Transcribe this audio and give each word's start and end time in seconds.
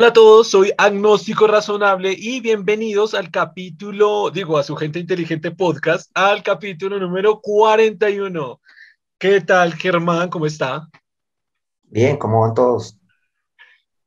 Hola 0.00 0.08
a 0.08 0.12
todos, 0.14 0.48
soy 0.48 0.72
Agnóstico 0.78 1.46
Razonable 1.46 2.14
y 2.16 2.40
bienvenidos 2.40 3.12
al 3.12 3.30
capítulo, 3.30 4.30
digo, 4.30 4.56
a 4.56 4.62
su 4.62 4.74
gente 4.74 4.98
inteligente 4.98 5.50
podcast, 5.50 6.10
al 6.14 6.42
capítulo 6.42 6.98
número 6.98 7.38
41. 7.42 8.62
¿Qué 9.18 9.42
tal, 9.42 9.74
Germán? 9.74 10.30
¿Cómo 10.30 10.46
está? 10.46 10.88
Bien, 11.82 12.16
¿cómo 12.16 12.40
van 12.40 12.54
todos? 12.54 12.96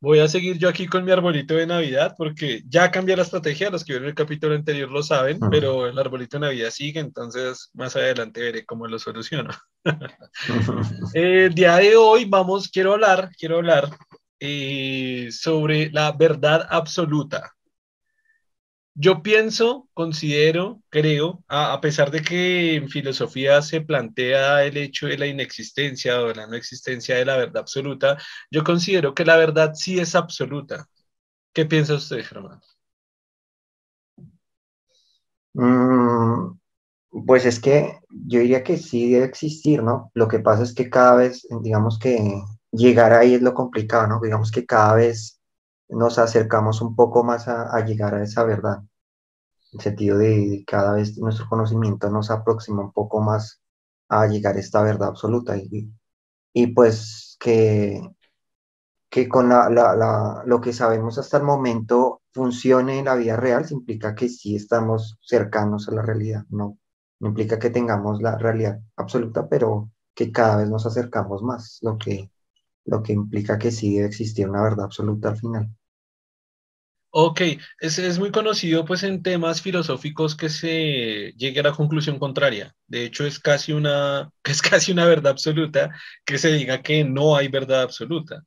Voy 0.00 0.18
a 0.18 0.26
seguir 0.26 0.58
yo 0.58 0.68
aquí 0.68 0.88
con 0.88 1.04
mi 1.04 1.12
arbolito 1.12 1.54
de 1.54 1.68
Navidad 1.68 2.16
porque 2.18 2.64
ya 2.68 2.90
cambié 2.90 3.16
la 3.16 3.22
estrategia, 3.22 3.70
los 3.70 3.84
que 3.84 3.92
vieron 3.92 4.08
el 4.08 4.16
capítulo 4.16 4.56
anterior 4.56 4.90
lo 4.90 5.04
saben, 5.04 5.38
pero 5.48 5.86
el 5.86 5.96
arbolito 5.96 6.38
de 6.38 6.46
Navidad 6.46 6.70
sigue, 6.70 6.98
entonces 6.98 7.70
más 7.72 7.94
adelante 7.94 8.40
veré 8.40 8.66
cómo 8.66 8.88
lo 8.88 8.98
soluciono. 8.98 9.50
el 11.14 11.54
día 11.54 11.76
de 11.76 11.94
hoy 11.94 12.24
vamos, 12.24 12.68
quiero 12.68 12.94
hablar, 12.94 13.30
quiero 13.38 13.58
hablar 13.58 13.90
eh, 14.46 15.32
sobre 15.32 15.90
la 15.90 16.12
verdad 16.12 16.66
absoluta. 16.70 17.54
Yo 18.96 19.22
pienso, 19.22 19.88
considero, 19.92 20.80
creo, 20.88 21.42
a, 21.48 21.80
pesar 21.80 22.10
de 22.10 22.22
que 22.22 22.76
en 22.76 22.88
filosofía 22.88 23.60
se 23.62 23.80
plantea 23.80 24.64
el 24.64 24.76
hecho 24.76 25.06
de 25.06 25.18
la 25.18 25.26
inexistencia 25.26 26.20
o 26.20 26.28
de 26.28 26.34
la 26.36 26.46
no 26.46 26.54
existencia 26.56 27.16
de 27.16 27.24
la 27.24 27.36
verdad 27.36 27.58
absoluta, 27.62 28.18
yo 28.50 28.62
considero 28.62 29.14
que 29.14 29.24
la 29.24 29.36
verdad 29.36 29.72
sí 29.74 29.98
es 29.98 30.14
absoluta. 30.14 30.86
¿Qué 31.52 31.66
piensa 31.66 31.94
usted, 31.94 32.22
Germán? 32.24 32.60
Mm, 35.54 36.58
pues 37.26 37.46
es 37.46 37.60
que 37.60 38.00
yo 38.10 38.40
diría 38.40 38.62
que 38.64 38.76
sí 38.76 39.10
debe 39.12 39.26
existir, 39.26 39.82
¿no? 39.82 40.10
Lo 40.14 40.28
que 40.28 40.38
pasa 40.40 40.62
es 40.62 40.74
que 40.74 40.90
cada 40.90 41.16
vez, 41.16 41.46
digamos 41.62 41.98
que 41.98 42.42
llegar 42.74 43.12
ahí 43.12 43.34
es 43.34 43.42
lo 43.42 43.54
complicado, 43.54 44.06
¿no? 44.08 44.20
Digamos 44.20 44.50
que 44.50 44.66
cada 44.66 44.94
vez 44.94 45.40
nos 45.88 46.18
acercamos 46.18 46.80
un 46.82 46.96
poco 46.96 47.24
más 47.24 47.48
a, 47.48 47.80
llegar 47.84 48.14
a 48.14 48.22
esa 48.22 48.44
verdad, 48.44 48.78
en 49.72 49.78
el 49.78 49.80
sentido 49.80 50.18
de 50.18 50.64
cada 50.66 50.94
vez 50.94 51.18
nuestro 51.18 51.48
conocimiento 51.48 52.10
nos 52.10 52.30
aproxima 52.30 52.82
un 52.82 52.92
poco 52.92 53.20
más 53.20 53.60
a 54.08 54.26
llegar 54.26 54.56
a 54.56 54.60
esta 54.60 54.82
verdad 54.82 55.08
absoluta 55.08 55.56
y, 55.56 55.90
y 56.52 56.66
pues 56.68 57.36
que, 57.40 58.00
que 59.10 59.28
con 59.28 59.48
la, 59.48 59.70
la, 59.70 60.42
lo 60.46 60.60
que 60.60 60.72
sabemos 60.72 61.18
hasta 61.18 61.38
el 61.38 61.44
momento 61.44 62.22
funcione 62.32 62.98
en 62.98 63.06
la 63.06 63.14
vida 63.16 63.36
real, 63.36 63.64
implica 63.70 64.14
que 64.14 64.28
sí 64.28 64.56
estamos 64.56 65.18
cercanos 65.22 65.88
a 65.88 65.92
la 65.92 66.02
realidad, 66.02 66.44
no, 66.50 66.78
no 67.20 67.28
implica 67.28 67.58
que 67.58 67.70
tengamos 67.70 68.20
la 68.22 68.36
realidad 68.38 68.80
absoluta, 68.96 69.48
pero 69.48 69.90
que 70.14 70.32
cada 70.32 70.56
vez 70.58 70.70
nos 70.70 70.86
acercamos 70.86 71.42
más, 71.42 71.78
lo 71.82 71.98
que 71.98 72.30
lo 72.84 73.02
que 73.02 73.12
implica 73.12 73.58
que 73.58 73.70
sí 73.70 73.96
debe 73.96 74.50
una 74.50 74.62
verdad 74.62 74.86
absoluta 74.86 75.30
al 75.30 75.38
final. 75.38 75.70
Ok, 77.16 77.42
es, 77.78 77.98
es, 77.98 78.18
muy 78.18 78.32
conocido 78.32 78.84
pues 78.84 79.04
en 79.04 79.22
temas 79.22 79.62
filosóficos 79.62 80.34
que 80.36 80.48
se 80.48 81.32
llegue 81.36 81.60
a 81.60 81.62
la 81.62 81.72
conclusión 81.72 82.18
contraria. 82.18 82.74
De 82.88 83.04
hecho, 83.04 83.24
es 83.24 83.38
casi 83.38 83.72
una, 83.72 84.32
es 84.44 84.60
casi 84.60 84.90
una 84.92 85.04
verdad 85.06 85.30
absoluta 85.32 85.90
que 86.24 86.38
se 86.38 86.52
diga 86.52 86.82
que 86.82 87.04
no 87.04 87.36
hay 87.36 87.46
verdad 87.48 87.82
absoluta. 87.82 88.42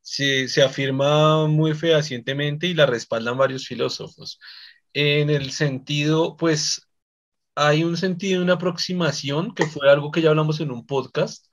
Se, 0.00 0.48
se 0.48 0.62
afirma 0.62 1.46
muy 1.46 1.74
fehacientemente 1.74 2.66
y 2.66 2.74
la 2.74 2.86
respaldan 2.86 3.38
varios 3.38 3.66
filósofos. 3.68 4.40
En 4.92 5.30
el 5.30 5.52
sentido, 5.52 6.36
pues, 6.36 6.88
hay 7.54 7.84
un 7.84 7.96
sentido, 7.96 8.42
una 8.42 8.54
aproximación, 8.54 9.54
que 9.54 9.66
fue 9.66 9.90
algo 9.90 10.10
que 10.10 10.22
ya 10.22 10.30
hablamos 10.30 10.60
en 10.60 10.70
un 10.70 10.86
podcast, 10.86 11.46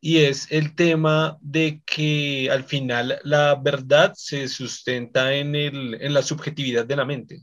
y 0.00 0.18
es 0.18 0.50
el 0.52 0.74
tema 0.74 1.38
de 1.40 1.82
que 1.86 2.50
al 2.50 2.64
final 2.64 3.18
la 3.24 3.54
verdad 3.56 4.12
se 4.16 4.48
sustenta 4.48 5.34
en, 5.34 5.54
el, 5.54 5.94
en 6.00 6.14
la 6.14 6.22
subjetividad 6.22 6.86
de 6.86 6.96
la 6.96 7.04
mente. 7.04 7.42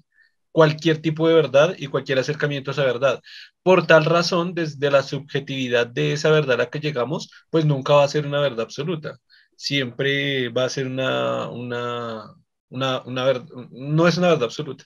Cualquier 0.52 1.02
tipo 1.02 1.28
de 1.28 1.34
verdad 1.36 1.76
y 1.78 1.88
cualquier 1.88 2.20
acercamiento 2.20 2.72
a 2.72 2.74
esa 2.74 2.84
verdad. 2.86 3.22
Por 3.64 3.88
tal 3.88 4.06
razón, 4.06 4.54
desde 4.54 4.92
la 4.92 5.04
subjetividad 5.04 5.88
de 5.88 6.14
esa 6.14 6.30
verdad 6.32 6.56
a 6.56 6.58
la 6.66 6.70
que 6.70 6.80
llegamos, 6.80 7.30
pues 7.50 7.66
nunca 7.66 7.94
va 7.94 8.04
a 8.04 8.08
ser 8.08 8.26
una 8.28 8.40
verdad 8.40 8.62
absoluta. 8.62 9.18
Siempre 9.56 10.50
va 10.50 10.66
a 10.66 10.70
ser 10.70 10.88
una, 10.88 11.50
una, 11.50 12.36
una, 12.70 13.02
una 13.04 13.24
verdad, 13.26 13.48
no 13.72 14.08
es 14.08 14.18
una 14.18 14.30
verdad 14.30 14.46
absoluta. 14.46 14.86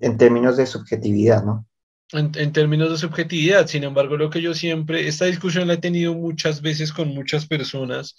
En 0.00 0.16
términos 0.16 0.56
de 0.56 0.64
subjetividad, 0.66 1.44
¿no? 1.44 1.66
En, 2.12 2.52
términos 2.52 2.90
de 2.90 2.98
subjetividad. 2.98 3.66
Sin 3.66 3.84
embargo, 3.84 4.16
lo 4.16 4.30
que 4.30 4.42
yo 4.42 4.54
siempre, 4.54 5.08
esta 5.08 5.26
discusión 5.26 5.68
la 5.68 5.74
he 5.74 5.78
tenido 5.78 6.14
muchas 6.14 6.62
veces 6.62 6.92
con 6.92 7.08
muchas 7.08 7.46
personas 7.46 8.16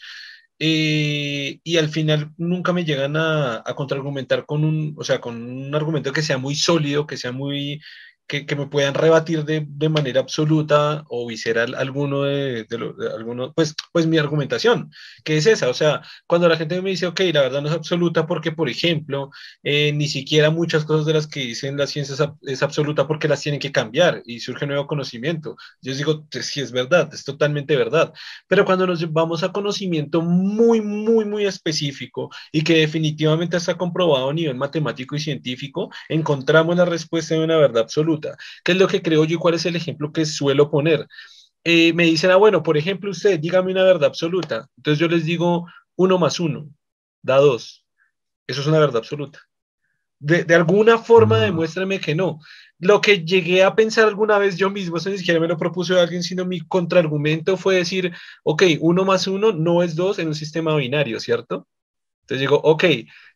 eh, 0.59 1.59
y 1.63 1.77
al 1.77 1.89
final 1.89 2.31
nunca 2.37 2.73
me 2.73 2.85
llegan 2.85 3.15
a, 3.15 3.57
a 3.65 3.75
contraargumentar 3.75 4.45
con 4.45 4.63
un, 4.63 4.95
o 4.97 5.03
sea, 5.03 5.21
con 5.21 5.41
un 5.43 5.75
argumento 5.75 6.11
que 6.13 6.23
sea 6.23 6.37
muy 6.37 6.55
sólido, 6.55 7.07
que 7.07 7.17
sea 7.17 7.31
muy, 7.31 7.81
que, 8.27 8.45
que, 8.45 8.55
me 8.55 8.67
puedan 8.67 8.93
rebatir 8.93 9.45
de, 9.45 9.65
de, 9.67 9.89
manera 9.89 10.19
absoluta 10.19 11.05
o 11.07 11.25
visceral 11.25 11.75
alguno 11.75 12.23
de, 12.23 12.65
de, 12.65 12.77
lo, 12.77 12.95
alguno, 13.15 13.53
pues, 13.53 13.73
pues 13.93 14.05
mi 14.05 14.17
argumentación, 14.17 14.91
que 15.23 15.37
es 15.37 15.45
esa, 15.45 15.69
o 15.69 15.73
sea, 15.73 16.01
cuando 16.27 16.49
la 16.49 16.57
gente 16.57 16.81
me 16.81 16.89
dice, 16.89 17.07
ok, 17.07 17.21
la 17.33 17.41
verdad 17.41 17.61
no 17.61 17.69
es 17.69 17.75
absoluta 17.75 18.27
porque, 18.27 18.51
por 18.51 18.69
ejemplo, 18.69 19.29
eh, 19.63 19.93
ni 19.93 20.07
siquiera 20.07 20.49
muchas 20.49 20.83
cosas 20.83 21.05
de 21.05 21.13
las 21.13 21.27
que 21.27 21.39
dicen 21.39 21.77
la 21.77 21.87
ciencia 21.87 22.15
es, 22.15 22.51
es, 22.53 22.63
absoluta 22.63 23.07
porque 23.07 23.27
las 23.27 23.41
tienen 23.41 23.61
que 23.61 23.71
cambiar 23.71 24.21
y 24.25 24.39
surge 24.41 24.67
nuevo 24.67 24.87
conocimiento. 24.87 25.55
Yo 25.81 25.91
les 25.91 25.97
digo, 25.97 26.27
sí 26.31 26.59
es 26.59 26.71
verdad, 26.71 27.09
es 27.13 27.23
totalmente 27.23 27.77
verdad, 27.77 28.13
pero 28.47 28.65
cuando 28.65 28.85
nos 28.87 29.11
vamos 29.13 29.43
a 29.43 29.51
conocimiento 29.51 30.21
muy, 30.21 30.81
muy, 30.81 31.23
muy 31.25 31.45
específico 31.45 32.29
y 32.51 32.63
que 32.63 32.79
definitivamente 32.79 33.57
está 33.57 33.75
comprobado 33.77 34.29
a 34.29 34.33
nivel 34.33 34.55
matemático 34.55 35.15
y 35.15 35.19
científico, 35.19 35.89
encontramos 36.09 36.75
la 36.75 36.85
respuesta 36.85 37.35
de 37.35 37.43
una 37.43 37.57
verdad 37.57 37.83
absoluta 37.83 38.16
¿Qué 38.63 38.73
es 38.73 38.77
lo 38.77 38.87
que 38.87 39.01
creo 39.01 39.25
yo 39.25 39.35
y 39.35 39.39
cuál 39.39 39.55
es 39.55 39.65
el 39.65 39.75
ejemplo 39.75 40.11
que 40.11 40.25
suelo 40.25 40.69
poner? 40.69 41.07
Eh, 41.63 41.93
me 41.93 42.05
dicen, 42.05 42.31
ah, 42.31 42.37
bueno, 42.37 42.63
por 42.63 42.77
ejemplo, 42.77 43.11
usted, 43.11 43.39
dígame 43.39 43.71
una 43.71 43.83
verdad 43.83 44.05
absoluta. 44.05 44.69
Entonces 44.77 44.99
yo 44.99 45.07
les 45.07 45.25
digo, 45.25 45.67
uno 45.95 46.17
más 46.17 46.39
uno, 46.39 46.69
da 47.21 47.37
dos. 47.37 47.85
Eso 48.47 48.61
es 48.61 48.67
una 48.67 48.79
verdad 48.79 48.97
absoluta. 48.97 49.41
De, 50.19 50.43
de 50.43 50.55
alguna 50.55 50.97
forma, 50.97 51.37
mm. 51.37 51.41
demuéstrame 51.41 51.99
que 51.99 52.15
no. 52.15 52.39
Lo 52.79 53.01
que 53.01 53.25
llegué 53.25 53.63
a 53.63 53.75
pensar 53.75 54.07
alguna 54.07 54.37
vez 54.37 54.55
yo 54.55 54.69
mismo, 54.69 54.97
eso 54.97 55.09
ni 55.09 55.17
siquiera 55.17 55.39
me 55.39 55.47
lo 55.47 55.57
propuso 55.57 55.99
alguien, 55.99 56.23
sino 56.23 56.45
mi 56.45 56.61
contraargumento 56.61 57.57
fue 57.57 57.75
decir, 57.75 58.13
ok, 58.43 58.63
uno 58.79 59.03
más 59.03 59.27
uno 59.27 59.51
no 59.51 59.83
es 59.83 59.95
dos 59.95 60.19
en 60.19 60.27
un 60.27 60.35
sistema 60.35 60.75
binario, 60.75 61.19
¿cierto? 61.19 61.67
Entonces 62.27 62.41
digo, 62.41 62.59
ok, 62.61 62.83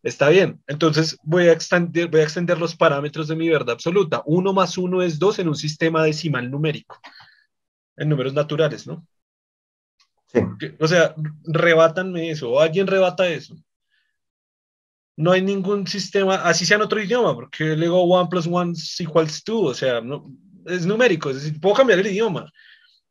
está 0.03 0.27
bien. 0.27 0.61
Entonces 0.67 1.17
voy 1.23 1.47
a, 1.47 1.53
extender, 1.53 2.09
voy 2.09 2.19
a 2.19 2.23
extender 2.23 2.57
los 2.57 2.75
parámetros 2.75 3.29
de 3.29 3.37
mi 3.37 3.47
verdad 3.47 3.71
absoluta. 3.71 4.21
Uno 4.25 4.51
más 4.51 4.77
uno 4.77 5.01
es 5.01 5.17
dos 5.17 5.39
en 5.39 5.47
un 5.47 5.55
sistema 5.55 6.03
decimal 6.03 6.51
numérico, 6.51 6.99
en 7.95 8.09
números 8.09 8.33
naturales, 8.33 8.85
¿no? 8.85 9.07
Sí. 10.27 10.41
O 10.77 10.87
sea, 10.89 11.15
rebátanme 11.45 12.31
eso, 12.31 12.51
o 12.51 12.59
alguien 12.59 12.85
rebata 12.85 13.29
eso. 13.29 13.55
No 15.15 15.31
hay 15.31 15.41
ningún 15.41 15.87
sistema, 15.87 16.35
así 16.35 16.65
sea 16.65 16.75
en 16.75 16.83
otro 16.83 17.01
idioma, 17.01 17.33
porque 17.33 17.77
luego 17.77 18.03
one 18.03 18.27
plus 18.29 18.45
one 18.45 18.73
equals 18.99 19.41
two, 19.41 19.67
o 19.67 19.73
sea, 19.73 20.01
no, 20.01 20.29
es 20.65 20.85
numérico, 20.85 21.29
es 21.29 21.43
decir, 21.43 21.61
puedo 21.61 21.75
cambiar 21.75 21.99
el 21.99 22.07
idioma, 22.07 22.51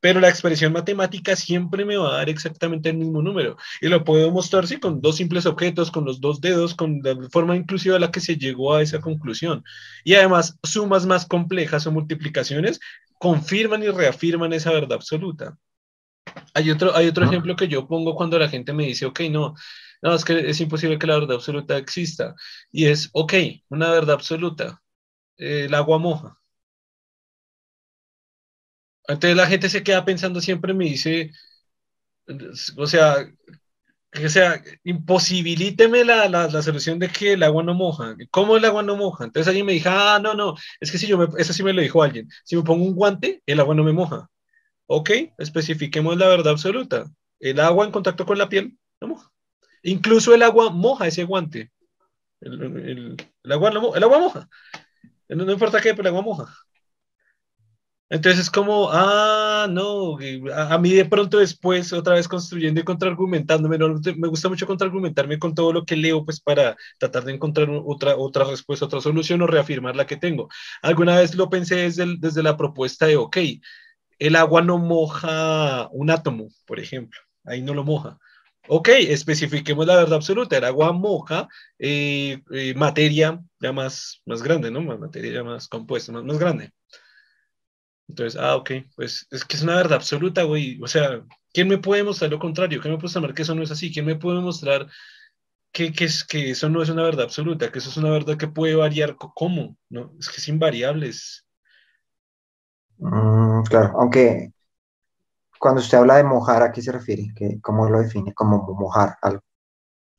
pero 0.01 0.21
la 0.21 0.29
expresión 0.29 0.73
matemática 0.73 1.37
siempre 1.37 1.85
me 1.85 1.97
va 1.97 2.15
a 2.15 2.17
dar 2.19 2.29
exactamente 2.31 2.89
el 2.89 2.97
mismo 2.97 3.23
número. 3.23 3.57
Y 3.81 3.89
lo 3.89 4.03
puedo 4.05 4.31
mostrar, 4.31 4.67
sí, 4.67 4.79
con 4.79 5.01
dos 5.01 5.17
simples 5.17 5.47
objetos, 5.47 5.91
con 5.91 6.05
los 6.05 6.21
dos 6.21 6.41
dedos, 6.41 6.75
con 6.75 7.01
la 7.03 7.17
forma 7.31 7.57
inclusiva 7.57 7.97
a 7.97 7.99
la 8.01 8.11
que 8.11 8.21
se 8.21 8.37
llegó 8.37 8.75
a 8.75 8.83
esa 8.83 9.01
conclusión. 9.01 9.63
Y 10.05 10.15
además, 10.15 10.59
sumas 10.63 11.07
más 11.07 11.27
complejas 11.27 11.87
o 11.87 11.93
multiplicaciones 11.93 12.81
confirman 13.19 13.83
y 13.83 13.89
reafirman 13.89 14.53
esa 14.55 14.73
verdad 14.73 14.95
absoluta. 14.95 15.59
Hay 16.55 16.71
otro, 16.71 16.97
hay 16.97 17.09
otro 17.09 17.25
ejemplo 17.27 17.57
que 17.57 17.69
yo 17.69 17.87
pongo 17.87 18.15
cuando 18.15 18.39
la 18.39 18.49
gente 18.49 18.73
me 18.73 18.87
dice, 18.87 19.05
ok, 19.07 19.21
no, 19.31 19.55
no, 20.03 20.15
es 20.15 20.25
que 20.25 20.49
es 20.49 20.61
imposible 20.61 20.99
que 20.99 21.07
la 21.07 21.19
verdad 21.19 21.37
absoluta 21.37 21.77
exista. 21.77 22.35
Y 22.73 22.87
es, 22.87 23.11
ok, 23.13 23.35
una 23.69 23.91
verdad 23.91 24.15
absoluta, 24.15 24.81
el 25.37 25.75
agua 25.75 25.99
moja 25.99 26.40
entonces 29.09 29.37
la 29.37 29.47
gente 29.47 29.69
se 29.69 29.83
queda 29.83 30.05
pensando 30.05 30.41
siempre, 30.41 30.75
me 30.75 30.85
dice, 30.85 31.31
o 32.77 32.87
sea, 32.87 33.27
o 34.25 34.29
sea, 34.29 34.63
imposibilíteme 34.85 36.05
la, 36.05 36.29
la, 36.29 36.49
la, 36.49 36.63
solución 36.63 36.99
de 36.99 37.09
que 37.09 37.35
el 37.35 37.43
agua 37.45 37.63
no 37.63 37.75
moja. 37.75 38.17
¿Cómo 38.31 38.57
el 38.57 38.65
agua 38.65 38.83
no 38.83 38.97
moja? 38.97 39.25
Entonces 39.25 39.47
alguien 39.49 39.67
me 39.67 39.73
dijo, 39.73 39.89
ah, 39.91 40.19
no, 40.21 40.35
no, 40.35 40.55
es 40.81 40.91
que 40.91 40.99
si 40.99 41.07
yo 41.07 41.17
me, 41.17 41.29
eso 41.39 41.53
sí 41.53 41.63
me 41.63 41.73
lo 41.73 41.81
dijo 41.81 42.03
alguien, 42.03 42.29
si 42.45 42.57
me 42.57 42.63
pongo 42.63 42.85
un 42.85 42.95
guante, 42.95 43.43
el 43.47 43.61
agua 43.61 43.75
no 43.75 43.85
me 43.85 43.93
moja. 43.93 44.29
Ok, 44.87 45.11
especifiquemos 45.39 46.17
la 46.19 46.29
verdad 46.29 46.53
absoluta. 46.53 47.07
El 47.39 47.61
agua 47.61 47.87
en 47.87 47.93
contacto 47.93 48.27
con 48.27 48.39
la 48.39 48.49
piel 48.49 48.77
no 49.01 49.09
moja. 49.09 49.31
Incluso 49.83 50.35
el 50.35 50.43
agua 50.43 50.71
moja 50.71 51.07
ese 51.07 51.25
guante. 51.25 51.71
El, 52.41 52.63
el, 52.63 53.17
el 53.45 53.53
agua, 53.53 53.71
el 53.71 54.03
agua 54.03 54.19
moja. 54.19 54.49
No, 55.29 55.45
no 55.45 55.53
importa 55.53 55.81
qué, 55.81 55.91
pero 55.91 56.03
el 56.03 56.09
agua 56.09 56.23
moja. 56.23 56.55
Entonces 58.11 58.41
es 58.41 58.51
como, 58.51 58.91
ah, 58.91 59.69
no, 59.71 60.19
a, 60.53 60.79
mí 60.79 60.93
de 60.93 61.05
pronto 61.05 61.39
después, 61.39 61.93
otra 61.93 62.15
vez 62.15 62.27
construyendo 62.27 62.81
y 62.81 62.85
contraargumentándome, 62.85 63.79
me 63.79 64.29
gusta 64.29 64.49
mucho 64.49 64.67
contraargumentarme 64.67 65.39
con 65.39 65.55
todo 65.55 65.73
lo 65.73 65.85
que 65.85 65.95
leo, 65.97 66.25
pues 66.25 66.41
para 66.41 66.77
tratar 66.99 67.25
de 67.25 67.35
encontrar 67.35 67.69
otra, 67.71 68.17
otra 68.17 68.45
respuesta, 68.45 68.87
otra 68.87 69.01
solución 69.01 69.43
o 69.43 69.47
reafirmar 69.47 69.95
la 69.95 70.09
que 70.09 70.17
tengo. 70.17 70.49
Alguna 70.83 71.17
vez 71.19 71.37
lo 71.37 71.49
pensé 71.51 71.77
desde, 71.77 72.17
desde 72.19 72.43
la 72.43 72.57
propuesta 72.57 73.07
de, 73.07 73.17
ok, 73.17 73.37
el 74.19 74.37
agua 74.37 74.63
no 74.63 74.79
moja 74.79 75.89
un 75.93 76.11
átomo, 76.11 76.49
por 76.67 76.81
ejemplo, 76.81 77.21
ahí 77.45 77.63
no 77.63 77.75
lo 77.75 77.85
moja. 77.85 78.19
Ok, 78.69 78.89
especifiquemos 78.89 79.87
la 79.87 79.97
verdad 79.97 80.15
absoluta, 80.15 80.57
el 80.57 80.65
agua 80.65 80.93
moja 80.93 81.49
eh, 81.79 82.43
eh, 82.53 82.75
materia 82.75 83.41
ya 83.61 83.73
más, 83.73 84.21
más 84.27 84.43
grande, 84.43 84.71
¿no? 84.71 84.83
Materia 84.83 85.33
ya 85.33 85.45
más 85.45 85.69
compuesta, 85.69 86.13
más, 86.13 86.25
más 86.25 86.39
grande. 86.39 86.73
Entonces, 88.11 88.41
ah, 88.41 88.57
ok, 88.57 88.71
pues 88.97 89.27
es 89.31 89.45
que 89.45 89.57
es 89.57 89.63
una 89.63 89.77
verdad 89.77 89.95
absoluta, 89.95 90.43
güey. 90.43 90.81
O 90.83 90.89
sea, 90.89 91.25
¿quién 91.53 91.69
me 91.69 91.79
puede 91.79 92.05
mostrar 92.05 92.31
lo 92.31 92.39
contrario? 92.39 92.81
¿Quién 92.81 92.93
me 92.93 92.99
puede 92.99 93.15
mostrar 93.15 93.35
que 93.35 93.43
eso 93.43 93.55
no 93.55 93.63
es 93.63 93.71
así? 93.71 93.93
¿Quién 93.93 94.07
me 94.07 94.17
puede 94.17 94.41
mostrar 94.41 94.89
que, 95.73 95.93
que, 95.93 96.05
es, 96.05 96.25
que 96.25 96.51
eso 96.51 96.69
no 96.69 96.83
es 96.83 96.89
una 96.91 97.05
verdad 97.05 97.25
absoluta? 97.25 97.71
Que 97.71 97.79
eso 97.79 97.91
es 97.91 97.97
una 97.97 98.11
verdad 98.11 98.37
que 98.37 98.49
puede 98.49 98.75
variar. 98.75 99.17
¿Cómo? 99.17 99.77
¿No? 99.89 100.13
Es 100.19 100.29
que 100.29 100.39
es 100.39 100.49
invariable. 100.49 101.13
Mm, 102.99 103.63
claro, 103.63 103.93
aunque 104.01 104.53
cuando 105.59 105.81
usted 105.81 105.99
habla 105.99 106.17
de 106.17 106.25
mojar, 106.25 106.63
¿a 106.63 106.73
qué 106.73 106.83
se 106.83 106.93
refiere? 106.93 107.33
¿Qué, 107.37 107.61
¿Cómo 107.63 107.89
lo 107.89 108.01
define? 108.01 108.35
¿Cómo 108.35 108.75
mojar 108.79 109.17
algo? 109.23 109.43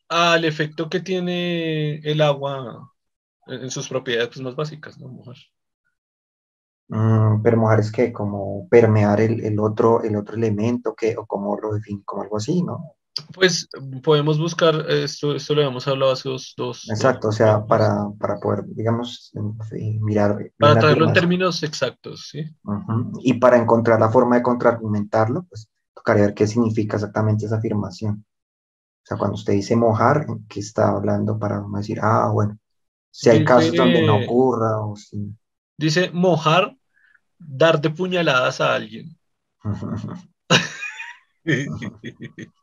Al 0.08 0.46
efecto 0.46 0.90
que 0.90 1.02
tiene 1.02 1.96
el 1.98 2.22
agua 2.22 2.90
en, 3.48 3.70
sus 3.70 3.90
propiedades 3.90 4.30
pues, 4.30 4.42
más 4.42 4.56
básicas, 4.56 4.98
¿no? 4.98 5.08
Mojar. 5.10 5.36
Mm, 6.92 7.42
pero 7.42 7.56
mojar 7.56 7.80
es 7.80 7.90
que 7.90 8.12
como 8.12 8.68
permear 8.70 9.22
el, 9.22 9.58
otro, 9.62 10.04
el 10.04 10.18
otro 10.18 10.36
elemento, 10.36 10.94
que, 10.94 11.16
o 11.16 11.26
como 11.26 11.58
lo 11.58 11.74
define, 11.74 12.02
como 12.04 12.24
algo 12.24 12.36
así, 12.36 12.62
¿no? 12.62 12.96
Pues 13.34 13.70
podemos 14.04 14.38
buscar, 14.38 14.76
esto, 14.90 15.34
esto 15.34 15.56
lo 15.56 15.62
habíamos 15.62 15.88
hablado 15.88 16.12
hace 16.12 16.28
dos. 16.28 16.54
dos 16.58 16.90
Exacto, 16.90 17.30
o 17.30 17.32
sea, 17.32 17.66
para, 17.66 18.10
para, 18.20 18.42
poder, 18.42 18.66
digamos, 18.66 19.32
mirar. 20.02 20.52
Para 20.60 20.80
traerlo 20.80 21.08
en 21.08 21.14
términos 21.14 21.64
exactos, 21.64 22.28
¿sí? 22.30 22.44
Y 23.22 23.36
para 23.36 23.58
encontrar 23.58 23.98
la 23.98 24.10
forma 24.10 24.36
de 24.36 24.44
contraargumentarlo, 24.44 25.44
pues 25.44 25.70
tocaría 25.96 26.26
ver 26.26 26.34
qué 26.34 26.46
significa 26.46 26.98
exactamente 26.98 27.46
esa 27.46 27.56
afirmación. 27.56 28.26
O 29.04 29.06
sea, 29.06 29.18
cuando 29.18 29.36
usted 29.36 29.54
dice 29.54 29.78
mojar, 29.78 30.26
¿qué 30.50 30.60
está 30.60 30.90
hablando 30.90 31.40
para 31.40 31.64
decir, 31.74 32.00
ah, 32.02 32.30
bueno, 32.34 32.58
si 33.10 33.30
hay 33.30 33.46
casos 33.46 33.74
donde 33.74 34.06
no 34.06 34.18
ocurra 34.26 34.82
o 34.82 34.98
si... 34.98 35.34
Dice 35.78 36.12
mojar 36.14 36.76
dar 37.48 37.82
de 37.82 37.90
puñaladas 37.90 38.62
a 38.62 38.76
alguien. 38.76 39.18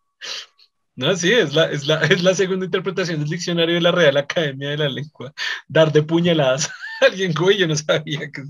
No, 0.99 1.17
sí, 1.17 1.33
es 1.33 1.55
la, 1.55 1.71
es, 1.71 1.87
la, 1.87 2.01
es 2.07 2.25
la 2.25 2.35
segunda 2.35 2.65
interpretación 2.65 3.21
del 3.21 3.29
diccionario 3.29 3.77
de 3.77 3.81
la 3.81 3.93
Real 3.93 4.17
Academia 4.17 4.71
de 4.71 4.79
la 4.79 4.89
Lengua. 4.89 5.33
Dar 5.69 5.93
de 5.93 6.03
puñaladas 6.03 6.69
a 7.01 7.07
alguien, 7.07 7.33
güey, 7.35 7.57
yo 7.57 7.69
no 7.69 7.77
sabía 7.77 8.29
que... 8.33 8.43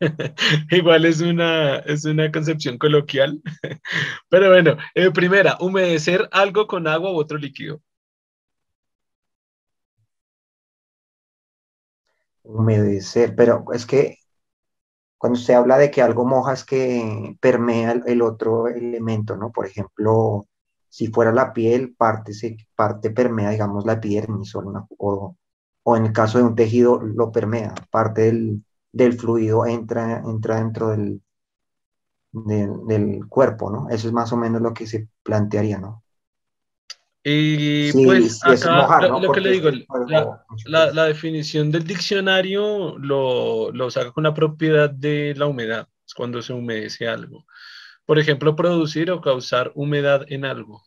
Igual 0.70 1.04
es 1.04 1.20
una, 1.20 1.76
es 1.80 2.06
una 2.06 2.32
concepción 2.32 2.78
coloquial. 2.78 3.42
Pero 4.30 4.48
bueno, 4.48 4.78
eh, 4.94 5.10
primera, 5.10 5.58
humedecer 5.60 6.26
algo 6.32 6.66
con 6.66 6.88
agua 6.88 7.12
u 7.12 7.16
otro 7.16 7.36
líquido. 7.36 7.82
Humedecer, 12.42 13.34
pero 13.36 13.66
es 13.74 13.84
que 13.84 14.16
cuando 15.18 15.38
usted 15.38 15.54
habla 15.54 15.78
de 15.78 15.90
que 15.90 16.02
algo 16.02 16.24
moja 16.24 16.52
es 16.52 16.64
que 16.64 17.36
permea 17.40 17.92
el, 18.06 18.22
otro 18.22 18.68
elemento, 18.68 19.36
¿no? 19.36 19.50
Por 19.52 19.66
ejemplo, 19.66 20.46
si 20.88 21.08
fuera 21.08 21.32
la 21.32 21.52
piel, 21.52 21.94
parte, 21.96 22.32
se, 22.34 22.56
parte 22.74 23.10
permea, 23.10 23.50
digamos, 23.50 23.86
la 23.86 23.94
epidermis 23.94 24.54
o, 24.54 25.36
o, 25.84 25.96
en 25.96 26.06
el 26.06 26.12
caso 26.12 26.38
de 26.38 26.44
un 26.44 26.54
tejido 26.54 27.00
lo 27.00 27.32
permea, 27.32 27.74
parte 27.90 28.22
del, 28.22 28.64
del 28.92 29.14
fluido 29.18 29.66
entra, 29.66 30.22
entra 30.26 30.56
dentro 30.56 30.88
del, 30.90 31.22
del, 32.32 33.26
cuerpo, 33.28 33.70
¿no? 33.70 33.88
Eso 33.90 34.08
es 34.08 34.12
más 34.12 34.32
o 34.32 34.36
menos 34.36 34.60
lo 34.62 34.74
que 34.74 34.86
se 34.86 35.08
plantearía, 35.22 35.78
¿no? 35.78 36.02
Y 37.28 37.92
pues 37.92 38.40
acá 38.44 39.08
lo, 39.08 39.32
que 39.32 39.40
le 39.40 39.50
digo, 39.50 39.68
la, 40.66 40.92
la, 40.92 41.04
definición 41.06 41.72
del 41.72 41.82
diccionario 41.82 42.96
lo, 42.98 43.72
lo, 43.72 43.90
saca 43.90 44.12
con 44.12 44.22
la 44.22 44.32
propiedad 44.32 44.88
de 44.88 45.34
la 45.36 45.46
humedad, 45.46 45.88
es 46.06 46.14
cuando 46.14 46.40
se 46.40 46.52
humedece 46.52 47.08
algo. 47.08 47.44
Por 48.04 48.20
ejemplo, 48.20 48.54
producir 48.54 49.10
o 49.10 49.20
causar 49.20 49.72
humedad 49.74 50.24
en 50.28 50.44
algo. 50.44 50.84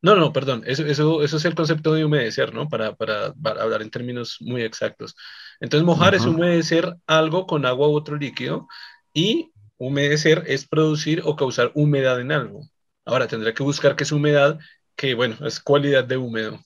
No, 0.00 0.14
no, 0.14 0.32
perdón, 0.32 0.62
eso, 0.64 0.86
eso, 0.86 1.24
eso 1.24 1.38
es 1.38 1.44
el 1.44 1.56
concepto 1.56 1.92
de 1.92 2.04
humedecer, 2.04 2.54
¿no? 2.54 2.68
Para, 2.68 2.94
para, 2.94 3.34
hablar 3.60 3.82
en 3.82 3.90
términos 3.90 4.36
muy 4.38 4.62
exactos. 4.62 5.16
Entonces, 5.58 5.84
mojar 5.84 6.14
es 6.14 6.24
humedecer 6.24 6.94
algo 7.08 7.48
con 7.48 7.66
agua 7.66 7.88
u 7.88 7.96
otro 7.96 8.16
líquido 8.16 8.68
y 9.12 9.50
humedecer 9.76 10.44
es 10.46 10.68
producir 10.68 11.22
o 11.24 11.34
causar 11.34 11.72
humedad 11.74 12.20
en 12.20 12.30
algo. 12.30 12.60
Ahora, 13.04 13.26
tendré 13.26 13.54
que 13.54 13.64
buscar 13.64 13.96
qué 13.96 14.04
es 14.04 14.12
humedad 14.12 14.60
que 15.04 15.14
bueno, 15.14 15.36
es 15.46 15.60
cualidad 15.60 16.04
de 16.04 16.16
húmedo. 16.16 16.58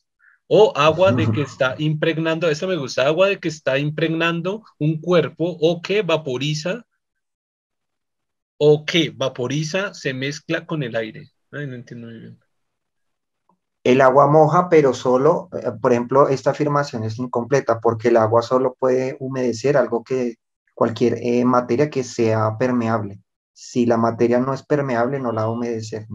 O 0.47 0.73
agua 0.77 1.11
de 1.11 1.31
que 1.33 1.43
está 1.51 1.75
impregnando, 1.79 2.49
esta 2.49 2.69
me 2.69 2.77
gusta, 2.77 3.07
agua 3.07 3.29
de 3.29 3.41
que 3.41 3.49
está 3.49 3.79
impregnando 3.79 4.63
un 4.79 5.01
cuerpo 5.01 5.57
o 5.61 5.83
que 5.83 6.03
vaporiza 6.03 6.87
o 8.57 8.85
que 8.85 9.11
vaporiza 9.11 9.93
se 9.93 10.15
mezcla 10.15 10.67
con 10.67 10.85
el 10.85 10.95
aire. 10.95 11.31
Ay, 11.51 11.67
no 11.67 11.75
entiendo 11.75 12.07
muy 12.07 12.19
bien. 12.19 12.39
El 13.83 14.01
agua 14.01 14.29
moja, 14.29 14.69
pero 14.69 14.95
solo, 14.95 15.49
eh, 15.53 15.73
por 15.81 15.93
ejemplo, 15.93 16.29
esta 16.29 16.51
afirmación 16.51 17.05
es 17.05 17.19
incompleta 17.19 17.81
porque 17.81 18.09
el 18.09 18.19
agua 18.19 18.43
solo 18.43 18.77
puede 18.79 19.17
humedecer 19.19 19.77
algo 19.77 20.05
que 20.05 20.37
cualquier 20.75 21.19
eh, 21.23 21.45
materia 21.45 21.91
que 21.91 22.05
sea 22.05 22.57
permeable. 22.57 23.21
Si 23.53 23.85
la 23.87 23.97
materia 23.97 24.39
no 24.39 24.55
es 24.55 24.63
permeable, 24.63 25.19
no 25.19 25.33
la 25.33 25.43
va 25.43 25.49
a 25.49 25.53
humedecer 25.53 26.07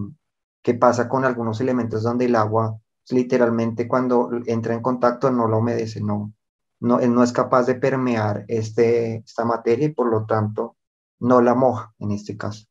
que 0.63 0.74
pasa 0.74 1.07
con 1.07 1.25
algunos 1.25 1.62
elementos 1.62 2.01
donde 2.01 2.25
el 2.25 2.36
agua 2.36 2.80
literalmente 3.10 3.88
cuando 3.88 4.30
entra 4.45 4.74
en 4.74 4.81
contacto 4.81 5.30
no 5.30 5.48
lo 5.48 5.60
humedece, 5.60 6.01
no, 6.01 6.33
no, 6.80 7.00
no 7.00 7.24
es 7.24 7.31
capaz 7.31 7.63
de 7.63 7.75
permear 7.75 8.45
este, 8.48 9.18
esta 9.18 9.45
materia 9.45 9.88
y 9.88 9.94
por 9.94 10.10
lo 10.10 10.25
tanto 10.25 10.77
no 11.19 11.42
la 11.42 11.54
moja 11.54 11.94
en 12.00 12.12
este 12.12 12.38
caso. 12.38 12.65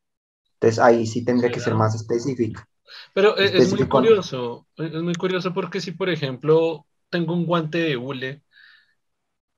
Entonces 0.54 0.78
ahí 0.78 1.06
sí 1.06 1.24
tendría 1.24 1.50
que 1.50 1.60
ser 1.60 1.74
más 1.74 1.94
específica. 1.94 2.66
Pero 3.14 3.36
es, 3.36 3.72
muy 3.72 3.86
curioso, 3.88 4.66
es 4.76 5.02
muy 5.02 5.14
curioso 5.14 5.52
porque 5.52 5.80
si 5.80 5.92
por 5.92 6.08
ejemplo 6.08 6.86
tengo 7.10 7.34
un 7.34 7.46
guante 7.46 7.78
de 7.78 7.96
hule 7.96 8.42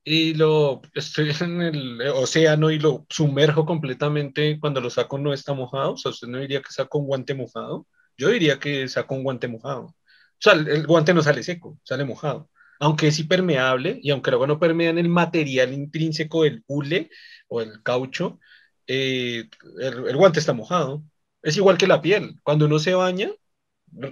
y 0.03 0.33
lo 0.35 0.81
estoy 0.93 1.31
en 1.41 1.61
el 1.61 2.01
océano 2.01 2.69
y 2.69 2.79
lo 2.79 3.05
sumerjo 3.09 3.65
completamente, 3.65 4.59
cuando 4.59 4.79
lo 4.79 4.89
saco 4.89 5.17
no 5.17 5.33
está 5.33 5.53
mojado, 5.53 5.93
o 5.93 5.97
sea, 5.97 6.11
usted 6.11 6.27
no 6.27 6.39
diría 6.39 6.61
que 6.61 6.71
saco 6.71 6.99
un 6.99 7.07
guante 7.07 7.33
mojado. 7.33 7.87
Yo 8.17 8.29
diría 8.29 8.59
que 8.59 8.87
saca 8.87 9.13
un 9.13 9.23
guante 9.23 9.47
mojado. 9.47 9.83
O 9.83 9.95
sea, 10.39 10.53
el, 10.53 10.85
guante 10.85 11.13
no 11.13 11.21
sale 11.23 11.43
seco, 11.43 11.79
sale 11.83 12.05
mojado. 12.05 12.49
Aunque 12.79 13.07
es 13.07 13.19
impermeable 13.19 13.99
y 14.01 14.11
aunque 14.11 14.29
el 14.29 14.35
agua 14.35 14.47
no 14.47 14.59
permea 14.59 14.89
en 14.89 14.97
el 14.97 15.09
material 15.09 15.73
intrínseco 15.73 16.43
del 16.43 16.63
hule 16.67 17.09
o 17.47 17.61
el 17.61 17.81
caucho, 17.83 18.39
eh, 18.87 19.49
el, 19.79 20.15
guante 20.15 20.39
está 20.39 20.53
mojado. 20.53 21.03
Es 21.41 21.57
igual 21.57 21.77
que 21.77 21.87
la 21.87 22.01
piel. 22.01 22.39
Cuando 22.43 22.65
uno 22.65 22.79
se 22.79 22.93
baña, 22.93 23.31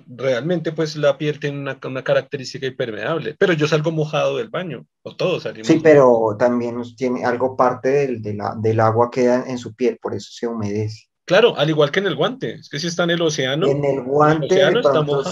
realmente 0.07 0.71
pues 0.71 0.95
la 0.95 1.17
piel 1.17 1.39
tiene 1.39 1.59
una, 1.59 1.79
una, 1.83 2.03
característica 2.03 2.65
impermeable, 2.65 3.35
pero 3.37 3.53
yo 3.53 3.67
salgo 3.67 3.91
mojado 3.91 4.37
del 4.37 4.49
baño, 4.49 4.85
o 5.01 5.15
todos 5.15 5.43
salimos. 5.43 5.67
Sí, 5.67 5.79
pero 5.83 6.35
también 6.39 6.81
tiene 6.95 7.25
algo 7.25 7.57
parte 7.57 7.89
del, 7.89 8.21
del 8.21 8.79
agua 8.79 9.09
queda 9.11 9.43
en 9.47 9.57
su 9.57 9.75
piel, 9.75 9.97
por 10.01 10.13
eso 10.13 10.29
se 10.31 10.47
humedece. 10.47 11.07
Claro, 11.25 11.57
al 11.57 11.69
igual 11.69 11.89
que 11.89 11.99
en 11.99 12.07
el 12.07 12.15
guante, 12.15 12.55
es 12.55 12.67
que 12.67 12.79
si 12.79 12.87
está 12.87 13.03
en 13.03 13.11
el 13.11 13.21
océano. 13.21 13.67
En 13.67 13.83
el 13.85 14.03
guante, 14.03 14.59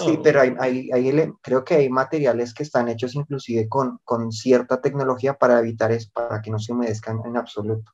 sí, 0.06 0.20
pero 0.24 0.40
hay, 0.40 0.88
creo 1.42 1.66
que 1.66 1.76
hay 1.76 1.90
materiales 1.90 2.54
que 2.54 2.64
están 2.64 2.88
hechos 2.88 3.14
inclusive 3.16 3.68
con, 3.68 4.00
con 4.06 4.32
cierta 4.32 4.80
tecnología 4.80 5.34
para 5.34 5.60
evitar 5.60 5.92
eso, 5.92 6.10
para 6.14 6.42
que 6.42 6.50
no 6.50 6.60
se 6.60 6.72
humedezcan 6.72 7.20
en 7.26 7.36
absoluto, 7.36 7.92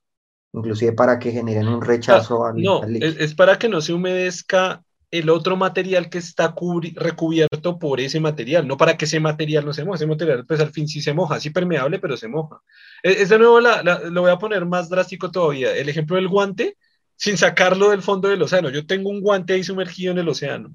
inclusive 0.52 0.92
para 0.92 1.18
que 1.18 1.32
generen 1.32 1.66
un 1.66 1.82
rechazo 1.82 2.46
al, 2.46 2.62
No, 2.62 2.82
es, 2.84 3.34
para 3.34 3.58
que 3.58 3.68
no 3.68 3.80
se 3.80 3.92
humedezca 3.92 4.84
el 5.10 5.28
otro 5.28 5.56
material 5.56 6.08
que 6.08 6.18
está 6.18 6.54
recubierto 6.94 7.80
por 7.80 7.98
ese 7.98 8.20
material, 8.20 8.68
no 8.68 8.76
para 8.76 8.96
que 8.96 9.06
ese 9.06 9.18
material 9.18 9.64
no 9.64 9.72
se 9.72 9.84
moje, 9.84 9.96
ese 9.96 10.06
material 10.06 10.46
pues 10.46 10.60
al 10.60 10.70
fin 10.70 10.86
sí 10.86 11.00
se 11.00 11.14
moja, 11.14 11.40
sí 11.40 11.50
permeable, 11.50 11.98
pero 11.98 12.16
se 12.16 12.28
moja. 12.28 12.60
Es, 13.02 13.22
es 13.22 13.28
de 13.30 13.38
nuevo, 13.38 13.58
lo 13.58 14.20
voy 14.20 14.30
a 14.30 14.38
poner 14.38 14.66
más 14.66 14.88
drástico 14.88 15.32
todavía, 15.32 15.74
el 15.74 15.88
ejemplo 15.88 16.14
del 16.14 16.28
guante 16.28 16.76
sin 17.18 17.38
sacarlo 17.38 17.90
del 17.90 18.02
fondo 18.02 18.28
del 18.30 18.42
océano. 18.42 18.70
Yo 18.70 18.86
tengo 18.86 19.10
un 19.10 19.22
guante 19.22 19.54
ahí 19.54 19.64
sumergido 19.64 20.12
en 20.12 20.18
el 20.20 20.30
océano. 20.30 20.74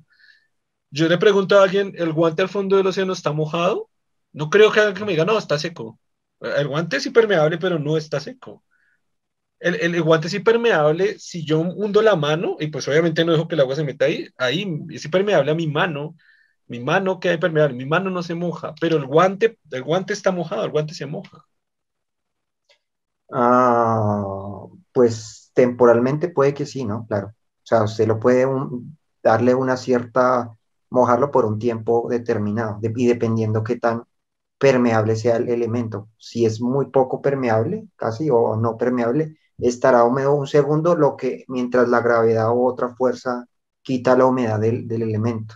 Yo 0.92 1.08
le 1.10 1.18
pregunto 1.18 1.60
a 1.60 1.64
alguien, 1.64 1.94
¿el 1.98 2.14
guante 2.14 2.42
al 2.44 2.50
fondo 2.50 2.78
del 2.78 2.88
océano 2.88 3.14
está 3.14 3.32
mojado? 3.34 3.90
No 4.34 4.50
creo 4.50 4.72
que 4.72 4.80
alguien 4.82 5.06
me 5.06 5.14
diga, 5.14 5.26
no, 5.26 5.38
está 5.38 5.60
seco. 5.60 6.00
El 6.42 6.68
guante 6.68 6.98
es 6.98 7.06
impermeable, 7.06 7.58
pero 7.58 7.80
no 7.80 7.98
está 7.98 8.20
seco. 8.20 8.64
el, 9.60 9.76
el, 9.96 10.02
guante 10.04 10.28
es 10.28 10.34
impermeable 10.34 11.18
si 11.20 11.46
yo 11.46 11.60
hundo 11.62 12.02
la 12.02 12.16
mano 12.16 12.58
y 12.60 12.68
pues 12.68 12.88
obviamente 12.88 13.24
no 13.26 13.32
dejo 13.32 13.48
que 13.48 13.56
el 13.56 13.62
agua 13.62 13.76
se 13.76 13.84
meta 13.84 14.06
ahí, 14.06 14.28
ahí 14.38 14.66
es 14.92 15.06
impermeable 15.06 15.52
a 15.52 15.56
mi 15.56 15.68
mano, 15.68 16.16
mi 16.68 16.80
mano 16.80 17.20
queda 17.20 17.34
impermeable, 17.36 17.76
mi 17.78 17.86
mano 17.86 18.10
no 18.10 18.24
se 18.24 18.36
moja, 18.36 18.76
pero 18.82 18.98
el 18.98 19.06
guante, 19.06 19.58
el 19.72 19.84
guante 19.84 20.14
está 20.14 20.32
mojado, 20.32 20.66
el 20.66 20.72
guante 20.72 20.94
se 20.94 21.06
moja. 21.06 21.46
Ah, 23.32 24.66
pues 24.94 25.43
temporalmente 25.54 26.30
puede 26.30 26.54
que 26.54 26.66
sí, 26.66 26.86
¿no? 26.86 27.06
Claro. 27.08 27.28
O 27.28 27.66
sea, 27.66 27.84
usted 27.84 28.08
lo 28.08 28.20
puede 28.20 28.46
darle 29.24 29.56
una 29.56 29.78
cierta, 29.78 30.58
mojarlo 30.90 31.32
por 31.32 31.46
un 31.46 31.60
tiempo 31.60 32.08
determinado 32.10 32.80
y 32.82 33.08
dependiendo 33.08 33.64
qué 33.64 33.78
tan 33.78 34.04
permeable 34.58 35.16
sea 35.16 35.38
el 35.38 35.50
elemento. 35.50 36.10
Si 36.18 36.46
es 36.46 36.62
muy 36.62 36.88
poco 36.88 37.22
permeable, 37.22 37.88
casi 37.96 38.30
o 38.30 38.56
no 38.56 38.78
permeable, 38.78 39.38
estará 39.58 40.04
húmedo 40.04 40.34
un 40.34 40.48
segundo, 40.48 40.96
lo 40.96 41.18
que 41.18 41.46
mientras 41.48 41.90
la 41.90 42.02
gravedad 42.02 42.52
u 42.52 42.66
otra 42.66 42.90
fuerza 42.96 43.46
quita 43.82 44.18
la 44.18 44.26
humedad 44.26 44.60
del, 44.60 44.90
elemento. 44.90 45.56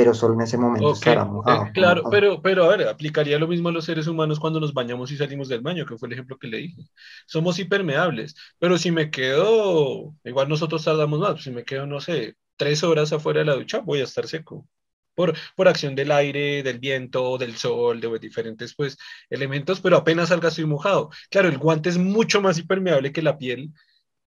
Pero 0.00 0.14
solo 0.14 0.32
en 0.32 0.40
ese 0.40 0.56
momento 0.56 0.92
estará 0.92 1.26
mojado. 1.26 1.66
Eh, 1.66 1.72
claro, 1.74 2.04
pero, 2.10 2.40
pero 2.40 2.64
a 2.64 2.74
ver, 2.74 2.88
aplicaría 2.88 3.38
lo 3.38 3.46
mismo 3.46 3.68
a 3.68 3.72
los 3.72 3.84
seres 3.84 4.06
humanos 4.06 4.40
cuando 4.40 4.58
nos 4.58 4.72
bañamos 4.72 5.12
y 5.12 5.18
salimos 5.18 5.48
del 5.48 5.60
baño, 5.60 5.84
que 5.84 5.98
fue 5.98 6.08
el 6.08 6.14
ejemplo 6.14 6.38
que 6.38 6.48
le 6.48 6.56
dije. 6.56 6.82
Somos 7.26 7.58
impermeables, 7.58 8.34
pero 8.58 8.78
si 8.78 8.90
me 8.90 9.10
quedo, 9.10 10.14
igual 10.24 10.48
nosotros 10.48 10.82
tardamos 10.84 11.20
más, 11.20 11.42
si 11.42 11.50
me 11.50 11.64
quedo, 11.64 11.86
no 11.86 12.00
sé, 12.00 12.36
tres 12.56 12.82
horas 12.82 13.12
afuera 13.12 13.40
de 13.40 13.46
la 13.46 13.56
ducha, 13.56 13.80
voy 13.80 14.00
a 14.00 14.04
estar 14.04 14.26
seco 14.26 14.66
por, 15.14 15.36
por 15.54 15.68
acción 15.68 15.94
del 15.94 16.12
aire, 16.12 16.62
del 16.62 16.78
viento, 16.78 17.36
del 17.36 17.56
sol, 17.56 18.00
de 18.00 18.18
diferentes 18.18 18.74
pues, 18.74 18.96
elementos, 19.28 19.80
pero 19.82 19.98
apenas 19.98 20.30
salga 20.30 20.48
estoy 20.48 20.64
mojado. 20.64 21.10
Claro, 21.30 21.48
el 21.48 21.58
guante 21.58 21.90
es 21.90 21.98
mucho 21.98 22.40
más 22.40 22.58
impermeable 22.58 23.12
que 23.12 23.20
la 23.20 23.36
piel. 23.36 23.70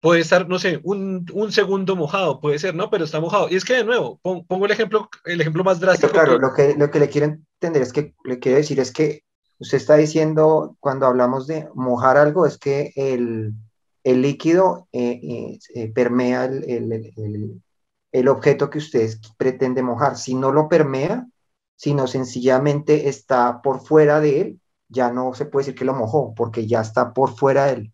Puede 0.02 0.21
estar, 0.21 0.49
no 0.49 0.59
sé, 0.59 0.80
un, 0.82 1.25
un 1.32 1.52
segundo 1.52 1.94
mojado, 1.94 2.40
puede 2.40 2.59
ser, 2.59 2.75
¿no? 2.75 2.90
Pero 2.90 3.04
está 3.04 3.21
mojado. 3.21 3.49
Y 3.49 3.54
es 3.54 3.64
que, 3.64 3.75
de 3.75 3.85
nuevo, 3.85 4.18
pongo 4.21 4.66
el 4.66 4.73
ejemplo, 4.73 5.09
el 5.25 5.40
ejemplo 5.40 5.62
más 5.62 5.78
drástico. 5.78 6.12
claro, 6.12 6.40
Lo, 6.40 6.52
que, 6.52 6.75
lo 6.75 6.90
que 6.90 6.99
le 6.99 7.09
quiero 7.09 7.28
entender 7.28 7.82
es 7.82 7.92
que, 7.92 8.12
le 8.25 8.40
quiero 8.40 8.59
decir 8.59 8.80
es 8.80 8.90
que 8.90 9.23
usted 9.61 9.76
está 9.76 9.94
diciendo, 9.94 10.76
cuando 10.80 11.06
hablamos 11.06 11.47
de 11.47 11.68
mojar 11.75 12.16
algo, 12.16 12.47
es 12.47 12.59
que 12.59 12.92
el, 12.97 13.52
el 14.02 14.23
líquido 14.23 14.88
eh, 14.90 15.21
eh, 15.23 15.59
eh 15.73 15.92
permea 15.92 16.47
el, 16.47 16.64
el, 16.64 17.62
el 18.11 18.28
objeto 18.28 18.71
que 18.71 18.78
usted 18.78 19.09
pretende 19.37 19.85
mojar. 19.85 20.16
Si 20.16 20.35
no 20.35 20.50
lo 20.50 20.68
permea, 20.68 21.28
sino 21.76 22.09
sencillamente 22.09 23.09
está 23.09 23.62
por 23.62 23.80
fuera 23.87 24.18
de 24.18 24.40
él, 24.40 24.61
ya 24.88 25.12
no 25.12 25.32
se 25.35 25.47
puede 25.47 25.66
decir 25.66 25.78
que 25.78 25.85
lo 25.85 25.94
mojó, 25.94 26.35
porque 26.35 26.66
ya 26.66 26.80
está 26.80 27.12
por 27.14 27.37
fuera 27.37 27.66
de 27.66 27.73
él. 27.73 27.92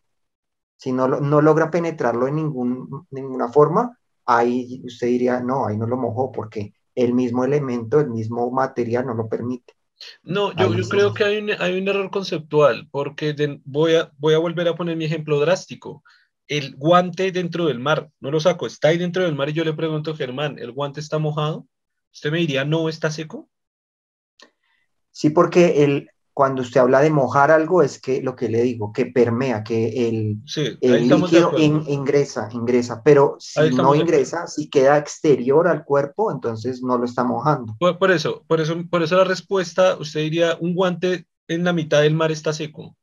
Si 0.79 0.93
no, 0.93 1.07
no 1.07 1.43
logra 1.43 1.71
penetrarlo 1.71 2.27
en 2.27 2.37
ningún, 2.37 3.07
ninguna 3.11 3.49
forma, 3.49 3.99
ahí 4.25 4.81
usted 4.87 5.09
diría, 5.09 5.41
no, 5.41 5.67
ahí 5.67 5.77
no 5.77 5.87
lo 5.87 5.99
mojó, 5.99 6.33
porque 6.33 6.73
el 6.95 7.13
mismo 7.13 7.45
elemento, 7.45 8.01
el 8.01 8.09
mismo 8.09 8.51
material 8.51 9.05
no 9.05 9.13
lo 9.13 9.29
permite. 9.29 9.75
No, 10.23 10.55
yo, 10.55 10.73
yo 10.73 10.89
creo 10.89 11.13
que 11.13 11.25
hay 11.25 11.39
un, 11.39 11.51
hay 11.59 11.79
un, 11.79 11.87
error 11.87 12.11
conceptual, 12.11 12.89
porque 12.91 13.35
voy, 13.65 13.97
a, 13.97 14.11
voy 14.17 14.33
a 14.33 14.39
volver 14.39 14.69
a 14.69 14.75
poner 14.75 14.97
mi 14.97 15.05
ejemplo 15.05 15.39
drástico 15.39 16.03
el 16.49 16.75
guante 16.77 17.31
dentro 17.31 17.67
del 17.67 17.79
mar, 17.79 18.11
no 18.21 18.31
lo 18.31 18.41
saco, 18.41 18.67
está 18.67 18.89
ahí 18.89 18.99
dentro 18.99 19.23
del 19.23 19.35
mar 19.35 19.51
y 19.51 19.53
yo 19.53 19.65
le 19.65 19.75
pregunto, 19.75 20.17
Germán, 20.17 20.59
¿el 20.59 20.73
guante 20.73 21.01
está 21.01 21.19
mojado? 21.19 21.67
¿Usted 22.13 22.33
me 22.33 22.39
diría, 22.39 22.65
no, 22.65 22.89
está 22.89 23.11
seco? 23.11 23.49
Sí, 25.11 25.31
porque 25.31 25.85
el, 25.85 26.11
cuando 26.39 26.63
usted 26.63 26.81
habla 26.81 27.01
de 27.01 27.11
mojar 27.11 27.51
algo 27.51 27.83
es 27.83 28.01
que 28.01 28.23
lo 28.23 28.37
que 28.37 28.49
le 28.49 28.63
digo, 28.63 28.93
que 28.93 29.07
permea, 29.07 29.65
que 29.65 30.09
el, 30.09 30.41
líquido 30.81 31.59
ingresa, 31.59 32.49
ingresa, 32.53 33.03
pero 33.03 33.35
si 33.41 33.71
no 33.71 33.93
ingresa, 33.97 34.47
si 34.47 34.71
queda 34.71 34.99
exterior 34.99 35.67
al 35.67 35.85
cuerpo, 35.85 36.31
entonces 36.31 36.81
no 36.81 36.97
lo 36.97 37.07
está 37.07 37.25
mojando. 37.25 37.75
Por, 37.81 37.99
por, 37.99 38.13
eso, 38.13 38.45
por 38.47 38.61
eso, 38.61 38.77
por 38.89 39.03
eso 39.03 39.17
la 39.17 39.25
respuesta, 39.25 39.97
usted 39.99 40.21
diría, 40.21 40.57
un 40.61 40.77
guante 40.77 41.27
en 41.49 41.65
la 41.65 41.73
mitad 41.73 42.03
del 42.03 42.15
mar 42.15 42.31
está 42.31 42.53
seco. 42.53 42.97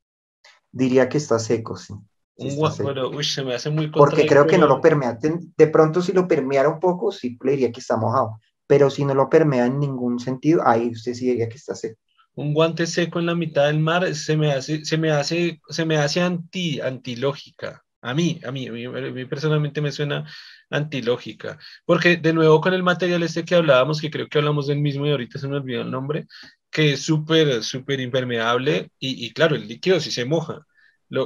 Diría 0.71 1.09
que 1.09 1.17
está 1.17 1.37
seco, 1.37 1.75
sí. 1.75 1.93
Un 2.37 3.21
se 3.21 3.43
me 3.43 3.53
hace 3.53 3.69
muy 3.69 3.89
Porque 3.89 4.25
creo 4.25 4.47
que 4.47 4.57
no 4.57 4.65
lo 4.65 4.79
permea. 4.79 5.19
De 5.57 5.67
pronto, 5.67 6.01
si 6.01 6.13
lo 6.13 6.25
permeara 6.25 6.69
un 6.69 6.79
poco, 6.79 7.11
sí 7.11 7.37
le 7.43 7.51
diría 7.51 7.73
que 7.73 7.81
está 7.81 7.97
mojado. 7.97 8.39
Pero 8.65 8.89
si 8.89 9.03
no 9.03 9.13
lo 9.13 9.29
permea 9.29 9.65
en 9.65 9.77
ningún 9.77 10.19
sentido, 10.19 10.65
ahí 10.65 10.91
usted 10.91 11.13
sí 11.13 11.27
diría 11.27 11.49
que 11.49 11.57
está 11.57 11.75
seco. 11.75 11.99
Un 12.35 12.53
guante 12.53 12.85
seco 12.87 13.19
en 13.19 13.25
la 13.27 13.35
mitad 13.35 13.67
del 13.67 13.79
mar 13.79 14.13
se 14.15 14.37
me 14.37 14.51
hace, 14.51 14.85
se 14.85 14.97
me 14.97 15.11
hace, 15.11 15.61
se 15.69 15.85
me 15.85 15.97
hace 15.97 16.21
anti, 16.21 16.79
antilógica. 16.81 17.83
A 18.01 18.13
mí, 18.13 18.39
a 18.45 18.51
mí, 18.51 18.67
a 18.67 18.71
mí, 18.71 19.25
personalmente 19.25 19.81
me 19.81 19.91
suena 19.91 20.25
antilógica. 20.69 21.57
Porque 21.85 22.17
de 22.17 22.33
nuevo 22.33 22.61
con 22.61 22.73
el 22.73 22.83
material 22.83 23.23
este 23.23 23.45
que 23.45 23.55
hablábamos, 23.55 24.01
que 24.01 24.11
creo 24.11 24.27
que 24.27 24.37
hablamos 24.37 24.67
del 24.67 24.79
mismo 24.79 25.07
y 25.07 25.11
ahorita 25.11 25.39
se 25.39 25.47
me 25.47 25.57
olvidó 25.57 25.81
el 25.81 25.91
nombre, 25.91 26.27
que 26.69 26.93
es 26.93 27.01
súper, 27.03 27.63
súper 27.63 27.99
impermeable 28.01 28.91
y, 28.99 29.25
y 29.25 29.33
claro, 29.33 29.55
el 29.55 29.67
líquido 29.67 29.99
sí 29.99 30.11
se 30.11 30.25
moja 30.25 30.65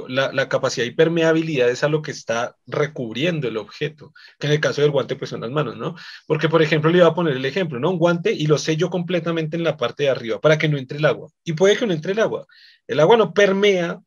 la, 0.08 0.48
capacidad 0.48 0.86
de 0.86 0.92
permeabilidad 0.92 1.68
es 1.68 1.84
a 1.84 1.88
lo 1.88 2.02
que 2.02 2.10
está 2.10 2.56
recubriendo 2.66 3.48
el 3.48 3.56
objeto, 3.56 4.12
que 4.38 4.46
en 4.46 4.54
el 4.54 4.60
caso 4.60 4.82
del 4.82 4.90
guante 4.90 5.16
pues 5.16 5.30
son 5.30 5.42
las 5.42 5.50
manos, 5.50 5.76
¿no? 5.76 5.96
Porque, 6.26 6.48
por 6.48 6.62
ejemplo, 6.62 6.90
le 6.90 6.98
iba 6.98 7.06
a 7.06 7.14
poner 7.14 7.36
el 7.36 7.44
ejemplo, 7.44 7.78
¿no? 7.78 7.90
Un 7.90 7.98
guante 7.98 8.32
y 8.32 8.46
lo 8.46 8.58
sello 8.58 8.90
completamente 8.90 9.56
en 9.56 9.64
la 9.64 9.76
parte 9.76 10.04
de 10.04 10.10
arriba 10.10 10.40
para 10.40 10.58
que 10.58 10.68
no 10.68 10.78
entre 10.78 10.98
el 10.98 11.04
agua. 11.04 11.30
Y 11.44 11.52
puede 11.54 11.76
que 11.76 11.86
no 11.86 11.92
entre 11.92 12.12
el 12.12 12.20
agua. 12.20 12.46
El 12.86 13.00
agua 13.00 13.16
no 13.16 13.34
permea 13.34 14.00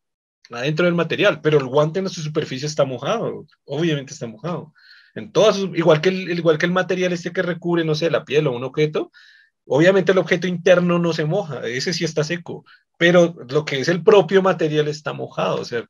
adentro 0.52 0.86
del 0.86 0.96
material, 0.96 1.42
pero 1.42 1.58
el 1.58 1.66
guante 1.66 2.00
en 2.00 2.10
su 2.10 2.22
superficie 2.22 2.68
está 2.68 2.86
mojado, 2.86 3.46
obviamente 3.66 4.14
está 4.14 4.28
mojado. 4.28 4.74
En 5.16 5.32
todas 5.32 5.58
igual 5.58 6.02
que 6.02 6.10
el, 6.10 6.30
igual 6.32 6.58
que 6.58 6.66
el 6.66 6.72
material 6.72 7.14
este 7.14 7.32
que 7.32 7.42
recubre, 7.42 7.84
no 7.84 7.96
sé, 7.96 8.10
la 8.10 8.26
piel 8.26 8.48
o 8.48 8.52
un 8.52 8.64
objeto, 8.64 9.12
Obviamente 9.66 10.12
el 10.12 10.18
objeto 10.18 10.46
interno 10.48 11.00
no 11.00 11.14
se 11.14 11.26
moja, 11.26 11.66
ese 11.66 11.94
sí 11.94 12.04
está 12.04 12.24
seco, 12.24 12.66
pero 12.98 13.34
lo 13.50 13.64
que 13.64 13.80
es 13.80 13.88
el 13.88 14.04
propio 14.04 14.42
material 14.42 14.90
está 14.90 15.14
mojado, 15.14 15.62
o 15.62 15.66
sea, 15.66 15.86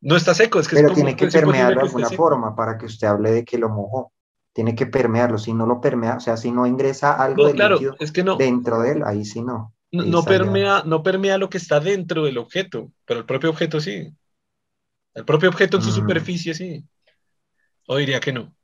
no 0.00 0.16
está 0.16 0.34
seco, 0.34 0.58
es 0.58 0.66
que 0.66 0.76
pero 0.76 0.94
tiene 0.94 1.14
que 1.14 1.28
permearlo 1.28 1.80
de 1.80 1.86
alguna 1.86 2.08
forma 2.08 2.56
para 2.56 2.78
que 2.78 2.86
usted 2.86 3.06
hable 3.06 3.30
de 3.30 3.44
que 3.44 3.58
lo 3.58 3.68
mojó. 3.68 4.12
Tiene 4.54 4.74
que 4.74 4.84
permearlo, 4.84 5.38
si 5.38 5.54
no 5.54 5.64
lo 5.64 5.80
permea, 5.80 6.16
o 6.16 6.20
sea, 6.20 6.36
si 6.36 6.50
no 6.50 6.66
ingresa 6.66 7.14
algo 7.14 7.46
de 7.46 7.54
líquido 7.54 7.96
es 7.98 8.12
que 8.12 8.22
no, 8.22 8.36
dentro 8.36 8.80
de 8.80 8.92
él, 8.92 9.02
ahí 9.04 9.24
sí 9.24 9.40
no. 9.40 9.74
No, 9.90 10.24
permea, 10.24 10.82
no 10.84 11.02
permea 11.02 11.38
lo 11.38 11.48
que 11.48 11.58
está 11.58 11.80
dentro 11.80 12.24
del 12.24 12.38
objeto, 12.38 12.90
pero 13.06 13.20
el 13.20 13.26
propio 13.26 13.50
objeto 13.50 13.80
sí. 13.80 14.14
El 15.14 15.24
propio 15.24 15.50
objeto 15.50 15.78
en 15.78 15.82
su 15.82 15.90
mm. 15.90 15.94
superficie 15.94 16.54
sí. 16.54 16.84
O 17.86 17.96
diría 17.96 18.20
que 18.20 18.32
no 18.32 18.54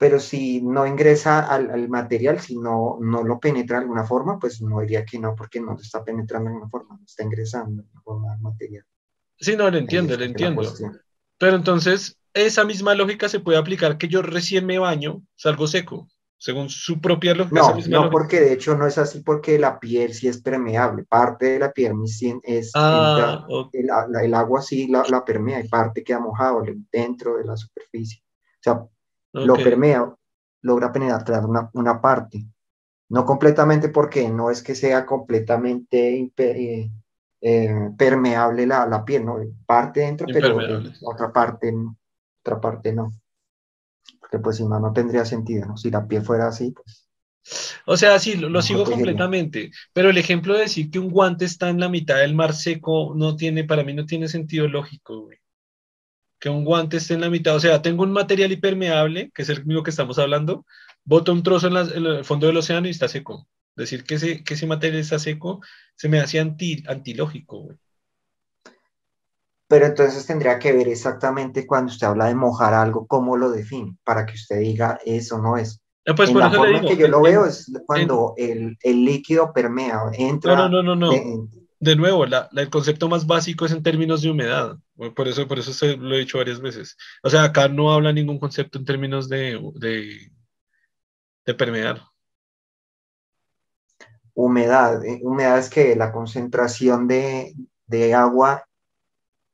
pero 0.00 0.18
si 0.18 0.62
no 0.62 0.86
ingresa 0.86 1.40
al, 1.40 1.86
material, 1.90 2.40
si 2.40 2.56
no, 2.56 2.96
no 3.02 3.22
lo 3.22 3.38
penetra 3.38 3.76
de 3.76 3.82
alguna 3.82 4.04
forma, 4.04 4.38
pues 4.38 4.62
no 4.62 4.80
diría 4.80 5.04
que 5.04 5.18
no, 5.18 5.36
porque 5.36 5.60
no 5.60 5.76
está 5.78 6.02
penetrando 6.02 6.48
de 6.48 6.54
alguna 6.54 6.70
forma, 6.70 6.96
no 6.98 7.04
está 7.04 7.22
ingresando 7.22 7.82
de 7.82 7.82
alguna 7.82 8.00
forma 8.00 8.32
al 8.32 8.40
material. 8.40 8.82
Sí, 9.38 9.56
no, 9.56 9.70
lo 9.70 9.76
entiendo, 9.76 10.16
lo 10.16 10.24
entiendo. 10.24 10.62
Pero 11.36 11.54
entonces, 11.54 12.16
esa 12.32 12.64
misma 12.64 12.94
lógica 12.94 13.28
se 13.28 13.40
puede 13.40 13.58
aplicar 13.58 13.98
que 13.98 14.08
yo 14.08 14.22
recién 14.22 14.64
me 14.64 14.78
baño, 14.78 15.22
salgo 15.36 15.66
seco, 15.66 16.08
según 16.38 16.70
su 16.70 16.98
propia 16.98 17.34
lógica. 17.34 17.60
No, 17.60 18.04
no, 18.04 18.10
porque 18.10 18.40
de 18.40 18.54
hecho 18.54 18.74
no 18.78 18.86
es 18.86 18.96
así, 18.96 19.20
porque 19.20 19.58
la 19.58 19.78
piel 19.78 20.14
sí 20.14 20.28
es 20.28 20.40
permeable, 20.40 21.04
parte 21.04 21.44
de 21.44 21.58
la 21.58 21.72
piel 21.72 21.92
es, 22.42 22.70
ah, 22.74 23.46
el, 23.74 24.32
agua 24.32 24.62
sí 24.62 24.88
la, 24.88 25.04
la 25.10 25.22
permea 25.26 25.60
y 25.60 25.68
parte 25.68 26.02
queda 26.02 26.20
mojado 26.20 26.62
dentro 26.90 27.36
de 27.36 27.44
la 27.44 27.54
superficie. 27.54 28.22
O 28.22 28.62
sea, 28.62 28.86
lo 29.32 29.54
permea, 29.54 30.14
logra 30.62 30.92
penetrar 30.92 31.44
una, 31.44 31.70
una, 31.74 32.00
parte. 32.00 32.44
No 33.08 33.24
completamente 33.24 33.88
porque 33.88 34.28
no 34.28 34.50
es 34.50 34.62
que 34.62 34.74
sea 34.74 35.04
completamente 35.04 36.30
eh, 36.36 36.90
eh, 37.40 37.90
permeable 37.96 38.66
la, 38.66 38.86
la, 38.86 39.04
piel, 39.04 39.24
¿no? 39.24 39.38
Parte 39.66 40.00
dentro, 40.00 40.26
pero 40.32 40.58
otra 41.02 41.32
parte, 41.32 41.72
otra 42.42 42.60
parte 42.60 42.92
no. 42.92 43.12
Porque 44.20 44.38
pues 44.38 44.56
si 44.56 44.66
no, 44.66 44.78
no 44.78 44.92
tendría 44.92 45.24
sentido, 45.24 45.66
¿no? 45.66 45.76
Si 45.76 45.90
la 45.90 46.06
piel 46.06 46.22
fuera 46.22 46.48
así, 46.48 46.72
pues... 46.72 47.08
O 47.86 47.96
sea, 47.96 48.18
sí, 48.18 48.36
lo, 48.36 48.50
lo 48.50 48.60
sigo 48.60 48.84
completamente, 48.84 49.70
pero 49.94 50.10
el 50.10 50.18
ejemplo 50.18 50.54
de 50.54 50.60
decir 50.60 50.90
que 50.90 50.98
un 50.98 51.10
guante 51.10 51.46
está 51.46 51.70
en 51.70 51.80
la 51.80 51.88
mitad 51.88 52.18
del 52.18 52.34
mar 52.34 52.54
seco 52.54 53.14
no 53.16 53.34
tiene, 53.34 53.64
para 53.64 53.82
mí 53.82 53.94
no 53.94 54.04
tiene 54.04 54.28
sentido 54.28 54.68
lógico, 54.68 55.22
güey 55.22 55.39
que 56.40 56.48
un 56.48 56.64
guante 56.64 56.96
esté 56.96 57.14
en 57.14 57.20
la 57.20 57.30
mitad. 57.30 57.54
O 57.54 57.60
sea, 57.60 57.82
tengo 57.82 58.02
un 58.02 58.12
material 58.12 58.50
impermeable, 58.50 59.30
que 59.34 59.42
es 59.42 59.48
el 59.50 59.64
mismo 59.64 59.82
que 59.82 59.90
estamos 59.90 60.18
hablando, 60.18 60.64
boto 61.04 61.32
un 61.32 61.42
trozo 61.42 61.68
en, 61.68 61.76
el 61.76 62.24
fondo 62.24 62.46
del 62.46 62.56
océano 62.56 62.88
y 62.88 62.90
está 62.90 63.06
seco. 63.06 63.46
Decir 63.76 64.04
que 64.04 64.16
ese, 64.16 64.42
que 64.42 64.54
ese 64.54 64.66
material 64.66 65.00
está 65.00 65.18
seco 65.18 65.60
se 65.94 66.08
me 66.08 66.18
hace 66.18 66.40
anti, 66.40 66.82
antilógico. 66.88 67.68
Pero 69.68 69.86
entonces 69.86 70.26
tendría 70.26 70.58
que 70.58 70.72
ver 70.72 70.88
exactamente 70.88 71.66
cuando 71.66 71.92
usted 71.92 72.08
habla 72.08 72.26
de 72.26 72.34
mojar 72.34 72.74
algo, 72.74 73.06
cómo 73.06 73.36
lo 73.36 73.50
define, 73.50 73.96
para 74.02 74.26
que 74.26 74.34
usted 74.34 74.58
diga 74.58 74.98
eso 75.04 75.40
no 75.40 75.56
es. 75.56 75.80
Ah, 76.06 76.14
pues 76.16 76.32
la 76.32 76.50
forma 76.50 76.80
que 76.80 76.96
yo 76.96 77.06
lo 77.06 77.22
veo 77.22 77.46
es 77.46 77.70
cuando 77.86 78.34
el, 78.36 78.76
el, 78.82 79.04
líquido 79.04 79.52
permea, 79.52 80.00
entra. 80.14 80.56
No, 80.56 80.68
no, 80.68 80.82
no, 80.82 80.96
no. 80.96 81.10
de 81.10 81.59
nuevo, 81.80 82.24
el 82.24 82.70
concepto 82.70 83.08
más 83.08 83.26
básico 83.26 83.64
es 83.64 83.72
en 83.72 83.82
términos 83.82 84.22
de 84.22 84.30
humedad. 84.30 84.76
Por 85.16 85.28
eso, 85.28 85.48
por 85.48 85.58
eso 85.58 85.72
se, 85.72 85.96
lo 85.96 86.14
he 86.14 86.20
dicho 86.20 86.38
varias 86.38 86.60
veces. 86.60 86.96
O 87.22 87.30
sea, 87.30 87.44
acá 87.44 87.68
no 87.68 87.92
habla 87.92 88.12
ningún 88.12 88.38
concepto 88.38 88.78
en 88.78 88.84
términos 88.84 89.28
de, 89.28 89.58
de, 89.76 90.30
de 91.46 91.54
permear. 91.54 92.02
Humedad. 94.34 95.04
Eh, 95.04 95.20
humedad 95.22 95.58
es 95.58 95.70
que 95.70 95.96
la 95.96 96.12
concentración 96.12 97.08
de, 97.08 97.54
agua 98.14 98.66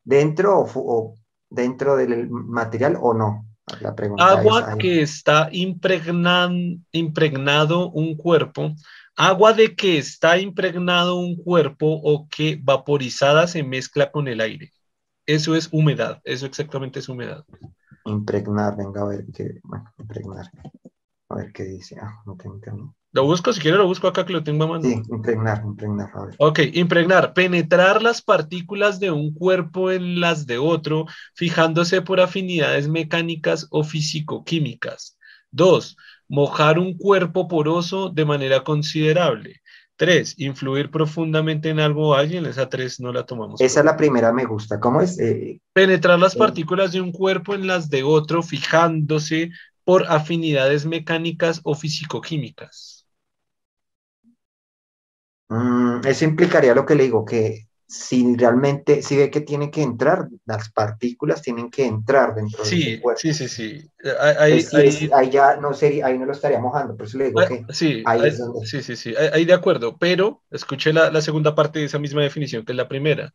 dentro 0.04 0.66
o, 0.75 1.16
dentro 1.49 1.97
del 1.97 2.28
material 2.28 2.99
o 3.00 3.14
no. 3.14 3.47
La 3.80 3.97
pregunta 3.97 4.28
agua 4.28 4.76
que 4.78 5.02
está 5.02 5.49
impregnado 5.50 7.90
un 7.90 8.16
cuerpo 8.16 8.76
Agua 9.17 9.55
de 9.55 9.75
que 9.75 9.97
está 9.97 10.39
impregnado 10.39 11.17
un 11.17 11.37
cuerpo 11.37 11.87
o 12.05 12.29
que 12.29 12.61
vaporizada 12.63 13.47
se 13.47 13.63
mezcla 13.63 14.13
con 14.13 14.29
el 14.29 14.43
aire. 14.43 14.73
Eso 15.25 15.57
es 15.57 15.71
humedad, 15.73 16.21
eso 16.25 16.45
exactamente 16.45 16.99
es 16.99 17.09
humedad. 17.09 17.45
Impregnar, 18.05 18.77
venga 18.77 19.01
a 19.01 19.07
ver 19.07 19.25
qué, 19.35 19.59
bueno, 19.65 19.91
impregnar. 19.99 20.51
A 21.31 21.35
ver 21.35 21.53
qué 21.53 21.65
dice. 21.65 21.97
Ah, 22.01 22.23
no 22.27 22.37
tengo 22.37 22.95
Lo 23.13 23.25
busco, 23.25 23.53
si 23.53 23.61
quiero 23.61 23.79
lo 23.79 23.87
busco 23.87 24.07
acá 24.07 24.27
que 24.27 24.35
lo 24.35 24.45
tengo 24.45 24.65
a 24.65 24.67
mano. 24.69 24.83
Sí, 24.83 25.03
impregnar, 25.09 25.63
impregnar, 25.65 26.11
a 26.15 26.27
ver. 26.27 26.37
Ok, 26.39 26.61
impregnar, 26.75 27.33
penetrar 27.33 28.03
las 28.03 28.21
partículas 28.21 29.01
de 29.01 29.11
un 29.11 29.33
cuerpo 29.33 29.91
en 29.91 30.21
las 30.21 30.47
de 30.47 30.59
otro, 30.59 31.07
fijándose 31.35 32.03
por 32.03 32.21
afinidades 32.21 32.87
mecánicas 32.87 33.67
o 33.71 33.83
físico-químicas. 33.83 35.19
Dos, 35.51 35.97
mojar 36.28 36.78
un 36.78 36.97
cuerpo 36.97 37.49
poroso 37.49 38.11
de 38.11 38.25
manera 38.25 38.64
considerable. 38.64 39.61
Tres, 39.97 40.35
influir 40.38 40.90
profundamente 40.90 41.71
en 41.71 41.80
algo 41.80 42.09
o 42.09 42.14
alguien. 42.14 42.45
Esa 42.45 42.68
tres 42.68 43.00
no 43.00 43.12
la 43.12 43.25
tomamos. 43.25 43.61
Esa 43.61 43.80
es 43.80 43.87
la 43.87 43.97
primera, 43.97 44.33
me 44.33 44.45
gusta. 44.45 44.78
¿Cómo 44.78 45.00
es? 45.00 45.18
Eh, 45.18 45.61
Penetrar 45.73 46.18
las 46.18 46.37
eh, 46.37 46.38
partículas 46.38 46.92
de 46.92 47.00
un 47.00 47.12
cuerpo 47.12 47.54
en 47.54 47.66
las 47.66 47.88
de 47.88 48.02
otro, 48.02 48.42
fijándose 48.42 49.50
por 49.85 50.04
afinidades 50.09 50.85
mecánicas 50.85 51.61
o 51.64 51.75
físico-químicas. 51.75 53.06
Mm, 55.49 56.00
eso 56.06 56.25
implicaría 56.25 56.75
lo 56.75 56.85
que 56.85 56.95
le 56.95 57.04
digo, 57.04 57.25
que 57.25 57.68
si 57.88 58.35
realmente, 58.37 59.00
si 59.00 59.16
ve 59.16 59.31
que 59.31 59.40
tiene 59.40 59.71
que 59.71 59.81
entrar, 59.81 60.28
las 60.45 60.71
partículas 60.71 61.40
tienen 61.40 61.71
que 61.71 61.87
entrar 61.87 62.35
dentro 62.35 62.64
del 62.64 63.00
cuerpo. 63.00 63.21
Sí, 63.21 63.33
sí, 63.33 63.49
sí. 63.49 63.90
Ahí, 64.19 64.64
ahí, 65.12 65.31
ya 65.31 65.57
no 65.57 65.73
sería, 65.73 66.07
ahí 66.07 66.19
no 66.19 66.26
lo 66.26 66.33
estaría 66.33 66.59
mojando, 66.59 66.97
por 66.97 67.07
eso 67.07 67.19
le 67.19 67.26
digo 67.26 67.40
ah, 67.40 67.47
que 67.47 67.64
sí, 67.71 68.02
ahí 68.05 68.21
es 68.25 68.38
donde... 68.38 68.66
Sí, 68.66 68.83
sí, 68.83 68.97
sí, 68.97 69.14
ahí 69.33 69.45
de 69.45 69.52
acuerdo, 69.52 69.97
pero 69.99 70.43
escuché 70.50 70.93
la, 70.93 71.11
la, 71.11 71.21
segunda 71.21 71.55
parte 71.55 71.78
de 71.78 71.85
esa 71.85 72.00
misma 72.00 72.23
definición, 72.23 72.64
que 72.64 72.73
es 72.73 72.76
la 72.76 72.88
primera. 72.88 73.33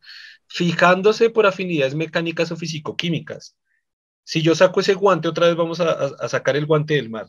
Fijándose 0.48 1.30
por 1.30 1.46
afinidades 1.46 1.94
mecánicas 1.94 2.52
o 2.52 2.56
físico-químicas. 2.56 3.56
Si 4.24 4.42
yo 4.42 4.54
saco 4.54 4.80
ese 4.80 4.94
guante, 4.94 5.28
otra 5.28 5.46
vez 5.46 5.56
vamos 5.56 5.80
a, 5.80 5.92
a, 5.92 6.28
sacar 6.28 6.56
el 6.56 6.66
guante 6.66 6.94
del 6.94 7.08
mar. 7.08 7.26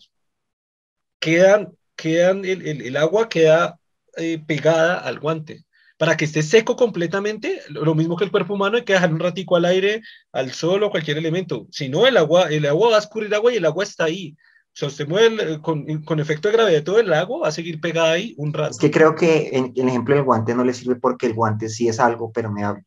Quedan, 1.19 1.73
quedan 1.95 2.43
el, 2.43 2.67
el, 2.67 2.81
el 2.81 2.97
agua 2.97 3.29
queda 3.29 3.79
eh, 4.17 4.43
pegada 4.45 4.99
al 4.99 5.19
guante 5.19 5.63
para 6.03 6.17
que 6.17 6.25
esté 6.25 6.43
seco 6.43 6.75
completamente, 6.75 7.61
lo 7.69 7.95
mismo 7.95 8.17
que 8.17 8.25
el 8.25 8.31
cuerpo 8.31 8.55
humano, 8.55 8.75
hay 8.75 8.83
que 8.83 8.91
dejar 8.91 9.13
un 9.13 9.21
ratico 9.21 9.55
al 9.55 9.63
aire, 9.63 10.01
al 10.33 10.51
sol 10.51 10.83
o 10.83 10.91
cualquier 10.91 11.17
elemento. 11.17 11.65
Si 11.71 11.87
no, 11.87 12.05
el 12.05 12.17
agua, 12.17 12.49
el 12.49 12.65
agua 12.65 12.89
va 12.89 12.95
a 12.97 12.99
escurrir 12.99 13.33
agua 13.33 13.53
y 13.53 13.55
el 13.55 13.65
agua 13.65 13.85
está 13.85 14.03
ahí. 14.03 14.35
O 14.35 14.73
sea, 14.73 14.89
usted 14.89 15.07
mueve 15.07 15.61
con, 15.61 16.03
con, 16.03 16.19
efecto 16.19 16.49
de 16.49 16.55
gravedad 16.55 16.83
todo 16.83 16.99
el 16.99 17.13
agua, 17.13 17.43
va 17.43 17.47
a 17.47 17.53
seguir 17.53 17.79
pegada 17.79 18.11
ahí 18.11 18.35
un 18.37 18.51
rato. 18.51 18.71
Es 18.71 18.79
que 18.79 18.91
creo 18.91 19.15
que 19.15 19.51
en, 19.53 19.71
el 19.77 19.87
ejemplo 19.87 20.13
del 20.13 20.25
guante 20.25 20.53
no 20.53 20.65
le 20.65 20.73
sirve 20.73 20.97
porque 20.97 21.27
el 21.27 21.35
guante 21.35 21.69
sí 21.69 21.87
es 21.87 22.01
algo 22.01 22.33
permeable. 22.33 22.83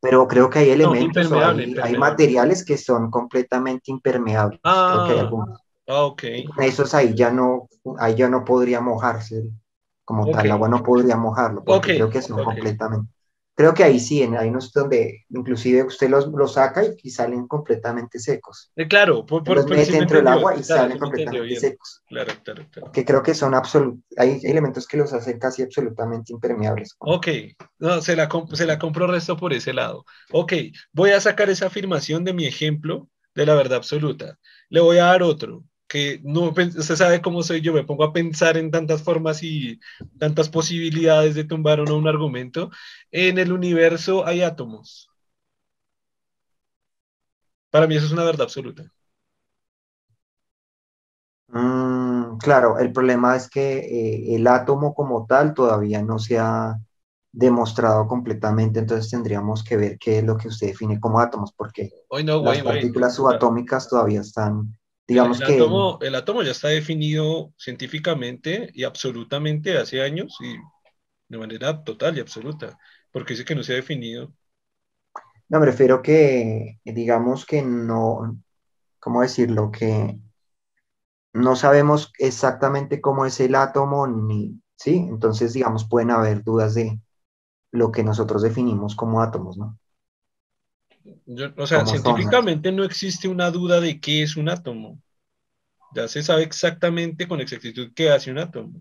Pero 0.00 0.26
creo 0.26 0.48
que 0.48 0.60
hay 0.60 0.70
elementos, 0.70 1.30
hay, 1.82 1.98
materiales 1.98 2.64
que 2.64 2.78
son 2.78 3.10
completamente 3.10 3.90
impermeables. 3.90 4.58
Ah, 4.64 5.04
creo 5.06 5.28
que 5.28 5.36
hay 5.36 5.42
ah 5.88 6.04
ok. 6.04 6.24
Esos 6.62 6.94
ahí 6.94 7.12
ya 7.14 7.30
no, 7.30 7.68
ahí 7.98 8.14
ya 8.14 8.30
no 8.30 8.42
podría 8.42 8.80
mojarse 8.80 9.42
como 10.06 10.30
tal, 10.30 10.46
el 10.46 10.52
agua 10.52 10.68
no 10.68 10.82
podría 10.82 11.16
mojarlo, 11.16 11.64
porque 11.64 11.96
creo 11.96 12.08
que 12.08 12.22
son 12.22 12.42
completamente. 12.42 13.10
Creo 13.56 13.72
que 13.72 13.84
ahí 13.84 13.98
sí, 13.98 14.22
ahí 14.22 14.50
no 14.50 14.58
es 14.58 14.70
donde 14.70 15.24
inclusive 15.30 15.82
usted 15.82 16.10
los, 16.10 16.28
los 16.28 16.52
saca 16.52 16.82
y, 17.02 17.10
salen 17.10 17.48
completamente 17.48 18.18
secos. 18.18 18.70
Eh, 18.76 18.86
claro, 18.86 19.24
por, 19.24 19.42
por, 19.42 19.56
los 19.56 19.66
mete 19.66 19.92
dentro 19.92 20.18
del 20.18 20.28
agua 20.28 20.54
y 20.54 20.62
salen 20.62 20.98
completamente 20.98 21.56
secos. 21.56 22.02
Claro, 22.06 22.32
claro, 22.44 22.66
claro. 22.70 22.92
Que 22.92 23.04
creo 23.04 23.22
que 23.22 23.34
son 23.34 23.54
absolutos, 23.54 24.04
hay 24.18 24.38
elementos 24.44 24.86
que 24.86 24.98
los 24.98 25.12
hacen 25.12 25.38
casi 25.38 25.62
absolutamente 25.62 26.34
impermeables. 26.34 26.94
Ok, 26.98 27.28
no, 27.78 28.00
se 28.02 28.14
la, 28.14 28.28
se 28.52 28.66
la 28.66 28.78
compro 28.78 29.06
resto 29.06 29.36
por 29.36 29.54
ese 29.54 29.72
lado. 29.72 30.04
Ok, 30.32 30.52
voy 30.92 31.10
a 31.10 31.20
sacar 31.20 31.50
esa 31.50 31.66
afirmación 31.66 32.24
de 32.24 32.34
mi 32.34 32.46
ejemplo 32.46 33.08
de 33.34 33.46
la 33.46 33.54
verdad 33.54 33.78
absoluta. 33.78 34.38
Le 34.68 34.80
voy 34.80 34.98
a 34.98 35.06
dar 35.06 35.22
otro 35.22 35.64
que 35.96 36.20
no, 36.24 36.50
usted 36.50 36.94
sabe 36.94 37.22
cómo 37.22 37.42
soy 37.42 37.62
yo, 37.62 37.72
me 37.72 37.82
pongo 37.82 38.04
a 38.04 38.12
pensar 38.12 38.58
en 38.58 38.70
tantas 38.70 39.02
formas 39.02 39.42
y 39.42 39.80
tantas 40.18 40.50
posibilidades 40.50 41.34
de 41.34 41.44
tumbar 41.44 41.80
o 41.80 41.86
no 41.86 41.96
un 41.96 42.06
argumento. 42.06 42.70
En 43.10 43.38
el 43.38 43.50
universo 43.50 44.26
hay 44.26 44.42
átomos. 44.42 45.08
Para 47.70 47.86
mí 47.86 47.96
eso 47.96 48.04
es 48.04 48.12
una 48.12 48.24
verdad 48.24 48.42
absoluta. 48.42 48.92
Mm, 51.48 52.36
claro, 52.36 52.78
el 52.78 52.92
problema 52.92 53.34
es 53.34 53.48
que 53.48 53.78
eh, 53.78 54.36
el 54.36 54.46
átomo 54.48 54.92
como 54.94 55.24
tal 55.24 55.54
todavía 55.54 56.02
no 56.02 56.18
se 56.18 56.38
ha 56.38 56.76
demostrado 57.32 58.06
completamente, 58.06 58.80
entonces 58.80 59.10
tendríamos 59.10 59.64
que 59.64 59.78
ver 59.78 59.98
qué 59.98 60.18
es 60.18 60.24
lo 60.24 60.36
que 60.36 60.48
usted 60.48 60.68
define 60.68 61.00
como 61.00 61.20
átomos, 61.20 61.54
porque 61.56 61.90
las 62.10 62.62
partículas 62.62 63.14
subatómicas 63.14 63.88
todavía 63.88 64.20
están 64.20 64.76
Digamos 65.06 65.40
el, 65.40 65.46
que... 65.46 65.54
Átomo, 65.54 65.98
el 66.00 66.14
átomo 66.14 66.42
ya 66.42 66.50
está 66.50 66.68
definido 66.68 67.52
científicamente 67.56 68.70
y 68.72 68.84
absolutamente 68.84 69.78
hace 69.78 70.02
años 70.02 70.36
y 70.40 70.56
de 71.28 71.38
manera 71.38 71.82
total 71.84 72.16
y 72.16 72.20
absoluta, 72.20 72.78
porque 73.12 73.34
dice 73.34 73.44
que 73.44 73.54
no 73.54 73.62
se 73.62 73.72
ha 73.72 73.76
definido. 73.76 74.32
No, 75.48 75.60
me 75.60 75.66
refiero 75.66 76.02
que, 76.02 76.80
digamos 76.84 77.46
que 77.46 77.62
no, 77.62 78.40
¿cómo 78.98 79.22
decirlo? 79.22 79.70
Que 79.70 80.18
no 81.32 81.54
sabemos 81.54 82.12
exactamente 82.18 83.00
cómo 83.00 83.26
es 83.26 83.38
el 83.40 83.54
átomo, 83.54 84.06
ni, 84.06 84.60
¿sí? 84.76 84.96
Entonces, 84.96 85.52
digamos, 85.52 85.88
pueden 85.88 86.10
haber 86.10 86.42
dudas 86.42 86.74
de 86.74 87.00
lo 87.70 87.92
que 87.92 88.02
nosotros 88.02 88.42
definimos 88.42 88.96
como 88.96 89.22
átomos, 89.22 89.56
¿no? 89.56 89.78
O 91.56 91.66
sea, 91.66 91.84
científicamente 91.84 92.70
no 92.72 92.84
existe 92.84 93.28
una 93.28 93.50
duda 93.50 93.80
de 93.80 94.00
qué 94.00 94.22
es 94.22 94.36
un 94.36 94.48
átomo. 94.48 95.00
Ya 95.94 96.08
se 96.08 96.22
sabe 96.22 96.42
exactamente 96.42 97.26
con 97.26 97.40
exactitud 97.40 97.92
qué 97.94 98.10
hace 98.10 98.30
un 98.30 98.38
átomo. 98.38 98.80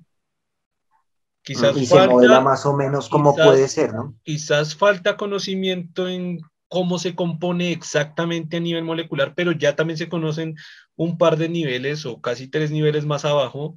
Quizás 1.42 1.78
y 1.78 1.86
se 1.86 2.08
modela 2.08 2.42
más 2.42 2.66
o 2.66 2.76
menos 2.76 3.08
cómo 3.08 3.36
puede 3.36 3.68
ser, 3.68 3.94
¿no? 3.94 4.16
Quizás 4.24 4.76
falta 4.76 5.16
conocimiento 5.16 6.08
en 6.08 6.42
cómo 6.68 6.98
se 6.98 7.16
compone 7.16 7.72
exactamente 7.72 8.58
a 8.58 8.60
nivel 8.60 8.84
molecular, 8.84 9.34
pero 9.36 9.52
ya 9.52 9.76
también 9.76 9.98
se 9.98 10.10
conocen 10.10 10.56
un 10.96 11.18
par 11.18 11.38
de 11.38 11.48
niveles 11.48 12.06
o 12.06 12.20
casi 12.20 12.48
tres 12.48 12.72
niveles 12.72 13.06
más 13.06 13.26
abajo, 13.26 13.76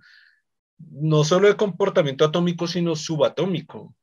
no 0.79 1.25
solo 1.25 1.49
de 1.49 1.57
comportamiento 1.57 2.25
atómico, 2.25 2.67
sino 2.67 2.97
subatómico. 2.97 3.95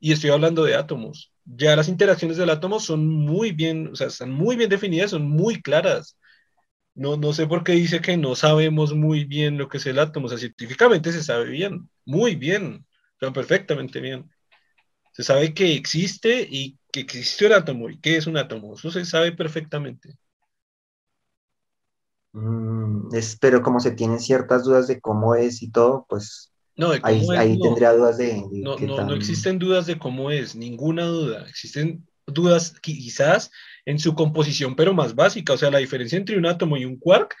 Y 0.00 0.12
estoy 0.12 0.30
hablando 0.30 0.64
de 0.64 0.74
átomos 0.76 1.32
ya 1.56 1.76
las 1.76 1.88
interacciones 1.88 2.36
del 2.36 2.50
átomo 2.50 2.80
son 2.80 3.06
muy 3.08 3.52
bien, 3.52 3.88
o 3.92 3.96
sea, 3.96 4.08
están 4.08 4.30
muy 4.32 4.56
bien 4.56 4.68
definidas, 4.70 5.10
son 5.10 5.28
muy 5.28 5.62
claras. 5.62 6.18
No, 6.94 7.16
no 7.16 7.32
sé 7.32 7.46
por 7.46 7.64
qué 7.64 7.72
dice 7.72 8.00
que 8.00 8.16
no 8.16 8.34
sabemos 8.34 8.94
muy 8.94 9.24
bien 9.24 9.58
lo 9.58 9.68
que 9.68 9.78
es 9.78 9.86
el 9.86 9.98
átomo, 9.98 10.26
o 10.26 10.28
sea, 10.28 10.38
científicamente 10.38 11.12
se 11.12 11.22
sabe 11.22 11.46
bien, 11.50 11.88
muy 12.04 12.34
bien, 12.36 12.86
o 13.22 13.32
perfectamente 13.32 14.00
bien. 14.00 14.30
Se 15.12 15.22
sabe 15.22 15.54
que 15.54 15.74
existe 15.74 16.46
y 16.50 16.78
que 16.92 17.00
existe 17.00 17.46
un 17.46 17.52
átomo 17.52 17.90
y 17.90 18.00
qué 18.00 18.16
es 18.16 18.26
un 18.26 18.36
átomo, 18.36 18.74
eso 18.74 18.90
se 18.90 19.04
sabe 19.04 19.32
perfectamente. 19.32 20.16
Mm, 22.32 23.08
pero 23.40 23.62
como 23.62 23.80
se 23.80 23.92
tienen 23.92 24.20
ciertas 24.20 24.64
dudas 24.64 24.86
de 24.86 25.00
cómo 25.00 25.34
es 25.34 25.62
y 25.62 25.70
todo, 25.70 26.06
pues 26.08 26.47
no, 26.78 26.92
ahí, 27.02 27.58
tendría 27.60 27.92
dudas 27.92 28.18
de... 28.18 28.40
no, 28.52 28.78
no, 28.78 29.12
existen 29.12 29.58
dudas 29.58 29.86
de 29.86 29.98
cómo 29.98 30.30
es, 30.30 30.54
ninguna 30.54 31.06
duda. 31.06 31.44
Existen 31.48 32.06
dudas 32.24 32.78
quizás 32.80 33.50
en 33.84 33.98
su 33.98 34.14
composición, 34.14 34.76
pero 34.76 34.94
más 34.94 35.16
básica. 35.16 35.54
O 35.54 35.58
sea, 35.58 35.72
la 35.72 35.78
diferencia 35.78 36.16
entre 36.16 36.38
un 36.38 36.46
átomo 36.46 36.76
y 36.76 36.84
un 36.84 36.96
quark 36.96 37.34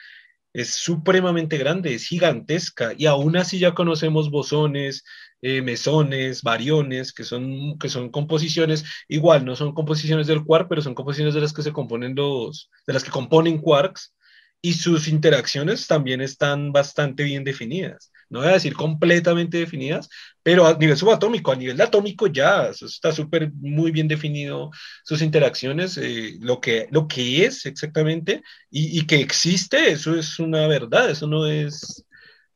es 0.52 0.70
supremamente 0.70 1.56
grande, 1.56 1.94
es 1.94 2.06
gigantesca. 2.06 2.94
Y 2.98 3.06
aún 3.06 3.36
así 3.36 3.60
ya 3.60 3.74
conocemos 3.74 4.28
bosones, 4.28 5.04
eh, 5.40 5.62
mesones, 5.62 6.42
bariones, 6.42 7.12
que 7.12 7.22
son, 7.22 7.78
que 7.78 7.88
son 7.88 8.10
composiciones, 8.10 8.84
igual 9.06 9.44
no 9.44 9.54
son 9.54 9.72
composiciones 9.72 10.26
del 10.26 10.42
quark, 10.42 10.68
pero 10.68 10.82
son 10.82 10.96
composiciones 10.96 11.34
de 11.34 11.42
las 11.42 11.52
que 11.52 11.62
se 11.62 11.72
componen 11.72 12.16
los, 12.16 12.70
de 12.88 12.92
las 12.92 13.04
que 13.04 13.12
componen 13.12 13.58
quarks, 13.58 14.16
y 14.60 14.72
sus 14.72 15.06
interacciones 15.06 15.86
también 15.86 16.20
están 16.20 16.72
bastante 16.72 17.22
bien 17.22 17.44
definidas 17.44 18.10
no 18.30 18.40
voy 18.40 18.48
a 18.48 18.52
decir 18.52 18.74
completamente 18.74 19.58
definidas, 19.58 20.08
pero 20.42 20.66
a 20.66 20.74
nivel 20.74 20.96
subatómico, 20.96 21.52
a 21.52 21.56
nivel 21.56 21.80
atómico 21.80 22.26
ya, 22.26 22.68
está 22.68 23.12
súper 23.12 23.52
muy 23.54 23.90
bien 23.90 24.08
definido 24.08 24.70
sus 25.04 25.22
interacciones, 25.22 25.96
eh, 25.98 26.36
lo, 26.40 26.60
que, 26.60 26.88
lo 26.90 27.08
que 27.08 27.44
es 27.44 27.66
exactamente 27.66 28.42
y, 28.70 29.06
que 29.06 29.20
existe, 29.20 29.90
eso 29.92 30.14
es 30.14 30.38
una 30.38 30.66
verdad, 30.66 31.10
eso 31.10 31.26
no 31.26 31.46
es, 31.46 32.04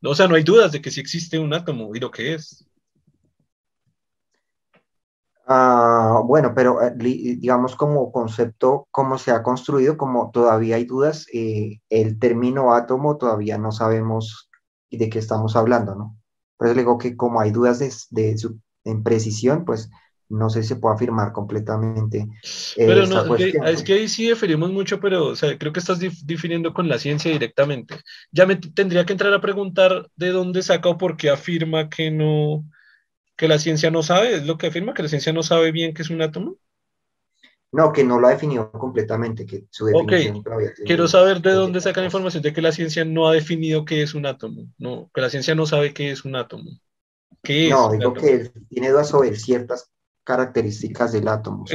o 0.03 0.15
sea, 0.15 0.27
no 0.27 0.35
hay 0.35 0.43
dudas 0.43 0.71
de 0.71 0.81
que 0.81 0.91
sí 0.91 0.99
existe 0.99 1.39
un 1.39 1.53
átomo 1.53 1.95
y 1.95 1.99
lo 1.99 2.11
que 2.11 2.35
es. 2.35 2.65
Ah, 5.45 6.21
bueno, 6.23 6.53
pero 6.55 6.81
eh, 6.81 6.93
digamos 6.95 7.75
como 7.75 8.11
concepto, 8.13 8.87
como 8.91 9.17
se 9.17 9.31
ha 9.31 9.43
construido, 9.43 9.97
como 9.97 10.31
todavía 10.31 10.77
hay 10.77 10.85
dudas, 10.85 11.27
eh, 11.33 11.81
el 11.89 12.17
término 12.17 12.73
átomo 12.73 13.17
todavía 13.17 13.57
no 13.57 13.71
sabemos 13.73 14.49
de 14.97 15.09
qué 15.09 15.19
estamos 15.19 15.55
hablando, 15.55 15.95
¿no? 15.95 16.17
Por 16.57 16.67
eso 16.67 16.75
le 16.75 16.81
digo 16.81 16.97
que 16.97 17.15
como 17.15 17.41
hay 17.41 17.51
dudas 17.51 17.79
de, 17.79 18.37
su, 18.37 18.59
en 18.83 19.03
precisión, 19.03 19.65
pues 19.65 19.89
no 20.29 20.49
sé 20.49 20.61
si 20.61 20.69
se 20.69 20.75
puede 20.77 20.95
afirmar 20.95 21.31
completamente. 21.31 22.27
Eh, 22.75 22.85
pero 22.87 23.05
no, 23.05 23.35
es 23.35 23.83
que, 23.83 23.93
ahí 23.93 24.07
sí 24.07 24.27
diferimos 24.27 24.71
mucho, 24.71 24.99
pero 24.99 25.27
o 25.27 25.35
sea, 25.35 25.57
creo 25.57 25.73
que 25.73 25.79
estás 25.79 25.99
difiriendo 25.99 26.73
con 26.73 26.87
la 26.87 26.97
ciencia 26.97 27.31
directamente. 27.31 27.95
Ya 28.31 28.45
me 28.45 28.55
tendría 28.55 29.05
que 29.05 29.13
entrar 29.13 29.33
a 29.33 29.41
preguntar 29.41 30.09
de 30.15 30.29
dónde 30.29 30.63
saca 30.63 30.89
o 30.89 30.97
por 30.97 31.17
qué 31.17 31.29
afirma 31.29 31.89
que 31.89 32.09
no 32.09 32.65
que 33.35 33.47
la 33.47 33.59
ciencia 33.59 33.89
no 33.89 34.03
sabe, 34.03 34.35
es 34.35 34.45
lo 34.45 34.57
que 34.57 34.67
afirma, 34.67 34.93
que 34.93 35.03
la 35.03 35.09
ciencia 35.09 35.33
no 35.33 35.43
sabe 35.43 35.71
bien 35.71 35.93
qué 35.93 36.03
es 36.03 36.09
un 36.09 36.21
átomo. 36.21 36.57
No, 37.73 37.91
que 37.91 38.03
no 38.03 38.19
lo 38.19 38.27
ha 38.27 38.31
definido 38.31 38.71
completamente, 38.71 39.47
que 39.47 39.65
su 39.71 39.85
definición 39.85 40.43
Quiero 40.85 41.07
saber 41.07 41.41
de 41.41 41.51
dónde 41.51 41.81
saca 41.81 42.01
la 42.01 42.05
información 42.05 42.43
de 42.43 42.53
que 42.53 42.61
la 42.61 42.71
ciencia 42.71 43.03
no 43.03 43.27
ha 43.27 43.33
definido 43.33 43.83
qué 43.83 44.03
es 44.03 44.13
un 44.13 44.27
átomo, 44.27 44.67
no, 44.77 45.09
que 45.13 45.21
la 45.21 45.29
ciencia 45.31 45.55
no 45.55 45.65
sabe 45.65 45.91
qué 45.91 46.11
es 46.11 46.23
un 46.23 46.35
átomo. 46.35 46.69
¿Qué 47.41 47.69
no, 47.69 47.91
digo 47.91 48.13
que 48.13 48.51
tiene 48.69 48.91
dudas 48.91 49.09
sobre 49.09 49.35
ciertas 49.35 49.91
características 50.23 51.11
del 51.11 51.27
átomo. 51.27 51.65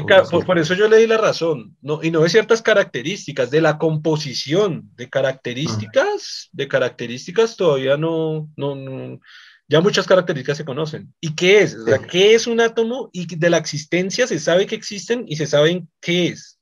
Por, 0.46 0.58
eso 0.58 0.74
yo 0.74 0.88
le 0.88 0.98
di 0.98 1.06
la 1.06 1.18
razón, 1.18 1.76
no, 1.82 2.02
y 2.02 2.10
no 2.10 2.20
de 2.20 2.30
ciertas 2.30 2.62
características, 2.62 3.50
de 3.50 3.60
la 3.60 3.78
composición, 3.78 4.90
de 4.96 5.10
características, 5.10 6.48
de 6.52 6.68
características 6.68 7.56
todavía 7.56 7.96
no, 7.96 8.48
no, 8.56 8.74
no, 8.74 9.20
ya 9.68 9.82
muchas 9.82 10.06
características 10.06 10.56
se 10.56 10.64
conocen. 10.64 11.14
¿Y 11.20 11.34
qué 11.34 11.60
es? 11.60 11.76
¿qué 12.10 12.34
es 12.34 12.46
un 12.46 12.60
átomo? 12.60 13.10
Y 13.12 13.36
de 13.36 13.50
la 13.50 13.58
existencia 13.58 14.26
se 14.26 14.38
sabe 14.38 14.66
que 14.66 14.74
existen 14.74 15.24
y 15.28 15.36
se 15.36 15.46
sabe 15.46 15.86
qué 16.00 16.28
es. 16.28 16.58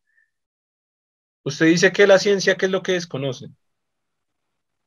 Usted 1.44 1.66
dice 1.66 1.92
que 1.92 2.08
la 2.08 2.18
ciencia, 2.18 2.56
¿qué 2.56 2.66
es 2.66 2.72
lo 2.72 2.82
que 2.82 2.92
desconoce? 2.92 3.46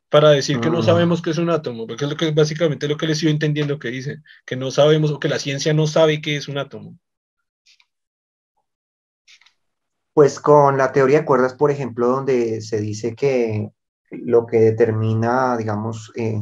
Para 0.10 0.32
decir 0.32 0.60
que 0.60 0.70
no 0.70 0.80
mm. 0.80 0.84
sabemos 0.84 1.22
qué 1.22 1.30
es 1.30 1.38
un 1.38 1.50
átomo, 1.50 1.88
porque 1.88 2.04
es 2.04 2.12
lo 2.12 2.18
que 2.18 2.32
básicamente 2.32 2.90
lo 2.90 2.98
que 2.98 3.08
les 3.08 3.20
sigo 3.20 3.32
entendiendo 3.32 3.80
que 3.80 3.88
dice, 3.90 4.22
que 4.46 4.58
no 4.58 4.70
sabemos 4.70 5.12
o 5.12 5.20
que 5.20 5.30
la 5.30 5.40
ciencia 5.40 5.74
no 5.74 5.88
sabe 5.88 6.22
qué 6.22 6.36
es 6.36 6.50
un 6.50 6.58
átomo. 6.58 7.00
Pues 10.14 10.42
con 10.42 10.78
la 10.78 10.92
teoría 10.92 11.20
de 11.20 11.26
cuerdas, 11.26 11.54
por 11.54 11.72
ejemplo, 11.72 12.08
donde 12.08 12.60
se 12.60 12.82
dice 12.82 13.16
que 13.16 13.70
lo 14.10 14.46
que 14.46 14.58
determina, 14.58 15.56
digamos, 15.56 16.12
eh, 16.18 16.42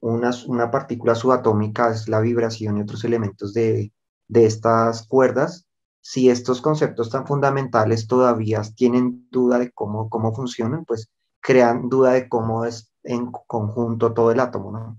una, 0.00 0.70
partícula 0.70 1.14
subatómica 1.14 1.90
es 1.90 2.08
la 2.08 2.20
vibración 2.20 2.78
y 2.78 2.82
otros 2.82 3.04
elementos 3.04 3.52
de, 3.52 3.92
estas 4.32 5.06
cuerdas, 5.06 5.66
si 6.00 6.30
estos 6.30 6.60
conceptos 6.60 7.10
tan 7.10 7.26
fundamentales 7.26 8.06
todavía 8.06 8.62
tienen 8.76 9.28
duda 9.30 9.58
de 9.58 9.72
cómo, 9.72 10.08
cómo 10.08 10.34
funcionan, 10.34 10.84
pues 10.84 11.08
crean 11.40 11.88
duda 11.88 12.12
de 12.12 12.28
cómo 12.28 12.64
es 12.64 12.92
en 13.02 13.30
conjunto 13.30 14.12
todo 14.12 14.30
el 14.30 14.40
átomo, 14.40 14.70
¿no? 14.70 14.98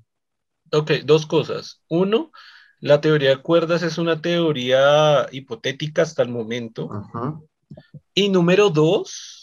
Ok, 0.71 0.91
dos 1.05 1.25
cosas. 1.25 1.81
Uno, 1.89 2.31
la 2.79 3.01
teoría 3.01 3.29
de 3.29 3.41
cuerdas 3.41 3.83
es 3.83 3.97
una 3.97 4.21
teoría 4.21 5.27
hipotética 5.31 6.01
hasta 6.01 6.21
el 6.21 6.29
momento. 6.29 6.89
Y 8.13 8.29
número 8.29 8.69
dos, 8.69 9.38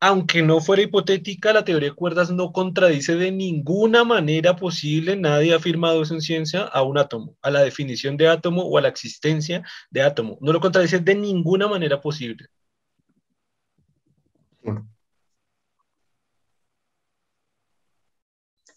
aunque 0.00 0.42
no 0.42 0.60
fuera 0.60 0.82
hipotética, 0.82 1.52
la 1.52 1.64
teoría 1.64 1.90
de 1.90 1.94
cuerdas 1.94 2.30
no 2.30 2.52
contradice 2.52 3.16
de 3.16 3.30
ninguna 3.30 4.02
manera 4.02 4.56
posible, 4.56 5.14
nadie 5.14 5.52
ha 5.52 5.56
afirmado 5.56 6.02
eso 6.02 6.14
en 6.14 6.22
ciencia, 6.22 6.62
a 6.62 6.82
un 6.82 6.96
átomo, 6.96 7.36
a 7.42 7.50
la 7.50 7.60
definición 7.60 8.16
de 8.16 8.28
átomo 8.28 8.62
o 8.62 8.78
a 8.78 8.80
la 8.80 8.88
existencia 8.88 9.62
de 9.90 10.02
átomo. 10.02 10.38
No 10.40 10.52
lo 10.52 10.60
contradice 10.60 11.00
de 11.00 11.14
ninguna 11.14 11.68
manera 11.68 12.00
posible. 12.00 12.46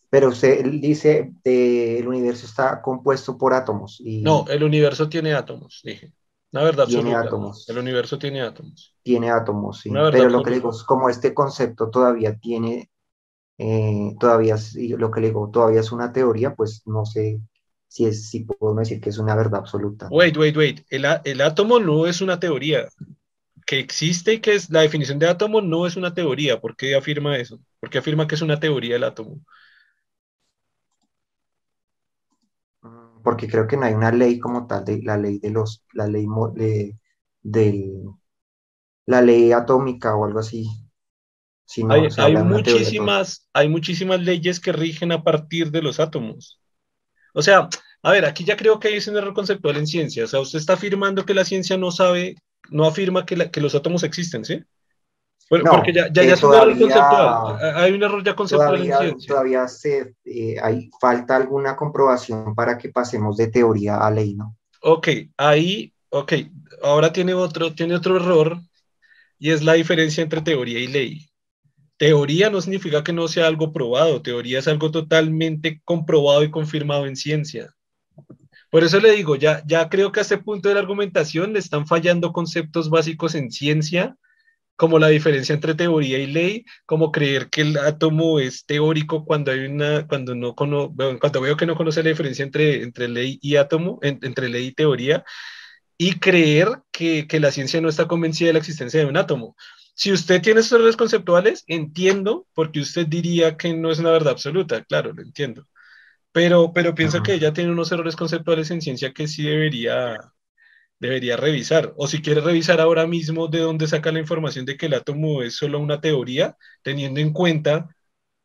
Pero 0.10 0.30
usted 0.30 0.66
dice 0.66 1.32
que 1.44 2.00
el 2.00 2.08
universo 2.08 2.46
está 2.46 2.82
compuesto 2.82 3.38
por 3.38 3.54
átomos. 3.54 4.00
Y... 4.00 4.22
No, 4.22 4.46
el 4.50 4.62
universo 4.62 5.08
tiene 5.08 5.34
átomos, 5.34 5.82
dije. 5.84 6.12
La 6.54 6.64
verdad 6.64 6.88
tiene 6.88 7.16
átomos. 7.16 7.68
El 7.68 7.80
universo 7.80 8.18
tiene 8.18 8.42
átomos. 8.42 8.96
Tiene 9.02 9.32
átomos, 9.32 9.82
sí. 9.82 9.90
Pero 9.90 10.30
lo 10.30 10.44
que 10.44 10.52
digo 10.52 10.70
es 10.70 10.84
como 10.84 11.10
este 11.10 11.34
concepto 11.34 11.90
todavía 11.90 12.38
tiene, 12.38 12.90
eh, 13.58 14.16
todavía, 14.20 14.56
lo 14.98 15.12
que 15.12 15.22
le 15.22 15.28
digo, 15.28 15.50
todavía 15.52 15.82
es 15.82 15.92
una 15.92 16.14
teoría, 16.14 16.56
pues 16.56 16.84
no 16.86 17.06
sé 17.06 17.42
si, 17.88 18.06
es, 18.06 18.30
si 18.30 18.42
podemos 18.46 18.88
decir 18.88 19.02
que 19.02 19.10
es 19.10 19.18
una 19.18 19.36
verdad 19.36 19.62
absoluta. 19.62 20.08
Wait, 20.12 20.38
wait, 20.38 20.56
wait. 20.56 20.86
El, 20.90 21.06
el 21.24 21.42
átomo 21.42 21.80
no 21.80 22.06
es 22.08 22.22
una 22.22 22.40
teoría. 22.40 22.88
Que 23.66 23.80
existe 23.80 24.34
y 24.34 24.40
que 24.40 24.56
es 24.56 24.70
la 24.70 24.82
definición 24.82 25.20
de 25.20 25.28
átomo 25.28 25.62
no 25.62 25.88
es 25.88 25.96
una 25.96 26.14
teoría. 26.14 26.62
¿Por 26.62 26.76
qué 26.76 26.96
afirma 26.96 27.38
eso? 27.38 27.60
¿Por 27.80 27.90
qué 27.90 27.98
afirma 27.98 28.28
que 28.28 28.36
es 28.36 28.42
una 28.42 28.60
teoría 28.60 28.98
el 28.98 29.04
átomo? 29.04 29.40
Porque 33.24 33.48
creo 33.48 33.68
que 33.68 33.78
no 33.78 33.86
hay 33.86 33.94
una 33.94 34.12
ley 34.12 34.40
como 34.40 34.68
tal 34.68 34.84
de 34.84 35.02
la 35.02 35.18
ley 35.18 35.40
de 35.40 35.50
los, 35.50 35.84
la 35.94 36.08
ley 36.08 36.28
de, 37.42 38.04
la 39.06 39.22
ley 39.22 39.52
atómica 39.52 40.16
o 40.16 40.26
algo 40.26 40.40
así. 40.40 40.68
hay, 41.90 42.36
muchísimas, 42.44 43.48
hay 43.54 43.70
muchísimas 43.70 44.22
leyes 44.22 44.60
que 44.60 44.72
rigen 44.72 45.12
a 45.12 45.24
partir 45.24 45.72
de 45.72 45.82
los 45.82 46.00
átomos. 46.00 46.60
O 47.34 47.42
sea, 47.42 47.70
a 48.02 48.12
ver, 48.12 48.26
aquí 48.26 48.44
ya 48.44 48.58
creo 48.58 48.80
que 48.80 48.90
hay 48.90 49.00
un 49.08 49.18
error 49.18 49.34
conceptual 49.34 49.78
en 49.78 49.88
ciencia. 49.88 50.26
O 50.26 50.28
sea, 50.28 50.42
usted 50.42 50.60
está 50.60 50.74
afirmando 50.74 51.26
que 51.26 51.34
la 51.34 51.46
ciencia 51.46 51.78
no 51.78 51.92
sabe, 51.92 52.36
no 52.70 52.86
afirma 52.86 53.26
que, 53.26 53.50
que 53.50 53.62
los 53.62 53.74
átomos 53.74 54.04
existen, 54.04 54.44
¿sí? 54.46 54.64
Porque 55.50 55.94
ya, 55.94 56.12
ya, 56.12 56.24
es 56.24 56.44
un 56.44 56.54
error 56.54 56.78
conceptual. 56.78 57.76
Hay 57.76 57.92
un 57.92 58.04
error 58.04 58.24
ya 58.24 58.36
conceptual 58.36 58.70
todavía, 58.70 58.96
en 58.96 59.02
ciencia. 59.02 59.28
Todavía 59.28 59.68
se, 59.68 60.16
eh, 60.26 60.56
hay, 60.62 60.90
falta 61.00 61.36
alguna 61.36 61.76
comprobación 61.76 62.56
para 62.56 62.78
que 62.78 62.90
pasemos 62.90 63.38
de 63.38 63.48
teoría 63.48 63.98
a 63.98 64.10
ley, 64.10 64.34
¿no? 64.34 64.56
Ok, 64.82 65.08
ahí, 65.38 65.94
ok. 66.10 66.34
Ahora 66.82 67.14
tiene 67.14 67.34
otro, 67.34 67.74
tiene 67.74 67.96
otro 67.96 68.18
error 68.18 68.60
y 69.38 69.52
es 69.52 69.64
la 69.64 69.74
diferencia 69.74 70.24
entre 70.24 70.42
teoría 70.42 70.80
y 70.80 70.88
ley. 70.88 71.30
Teoría 71.98 72.50
no 72.50 72.60
significa 72.60 73.04
que 73.04 73.14
no 73.14 73.28
sea 73.28 73.48
algo 73.48 73.72
probado, 73.72 74.22
teoría 74.22 74.60
es 74.60 74.68
algo 74.68 74.92
totalmente 74.92 75.82
comprobado 75.86 76.44
y 76.44 76.52
confirmado 76.52 77.06
en 77.06 77.16
ciencia. 77.16 77.74
Por 78.70 78.84
eso 78.84 79.00
le 79.00 79.12
digo, 79.12 79.36
ya, 79.36 79.62
ya 79.68 79.88
creo 79.88 80.12
que 80.12 80.20
a 80.20 80.24
este 80.24 80.40
punto 80.40 80.68
de 80.68 80.74
la 80.74 80.82
argumentación 80.82 81.54
le 81.54 81.60
están 81.60 81.86
fallando 81.86 82.34
conceptos 82.34 82.90
básicos 82.90 83.36
en 83.36 83.52
ciencia 83.52 84.18
como 84.76 85.00
la 85.00 85.08
diferencia 85.08 85.54
entre 85.54 85.76
teoría 85.76 86.18
y 86.20 86.28
ley, 86.28 86.66
como 86.86 87.12
creer 87.12 87.50
que 87.50 87.62
el 87.62 87.78
átomo 87.78 88.40
es 88.40 88.66
teórico 88.66 89.26
cuando 89.26 89.52
hay 89.52 89.66
una, 89.66 90.08
cuando 90.08 90.36
no 90.36 90.56
cuando 90.56 90.92
veo 91.42 91.58
que 91.58 91.66
no 91.66 91.76
conoce 91.76 92.04
la 92.04 92.10
diferencia 92.10 92.44
entre, 92.44 92.84
entre 92.84 93.08
ley 93.08 93.40
y 93.42 93.56
átomo, 93.56 94.00
entre 94.02 94.50
ley 94.50 94.68
y 94.68 94.74
teoría, 94.74 95.24
y 95.98 96.20
creer 96.20 96.82
que, 96.92 97.28
que, 97.28 97.40
la 97.40 97.52
ciencia 97.52 97.80
no 97.82 97.90
está 97.90 98.08
convencida 98.08 98.48
de 98.48 98.54
la 98.54 98.60
existencia 98.60 99.00
de 99.00 99.06
un 99.06 99.18
átomo. 99.18 99.56
Si 99.96 100.12
usted 100.12 100.42
tiene 100.42 100.62
esos 100.62 100.74
errores 100.74 100.98
conceptuales, 100.98 101.64
entiendo 101.68 102.48
porque 102.54 102.80
usted 102.80 103.08
diría 103.08 103.58
que 103.58 103.74
no 103.74 103.92
es 103.92 104.00
una 104.00 104.12
verdad 104.12 104.34
absoluta, 104.34 104.84
claro, 104.84 105.14
lo 105.14 105.22
entiendo. 105.22 105.68
Pero, 106.32 106.74
pero 106.74 106.96
pienso 106.96 107.22
que 107.22 107.36
ella 107.36 107.54
tiene 107.54 107.72
unos 107.72 107.92
errores 107.92 108.16
conceptuales 108.16 108.72
en 108.72 108.82
ciencia 108.82 109.14
que 109.14 109.28
sí 109.28 109.44
debería, 109.44 110.33
debería 111.04 111.38
revisar. 111.38 111.94
O 111.98 112.08
si 112.08 112.22
quiere 112.22 112.42
revisar 112.42 112.80
ahora 112.82 113.06
mismo 113.08 113.48
de 113.48 113.60
dónde 113.60 113.88
saca 113.88 114.12
la 114.12 114.20
información 114.20 114.66
de 114.66 114.78
que 114.78 114.88
el 114.88 114.94
átomo 114.96 115.44
es 115.44 115.56
solo 115.58 115.80
una 115.80 116.02
teoría, 116.02 116.58
teniendo 116.84 117.20
en 117.20 117.34
cuenta 117.34 117.90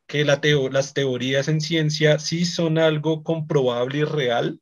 que 0.09 0.25
la 0.25 0.40
las 0.73 0.94
teorías 0.94 1.49
en 1.49 1.61
ciencia 1.61 2.18
sí 2.18 2.44
son 2.47 2.79
algo 2.79 3.23
comprobable 3.25 3.99
y 4.01 4.05
real. 4.05 4.61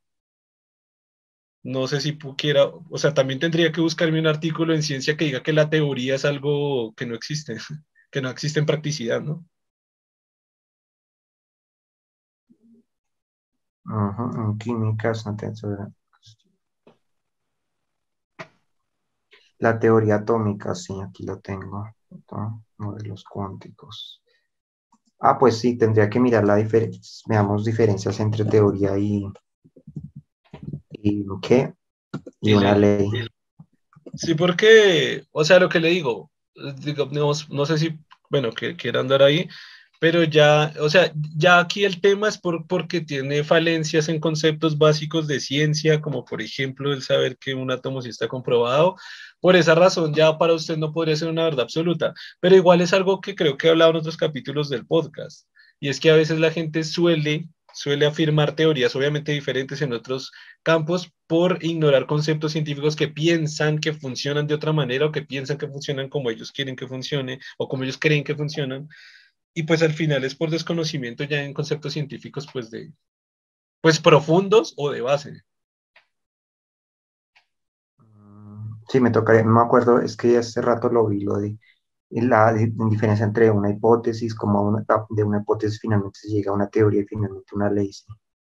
No 1.62 1.87
sé 1.88 2.00
si 2.00 2.16
quiera, 2.37 2.64
o 2.66 2.96
sea, 2.98 3.12
también 3.12 3.40
tendría 3.40 3.70
que 3.72 3.80
buscarme 3.82 4.20
un 4.20 4.26
artículo 4.26 4.72
en 4.74 4.82
ciencia 4.82 5.16
que 5.16 5.26
diga 5.26 5.42
que 5.42 5.52
la 5.52 5.68
teoría 5.68 6.14
es 6.14 6.24
algo 6.24 6.94
que 6.94 7.06
no 7.06 7.14
existe, 7.14 7.56
que 8.11 8.22
no 8.22 8.30
existe 8.30 8.61
en 8.61 8.66
practicidad, 8.66 9.20
¿no? 9.20 9.46
en 14.37 14.59
química, 14.59 15.12
La 19.58 19.78
teoría 19.78 20.16
atómica, 20.16 20.74
sí, 20.74 20.94
aquí 21.02 21.24
lo 21.24 21.38
tengo. 21.40 21.88
Modelos 22.78 23.24
cuánticos. 23.24 24.22
Ah, 25.18 25.38
pues 25.38 25.58
sí, 25.58 25.78
tendría 25.78 26.10
que 26.10 26.20
mirar 26.20 26.44
la 26.44 26.56
diferencia, 26.56 27.00
veamos 27.26 27.64
diferencias 27.64 28.20
entre 28.20 28.44
teoría 28.44 28.98
y, 28.98 29.24
y 30.90 31.24
¿qué? 31.40 31.72
Y, 32.40 32.52
una 32.52 32.76
ley. 32.76 33.08
Sí, 34.14 34.34
porque, 34.34 35.24
o 35.32 35.42
sea, 35.44 35.58
lo 35.58 35.68
que 35.68 35.80
le 35.80 35.88
digo, 35.88 36.30
digamos, 36.78 37.48
no 37.48 37.64
sé 37.64 37.78
si, 37.78 37.98
bueno, 38.30 38.52
que 38.52 38.76
quiera 38.76 39.00
andar 39.00 39.22
ahí, 39.22 39.48
pero 39.98 40.24
ya, 40.24 40.72
o 40.80 40.88
sea, 40.90 41.12
ya 41.37 41.59
aquí 41.59 41.85
el 41.85 42.00
tema 42.00 42.28
es 42.28 42.38
por, 42.38 42.66
porque 42.66 43.00
tiene 43.00 43.44
falencias 43.44 44.09
en 44.09 44.20
conceptos 44.20 44.78
básicos 44.78 45.26
de 45.26 45.40
ciencia, 45.40 46.00
como 46.00 46.24
por 46.24 46.42
ejemplo 46.42 46.92
el 46.92 47.02
saber 47.02 47.38
que 47.38 47.54
un 47.54 47.70
átomo 47.70 48.02
sí 48.02 48.11
está 48.11 48.28
comprobado. 48.28 48.96
Por 49.40 49.56
esa 49.56 49.74
razón, 49.74 50.14
ya 50.14 50.38
para 50.38 50.54
usted 50.54 50.76
no 50.76 50.92
podría 50.92 51.16
ser 51.16 51.28
una 51.28 51.44
verdad 51.44 51.62
absoluta, 51.62 52.14
pero 52.40 52.56
igual 52.56 52.80
es 52.80 52.92
algo 52.92 53.20
que 53.20 53.35
creo 53.35 53.56
que 53.56 53.68
he 53.68 53.70
hablado 53.70 53.92
en 53.92 53.98
otros 53.98 54.16
capítulos 54.16 54.68
del 54.68 54.87
podcast, 54.87 55.46
y 55.80 55.88
es 55.88 56.00
que 56.00 56.11
a 56.11 56.16
veces 56.16 56.38
la 56.40 56.50
gente 56.50 56.85
suele, 56.85 57.48
suele 57.74 58.06
afirmar 58.06 58.56
teorías 58.56 58.94
obviamente 58.96 59.32
diferentes 59.32 59.82
en 59.82 59.92
otros 59.92 60.32
campos 60.62 61.12
por 61.26 61.62
ignorar 61.62 62.06
conceptos 62.06 62.52
científicos 62.52 62.96
que 62.96 63.09
piensan 63.09 63.78
que 63.78 63.92
funcionan 63.92 64.46
de 64.46 64.54
otra 64.54 64.72
manera 64.72 65.06
o 65.06 65.12
que 65.12 65.22
piensan 65.22 65.59
que 65.59 65.68
funcionan 65.68 66.09
como 66.09 66.30
ellos 66.30 66.52
quieren 66.52 66.76
que 66.76 66.87
funcione 66.87 67.40
o 67.59 67.68
como 67.68 67.82
ellos 67.85 67.98
creen 67.98 68.24
que 68.24 68.35
funcionan 68.35 68.88
y 69.56 69.62
pues 69.62 69.82
al 69.82 69.94
final 69.94 70.22
es 70.22 70.34
por 70.34 70.50
desconocimiento 70.50 71.24
ya 71.24 71.42
en 71.42 71.54
conceptos 71.54 71.94
científicos 71.94 72.46
pues 72.52 72.70
de 72.70 72.92
pues 73.80 73.98
profundos 73.98 74.74
o 74.76 74.90
de 74.90 75.00
base. 75.00 75.44
Sí, 78.88 79.00
me 79.00 79.10
tocaría, 79.10 79.42
no 79.44 79.54
me 79.54 79.62
acuerdo, 79.62 80.00
es 80.00 80.14
que 80.14 80.36
hace 80.36 80.60
rato 80.60 80.90
lo 80.90 81.06
vi, 81.06 81.20
lo 81.20 81.38
de 81.38 81.58
la 82.10 82.52
diferencia 82.52 83.24
entre 83.24 83.50
una 83.50 83.70
hipótesis, 83.70 84.34
como 84.34 84.60
una, 84.60 84.84
de 85.08 85.24
una 85.24 85.40
hipótesis 85.40 85.80
finalmente 85.80 86.18
se 86.20 86.28
llega 86.28 86.50
a 86.50 86.54
una 86.54 86.68
teoría 86.68 87.00
y 87.00 87.06
finalmente 87.06 87.54
una 87.54 87.70
ley. 87.70 87.90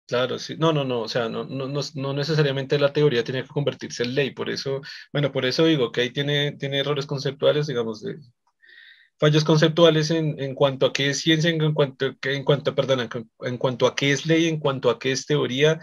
Claro, 0.07 0.39
sí. 0.39 0.55
No, 0.57 0.71
no, 0.71 0.85
no, 0.85 1.01
o 1.01 1.09
sea, 1.09 1.27
no, 1.27 1.43
no, 1.43 1.67
no, 1.67 2.13
necesariamente 2.13 2.79
la 2.79 2.93
teoría 2.93 3.25
tiene 3.25 3.43
que 3.43 3.49
convertirse 3.49 4.03
en 4.03 4.15
ley, 4.15 4.31
por 4.31 4.49
eso, 4.49 4.79
bueno, 5.11 5.33
por 5.33 5.45
eso 5.45 5.65
digo 5.65 5.91
que 5.91 6.01
ahí 6.01 6.11
tiene, 6.11 6.53
tiene 6.53 6.79
errores 6.79 7.05
conceptuales, 7.05 7.67
digamos, 7.67 8.01
de, 8.01 8.19
fallos 9.19 9.43
conceptuales 9.43 10.11
en, 10.11 10.39
en, 10.39 10.55
cuanto 10.55 10.85
a 10.85 10.93
qué 10.93 11.09
es 11.09 11.19
ciencia, 11.19 11.49
en 11.49 11.73
cuanto, 11.73 12.13
en 12.23 12.43
cuanto, 12.43 12.75
perdón, 12.75 13.09
en 13.41 13.57
cuanto 13.57 13.87
a 13.87 13.95
qué 13.95 14.11
es 14.11 14.25
ley, 14.25 14.47
en 14.47 14.59
cuanto 14.59 14.89
a 14.89 14.99
qué 14.99 15.11
es 15.11 15.25
teoría, 15.25 15.79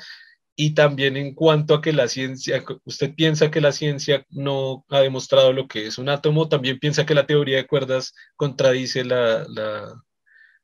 y 0.56 0.74
también 0.74 1.16
en 1.16 1.34
cuanto 1.34 1.74
a 1.74 1.80
que 1.80 1.92
la 1.92 2.06
ciencia, 2.06 2.62
usted 2.84 3.14
piensa 3.14 3.50
que 3.50 3.62
la 3.62 3.72
ciencia 3.72 4.26
no 4.28 4.84
ha 4.90 5.00
demostrado 5.00 5.54
lo 5.54 5.66
que 5.68 5.86
es 5.86 5.96
un 5.96 6.10
átomo, 6.10 6.48
también 6.50 6.78
piensa 6.78 7.06
que 7.06 7.14
la 7.14 7.26
teoría 7.26 7.56
de 7.56 7.66
cuerdas 7.66 8.12
contradice 8.36 9.04
la, 9.04 9.46
la, 9.48 10.02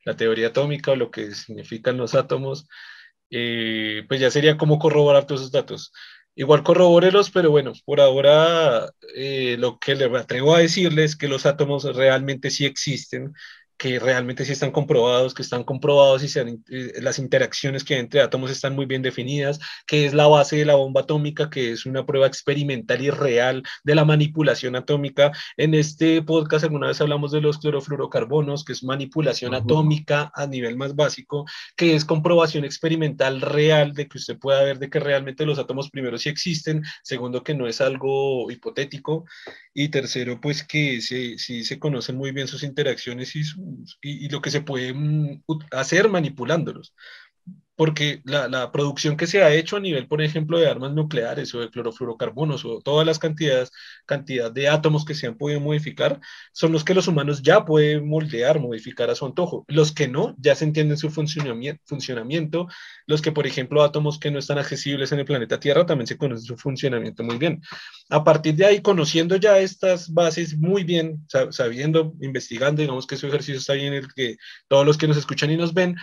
la 0.05 0.17
teoría 0.17 0.49
atómica 0.49 0.91
o 0.93 0.97
lo 0.97 1.11
que 1.11 1.35
significan 1.35 1.97
los 1.97 2.15
átomos, 2.15 2.69
eh, 3.31 4.05
pues 4.09 4.21
ya 4.21 4.31
sería 4.31 4.59
como 4.59 4.79
corroborar 4.79 5.27
todos 5.27 5.41
esos 5.41 5.53
datos. 5.53 5.93
Igual 6.39 6.63
corrobórelos, 6.63 7.31
pero 7.31 7.51
bueno, 7.51 7.73
por 7.87 7.99
ahora 8.01 8.91
eh, 9.15 9.57
lo 9.59 9.79
que 9.79 9.95
le 9.95 10.05
atrevo 10.19 10.55
a 10.55 10.59
decirles 10.61 11.13
es 11.13 11.17
que 11.17 11.29
los 11.29 11.47
átomos 11.47 11.85
realmente 11.97 12.51
sí 12.51 12.67
existen 12.67 13.33
que 13.79 13.99
realmente 13.99 14.45
sí 14.45 14.53
están 14.53 14.71
comprobados, 14.71 15.35
que 15.35 15.43
están 15.43 15.65
comprobados 15.65 16.23
y 16.23 16.29
sean, 16.29 16.65
eh, 16.71 16.93
las 17.01 17.19
interacciones 17.19 17.85
que 17.85 17.95
hay 17.95 18.01
entre 18.01 18.21
átomos 18.21 18.51
están 18.51 18.75
muy 18.75 18.87
bien 18.87 19.03
definidas, 19.03 19.59
que 19.87 20.07
es 20.07 20.15
la 20.15 20.27
base 20.27 20.57
de 20.57 20.65
la 20.65 20.75
bomba 20.75 21.03
atómica, 21.03 21.51
que 21.51 21.73
es 21.73 21.87
una 21.87 22.07
prueba 22.07 22.27
experimental 22.27 23.03
y 23.03 23.11
real 23.11 23.63
de 23.85 23.95
la 23.95 24.05
manipulación 24.05 24.77
atómica. 24.77 25.33
En 25.57 25.75
este 25.75 26.23
podcast 26.23 26.65
alguna 26.65 26.89
vez 26.89 27.01
hablamos 27.01 27.33
de 27.33 27.41
los 27.41 27.59
clorofluorocarbonos, 27.59 28.65
que 28.65 28.73
es 28.73 28.83
manipulación 28.83 29.55
atómica 29.55 30.31
a 30.35 30.47
nivel 30.47 30.77
más 30.77 30.95
básico, 30.95 31.45
que 31.77 31.95
es 31.95 32.05
comprobación 32.05 32.65
experimental 32.65 33.41
real 33.41 33.93
de 33.93 34.09
que 34.09 34.19
usted 34.19 34.39
pueda 34.39 34.63
ver 34.63 34.79
de 34.79 34.91
que 34.91 35.01
realmente 35.01 35.47
los 35.47 35.59
átomos 35.59 35.91
primero 35.91 36.19
sí 36.19 36.29
existen, 36.29 36.83
segundo 37.03 37.43
que 37.43 37.55
no 37.55 37.67
es 37.67 37.81
algo 37.81 38.51
hipotético 38.51 39.25
y 39.75 39.89
tercero 39.89 40.41
pues 40.41 40.65
que 40.65 41.01
sí, 41.01 41.39
sí 41.39 41.65
se 41.65 41.79
conocen 41.79 42.17
muy 42.17 42.33
bien 42.33 42.49
sus 42.49 42.63
interacciones 42.63 43.37
y 43.37 43.45
su 43.45 43.66
y, 44.01 44.29
lo 44.29 44.41
que 44.41 44.51
se 44.51 44.61
puede 44.61 44.93
mm, 44.95 45.43
hacer 45.73 46.09
manipulándolos 46.09 46.95
porque 47.77 48.23
la, 48.25 48.49
la, 48.49 48.73
producción 48.73 49.17
que 49.17 49.27
se 49.27 49.43
ha 49.43 49.53
hecho 49.55 49.77
a 49.77 49.81
nivel, 49.81 50.09
por 50.09 50.23
ejemplo, 50.23 50.59
de 50.59 50.69
armas 50.69 50.93
nucleares 50.93 51.55
o 51.55 51.61
de 51.61 51.71
clorofluorocarbonos 51.71 52.65
o 52.65 52.81
todas 52.81 53.07
las 53.07 53.19
cantidades 53.19 53.71
cantidad 54.07 54.51
de 54.51 54.69
átomos 54.69 55.05
que 55.05 55.15
se 55.15 55.27
han 55.27 55.37
podido 55.37 55.61
modificar, 55.61 56.21
son 56.53 56.73
los 56.73 56.85
que 56.85 56.95
los 56.95 57.09
humanos 57.09 57.43
ya 57.43 57.65
pueden 57.65 58.09
moldear, 58.09 58.61
modificar 58.61 59.11
a 59.11 59.15
su 59.15 59.27
antojo. 59.27 59.65
Los 59.69 59.93
que 59.93 60.09
no, 60.09 60.35
ya 60.39 60.55
se 60.55 60.65
entienden 60.65 60.97
su 60.97 61.11
funcionamiento, 61.11 61.83
funcionamiento. 61.87 62.69
Los 63.07 63.21
que, 63.21 63.33
por 63.33 63.47
ejemplo, 63.47 63.83
átomos 63.83 64.19
que 64.19 64.31
no 64.31 64.39
están 64.39 64.59
accesibles 64.59 65.13
en 65.13 65.19
el 65.19 65.25
planeta 65.25 65.61
Tierra, 65.61 65.85
también 65.85 66.07
se 66.07 66.17
conocen 66.17 66.47
su 66.47 66.57
funcionamiento 66.57 67.23
muy 67.23 67.37
bien. 67.37 67.61
A 68.09 68.25
partir 68.25 68.55
de 68.55 68.67
ahí, 68.67 68.81
conociendo 68.81 69.37
ya 69.37 69.59
estas 69.59 70.13
bases 70.13 70.57
muy 70.57 70.85
bien, 70.85 71.27
sabiendo, 71.51 72.15
investigando, 72.21 72.81
digamos 72.81 73.07
que 73.07 73.17
su 73.17 73.27
ejercicio 73.27 73.59
está 73.59 73.75
bien, 73.75 73.93
el 73.93 74.13
que 74.15 74.37
todos 74.69 74.87
los 74.87 74.97
que 74.97 75.09
nos 75.09 75.17
escuchan 75.17 75.51
y 75.51 75.57
nos 75.57 75.75
ven, 75.75 75.97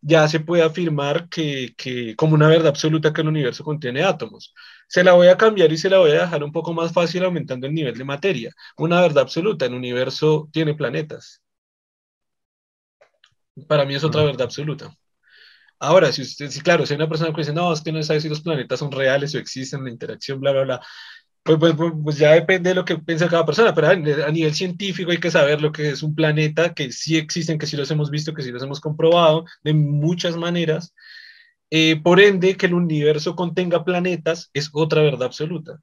ya 0.00 0.28
se 0.28 0.40
puede 0.40 0.62
afirmar 0.62 1.28
que, 1.28 1.74
que, 1.76 2.16
como 2.16 2.34
una 2.34 2.48
verdad 2.48 2.68
absoluta 2.68 3.12
que 3.12 3.20
el 3.20 3.28
universo 3.28 3.64
contiene 3.64 4.02
átomos. 4.02 4.54
Se 4.88 5.04
la 5.04 5.12
voy 5.12 5.28
a 5.28 5.36
cambiar 5.36 5.72
y 5.72 5.78
se 5.78 5.90
la 5.90 5.98
voy 5.98 6.10
a 6.12 6.22
dejar 6.22 6.42
un 6.44 6.52
poco 6.52 6.72
más 6.72 6.92
fácil 6.92 7.24
aumentando 7.24 7.66
el 7.66 7.74
nivel 7.74 7.96
de 7.96 8.04
materia. 8.04 8.52
Una 8.76 9.00
verdad 9.00 9.24
absoluta, 9.24 9.66
el 9.66 9.74
universo 9.74 10.48
tiene 10.52 10.74
planetas. 10.74 11.42
Para 13.68 13.84
mí 13.84 13.94
es 13.94 14.04
otra 14.04 14.22
mm. 14.22 14.26
verdad 14.26 14.42
absoluta. 14.42 14.94
Ahora, 15.78 16.12
si 16.12 16.22
usted, 16.22 16.50
si 16.50 16.60
claro, 16.60 16.84
si 16.84 16.92
hay 16.92 16.98
una 16.98 17.08
persona 17.08 17.32
que 17.32 17.40
dice, 17.40 17.54
no, 17.54 17.72
es 17.72 17.80
que 17.80 17.90
no 17.90 18.02
sabe 18.02 18.20
si 18.20 18.28
los 18.28 18.42
planetas 18.42 18.78
son 18.78 18.92
reales 18.92 19.34
o 19.34 19.38
existen, 19.38 19.82
la 19.84 19.90
interacción, 19.90 20.38
bla, 20.38 20.52
bla, 20.52 20.62
bla, 20.64 20.80
pues, 21.58 21.74
pues, 21.74 21.74
pues, 21.74 21.92
pues, 22.04 22.18
ya 22.18 22.32
depende 22.32 22.70
de 22.70 22.74
lo 22.74 22.84
que 22.84 22.98
piensa 22.98 23.28
cada 23.28 23.46
persona, 23.46 23.74
pero 23.74 23.88
a, 23.88 23.94
nivel 23.96 24.54
científico 24.54 25.10
hay 25.10 25.18
que 25.18 25.30
saber 25.30 25.60
lo 25.62 25.72
que 25.72 25.90
es 25.90 26.02
un 26.02 26.14
planeta, 26.14 26.74
que 26.74 26.92
sí 26.92 27.16
existen, 27.16 27.58
que 27.58 27.66
sí 27.66 27.76
los 27.76 27.90
hemos 27.90 28.10
visto, 28.10 28.34
que 28.34 28.42
sí 28.42 28.50
los 28.50 28.62
hemos 28.62 28.80
comprobado 28.80 29.44
de 29.64 29.74
muchas 29.74 30.36
maneras. 30.36 30.94
Eh, 31.70 32.00
por 32.02 32.20
ende, 32.20 32.56
que 32.56 32.66
el 32.66 32.74
universo 32.74 33.36
contenga 33.36 33.84
planetas 33.84 34.50
es 34.54 34.70
otra 34.72 35.02
verdad 35.02 35.24
absoluta. 35.24 35.80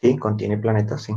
Sí, 0.00 0.16
contiene 0.18 0.58
planetas, 0.58 1.02
sí. 1.02 1.12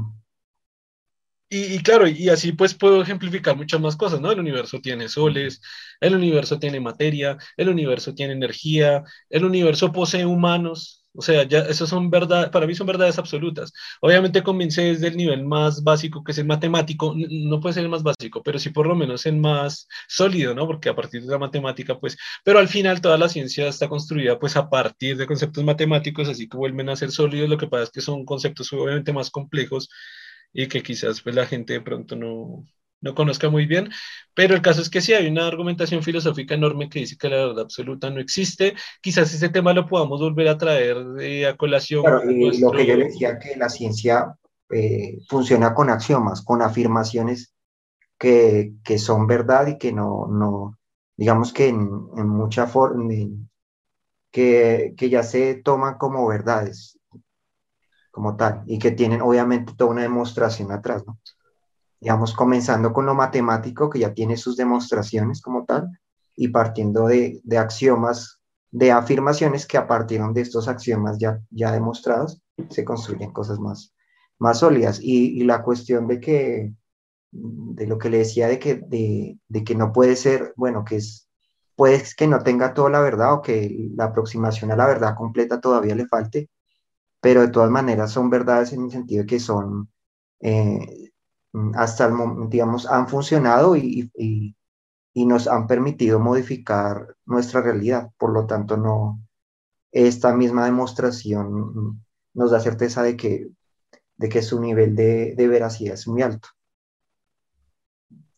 Y, 1.47 1.77
claro, 1.83 2.07
y 2.07 2.27
así 2.29 2.51
pues 2.53 2.73
puedo 2.73 3.01
ejemplificar 3.03 3.55
muchas 3.55 3.79
más 3.79 3.95
cosas, 3.95 4.19
¿no? 4.19 4.31
El 4.31 4.39
universo 4.39 4.81
tiene 4.81 5.07
soles, 5.07 5.61
el 6.01 6.15
universo 6.15 6.57
tiene 6.59 6.79
materia, 6.79 7.37
el 7.55 7.69
universo 7.69 8.13
tiene 8.15 8.33
energía, 8.33 9.03
el 9.29 9.45
universo 9.45 9.91
posee 9.91 10.25
humanos, 10.25 11.05
o 11.13 11.21
sea, 11.21 11.43
ya 11.43 11.59
esos 11.59 11.87
son 11.87 12.09
verdad, 12.09 12.51
para 12.51 12.65
mí 12.67 12.73
son 12.75 12.87
verdades 12.87 13.19
absolutas. 13.19 13.71
Obviamente 14.01 14.41
comencé 14.43 14.81
desde 14.85 15.07
el 15.07 15.17
nivel 15.17 15.45
más 15.45 15.83
básico, 15.83 16.23
que 16.23 16.31
es 16.33 16.37
el 16.39 16.45
matemático, 16.47 17.13
no 17.15 17.59
puede 17.61 17.73
ser 17.75 17.83
el 17.83 17.89
más 17.89 18.03
básico, 18.03 18.41
pero 18.43 18.57
sí 18.59 18.71
por 18.71 18.87
lo 18.87 18.95
menos 18.95 19.25
el 19.27 19.37
más 19.37 19.87
sólido, 20.09 20.55
¿no? 20.55 20.65
Porque 20.67 20.89
a 20.89 20.95
partir 20.95 21.21
de 21.23 21.31
la 21.31 21.37
matemática, 21.37 21.97
pues, 21.99 22.17
pero 22.43 22.57
al 22.59 22.67
final 22.67 23.01
toda 23.01 23.17
la 23.19 23.29
ciencia 23.29 23.67
está 23.67 23.87
construida 23.87 24.39
pues 24.39 24.57
a 24.57 24.67
partir 24.69 25.15
de 25.15 25.27
conceptos 25.27 25.63
matemáticos, 25.63 26.27
así 26.27 26.49
que 26.49 26.57
vuelven 26.57 26.89
a 26.89 26.95
ser 26.95 27.11
sólidos, 27.11 27.49
lo 27.49 27.57
que 27.57 27.67
pasa 27.67 27.83
es 27.83 27.91
que 27.91 28.01
son 28.01 28.25
conceptos 28.25 28.73
obviamente 28.73 29.13
más 29.13 29.29
complejos 29.29 29.89
y 30.55 30.67
que 30.67 30.81
quizás 30.81 31.21
pues, 31.21 31.35
la 31.35 31.45
gente 31.45 31.73
de 31.73 31.81
pronto 31.81 32.15
no, 32.15 32.65
no 33.01 33.13
conozca 33.13 33.49
muy 33.49 33.65
bien, 33.65 33.89
pero 34.33 34.55
el 34.55 34.61
caso 34.61 34.81
es 34.81 34.89
que 34.89 35.01
sí 35.01 35.13
hay 35.13 35.27
una 35.27 35.47
argumentación 35.47 36.01
filosófica 36.01 36.55
enorme 36.55 36.89
que 36.89 36.99
dice 36.99 37.17
que 37.17 37.27
la 37.27 37.47
verdad 37.47 37.65
absoluta 37.65 38.09
no 38.09 38.21
existe. 38.21 38.73
Quizás 39.01 39.33
ese 39.33 39.49
tema 39.49 39.73
lo 39.73 39.85
podamos 39.85 40.21
volver 40.21 40.47
a 40.47 40.57
traer 40.57 41.03
de, 41.03 41.45
a 41.45 41.57
colación. 41.57 42.05
y 42.31 42.57
lo 42.59 42.71
que 42.71 42.85
yo 42.85 42.97
decía 42.97 43.37
que 43.37 43.57
la 43.57 43.67
ciencia 43.67 44.37
eh, 44.71 45.19
funciona 45.27 45.73
con 45.73 45.89
axiomas, 45.89 46.41
con 46.41 46.61
afirmaciones 46.61 47.53
que, 48.17 48.71
que, 48.81 48.97
son 48.97 49.27
verdad 49.27 49.67
y 49.67 49.77
que 49.77 49.91
no, 49.91 50.27
no 50.27 50.79
digamos 51.17 51.51
que 51.51 51.67
en, 51.67 51.89
en 52.15 52.29
mucha 52.29 52.65
forma, 52.65 53.13
que, 54.31 54.93
que 54.95 55.09
ya 55.09 55.21
se 55.23 55.55
toman 55.55 55.97
como 55.97 56.25
verdades 56.27 56.97
como 58.15 58.37
tal, 58.37 58.63
y 58.65 58.79
que 58.79 58.91
tienen 58.91 59.21
obviamente 59.21 59.73
toda 59.75 59.91
una 59.91 60.03
demostración 60.03 60.71
atrás, 60.71 61.03
¿no? 61.05 61.19
Digamos, 61.99 62.33
comenzando 62.33 62.93
con 62.93 63.05
lo 63.05 63.13
matemático, 63.13 63.89
que 63.89 63.99
ya 63.99 64.13
tiene 64.13 64.37
sus 64.37 64.55
demostraciones 64.55 65.41
como 65.41 65.65
tal, 65.65 65.89
y 66.33 66.47
partiendo 66.47 67.07
de, 67.07 67.41
de 67.43 67.57
axiomas, 67.57 68.39
de 68.71 68.93
afirmaciones 68.93 69.67
que 69.67 69.77
a 69.77 69.85
partir 69.85 70.21
de 70.21 70.39
estos 70.39 70.69
axiomas 70.69 71.17
ya, 71.17 71.41
ya 71.49 71.73
demostrados, 71.73 72.41
se 72.69 72.85
construyen 72.85 73.33
cosas 73.33 73.59
más, 73.59 73.93
más 74.39 74.59
sólidas. 74.59 74.99
Y, 75.01 75.43
la 75.43 75.61
cuestión 75.61 76.07
de 76.07 76.21
que, 76.21 76.73
de 77.33 77.85
lo 77.85 77.97
que 77.97 78.09
le 78.09 78.19
decía, 78.19 78.47
de 78.47 78.59
que, 78.59 78.75
de, 78.75 79.37
de 79.49 79.63
que 79.65 79.75
no 79.75 79.91
puede 79.91 80.15
ser, 80.15 80.53
bueno, 80.55 80.85
que 80.85 80.95
es, 80.95 81.27
puede 81.75 82.01
que 82.15 82.27
no 82.27 82.39
tenga 82.39 82.73
toda 82.73 82.91
la 82.91 83.01
verdad 83.01 83.33
o 83.33 83.41
que 83.41 83.89
la 83.93 84.05
aproximación 84.05 84.71
a 84.71 84.77
la 84.77 84.87
verdad 84.87 85.15
completa 85.15 85.59
todavía 85.59 85.95
le 85.95 86.07
falte, 86.07 86.49
pero 87.25 87.41
de 87.41 87.47
todas 87.47 87.71
maneras 87.71 88.11
son 88.11 88.29
verdades 88.29 88.71
en 88.71 88.83
el 88.83 88.91
sentido 88.91 89.23
de 89.23 89.25
que 89.25 89.39
son, 89.39 89.89
eh, 90.41 91.11
hasta 91.73 92.05
el 92.05 92.13
momento, 92.13 92.49
digamos, 92.49 92.85
han 92.85 93.07
funcionado 93.07 93.75
y, 93.75 94.11
y, 94.13 94.55
y, 95.11 95.25
nos 95.25 95.47
han 95.47 95.65
permitido 95.65 96.19
modificar 96.19 97.15
nuestra 97.25 97.63
realidad. 97.63 98.11
Por 98.19 98.31
lo 98.31 98.45
tanto, 98.45 98.77
no, 98.77 99.19
esta 99.91 100.35
misma 100.35 100.65
demostración 100.65 102.05
nos 102.35 102.51
da 102.51 102.59
certeza 102.59 103.01
de 103.01 103.17
que, 103.17 103.49
de 104.17 104.29
que 104.29 104.43
su 104.43 104.61
nivel 104.61 104.95
de, 104.95 105.33
de 105.35 105.47
veracidad 105.47 105.95
es 105.95 106.07
muy 106.07 106.21
alto. 106.21 106.49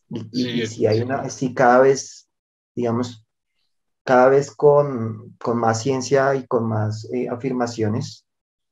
Y, 0.08 0.66
si 0.66 0.86
hay 0.86 1.02
una, 1.02 1.28
si 1.28 1.52
cada 1.52 1.80
vez, 1.80 2.26
digamos, 2.74 3.22
cada 4.02 4.30
vez 4.30 4.50
con, 4.50 5.36
con 5.38 5.58
más 5.58 5.82
ciencia 5.82 6.34
y 6.36 6.46
con 6.46 6.66
más 6.66 7.06
eh, 7.12 7.28
afirmaciones 7.28 8.24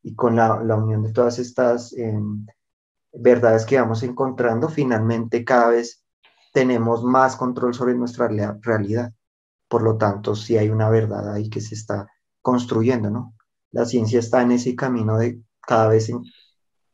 y 0.06 0.14
con 0.14 0.36
la, 0.36 0.62
la, 0.62 0.76
unión 0.76 1.02
de 1.02 1.12
todas 1.12 1.40
estas 1.40 1.92
eh, 1.94 2.16
verdades 3.12 3.66
que 3.66 3.80
vamos 3.80 4.04
encontrando, 4.04 4.68
finalmente 4.68 5.44
cada 5.44 5.70
vez 5.70 6.04
tenemos 6.52 7.02
más 7.02 7.34
control 7.34 7.74
sobre 7.74 7.96
nuestra 7.96 8.28
realidad. 8.28 9.12
Por 9.66 9.82
lo 9.82 9.96
tanto, 9.96 10.36
si 10.36 10.56
hay 10.56 10.68
una 10.68 10.88
verdad 10.90 11.34
ahí 11.34 11.50
que 11.50 11.60
se 11.60 11.74
está 11.74 12.06
construyendo, 12.40 13.10
¿no? 13.10 13.34
La 13.72 13.84
ciencia 13.84 14.20
está 14.20 14.42
en 14.42 14.52
ese 14.52 14.76
camino 14.76 15.18
de 15.18 15.40
cada 15.60 15.88
vez 15.88 16.08
en, 16.08 16.22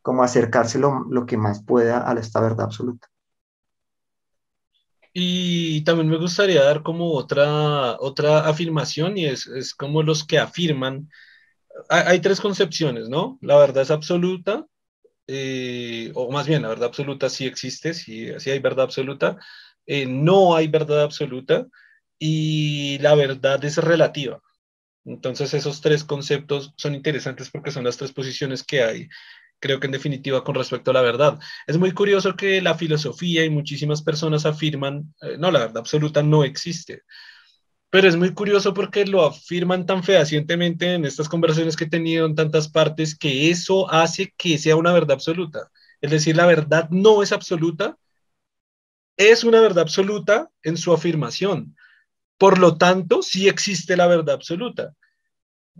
como 0.01 0.22
acercarse 0.22 0.79
lo, 0.79 1.05
lo 1.11 1.27
que 1.27 1.37
más 1.37 1.62
pueda 1.62 2.11
a 2.11 2.14
esta 2.14 2.40
verdad 2.40 2.64
absoluta. 2.64 3.09
Y 5.12 5.85
también 5.85 6.09
me 6.09 6.16
gustaría 6.16 6.64
dar 6.64 6.83
como 6.83 7.12
otra, 7.12 7.98
otra 8.01 8.48
afirmación 8.48 9.18
y 9.18 9.27
es, 9.27 9.46
es 9.48 9.75
como 9.75 10.03
los 10.03 10.25
que 10.25 10.38
afirman, 10.38 11.11
hay, 11.88 12.21
tres 12.21 12.40
concepciones, 12.40 13.09
¿no? 13.09 13.38
La 13.42 13.57
verdad 13.59 13.83
es 13.83 13.90
absoluta, 13.90 14.66
eh, 15.27 16.11
o 16.14 16.31
más 16.31 16.47
bien 16.47 16.62
la 16.62 16.68
verdad 16.68 16.88
absoluta 16.88 17.29
sí 17.29 17.47
existe, 17.47 17.95
sí, 17.95 18.29
sí 18.38 18.51
hay 18.51 18.59
verdad 18.59 18.85
absoluta, 18.85 19.38
eh, 19.87 20.07
no 20.07 20.57
hay 20.57 20.68
verdad 20.68 21.03
absoluta 21.03 21.66
y 22.18 22.99
la 22.99 23.14
verdad 23.14 23.64
es 23.64 23.79
relativa. 23.79 24.40
Entonces 25.05 25.55
esos 25.55 25.81
tres 25.81 26.05
conceptos 26.05 26.75
son 26.77 26.95
interesantes 26.95 27.51
porque 27.51 27.73
son 27.73 27.85
las 27.85 27.97
tres 27.97 28.12
posiciones 28.12 28.62
que 28.62 28.83
hay 28.83 29.09
creo 29.62 29.81
que 29.81 29.87
en 29.87 29.92
definitiva 29.92 30.45
con 30.45 30.57
respecto 30.57 30.90
a 30.90 30.95
la 30.95 31.03
verdad. 31.03 31.38
Es 31.66 31.79
muy 31.79 31.92
curioso 31.92 32.35
que 32.37 32.61
la 32.61 32.75
filosofía 32.75 33.45
y 33.45 33.51
muchísimas 33.51 34.03
personas 34.03 34.45
afirman, 34.45 35.14
eh, 35.23 35.37
no, 35.38 35.51
la 35.51 35.61
verdad 35.61 35.79
absoluta 35.79 36.23
no 36.23 36.45
existe. 36.45 37.03
Pero 37.93 38.09
es 38.09 38.17
muy 38.17 38.33
curioso 38.33 38.73
porque 38.73 39.05
lo 39.05 39.23
afirman 39.23 39.85
tan 39.85 40.03
fehacientemente 40.03 40.95
en 40.95 41.05
estas 41.05 41.29
conversaciones 41.29 41.77
que 41.77 41.85
he 41.85 41.91
tenido 41.91 42.25
en 42.25 42.35
tantas 42.35 42.67
partes 42.67 43.15
que 43.15 43.51
eso 43.51 43.91
hace 43.93 44.33
que 44.39 44.57
sea 44.57 44.77
una 44.77 44.95
verdad 44.95 45.13
absoluta. 45.13 45.71
Es 46.01 46.11
decir, 46.11 46.35
la 46.35 46.47
verdad 46.47 46.89
no 46.89 47.23
es 47.23 47.33
absoluta, 47.33 47.99
es 49.19 49.45
una 49.45 49.61
verdad 49.61 49.83
absoluta 49.83 50.49
en 50.63 50.79
su 50.79 50.91
afirmación. 50.95 51.77
Por 52.39 52.59
lo 52.59 52.79
tanto, 52.79 53.21
sí 53.21 53.47
existe 53.47 53.95
la 53.95 54.07
verdad 54.07 54.37
absoluta. 54.37 54.95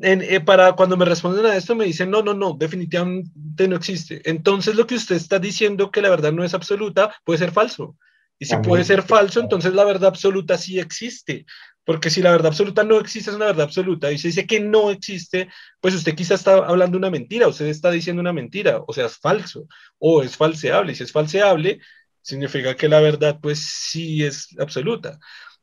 Eh, 0.03 0.41
para 0.41 0.73
cuando 0.73 0.99
me 0.99 1.07
responden 1.07 1.47
a 1.47 1.57
esto 1.57 1.75
me 1.75 1.87
dicen, 1.87 2.11
no, 2.11 2.23
no, 2.23 2.35
no, 2.35 2.53
definitivamente 2.53 3.69
no 3.69 3.77
existe. 3.77 4.21
Entonces 4.29 4.75
lo 4.75 4.87
que 4.87 4.97
usted 4.97 5.17
está 5.17 5.39
diciendo 5.39 5.91
que 5.91 6.03
la 6.03 6.11
verdad 6.11 6.33
no 6.33 6.45
es 6.45 6.53
absoluta 6.53 7.15
puede 7.25 7.39
ser 7.39 7.53
falso. 7.53 7.97
Y 8.39 8.45
si 8.45 8.57
puede 8.57 8.83
ser 8.83 9.03
falso, 9.03 9.39
entonces 9.39 9.73
la 9.73 9.85
verdad 9.85 10.09
absoluta 10.09 10.59
sí 10.59 10.81
existe. 10.81 11.47
Porque 11.85 12.11
si 12.11 12.23
la 12.23 12.31
verdad 12.31 12.49
absoluta 12.49 12.85
no 12.85 13.01
existe, 13.01 13.31
es 13.31 13.37
una 13.37 13.47
verdad 13.47 13.65
absoluta. 13.65 14.13
Y 14.13 14.19
se 14.19 14.29
dice 14.29 14.47
que 14.47 14.61
no 14.61 14.91
existe, 14.91 15.49
pues 15.81 15.95
usted 15.95 16.15
quizá 16.15 16.35
está 16.35 16.55
hablando 16.55 16.97
una 16.99 17.11
mentira, 17.11 17.49
usted 17.49 17.67
está 17.67 17.91
diciendo 17.91 18.21
una 18.21 18.33
mentira, 18.33 18.83
o 18.87 18.93
sea, 18.93 19.07
es 19.07 19.19
falso, 19.19 19.67
o 19.99 20.23
es 20.23 20.37
falseable. 20.37 20.93
Y 20.93 20.95
si 20.95 21.05
es 21.05 21.13
falseable, 21.13 21.81
significa 22.21 22.77
que 22.77 22.89
la 22.89 23.01
verdad, 23.01 23.39
pues 23.43 23.61
sí 23.65 24.25
es 24.25 24.49
absoluta. 24.59 25.19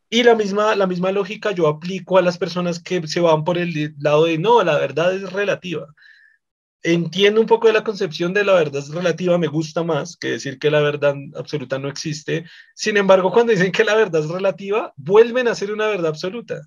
Y 0.09 0.23
la 0.23 0.35
misma, 0.35 0.75
la 0.75 0.87
misma 0.87 1.11
lógica 1.11 1.51
yo 1.51 1.67
aplico 1.67 2.17
a 2.17 2.21
las 2.21 2.37
personas 2.37 2.81
que 2.81 3.07
se 3.07 3.19
van 3.21 3.43
por 3.43 3.57
el 3.57 3.95
lado 3.99 4.25
de, 4.25 4.37
no, 4.39 4.63
la 4.63 4.77
verdad 4.77 5.13
es 5.15 5.31
relativa. 5.31 5.87
Entiendo 6.81 7.41
un 7.41 7.47
poco 7.47 7.67
de 7.67 7.73
la 7.73 7.83
concepción 7.83 8.33
de 8.33 8.45
la 8.45 8.53
verdad 8.53 8.83
relativa, 8.91 9.37
me 9.37 9.47
gusta 9.47 9.83
más 9.83 10.15
que 10.15 10.29
decir 10.31 10.57
que 10.59 10.71
la 10.71 10.79
verdad 10.79 11.13
absoluta 11.35 11.77
no 11.77 11.89
existe. 11.89 12.45
Sin 12.73 12.95
embargo, 12.97 13.31
cuando 13.31 13.51
dicen 13.51 13.71
que 13.73 13.83
la 13.83 13.95
verdad 13.95 14.23
es 14.23 14.29
relativa, 14.29 14.93
vuelven 14.95 15.49
a 15.49 15.55
ser 15.55 15.71
una 15.73 15.87
verdad 15.87 16.07
absoluta. 16.07 16.61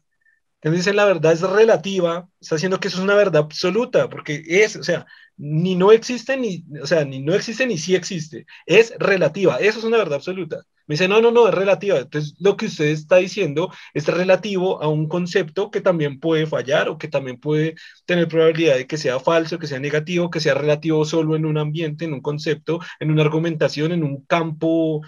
Cuando 0.63 0.77
dicen 0.77 0.97
la 0.97 1.05
verdad 1.07 1.33
es 1.33 1.41
relativa, 1.43 2.29
está 2.41 2.55
haciendo 2.55 2.79
que 2.79 2.89
eso 2.89 2.99
es 2.99 3.03
una 3.05 3.17
verdad 3.17 3.43
absoluta, 3.43 4.09
porque 4.09 4.45
es, 4.47 4.77
o 4.77 4.85
sea, 4.85 5.07
ni 5.37 5.75
no 5.75 5.91
existe, 5.91 6.37
ni, 6.37 6.65
o 6.81 6.87
sea, 6.87 7.05
ni 7.05 7.21
no 7.21 7.35
existe, 7.35 7.67
ni 7.67 7.79
sí 7.79 7.97
existe. 7.97 8.47
Es 8.65 8.95
relativa, 8.99 9.57
eso 9.59 9.81
es 9.81 9.85
una 9.85 9.97
verdad 9.99 10.15
absoluta. 10.17 10.63
Me 10.87 10.95
dice, 10.95 11.09
no, 11.09 11.21
no, 11.21 11.33
no, 11.33 11.49
es 11.49 11.55
relativa. 11.55 11.99
Entonces, 11.99 12.35
lo 12.39 12.57
que 12.57 12.67
usted 12.67 12.87
está 12.87 13.17
diciendo 13.17 13.73
es 13.95 14.07
relativo 14.07 14.81
a 14.83 14.89
un 14.89 15.09
concepto 15.09 15.71
que 15.71 15.81
también 15.81 16.21
puede 16.21 16.47
fallar 16.47 16.89
o 16.89 16.99
que 16.99 17.09
también 17.09 17.41
puede 17.41 17.75
tener 18.05 18.29
probabilidad 18.29 18.77
de 18.77 18.87
que 18.87 18.99
sea 18.99 19.19
falso, 19.21 19.59
que 19.59 19.67
sea 19.67 19.81
negativo, 19.81 20.31
que 20.31 20.41
sea 20.41 20.55
relativo 20.55 21.05
solo 21.05 21.35
en 21.35 21.45
un 21.47 21.59
ambiente, 21.59 22.05
en 22.05 22.13
un 22.13 22.21
concepto, 22.21 22.81
en 23.01 23.11
una 23.11 23.23
argumentación, 23.23 23.93
en 23.93 24.05
un 24.05 24.25
campo 24.27 25.01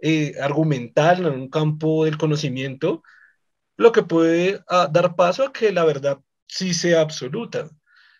eh, 0.00 0.34
argumental, 0.40 1.26
en 1.26 1.32
un 1.34 1.50
campo 1.50 2.04
del 2.04 2.16
conocimiento, 2.18 3.02
lo 3.76 3.92
que 3.92 4.02
puede 4.02 4.62
ah, 4.68 4.88
dar 4.90 5.16
paso 5.16 5.44
a 5.44 5.52
que 5.52 5.72
la 5.72 5.84
verdad 5.84 6.18
sí 6.46 6.74
sea 6.74 7.00
absoluta. 7.00 7.68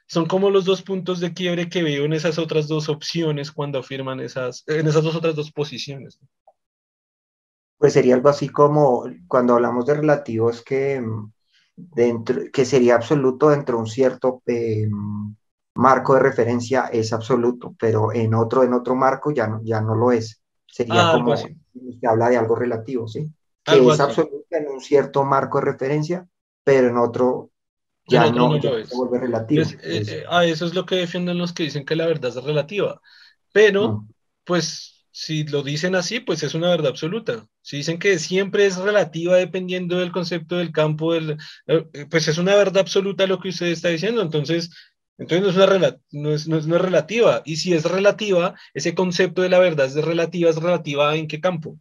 Son 0.06 0.26
como 0.26 0.50
los 0.50 0.64
dos 0.64 0.82
puntos 0.82 1.20
de 1.20 1.32
quiebre 1.32 1.68
que 1.68 1.82
veo 1.82 2.04
en 2.04 2.12
esas 2.12 2.38
otras 2.38 2.68
dos 2.68 2.88
opciones 2.88 3.50
cuando 3.50 3.78
afirman 3.78 4.20
esas, 4.20 4.64
en 4.66 4.86
esas 4.86 5.04
dos 5.04 5.14
otras 5.14 5.34
dos 5.36 5.50
posiciones 5.52 6.18
pues 7.82 7.94
sería 7.94 8.14
algo 8.14 8.28
así 8.28 8.48
como 8.48 9.02
cuando 9.26 9.54
hablamos 9.54 9.86
de 9.86 9.94
relativos 9.94 10.62
que, 10.62 11.00
mm, 11.00 11.32
dentro, 11.74 12.42
que 12.52 12.64
sería 12.64 12.94
absoluto 12.94 13.50
dentro 13.50 13.74
de 13.74 13.80
un 13.80 13.88
cierto 13.88 14.40
eh, 14.46 14.88
marco 15.74 16.14
de 16.14 16.20
referencia 16.20 16.86
es 16.92 17.12
absoluto, 17.12 17.74
pero 17.76 18.12
en 18.12 18.34
otro, 18.34 18.62
en 18.62 18.72
otro 18.72 18.94
marco 18.94 19.32
ya 19.32 19.48
no, 19.48 19.60
ya 19.64 19.80
no 19.80 19.96
lo 19.96 20.12
es. 20.12 20.40
Sería 20.64 21.10
ah, 21.10 21.12
como 21.14 21.36
se 21.36 21.56
habla 22.04 22.28
de 22.28 22.36
algo 22.36 22.54
relativo, 22.54 23.08
¿sí? 23.08 23.28
Que 23.64 23.84
es 23.84 23.98
absoluto 23.98 24.41
en 24.62 24.68
un 24.68 24.80
cierto 24.80 25.24
marco 25.24 25.58
de 25.58 25.72
referencia, 25.72 26.26
pero 26.64 26.88
en 26.88 26.96
otro 26.96 27.50
ya 28.06 28.30
no, 28.30 28.60
se 28.60 28.96
vuelve 28.96 29.20
relativo. 29.20 29.62
Eh, 29.82 30.04
eh, 30.06 30.24
a 30.28 30.44
eso 30.44 30.66
es 30.66 30.74
lo 30.74 30.86
que 30.86 30.96
defienden 30.96 31.38
los 31.38 31.52
que 31.52 31.64
dicen 31.64 31.84
que 31.84 31.96
la 31.96 32.06
verdad 32.06 32.36
es 32.36 32.42
relativa, 32.42 33.00
pero 33.52 33.92
mm. 33.92 34.08
pues 34.44 34.92
si 35.12 35.44
lo 35.44 35.62
dicen 35.62 35.94
así, 35.94 36.20
pues 36.20 36.42
es 36.42 36.54
una 36.54 36.70
verdad 36.70 36.88
absoluta. 36.88 37.46
Si 37.60 37.76
dicen 37.76 37.98
que 37.98 38.18
siempre 38.18 38.66
es 38.66 38.76
relativa 38.78 39.36
dependiendo 39.36 39.98
del 39.98 40.10
concepto 40.10 40.56
del 40.56 40.72
campo, 40.72 41.12
del, 41.12 41.36
eh, 41.66 42.06
pues 42.10 42.28
es 42.28 42.38
una 42.38 42.56
verdad 42.56 42.78
absoluta 42.78 43.26
lo 43.26 43.38
que 43.38 43.50
usted 43.50 43.66
está 43.66 43.90
diciendo. 43.90 44.22
Entonces, 44.22 44.70
entonces 45.18 45.54
no 45.54 45.62
es, 45.62 45.68
una 45.68 45.98
no, 46.12 46.32
es, 46.32 46.48
no, 46.48 46.56
es, 46.56 46.66
no 46.66 46.76
es 46.76 46.82
relativa. 46.82 47.42
Y 47.44 47.56
si 47.56 47.74
es 47.74 47.84
relativa, 47.84 48.54
ese 48.72 48.94
concepto 48.94 49.42
de 49.42 49.50
la 49.50 49.58
verdad 49.58 49.86
es 49.86 49.94
relativa, 49.96 50.50
es 50.50 50.56
relativa 50.56 51.14
en 51.14 51.28
qué 51.28 51.40
campo? 51.40 51.78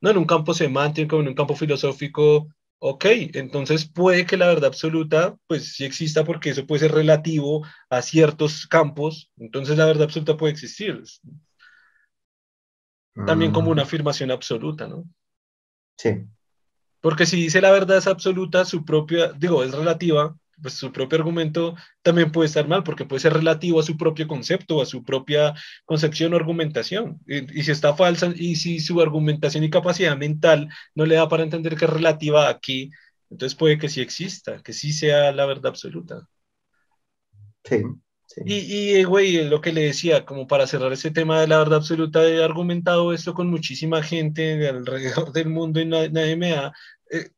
No 0.00 0.10
en 0.10 0.18
un 0.18 0.24
campo 0.24 0.54
semántico, 0.54 1.20
en 1.20 1.28
un 1.28 1.34
campo 1.34 1.54
filosófico. 1.54 2.48
Ok, 2.80 3.06
entonces 3.34 3.88
puede 3.88 4.24
que 4.24 4.36
la 4.36 4.46
verdad 4.46 4.66
absoluta, 4.66 5.36
pues 5.48 5.74
sí 5.74 5.84
exista 5.84 6.24
porque 6.24 6.50
eso 6.50 6.64
puede 6.64 6.80
ser 6.80 6.92
relativo 6.92 7.66
a 7.90 8.02
ciertos 8.02 8.66
campos. 8.68 9.32
Entonces 9.36 9.76
la 9.76 9.86
verdad 9.86 10.04
absoluta 10.04 10.36
puede 10.36 10.52
existir 10.52 11.02
también 13.26 13.52
como 13.52 13.70
una 13.70 13.82
mm. 13.82 13.86
afirmación 13.86 14.30
absoluta, 14.30 14.86
¿no? 14.86 15.04
Sí. 15.96 16.26
Porque 17.00 17.26
si 17.26 17.36
dice 17.36 17.60
la 17.60 17.72
verdad 17.72 17.98
es 17.98 18.06
absoluta, 18.06 18.64
su 18.64 18.84
propia, 18.84 19.32
digo, 19.32 19.62
es 19.64 19.72
relativa, 19.72 20.36
pues 20.60 20.74
su 20.74 20.92
propio 20.92 21.18
argumento 21.18 21.76
también 22.02 22.32
puede 22.32 22.46
estar 22.46 22.66
mal, 22.66 22.82
porque 22.82 23.04
puede 23.04 23.20
ser 23.20 23.34
relativo 23.34 23.80
a 23.80 23.82
su 23.82 23.96
propio 23.96 24.26
concepto, 24.26 24.80
a 24.80 24.86
su 24.86 25.02
propia 25.04 25.54
concepción 25.84 26.32
o 26.32 26.36
argumentación. 26.36 27.20
Y, 27.26 27.62
si 27.62 27.70
está 27.70 27.94
falsa, 27.94 28.32
y 28.34 28.56
si 28.56 28.80
su 28.80 29.00
argumentación 29.00 29.64
y 29.64 29.70
capacidad 29.70 30.16
mental 30.16 30.68
no 30.94 31.06
le 31.06 31.16
da 31.16 31.28
para 31.28 31.42
entender 31.42 31.76
que 31.76 31.84
es 31.84 31.90
relativa 31.90 32.48
aquí, 32.48 32.90
entonces 33.30 33.56
puede 33.56 33.78
que 33.78 33.88
sí 33.88 34.00
exista, 34.00 34.62
que 34.62 34.72
sí 34.72 34.92
sea 34.92 35.32
la 35.32 35.46
verdad 35.46 35.66
absoluta. 35.68 36.28
Sí. 37.64 37.82
Y, 38.44 39.02
güey, 39.04 39.48
lo 39.48 39.60
que 39.60 39.72
le 39.72 39.82
decía, 39.82 40.24
como 40.24 40.46
para 40.46 40.66
cerrar 40.66 40.92
ese 40.92 41.10
tema 41.10 41.40
de 41.40 41.48
la 41.48 41.58
verdad 41.58 41.78
absoluta, 41.78 42.26
he 42.28 42.42
argumentado 42.44 43.12
esto 43.12 43.34
con 43.34 43.48
muchísima 43.48 44.02
gente 44.02 44.68
alrededor 44.68 45.32
del 45.32 45.48
mundo 45.48 45.80
y 45.80 45.86
nadie 45.86 46.36
me 46.36 46.50
da. 46.50 46.72
Eh, 47.10 47.30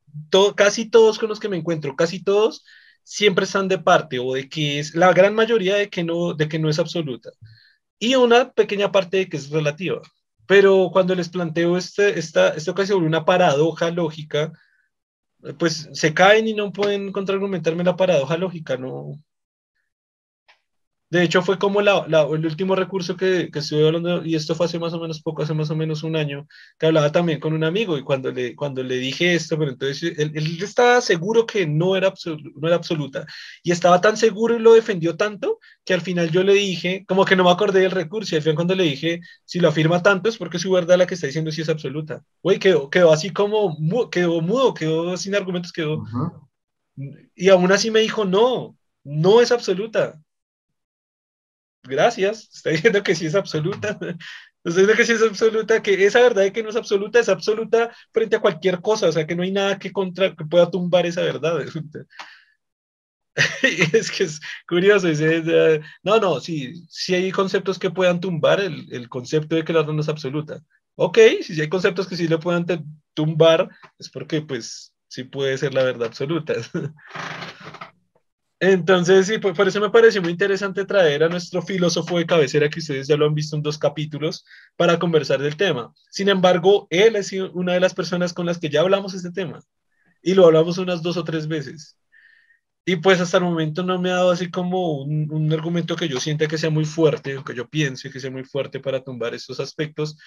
casi 0.57 0.91
todos 0.91 1.19
con 1.19 1.29
los 1.29 1.39
que 1.39 1.49
me 1.49 1.57
encuentro, 1.57 1.95
casi 1.95 2.23
todos, 2.23 2.65
siempre 3.11 3.45
están 3.45 3.67
de 3.67 3.79
parte 3.79 4.21
o 4.21 4.35
de 4.35 4.49
que 4.49 4.79
es 4.79 4.95
la 4.95 5.13
gran 5.13 5.35
mayoría 5.35 5.75
de 5.75 5.91
que 5.91 6.05
no, 6.05 6.33
de 6.33 6.49
que 6.49 6.61
no 6.61 6.71
es 6.71 6.79
absoluta 6.79 7.31
y 7.99 8.15
una 8.15 8.53
pequeña 8.53 8.93
parte 8.93 9.17
de 9.19 9.29
que 9.29 9.37
es 9.37 9.51
relativa. 9.51 10.01
Pero 10.47 10.91
cuando 10.93 11.15
les 11.17 11.29
planteo 11.29 11.77
este, 11.77 12.19
esta, 12.19 12.51
esto 12.51 12.75
sobre 12.87 13.07
una 13.07 13.25
paradoja 13.25 13.91
lógica, 13.91 14.53
pues 15.59 15.89
se 15.93 16.15
caen 16.15 16.47
y 16.49 16.55
no 16.55 16.73
pueden 16.73 17.11
contraargumentarme 17.13 17.83
la 17.85 17.97
paradoja 17.97 18.37
lógica, 18.37 18.77
no, 18.77 19.21
De 21.11 21.25
hecho, 21.25 21.43
fue 21.43 21.59
como 21.59 21.83
la, 21.83 22.07
el 22.09 22.47
último 22.47 22.77
recurso 22.77 23.17
que, 23.17 23.51
que 23.51 23.59
estuve 23.59 23.85
hablando, 23.85 24.25
y 24.25 24.37
esto 24.37 24.55
fue 24.55 24.67
hace 24.67 24.79
más 24.79 24.93
o 24.93 25.01
menos 25.01 25.21
poco, 25.21 25.43
hace 25.43 25.55
más 25.55 25.69
o 25.69 25.75
menos 25.75 26.05
un 26.05 26.15
año, 26.15 26.47
que 26.79 26.87
hablaba 26.87 27.11
también 27.11 27.41
con 27.41 27.53
un 27.53 27.65
amigo, 27.65 27.99
y 27.99 28.05
cuando 28.05 28.31
le, 28.31 28.55
cuando 28.55 28.85
le 28.85 28.95
dije 28.95 29.35
esto, 29.35 29.59
pero 29.59 29.73
entonces 29.73 30.17
él, 30.17 30.31
él 30.37 30.63
estaba 30.63 31.01
seguro 31.01 31.47
que 31.47 31.67
no 31.67 31.97
era, 31.97 32.15
no 32.55 32.69
era 32.69 32.77
absoluta, 32.77 33.27
y 33.65 33.73
estaba 33.73 34.01
tan 34.01 34.17
seguro 34.17 34.55
y 34.55 34.61
lo 34.61 34.75
defendió 34.75 35.17
tanto, 35.17 35.59
que 35.85 35.95
al 35.95 36.01
final 36.01 36.31
yo 36.31 36.45
le 36.45 36.55
dije, 36.55 37.05
como 37.09 37.25
que 37.25 37.35
no 37.35 37.43
me 37.43 37.51
acordé 37.51 37.81
del 37.81 37.91
recurso, 37.91 38.37
y 38.37 38.39
al 38.39 38.43
final 38.43 38.55
cuando 38.55 38.77
le 38.77 38.85
dije, 38.85 39.21
si 39.45 39.59
lo 39.59 39.69
afirma 39.69 40.05
tanto 40.05 40.29
es 40.29 40.39
porque 40.39 40.61
su 40.61 40.71
verdad 40.71 40.97
la 40.97 41.09
que 41.09 41.15
está 41.15 41.27
diciendo 41.27 41.51
sí 41.51 41.63
es 41.63 41.69
absoluta. 41.69 42.23
Güey, 42.41 42.61
quedó, 42.61 42.89
quedó 42.89 43.13
así 43.13 43.31
como, 43.31 43.77
quedó 44.11 44.41
mudo, 44.43 44.75
quedó 44.75 45.17
sin 45.17 45.35
argumentos, 45.35 45.73
quedó... 45.73 46.05
Y 47.35 47.49
aún 47.49 47.73
así 47.73 47.91
me 47.91 47.99
dijo, 47.99 48.25
no, 48.25 48.77
no 49.03 49.41
es 49.41 49.51
absoluta 49.51 50.21
gracias, 51.83 52.49
está 52.55 52.71
diciendo 52.71 53.03
que 53.03 53.15
sí 53.15 53.27
es 53.27 53.35
absoluta. 53.35 53.99
Está 54.63 54.81
diciendo 54.81 54.95
que 54.95 55.07
sí 55.07 55.13
es 55.13 55.23
absoluta, 55.23 55.83
que 55.83 56.05
esa 56.05 56.21
verdad 56.21 56.43
de 56.43 56.53
que 56.53 56.63
no 56.63 56.69
es 56.69 56.77
absoluta 56.77 57.19
es 57.19 57.31
absoluta 57.31 57.91
frente 58.13 58.37
a 58.37 58.41
cualquier 58.41 58.83
cosa, 58.83 59.09
o 59.09 59.13
sea, 59.13 59.27
que 59.27 59.35
no 59.35 59.43
hay 59.43 59.53
nada 59.53 59.79
que, 59.79 59.91
contra, 59.91 60.37
que 60.37 60.45
pueda 60.45 60.71
tumbar 60.71 61.07
esa 61.07 61.23
verdad. 61.23 61.65
es 63.95 64.11
que 64.11 64.25
es 64.25 64.41
curioso. 64.69 65.09
no, 66.03 66.21
no, 66.21 66.41
sí, 66.41 66.85
sí 66.91 67.15
hay 67.15 67.33
conceptos 67.33 67.79
que 67.79 67.91
puedan 67.91 68.21
tumbar 68.21 68.61
el, 68.61 68.87
el 68.93 69.09
concepto 69.09 69.57
de 69.57 69.65
que 69.65 69.73
la 69.73 69.81
verdad 69.81 69.95
no 69.95 70.03
es 70.03 70.11
absoluta. 70.11 70.63
Ok, 70.97 71.19
si 71.43 71.59
hay 71.59 71.69
conceptos 71.71 72.07
que 72.07 72.17
sí 72.17 72.29
le 72.29 72.37
puedan 72.37 72.67
tumbar, 73.15 73.71
es 73.99 74.11
porque 74.11 74.43
pues 74.43 74.95
sí 75.09 75.25
puede 75.25 75.57
ser 75.57 75.73
la 75.73 75.85
verdad 75.85 76.09
absoluta. 76.09 76.55
Entonces, 78.63 79.27
sí, 79.27 79.39
por, 79.39 79.67
eso 79.67 79.81
me 79.81 79.89
pareció 79.89 80.21
muy 80.21 80.33
interesante 80.33 80.85
traer 80.85 81.25
a 81.25 81.31
nuestro 81.31 81.63
filósofo 81.63 82.19
de 82.19 82.27
cabecera, 82.27 82.69
que 82.69 82.81
ustedes 82.81 83.09
ya 83.09 83.17
lo 83.17 83.25
han 83.27 83.35
visto 83.35 83.57
en 83.57 83.63
dos 83.63 83.79
capítulos, 83.79 84.45
para 84.77 84.99
conversar 84.99 85.41
del 85.41 85.57
tema. 85.57 85.95
Sin 86.11 86.29
embargo, 86.29 86.87
él 86.91 87.17
es 87.17 87.33
una 87.33 87.73
de 87.73 87.81
las 87.81 87.95
personas 87.95 88.35
con 88.35 88.45
las 88.45 88.59
que 88.59 88.69
ya 88.69 88.83
hablamos 88.83 89.15
este 89.15 89.33
tema 89.33 89.61
y 90.23 90.35
lo 90.35 90.45
hablamos 90.47 90.77
unas 90.79 91.03
dos 91.03 91.17
o 91.17 91.25
tres 91.25 91.49
veces. 91.49 91.97
Y 92.85 92.97
pues 92.97 93.21
hasta 93.21 93.39
el 93.39 93.45
momento 93.45 93.83
no 93.83 93.99
me 93.99 94.11
ha 94.11 94.17
dado 94.17 94.31
así 94.31 94.51
como 94.51 95.03
un, 95.03 95.33
un 95.33 95.53
argumento 95.53 95.97
que 95.97 96.09
yo 96.09 96.21
sienta 96.21 96.47
que 96.49 96.59
sea 96.59 96.71
muy 96.71 96.85
fuerte, 96.85 97.39
o 97.39 97.45
que 97.45 97.55
yo 97.55 97.69
piense 97.69 98.11
que 98.11 98.21
sea 98.21 98.31
muy 98.31 98.45
fuerte 98.45 98.81
para 98.81 99.03
tumbar 99.03 99.35
estos 99.35 99.61
aspectos. 99.61 100.19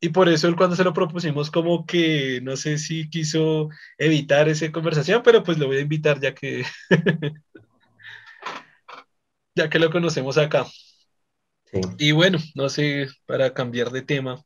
Y 0.00 0.10
por 0.10 0.28
eso 0.28 0.48
él 0.48 0.56
cuando 0.56 0.76
se 0.76 0.84
lo 0.84 0.92
propusimos 0.92 1.50
como 1.50 1.86
que 1.86 2.40
no 2.42 2.56
sé 2.56 2.78
si 2.78 3.08
quiso 3.10 3.70
evitar 3.98 4.48
esa 4.48 4.70
conversación, 4.72 5.22
pero 5.24 5.42
pues 5.42 5.58
lo 5.58 5.66
voy 5.68 5.78
a 5.78 5.80
invitar 5.80 6.20
ya 6.20 6.34
que 6.34 6.64
ya 9.54 9.68
que 9.68 9.78
lo 9.78 9.90
conocemos 9.90 10.38
acá. 10.38 10.66
Y 11.98 12.12
bueno, 12.12 12.38
no 12.54 12.68
sé, 12.68 13.08
para 13.26 13.54
cambiar 13.54 13.90
de 13.90 14.02
tema, 14.02 14.44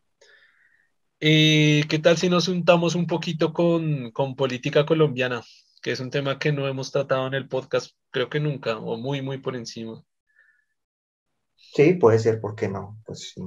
eh, 1.19 1.85
¿qué 1.89 1.99
tal 1.99 2.17
si 2.17 2.29
nos 2.29 2.47
juntamos 2.47 2.95
un 2.95 3.07
poquito 3.07 3.53
con, 3.53 4.13
con, 4.13 4.37
política 4.37 4.87
colombiana? 4.87 5.43
Que 5.83 5.93
es 5.93 6.01
un 6.01 6.11
tema 6.11 6.39
que 6.39 6.53
no 6.53 6.69
hemos 6.69 6.93
tratado 6.93 7.27
en 7.27 7.35
el 7.35 7.49
podcast, 7.49 7.97
creo 8.11 8.29
que 8.29 8.39
nunca, 8.39 8.79
o 8.79 8.97
muy, 8.97 9.23
muy 9.23 9.39
por 9.39 9.57
encima. 9.57 10.03
Sí, 11.57 11.95
puede 11.95 12.19
ser, 12.19 12.41
¿por 12.41 12.55
qué 12.55 12.69
no? 12.69 12.99
Pues 13.05 13.33
sí. 13.35 13.43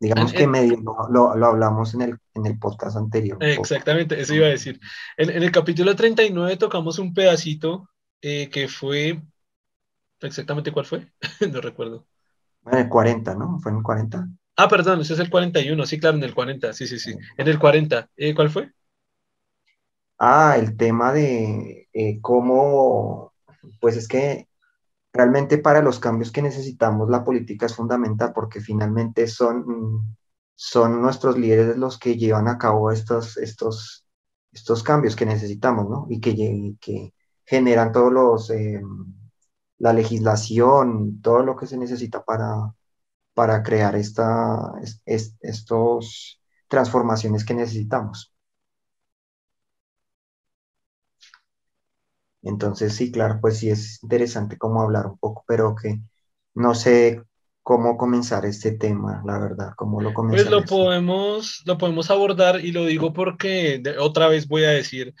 Digamos 0.00 0.32
que 0.32 0.46
medio 0.46 0.80
lo, 1.10 1.34
lo, 1.34 1.46
hablamos 1.46 1.92
en 1.94 2.02
el, 2.02 2.18
en 2.34 2.46
el 2.46 2.56
podcast 2.56 2.96
anterior. 2.96 3.36
Exactamente, 3.40 4.20
eso 4.20 4.32
iba 4.32 4.46
a 4.46 4.50
decir. 4.50 4.78
En, 5.16 5.28
en 5.28 5.42
el 5.42 5.50
capítulo 5.50 5.96
39 5.96 6.56
tocamos 6.56 7.00
un 7.00 7.12
pedacito 7.12 7.90
eh, 8.22 8.48
que 8.48 8.68
fue 8.68 9.20
exactamente 10.20 10.72
cuál 10.72 10.86
fue, 10.86 11.12
no 11.52 11.60
recuerdo. 11.60 12.06
En 12.66 12.78
el 12.78 12.88
40, 12.88 13.34
¿no? 13.34 13.58
Fue 13.60 13.72
en 13.72 13.78
el 13.78 13.82
40. 13.82 14.28
Ah, 14.56 14.68
perdón, 14.68 15.00
ese 15.00 15.14
es 15.14 15.20
el 15.20 15.30
41, 15.30 15.86
sí, 15.86 16.00
claro, 16.00 16.16
en 16.16 16.24
el 16.24 16.34
40, 16.34 16.72
sí, 16.72 16.86
sí, 16.86 16.98
sí. 16.98 17.14
En 17.36 17.46
el 17.46 17.58
40, 17.58 18.10
eh, 18.16 18.34
¿cuál 18.34 18.50
fue? 18.50 18.72
Ah, 20.18 20.56
el 20.58 20.76
tema 20.76 21.12
de 21.12 21.88
eh, 21.92 22.20
cómo, 22.20 23.34
pues 23.80 23.96
es 23.96 24.08
que 24.08 24.48
realmente 25.12 25.58
para 25.58 25.80
los 25.80 26.00
cambios 26.00 26.32
que 26.32 26.42
necesitamos 26.42 27.08
la 27.08 27.24
política 27.24 27.66
es 27.66 27.74
fundamental 27.76 28.32
porque 28.34 28.60
finalmente 28.60 29.28
son, 29.28 30.16
son 30.56 31.00
nuestros 31.00 31.38
líderes 31.38 31.76
los 31.76 31.98
que 31.98 32.16
llevan 32.16 32.48
a 32.48 32.58
cabo 32.58 32.90
estos, 32.90 33.36
estos, 33.36 34.04
estos 34.52 34.82
cambios 34.82 35.14
que 35.14 35.26
necesitamos, 35.26 35.88
¿no? 35.88 36.06
Y 36.10 36.20
que, 36.20 36.74
que 36.80 37.14
generan 37.44 37.92
todos 37.92 38.12
los... 38.12 38.50
Eh, 38.50 38.82
la 39.78 39.92
legislación, 39.92 41.20
todo 41.22 41.42
lo 41.42 41.56
que 41.56 41.66
se 41.66 41.78
necesita 41.78 42.24
para, 42.24 42.74
para 43.34 43.62
crear 43.62 43.96
esta, 43.96 44.72
estos 45.04 46.40
transformaciones 46.68 47.44
que 47.44 47.54
necesitamos. 47.54 48.32
Entonces, 52.42 52.94
sí, 52.94 53.10
claro, 53.10 53.38
pues 53.40 53.58
sí 53.58 53.70
es 53.70 54.02
interesante 54.02 54.58
cómo 54.58 54.80
hablar 54.80 55.06
un 55.06 55.18
poco, 55.18 55.44
pero 55.46 55.74
que 55.74 56.00
no 56.54 56.74
sé 56.74 57.22
cómo 57.62 57.96
comenzar 57.96 58.46
este 58.46 58.72
tema, 58.72 59.22
la 59.26 59.38
verdad, 59.38 59.72
cómo 59.76 60.00
lo 60.00 60.14
comenzar. 60.14 60.46
Pues 60.46 60.60
lo 60.60 60.64
podemos, 60.64 61.62
lo 61.66 61.76
podemos 61.76 62.10
abordar 62.10 62.64
y 62.64 62.72
lo 62.72 62.86
digo 62.86 63.12
porque 63.12 63.82
otra 64.00 64.28
vez 64.28 64.48
voy 64.48 64.64
a 64.64 64.70
decir, 64.70 65.14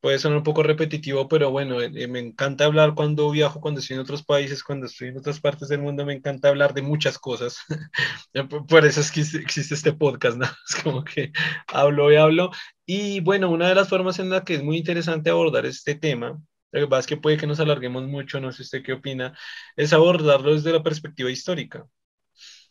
puede 0.00 0.18
sonar 0.18 0.38
un 0.38 0.44
poco 0.44 0.62
repetitivo, 0.62 1.28
pero 1.28 1.50
bueno, 1.50 1.80
eh, 1.80 2.08
me 2.08 2.20
encanta 2.20 2.64
hablar 2.64 2.94
cuando 2.94 3.30
viajo, 3.30 3.60
cuando 3.60 3.80
estoy 3.80 3.94
en 3.96 4.02
otros 4.02 4.24
países, 4.24 4.62
cuando 4.62 4.86
estoy 4.86 5.08
en 5.08 5.18
otras 5.18 5.40
partes 5.40 5.68
del 5.68 5.80
mundo, 5.80 6.06
me 6.06 6.14
encanta 6.14 6.48
hablar 6.48 6.74
de 6.74 6.82
muchas 6.82 7.18
cosas. 7.18 7.58
Por 8.68 8.86
eso 8.86 9.00
es 9.00 9.10
que 9.12 9.20
existe 9.20 9.74
este 9.74 9.92
podcast, 9.92 10.36
¿no? 10.38 10.46
Es 10.68 10.82
como 10.82 11.04
que 11.04 11.32
hablo 11.66 12.12
y 12.12 12.16
hablo. 12.16 12.50
Y 12.86 13.20
bueno, 13.20 13.50
una 13.50 13.68
de 13.68 13.74
las 13.74 13.88
formas 13.88 14.18
en 14.18 14.30
la 14.30 14.44
que 14.44 14.54
es 14.54 14.62
muy 14.62 14.78
interesante 14.78 15.30
abordar 15.30 15.66
este 15.66 15.94
tema, 15.94 16.40
lo 16.72 16.80
que 16.80 16.86
pasa 16.86 17.00
es 17.00 17.06
que 17.06 17.16
puede 17.16 17.36
que 17.36 17.46
nos 17.46 17.60
alarguemos 17.60 18.04
mucho, 18.06 18.40
no 18.40 18.52
sé 18.52 18.62
usted 18.62 18.82
qué 18.82 18.92
opina, 18.94 19.36
es 19.76 19.92
abordarlo 19.92 20.54
desde 20.54 20.72
la 20.72 20.82
perspectiva 20.82 21.30
histórica 21.30 21.86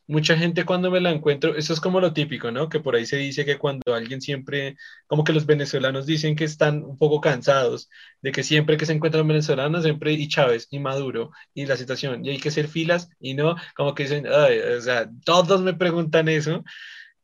mucha 0.08 0.38
gente 0.38 0.66
cuando 0.66 0.90
me 0.90 1.02
la 1.02 1.12
encuentro, 1.12 1.56
eso 1.56 1.74
es 1.74 1.82
como 1.82 2.00
lo 2.00 2.14
típico, 2.14 2.52
¿no? 2.52 2.70
Que 2.70 2.80
por 2.80 2.96
ahí 2.96 3.06
se 3.06 3.18
dice 3.18 3.46
que 3.46 3.58
cuando 3.58 3.94
alguien 3.94 4.22
siempre, 4.22 4.78
como 5.06 5.24
que 5.24 5.34
los 5.34 5.46
venezolanos 5.46 6.06
dicen 6.06 6.36
que 6.36 6.46
están 6.46 6.84
un 6.84 6.98
poco 6.98 7.22
cansados 7.22 7.90
de 8.22 8.32
que 8.32 8.44
siempre 8.44 8.78
que 8.78 8.86
se 8.86 8.94
encuentran 8.94 9.28
venezolanos, 9.28 9.84
siempre 9.84 10.14
y 10.14 10.28
Chávez 10.28 10.68
y 10.72 10.80
Maduro 10.80 11.32
y 11.54 11.66
la 11.66 11.78
situación, 11.78 12.26
y 12.26 12.30
hay 12.30 12.40
que 12.40 12.50
hacer 12.50 12.68
filas 12.68 13.10
y 13.20 13.34
no, 13.34 13.56
como 13.76 13.94
que 13.94 14.04
dicen, 14.04 14.26
o 14.28 14.82
sea, 14.82 15.10
todos 15.26 15.62
me 15.62 15.74
preguntan 15.74 16.30
eso 16.30 16.64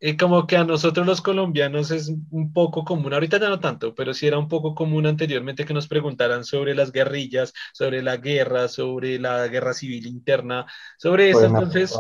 eh, 0.06 0.18
como 0.18 0.46
que 0.46 0.58
a 0.58 0.66
nosotros 0.66 1.08
los 1.08 1.22
colombianos 1.22 1.90
es 1.90 2.12
un 2.30 2.52
poco 2.52 2.84
común, 2.84 3.14
ahorita 3.14 3.40
ya 3.40 3.48
no 3.48 3.62
tanto, 3.62 3.96
pero 3.96 4.14
sí 4.14 4.28
era 4.28 4.38
un 4.38 4.50
poco 4.50 4.76
común 4.76 5.06
anteriormente 5.06 5.64
que 5.64 5.74
nos 5.74 5.88
preguntaran 5.88 6.44
sobre 6.44 6.76
las 6.76 6.92
guerrillas, 6.92 7.54
sobre 7.72 8.04
la 8.04 8.18
guerra, 8.18 8.68
sobre 8.68 9.18
la 9.18 9.48
guerra 9.48 9.74
civil 9.74 10.06
interna, 10.06 10.66
sobre 10.98 11.30
eso. 11.30 11.46
Entonces, 11.46 11.98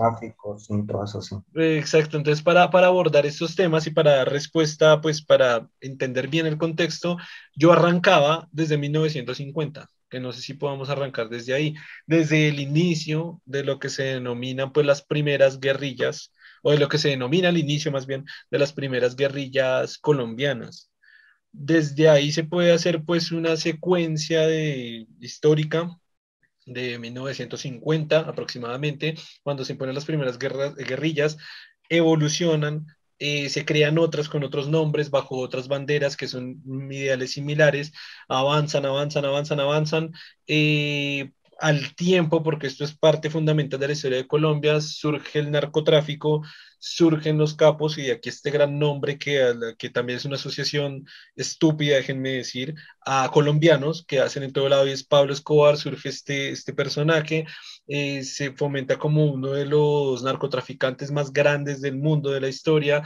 exacto, 1.56 2.18
entonces 2.18 2.43
para, 2.43 2.70
para 2.70 2.88
abordar 2.88 3.26
estos 3.26 3.56
temas 3.56 3.88
y 3.88 3.91
para 3.91 4.18
dar 4.18 4.30
respuesta, 4.30 4.99
pues 4.99 5.24
para 5.24 5.70
entender 5.80 6.28
bien 6.28 6.45
el 6.45 6.58
contexto, 6.58 7.16
yo 7.56 7.72
arrancaba 7.72 8.49
desde 8.51 8.78
1950 8.78 9.88
que 10.10 10.20
no 10.20 10.34
sé 10.34 10.41
si 10.41 10.54
podamos 10.54 10.89
arrancar 10.89 11.30
desde 11.30 11.54
ahí, 11.54 11.74
desde 12.06 12.49
el 12.49 12.60
inicio 12.60 13.41
de 13.45 13.64
lo 13.64 13.80
que 13.80 13.88
se 13.88 14.04
denominan 14.04 14.74
pues 14.74 14.86
las 14.86 15.01
primeras 15.01 15.60
guerrillas 15.62 16.33
o 16.64 16.72
de 16.72 16.80
lo 16.80 16.89
que 16.89 16.97
se 16.97 17.09
denomina 17.09 17.49
el 17.49 17.57
inicio 17.59 17.91
más 17.91 18.07
bien 18.07 18.26
de 18.49 18.59
las 18.59 18.74
primeras 18.74 19.16
guerrillas 19.16 19.99
colombianas. 19.99 20.91
Desde 21.51 22.09
ahí 22.09 22.32
se 22.32 22.45
puede 22.45 22.72
hacer 22.74 23.03
pues 23.03 23.32
una 23.32 23.57
secuencia 23.57 24.47
de, 24.47 25.07
histórica 25.20 25.89
de 26.66 26.97
1950 26.97 28.20
aproximadamente, 28.20 29.16
cuando 29.43 29.66
se 29.66 29.74
imponen 29.74 29.95
las 29.95 30.05
primeras 30.05 30.39
guerras, 30.39 30.76
guerrillas, 30.76 31.38
evolucionan, 31.89 32.88
eh, 33.20 33.49
se 33.49 33.66
crean 33.66 33.99
otras 33.99 34.30
con 34.30 34.43
otros 34.43 34.68
nombres, 34.70 35.09
bajo 35.09 35.38
otras 35.38 35.68
banderas 35.68 36.18
que 36.18 36.28
son 36.28 36.61
ideales 36.91 37.32
similares, 37.34 37.93
avanzan, 38.28 38.86
avanzan, 38.86 39.26
avanzan, 39.26 39.59
avanzan. 39.59 40.11
Eh, 40.47 41.32
al 41.64 41.95
tiempo, 41.95 42.43
porque 42.43 42.68
esto 42.68 42.84
es 42.84 42.93
parte 42.93 43.30
fundamental 43.30 43.80
de 43.80 43.88
la 43.88 43.93
historia 43.93 44.18
de 44.18 44.28
Colombia, 44.28 44.82
surge 44.82 45.39
el 45.39 45.49
narcotráfico, 45.49 46.43
surgen 46.78 47.38
los 47.38 47.55
capos 47.55 47.97
y 47.97 48.11
aquí 48.11 48.28
este 48.28 48.51
gran 48.51 48.78
nombre 48.78 49.18
que, 49.18 49.53
que 49.78 49.89
también 49.89 50.18
es 50.18 50.26
una 50.26 50.36
asociación 50.36 51.05
estúpida, 51.38 51.95
déjenme 51.95 52.32
decir, 52.32 52.76
a 53.05 53.30
colombianos 53.32 54.05
que 54.05 54.20
hacen 54.20 54.43
en 54.43 54.51
todo 54.51 54.68
lado 54.68 54.86
y 54.86 54.91
es 54.91 55.05
Pablo 55.05 55.32
Escobar, 55.32 55.78
surge 55.78 56.09
este, 56.09 56.49
este 56.49 56.74
personaje, 56.74 57.45
eh, 57.88 58.26
se 58.26 58.51
fomenta 58.51 58.97
como 58.97 59.26
uno 59.26 59.51
de 59.51 59.66
los 59.66 60.22
narcotraficantes 60.22 61.11
más 61.11 61.32
grandes 61.32 61.80
del 61.80 61.95
mundo, 61.95 62.32
de 62.32 62.41
la 62.41 62.49
historia, 62.49 63.03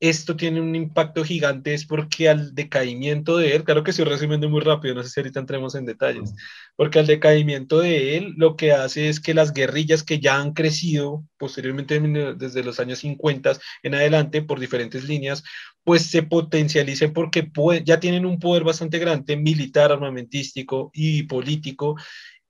esto 0.00 0.36
tiene 0.36 0.60
un 0.60 0.74
impacto 0.74 1.24
gigante 1.24 1.72
es 1.72 1.86
porque 1.86 2.28
al 2.28 2.54
decaimiento 2.54 3.38
de 3.38 3.56
él, 3.56 3.64
claro 3.64 3.82
que 3.82 3.90
estoy 3.90 4.04
resumiendo 4.04 4.48
muy 4.50 4.60
rápido, 4.60 4.94
no 4.94 5.02
sé 5.02 5.08
si 5.08 5.20
ahorita 5.20 5.40
entremos 5.40 5.74
en 5.74 5.86
detalles, 5.86 6.34
porque 6.76 6.98
al 6.98 7.06
decaimiento 7.06 7.78
de 7.78 8.16
él 8.16 8.34
lo 8.36 8.56
que 8.56 8.72
hace 8.72 9.08
es 9.08 9.20
que 9.20 9.32
las 9.32 9.54
guerrillas 9.54 10.02
que 10.02 10.20
ya 10.20 10.38
han 10.38 10.52
crecido 10.52 11.24
posteriormente 11.38 11.98
desde 12.36 12.62
los 12.62 12.78
años 12.78 12.98
50 12.98 13.52
en 13.82 13.94
adelante 13.94 14.42
por 14.42 14.60
diferentes 14.60 15.04
líneas, 15.04 15.42
pues 15.82 16.06
se 16.06 16.22
potencialicen 16.22 17.12
porque 17.12 17.50
ya 17.84 18.00
tienen 18.00 18.26
un 18.26 18.38
poder 18.38 18.64
bastante 18.64 18.98
grande 18.98 19.36
militar, 19.36 19.92
armamentístico 19.92 20.90
y 20.92 21.22
político 21.22 21.96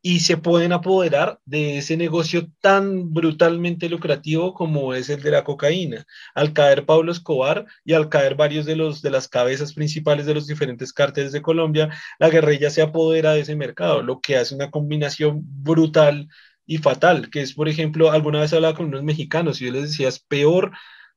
y 0.09 0.20
se 0.20 0.36
pueden 0.36 0.72
apoderar 0.72 1.40
de 1.46 1.78
ese 1.78 1.96
negocio 1.96 2.46
tan 2.61 3.12
brutalmente 3.12 3.88
lucrativo 3.88 4.54
como 4.54 4.94
es 4.94 5.11
el 5.11 5.20
de 5.20 5.32
la 5.32 5.42
cocaína. 5.42 6.07
Al 6.32 6.52
caer 6.52 6.86
Pablo 6.86 7.11
Escobar 7.11 7.66
y 7.84 7.92
al 7.92 8.09
caer 8.09 8.36
varios 8.36 8.66
de, 8.66 8.76
los, 8.76 9.02
de 9.02 9.11
las 9.11 9.26
cabezas 9.26 9.74
principales 9.74 10.24
de 10.24 10.34
los 10.34 10.46
diferentes 10.46 10.92
cárteles 10.92 11.32
de 11.32 11.42
Colombia, 11.42 11.90
la 12.20 12.30
guerrilla 12.30 12.70
se 12.70 12.82
apodera 12.82 13.32
de 13.32 13.40
ese 13.40 13.57
mercado, 13.57 14.00
lo 14.00 14.20
que 14.20 14.36
hace 14.36 14.54
una 14.54 14.70
combinación 14.70 15.40
brutal 15.42 16.28
y 16.66 16.78
fatal, 16.78 17.28
que 17.28 17.40
es, 17.42 17.54
por 17.54 17.68
ejemplo, 17.68 18.12
alguna 18.12 18.38
vez 18.42 18.52
hablaba 18.52 18.76
con 18.76 18.86
unos 18.86 19.02
mexicanos 19.02 19.61
y 19.61 19.64
yo 19.66 19.72
les 19.72 19.90
decía, 19.90 20.07
es 20.07 20.20
peor 20.20 20.70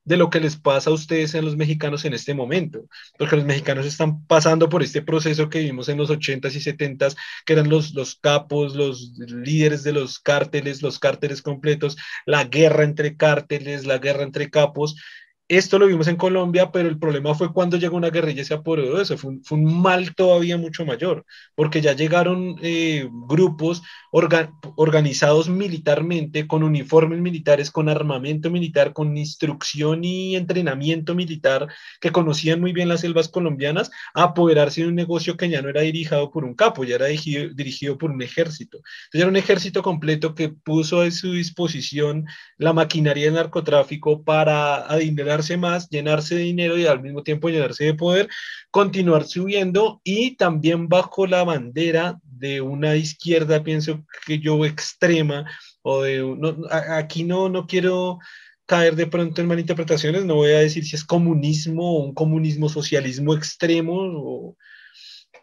de 0.04 0.16
lo 0.16 0.30
que 0.30 0.40
les 0.40 0.56
pasa 0.56 0.90
a 0.90 0.92
ustedes 0.92 1.34
en 1.34 1.44
los 1.44 1.56
mexicanos 1.56 2.04
en 2.04 2.14
este 2.14 2.34
momento, 2.34 2.86
porque 3.18 3.36
los 3.36 3.44
mexicanos 3.44 3.86
están 3.86 4.24
pasando 4.26 4.68
por 4.68 4.82
este 4.82 5.02
proceso 5.02 5.48
que 5.48 5.60
vimos 5.60 5.88
en 5.88 5.98
los 5.98 6.10
80s 6.10 6.54
y 6.54 6.60
70s, 6.60 7.16
que 7.44 7.52
eran 7.52 7.68
los, 7.68 7.94
los 7.94 8.16
capos, 8.16 8.74
los 8.74 9.12
líderes 9.18 9.82
de 9.82 9.92
los 9.92 10.18
cárteles, 10.18 10.82
los 10.82 10.98
cárteles 10.98 11.42
completos, 11.42 11.96
la 12.26 12.44
guerra 12.44 12.84
entre 12.84 13.16
cárteles, 13.16 13.86
la 13.86 13.98
guerra 13.98 14.22
entre 14.22 14.50
capos, 14.50 14.96
esto 15.50 15.80
lo 15.80 15.88
vimos 15.88 16.06
en 16.06 16.14
Colombia, 16.14 16.70
pero 16.70 16.88
el 16.88 16.96
problema 16.96 17.34
fue 17.34 17.52
cuando 17.52 17.76
llegó 17.76 17.96
una 17.96 18.10
guerrilla 18.10 18.42
y 18.42 18.44
se 18.44 18.54
apoderó 18.54 18.96
de 18.96 19.02
eso. 19.02 19.18
Fue 19.18 19.32
un, 19.50 19.82
mal 19.82 20.14
todavía 20.14 20.56
mucho 20.56 20.86
mayor, 20.86 21.24
porque 21.56 21.80
ya 21.80 21.92
llegaron 21.92 22.54
eh, 22.62 23.08
grupos 23.26 23.82
organizados 24.12 25.48
militarmente, 25.48 26.46
con 26.46 26.62
uniformes 26.62 27.18
militares, 27.18 27.72
con 27.72 27.88
armamento 27.88 28.48
militar, 28.48 28.92
con 28.92 29.16
instrucción 29.16 30.04
y 30.04 30.36
entrenamiento 30.36 31.16
militar, 31.16 31.66
que 32.00 32.12
conocían 32.12 32.60
muy 32.60 32.72
bien 32.72 32.88
las 32.88 33.00
selvas 33.00 33.28
colombianas, 33.28 33.90
a 34.14 34.22
apoderarse 34.22 34.82
de 34.82 34.88
un 34.88 34.94
negocio 34.94 35.36
que 35.36 35.48
ya 35.48 35.62
no 35.62 35.68
era 35.68 35.80
dirigido 35.80 36.30
por 36.30 36.44
un 36.44 36.54
capo, 36.54 36.84
ya 36.84 36.94
era 36.94 37.06
dirigido, 37.06 37.98
por 37.98 38.12
un 38.12 38.22
ejército. 38.22 38.78
Entonces 38.78 39.20
era 39.20 39.28
un 39.28 39.36
ejército 39.36 39.82
completo 39.82 40.32
que 40.36 40.50
puso 40.50 41.00
a 41.00 41.10
su 41.10 41.32
disposición 41.32 42.26
la 42.56 42.72
maquinaria 42.72 43.24
de 43.24 43.32
narcotráfico 43.32 44.22
para 44.22 44.86
adinerar 44.86 45.39
más, 45.56 45.88
llenarse 45.88 46.34
de 46.34 46.42
dinero 46.42 46.78
y 46.78 46.86
al 46.86 47.02
mismo 47.02 47.22
tiempo 47.22 47.48
llenarse 47.48 47.84
de 47.84 47.94
poder, 47.94 48.28
continuar 48.70 49.24
subiendo 49.24 50.00
y 50.04 50.36
también 50.36 50.88
bajo 50.88 51.26
la 51.26 51.44
bandera 51.44 52.18
de 52.24 52.60
una 52.60 52.96
izquierda, 52.96 53.62
pienso 53.62 54.04
que 54.26 54.38
yo 54.38 54.64
extrema, 54.64 55.44
o 55.82 56.02
de, 56.02 56.24
aquí 56.90 57.24
no, 57.24 57.48
no 57.48 57.66
quiero 57.66 58.18
caer 58.66 58.94
de 58.94 59.06
pronto 59.06 59.40
en 59.40 59.48
malinterpretaciones, 59.48 60.24
no 60.24 60.36
voy 60.36 60.52
a 60.52 60.60
decir 60.60 60.84
si 60.84 60.94
es 60.96 61.04
comunismo 61.04 61.98
o 61.98 62.04
un 62.04 62.14
comunismo 62.14 62.68
socialismo 62.68 63.34
extremo 63.34 63.94
o 63.96 64.56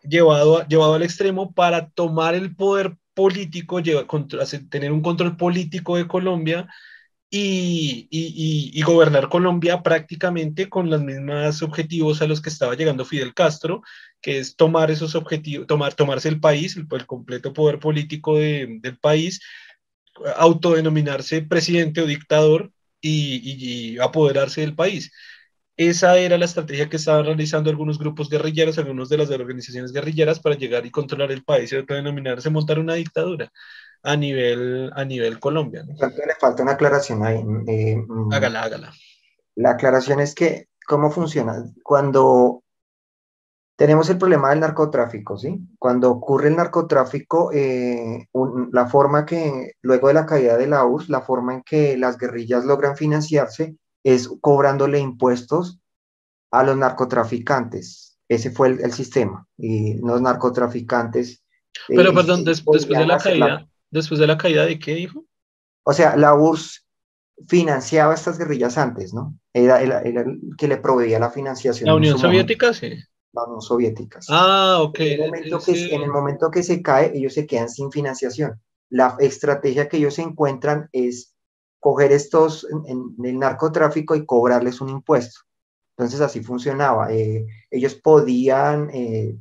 llevado, 0.01 0.65
llevado 0.67 0.93
al 0.93 1.03
extremo 1.03 1.53
para 1.53 1.89
tomar 1.89 2.35
el 2.35 2.55
poder 2.55 2.95
político, 3.13 3.81
tener 4.69 4.91
un 4.91 5.01
control 5.01 5.35
político 5.37 5.97
de 5.97 6.07
Colombia 6.07 6.67
y, 7.29 8.81
gobernar 8.83 9.29
Colombia 9.29 9.83
prácticamente 9.83 10.69
con 10.69 10.89
los 10.89 11.01
mismos 11.01 11.61
objetivos 11.61 12.21
a 12.21 12.27
los 12.27 12.41
que 12.41 12.49
estaba 12.49 12.75
llegando 12.75 13.05
Fidel 13.05 13.33
Castro, 13.33 13.81
que 14.21 14.39
es 14.39 14.55
tomar 14.55 14.91
esos 14.91 15.15
objetivos, 15.15 15.67
tomar, 15.67 15.93
tomarse 15.93 16.29
el 16.29 16.39
país, 16.39 16.77
el, 16.77 16.87
completo 17.05 17.53
poder 17.53 17.79
político 17.79 18.37
del 18.37 18.97
país, 19.01 19.41
autodenominarse 20.37 21.41
presidente 21.43 22.01
o 22.01 22.05
dictador 22.05 22.71
y, 23.01 23.93
y, 23.95 23.99
apoderarse 23.99 24.61
del 24.61 24.75
país. 24.75 25.11
Esa 25.77 26.17
era 26.17 26.37
la 26.39 26.45
estrategia 26.45 26.89
que 26.89 26.97
estaban 26.97 27.25
realizando 27.25 27.69
algunos 27.69 27.99
grupos 27.99 28.29
guerrilleros, 28.29 28.77
algunos 28.79 29.09
de 29.09 29.17
las 29.17 29.29
organizaciones 29.29 29.91
guerrilleras 29.93 30.39
para 30.39 30.55
llegar 30.55 30.85
y 30.85 30.91
controlar 30.91 31.31
el 31.31 31.43
país 31.43 31.71
y 31.71 31.75
autodenominarse, 31.75 32.49
montar 32.49 32.79
una 32.79 32.95
dictadura 32.95 33.51
a 34.03 34.15
nivel, 34.15 34.91
a 34.95 35.03
nivel 35.05 35.39
Colombia. 35.39 35.83
Le 35.85 36.35
falta 36.39 36.63
una 36.63 36.73
aclaración 36.73 37.23
ahí. 37.23 37.43
Eh, 37.67 37.97
mm, 37.97 38.33
hágala, 38.33 38.63
hágala. 38.63 38.93
La 39.55 39.71
aclaración 39.71 40.19
es 40.19 40.35
que, 40.35 40.69
¿cómo 40.87 41.11
funciona? 41.11 41.63
Cuando 41.83 42.63
tenemos 43.77 44.09
el 44.09 44.17
problema 44.17 44.49
del 44.49 44.59
narcotráfico, 44.59 45.37
¿sí? 45.37 45.59
Cuando 45.77 46.09
ocurre 46.11 46.49
el 46.49 46.55
narcotráfico, 46.55 47.51
eh, 47.53 48.27
la 48.71 48.87
forma 48.87 49.25
que, 49.25 49.73
luego 49.81 50.07
de 50.07 50.15
la 50.15 50.25
caída 50.25 50.57
de 50.57 50.67
la 50.67 50.83
URSS, 50.83 51.09
la 51.09 51.21
forma 51.21 51.53
en 51.53 51.63
que 51.63 51.95
las 51.95 52.17
guerrillas 52.17 52.65
logran 52.65 52.97
financiarse 52.97 53.77
es 54.03 54.29
cobrándole 54.41 54.99
impuestos 54.99 55.79
a 56.51 56.63
los 56.63 56.75
narcotraficantes. 56.75 58.17
Ese 58.27 58.51
fue 58.51 58.69
el, 58.69 58.91
sistema. 58.93 59.47
Y 59.57 59.99
los 59.99 60.21
narcotraficantes... 60.21 61.43
Pero, 61.87 62.09
eh, 62.09 62.13
perdón, 62.13 62.43
después 62.43 62.87
de 62.87 63.05
la 63.05 63.17
caída, 63.19 63.67
después 63.89 64.19
de 64.19 64.27
la 64.27 64.37
caída 64.37 64.65
de 64.65 64.79
qué, 64.79 64.95
dijo? 64.95 65.25
O 65.83 65.93
sea, 65.93 66.15
la 66.15 66.33
URSS 66.35 66.85
financiaba 67.47 68.13
estas 68.13 68.37
guerrillas 68.37 68.77
antes, 68.77 69.13
¿no? 69.13 69.37
Era, 69.53 69.81
el 69.81 70.39
que 70.57 70.67
le 70.67 70.77
proveía 70.77 71.19
la 71.19 71.29
financiación. 71.29 71.87
¿La 71.87 71.95
Unión 71.95 72.17
Soviética? 72.17 72.73
Sí. 72.73 72.93
La 73.33 73.43
Unión 73.43 73.61
Soviética. 73.61 74.19
Ah, 74.29 74.79
ok. 74.81 74.99
En 74.99 75.21
el, 75.21 75.29
momento 75.29 75.59
que, 75.59 75.95
en 75.95 76.01
el 76.01 76.09
momento 76.09 76.51
que 76.51 76.63
se 76.63 76.81
cae, 76.81 77.11
ellos 77.15 77.33
se 77.33 77.45
quedan 77.45 77.69
sin 77.69 77.91
financiación. 77.91 78.59
La 78.89 79.15
estrategia 79.19 79.87
que 79.87 79.97
ellos 79.97 80.17
encuentran 80.19 80.89
es 80.91 81.35
coger 81.79 82.11
estos 82.11 82.65
en, 82.85 83.15
el 83.23 83.39
narcotráfico 83.39 84.15
y 84.15 84.25
cobrarles 84.25 84.81
un 84.81 84.89
impuesto. 84.89 85.41
Entonces 85.95 86.21
así 86.21 86.41
funcionaba. 86.41 87.11
Eh, 87.13 87.45
ellos 87.69 87.95
podían 87.95 88.89
eh, 88.91 89.37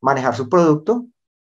manejar 0.00 0.34
su 0.34 0.48
producto, 0.48 1.06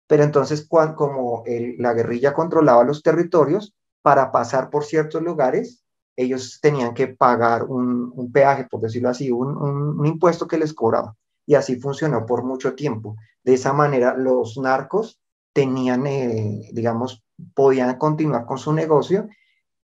pero 0.07 0.23
entonces 0.23 0.67
como 0.67 1.43
la 1.77 1.93
guerrilla 1.93 2.33
controlaba 2.33 2.83
los 2.83 3.03
territorios, 3.03 3.75
para 4.01 4.31
pasar 4.31 4.69
por 4.69 4.85
ciertos 4.85 5.21
lugares, 5.21 5.83
ellos 6.15 6.59
tenían 6.61 6.93
que 6.93 7.07
pagar 7.07 7.65
un, 7.65 8.31
peaje, 8.31 8.65
por 8.65 8.79
decirlo 8.81 9.09
así, 9.09 9.31
un, 9.31 10.05
impuesto 10.05 10.47
que 10.47 10.57
les 10.57 10.73
cobraba. 10.73 11.15
Y 11.45 11.55
así 11.55 11.75
funcionó 11.79 12.25
por 12.25 12.43
mucho 12.43 12.73
tiempo. 12.73 13.15
De 13.43 13.53
esa 13.53 13.73
manera, 13.73 14.15
los 14.17 14.57
narcos 14.57 15.19
tenían, 15.53 16.07
eh, 16.07 16.69
digamos, 16.73 17.23
podían 17.53 17.97
continuar 17.97 18.45
con 18.45 18.57
su 18.57 18.73
negocio 18.73 19.27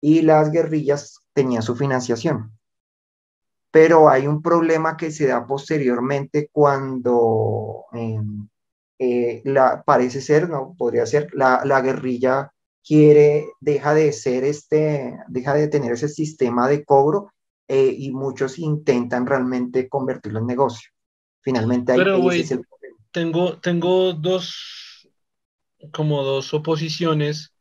y 0.02 0.22
las 0.22 0.52
guerrillas 0.52 1.20
tenían 1.34 1.62
su 1.62 1.76
financiación. 1.76 2.58
Pero 3.72 4.10
hay 4.10 4.28
un 4.28 4.42
problema 4.42 4.96
que 4.96 5.12
se 5.12 5.28
da 5.28 5.46
posteriormente 5.46 6.50
cuando 6.52 7.86
em, 7.92 8.48
eh, 9.00 9.42
la, 9.44 9.84
parece 9.84 10.22
ser, 10.22 10.50
no, 10.50 10.76
podría 10.78 11.06
ser, 11.06 11.30
la, 11.34 11.62
la, 11.66 11.82
guerrilla 11.82 12.52
quiere, 12.84 13.48
deja 13.60 13.94
de 13.94 14.14
ser 14.14 14.44
este, 14.44 15.18
deja 15.28 15.54
de 15.54 15.68
tener 15.68 15.92
ese 15.94 16.08
sistema 16.08 16.70
de 16.70 16.86
cobro 16.86 17.32
eh, 17.68 17.94
y 17.98 18.12
muchos 18.12 18.60
intentan 18.60 19.26
realmente 19.26 19.90
convertirlo 19.90 20.40
en 20.40 20.48
negocio. 20.48 20.92
Finalmente 21.42 21.92
ahí, 21.92 22.00
Pero, 22.00 22.20
Tengo, 23.12 23.60
tengo 23.60 24.14
dos, 24.14 25.10
como 25.92 26.24
dos 26.24 26.54
oposiciones, 26.54 27.54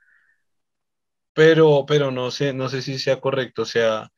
pero, 1.32 1.85
pero 1.87 2.11
no 2.11 2.30
sé, 2.30 2.53
no 2.53 2.68
sé 2.68 2.82
si 2.82 2.99
sea 2.99 3.20
correcto. 3.20 3.62
O 3.62 3.66
sea, 3.66 4.11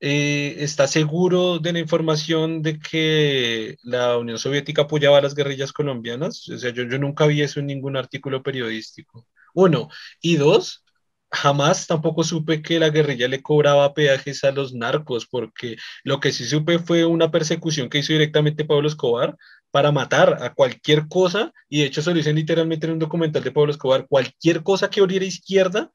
eh, 0.00 0.56
¿está 0.58 0.86
seguro 0.86 1.58
de 1.58 1.72
la 1.72 1.78
información 1.78 2.62
de 2.62 2.78
que 2.78 3.76
la 3.82 4.18
Unión 4.18 4.38
Soviética 4.38 4.82
apoyaba 4.82 5.18
a 5.18 5.22
las 5.22 5.34
guerrillas 5.34 5.72
colombianas? 5.72 6.48
O 6.48 6.58
sea, 6.58 6.72
yo, 6.72 6.84
yo 6.84 6.98
nunca 6.98 7.26
vi 7.26 7.42
eso 7.42 7.60
en 7.60 7.66
ningún 7.66 7.96
artículo 7.96 8.42
periodístico. 8.42 9.26
Uno. 9.54 9.88
Y 10.20 10.36
dos, 10.36 10.84
jamás 11.30 11.86
tampoco 11.86 12.24
supe 12.24 12.62
que 12.62 12.78
la 12.78 12.90
guerrilla 12.90 13.28
le 13.28 13.42
cobraba 13.42 13.94
peajes 13.94 14.44
a 14.44 14.52
los 14.52 14.72
narcos, 14.74 15.26
porque 15.26 15.76
lo 16.04 16.20
que 16.20 16.32
sí 16.32 16.44
supe 16.44 16.78
fue 16.78 17.04
una 17.04 17.30
persecución 17.30 17.88
que 17.88 17.98
hizo 17.98 18.12
directamente 18.12 18.64
Pablo 18.64 18.88
Escobar 18.88 19.36
para 19.70 19.90
matar 19.92 20.38
a 20.42 20.54
cualquier 20.54 21.08
cosa, 21.08 21.52
y 21.68 21.80
de 21.80 21.86
hecho 21.86 22.02
se 22.02 22.10
lo 22.10 22.16
dicen 22.16 22.36
literalmente 22.36 22.86
en 22.86 22.92
un 22.92 22.98
documental 23.00 23.42
de 23.42 23.50
Pablo 23.50 23.72
Escobar, 23.72 24.06
cualquier 24.08 24.62
cosa 24.62 24.88
que 24.90 25.02
oliera 25.02 25.24
izquierda, 25.24 25.90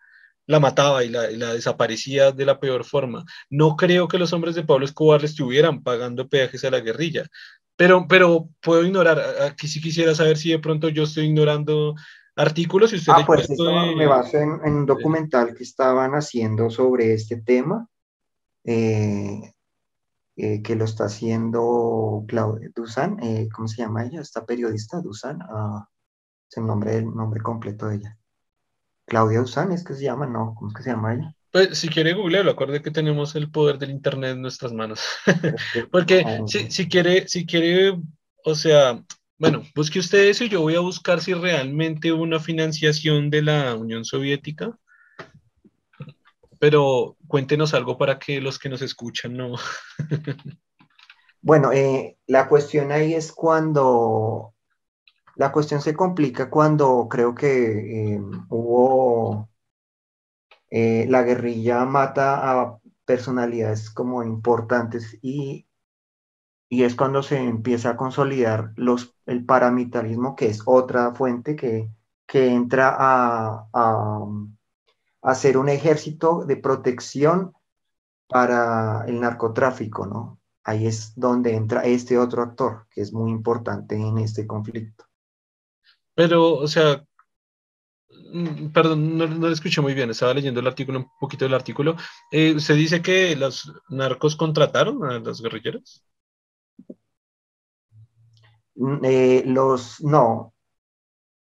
la 0.49 0.59
mataba 0.59 1.03
y 1.03 1.09
la, 1.09 1.53
desaparecía 1.53 2.31
de 2.31 2.43
la 2.43 2.59
peor 2.59 2.83
forma. 2.83 3.23
No 3.51 3.75
creo 3.75 4.07
que 4.07 4.17
los 4.17 4.33
hombres 4.33 4.55
de 4.55 4.63
Pablo 4.63 4.83
Escobar 4.83 5.21
le 5.21 5.27
estuvieran 5.27 5.83
pagando 5.83 6.27
peajes 6.27 6.65
a 6.65 6.71
la 6.71 6.79
guerrilla, 6.79 7.27
pero, 7.75 8.07
pero 8.09 8.49
puedo 8.59 8.83
ignorar, 8.83 9.21
aquí 9.43 9.67
sí 9.67 9.79
quisiera 9.79 10.15
saber 10.15 10.37
si 10.37 10.49
de 10.49 10.57
pronto 10.57 10.89
yo 10.89 11.03
estoy 11.03 11.25
ignorando 11.25 11.93
artículos. 12.35 12.91
y 12.93 12.95
usted 12.95 13.13
ah, 13.15 13.23
pues 13.27 13.47
me 13.95 14.07
baso 14.07 14.39
en, 14.39 14.49
un 14.63 14.87
documental 14.87 15.53
que 15.53 15.61
estaban 15.63 16.13
haciendo 16.13 16.71
sobre 16.71 17.13
este 17.13 17.37
tema. 17.37 17.87
Eh, 18.63 19.53
eh, 20.35 20.63
que 20.63 20.75
lo 20.75 20.85
está 20.85 21.05
haciendo 21.05 22.23
Claudia 22.27 22.69
Dusan, 22.73 23.21
eh, 23.21 23.49
¿cómo 23.53 23.67
se 23.67 23.83
llama 23.83 24.05
ella? 24.05 24.21
Esta 24.21 24.45
periodista, 24.45 24.99
Dusan, 25.01 25.41
uh, 25.41 25.83
es 26.49 26.57
el 26.57 26.65
nombre, 26.65 26.95
el 26.95 27.13
nombre 27.13 27.41
completo 27.41 27.87
de 27.87 27.97
ella. 27.97 28.18
Claudia 29.09 29.39
Dusan, 29.39 29.71
¿es 29.73 29.83
que 29.83 29.93
se 29.93 30.03
llama? 30.03 30.25
No, 30.25 30.55
¿cómo 30.55 30.69
es 30.69 30.77
que 30.77 30.83
se 30.83 30.91
llama 30.91 31.15
ella? 31.15 31.35
Pues 31.51 31.77
si 31.77 31.89
quiere 31.89 32.13
googlearlo, 32.13 32.51
acuerde 32.51 32.81
que 32.81 32.91
tenemos 32.91 33.35
el 33.35 33.49
poder 33.51 33.79
del 33.79 33.89
internet 33.89 34.31
en 34.31 34.41
nuestras 34.41 34.71
manos. 34.71 35.01
Porque 35.91 36.23
si, 36.47 36.69
si, 36.69 36.87
quiere, 36.87 37.27
si 37.27 37.45
quiere, 37.45 37.99
o 38.45 38.55
sea, 38.55 39.03
bueno, 39.39 39.63
busque 39.73 39.99
usted 39.99 40.29
eso 40.29 40.43
y 40.43 40.49
yo 40.49 40.61
voy 40.61 40.75
a 40.75 40.81
buscar 40.81 41.21
si 41.21 41.33
realmente 41.33 42.11
hubo 42.11 42.21
una 42.21 42.39
financiación 42.39 43.29
de 43.29 43.41
la 43.41 43.75
Unión 43.75 44.05
Soviética. 44.05 44.77
Pero 46.59 47.15
cuéntenos 47.27 47.73
algo 47.73 47.97
para 47.97 48.19
que 48.19 48.41
los 48.41 48.59
que 48.59 48.69
nos 48.69 48.81
escuchan 48.81 49.35
no. 49.35 49.55
bueno, 51.41 51.71
eh, 51.71 52.17
la 52.27 52.47
cuestión 52.47 52.91
ahí 52.91 53.13
es 53.13 53.31
cuando. 53.31 54.53
La 55.39 55.51
cuestión 55.51 55.81
se 55.81 55.95
complica 55.95 56.49
cuando 56.49 57.07
creo 57.09 57.33
que 57.33 58.13
eh, 58.15 58.21
hubo. 58.49 59.49
Eh, 60.71 61.07
la 61.09 61.23
guerrilla 61.23 61.85
mata 61.85 62.61
a 62.61 62.79
personalidades 63.05 63.89
como 63.89 64.23
importantes 64.23 65.17
y 65.21 65.65
y 66.69 66.83
es 66.83 66.95
cuando 66.95 67.23
se 67.23 67.37
empieza 67.37 67.91
a 67.91 67.97
consolidar 67.97 68.73
los, 68.75 69.15
el 69.25 69.43
paramilitarismo, 69.43 70.35
que 70.35 70.47
es 70.47 70.61
otra 70.65 71.13
fuente 71.15 71.55
que, 71.55 71.89
que 72.27 72.53
entra 72.53 72.95
a, 72.97 73.67
a, 73.73 75.35
ser 75.35 75.57
un 75.57 75.69
ejército 75.69 76.45
de 76.45 76.57
protección 76.57 77.53
para 78.27 79.03
el 79.07 79.19
narcotráfico, 79.19 80.05
¿no? 80.05 80.39
Ahí 80.63 80.85
es 80.85 81.13
donde 81.15 81.55
entra 81.55 81.81
este 81.85 82.19
otro 82.19 82.43
actor, 82.43 82.85
que 82.91 83.01
es 83.01 83.11
muy 83.11 83.31
importante 83.31 83.95
en 83.95 84.19
este 84.19 84.45
conflicto. 84.45 85.08
Pero, 86.19 86.55
o 86.55 86.67
sea, 86.67 87.01
mm, 88.33 88.73
perdón, 88.73 89.17
no, 89.17 89.25
no 89.25 89.47
lo 89.47 89.53
escuché 89.53 89.79
muy 89.79 89.93
bien, 89.93 90.09
estaba 90.09 90.33
leyendo 90.33 90.59
el 90.59 90.67
artículo, 90.67 90.99
un 90.99 91.07
poquito 91.17 91.45
del 91.45 91.53
artículo. 91.53 91.95
Eh, 92.29 92.59
¿Se 92.59 92.73
dice 92.73 93.01
que 93.01 93.37
los 93.37 93.71
narcos 93.87 94.35
contrataron 94.35 95.05
a 95.05 95.19
las 95.19 95.41
guerrilleras? 95.41 96.03
Mm, 98.75 99.05
eh, 99.05 99.43
los, 99.45 100.01
no, 100.01 100.53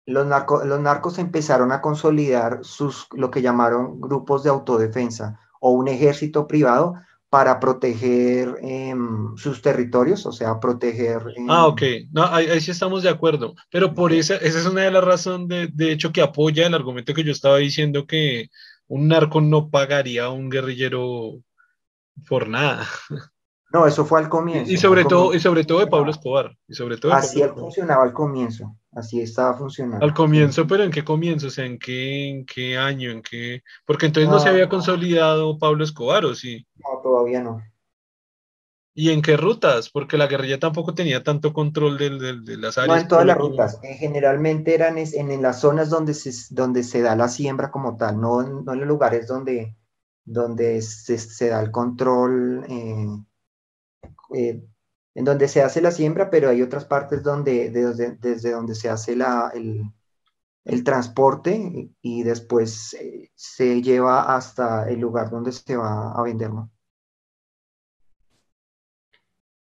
los, 0.05 0.27
los 0.67 0.81
narcos 0.81 1.19
empezaron 1.19 1.73
a 1.73 1.81
consolidar 1.81 2.59
sus, 2.63 3.07
lo 3.13 3.31
que 3.31 3.41
llamaron 3.41 3.99
grupos 3.99 4.43
de 4.43 4.51
autodefensa 4.51 5.41
o 5.59 5.71
un 5.71 5.89
ejército 5.89 6.47
privado 6.47 6.97
para 7.37 7.61
proteger 7.61 8.57
em, 8.63 9.37
sus 9.37 9.61
territorios, 9.61 10.25
o 10.25 10.33
sea, 10.33 10.59
proteger... 10.59 11.21
Em, 11.37 11.51
ah, 11.51 11.67
ok, 11.67 11.83
no, 12.11 12.25
ahí, 12.25 12.59
sí 12.63 12.71
estamos 12.71 13.03
de 13.03 13.11
acuerdo, 13.11 13.55
pero 13.71 13.93
por 13.93 14.15
esa, 14.15 14.37
esa 14.37 14.59
es 14.59 14.65
una 14.65 14.81
de 14.81 14.91
las 14.91 15.05
razones, 15.05 15.47
de, 15.47 15.69
de, 15.71 15.93
hecho, 15.93 16.13
que 16.13 16.23
apoya 16.23 16.67
el 16.67 16.73
argumento 16.73 17.13
que 17.13 17.25
yo 17.25 17.33
estaba 17.33 17.59
diciendo 17.59 18.07
que 18.07 18.49
un 18.89 19.09
narco 19.09 19.43
no 19.43 19.69
pagaría 19.69 20.25
a 20.25 20.31
un 20.31 20.49
guerrillero 20.49 21.35
por 22.27 22.49
nada. 22.49 22.89
No, 23.73 23.87
eso 23.87 24.05
fue 24.05 24.21
al 24.21 24.29
comienzo. 24.29 24.71
Y 24.73 24.77
sobre, 24.77 25.05
todo, 25.05 25.35
y 25.35 25.41
sobre 25.41 25.65
todo 25.65 25.81
de 25.81 25.89
Pablo 25.89 26.11
Escobar. 26.11 26.57
Y 26.69 26.75
sobre 26.75 26.99
todo 26.99 27.13
así 27.13 27.43
funcionaba 27.55 28.05
al 28.05 28.13
comienzo, 28.13 28.77
así 28.93 29.21
estaba 29.21 29.55
funcionando. 29.55 30.05
Al 30.05 30.15
comienzo, 30.15 30.67
pero 30.67 30.85
¿en 30.85 30.91
qué 30.91 31.05
comienzo? 31.05 31.49
O 31.49 31.51
sea, 31.51 31.67
¿en 31.67 31.79
qué, 31.79 32.29
en 32.29 32.47
qué 32.47 32.79
año? 32.79 33.11
¿En 33.11 33.23
qué? 33.23 33.63
Porque 33.85 34.07
entonces 34.07 34.31
no, 34.31 34.39
se 34.39 34.49
había 34.49 34.69
consolidado 34.69 35.59
Pablo 35.59 35.83
Escobar, 35.83 36.25
¿o 36.25 36.35
sí? 36.35 36.67
No, 36.77 37.01
todavía 37.03 37.43
no. 37.43 37.61
¿Y 38.99 39.11
en 39.11 39.21
qué 39.21 39.37
rutas? 39.37 39.91
Porque 39.91 40.17
la 40.17 40.27
guerrilla 40.27 40.59
tampoco 40.59 40.95
tenía 40.95 41.23
tanto 41.23 41.53
control 41.53 41.99
de, 41.99 42.41
de, 42.41 42.57
las 42.57 42.79
áreas. 42.79 42.97
No 42.97 43.03
en 43.03 43.09
todas 43.09 43.27
las 43.27 43.37
rutas, 43.37 43.79
eh, 43.83 43.95
generalmente 43.95 44.75
eran 44.75 44.97
en, 44.97 45.31
en, 45.31 45.43
las 45.43 45.61
zonas 45.61 45.91
donde 45.91 46.15
se, 46.15 46.33
donde 46.55 46.83
se 46.83 47.03
da 47.03 47.15
la 47.15 47.29
siembra 47.29 47.71
como 47.71 47.99
tal, 47.99 48.19
no, 48.19 48.43
no 48.43 48.73
en 48.73 48.79
los 48.79 48.89
lugares 48.89 49.27
donde, 49.27 49.77
donde 50.25 50.81
se, 50.81 51.19
se 51.19 51.49
da 51.49 51.61
el 51.61 51.71
control. 51.71 52.65
Eh, 52.71 53.07
eh, 54.35 54.63
en 55.15 55.25
donde 55.25 55.49
se 55.49 55.63
hace 55.63 55.81
la 55.81 55.91
siembra, 55.91 56.31
pero 56.31 56.51
hay 56.51 56.63
otras 56.63 56.85
partes 56.85 57.23
donde, 57.23 57.71
desde 57.71 58.51
donde 58.51 58.75
se 58.75 58.89
hace 58.89 59.17
la, 59.17 59.51
el, 59.55 59.83
el 60.65 60.85
transporte 60.85 61.91
y 62.03 62.23
después 62.23 62.95
eh, 62.95 63.31
se 63.35 63.83
lleva 63.83 64.35
hasta 64.37 64.89
el 64.91 65.01
lugar 65.01 65.31
donde 65.31 65.53
se 65.53 65.77
va 65.77 66.13
a 66.13 66.23
vender, 66.23 66.53
¿no? 66.53 66.71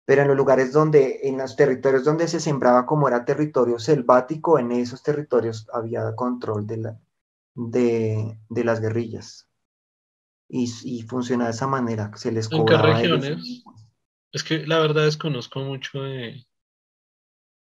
Pero 0.04 0.22
en 0.22 0.28
los 0.28 0.36
lugares 0.36 0.72
donde, 0.72 1.20
en 1.22 1.38
los 1.38 1.54
territorios 1.54 2.04
donde 2.04 2.26
se 2.26 2.40
sembraba 2.40 2.84
como 2.84 3.06
era 3.06 3.24
territorio 3.24 3.78
selvático, 3.78 4.58
en 4.58 4.72
esos 4.72 5.02
territorios 5.04 5.68
había 5.72 6.16
control 6.16 6.66
de, 6.66 6.76
la, 6.78 7.00
de, 7.54 8.38
de 8.48 8.64
las 8.64 8.80
guerrillas. 8.80 9.48
Y, 10.48 10.68
y 10.82 11.02
funciona 11.02 11.44
de 11.44 11.52
esa 11.52 11.68
manera, 11.68 12.10
se 12.16 12.32
les 12.32 12.48
cobraba. 12.48 12.88
¿En 12.88 12.96
qué 12.96 13.08
regiones? 13.08 13.64
Es 14.32 14.44
que 14.44 14.66
la 14.66 14.78
verdad 14.78 15.04
desconozco 15.04 15.60
mucho 15.60 16.02
de 16.02 16.46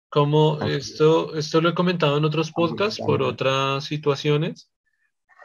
cómo 0.09 0.59
esto, 0.61 1.35
esto 1.35 1.61
lo 1.61 1.69
he 1.69 1.75
comentado 1.75 2.17
en 2.17 2.25
otros 2.25 2.51
podcasts 2.51 2.99
por 2.99 3.21
otras 3.21 3.85
situaciones. 3.85 4.69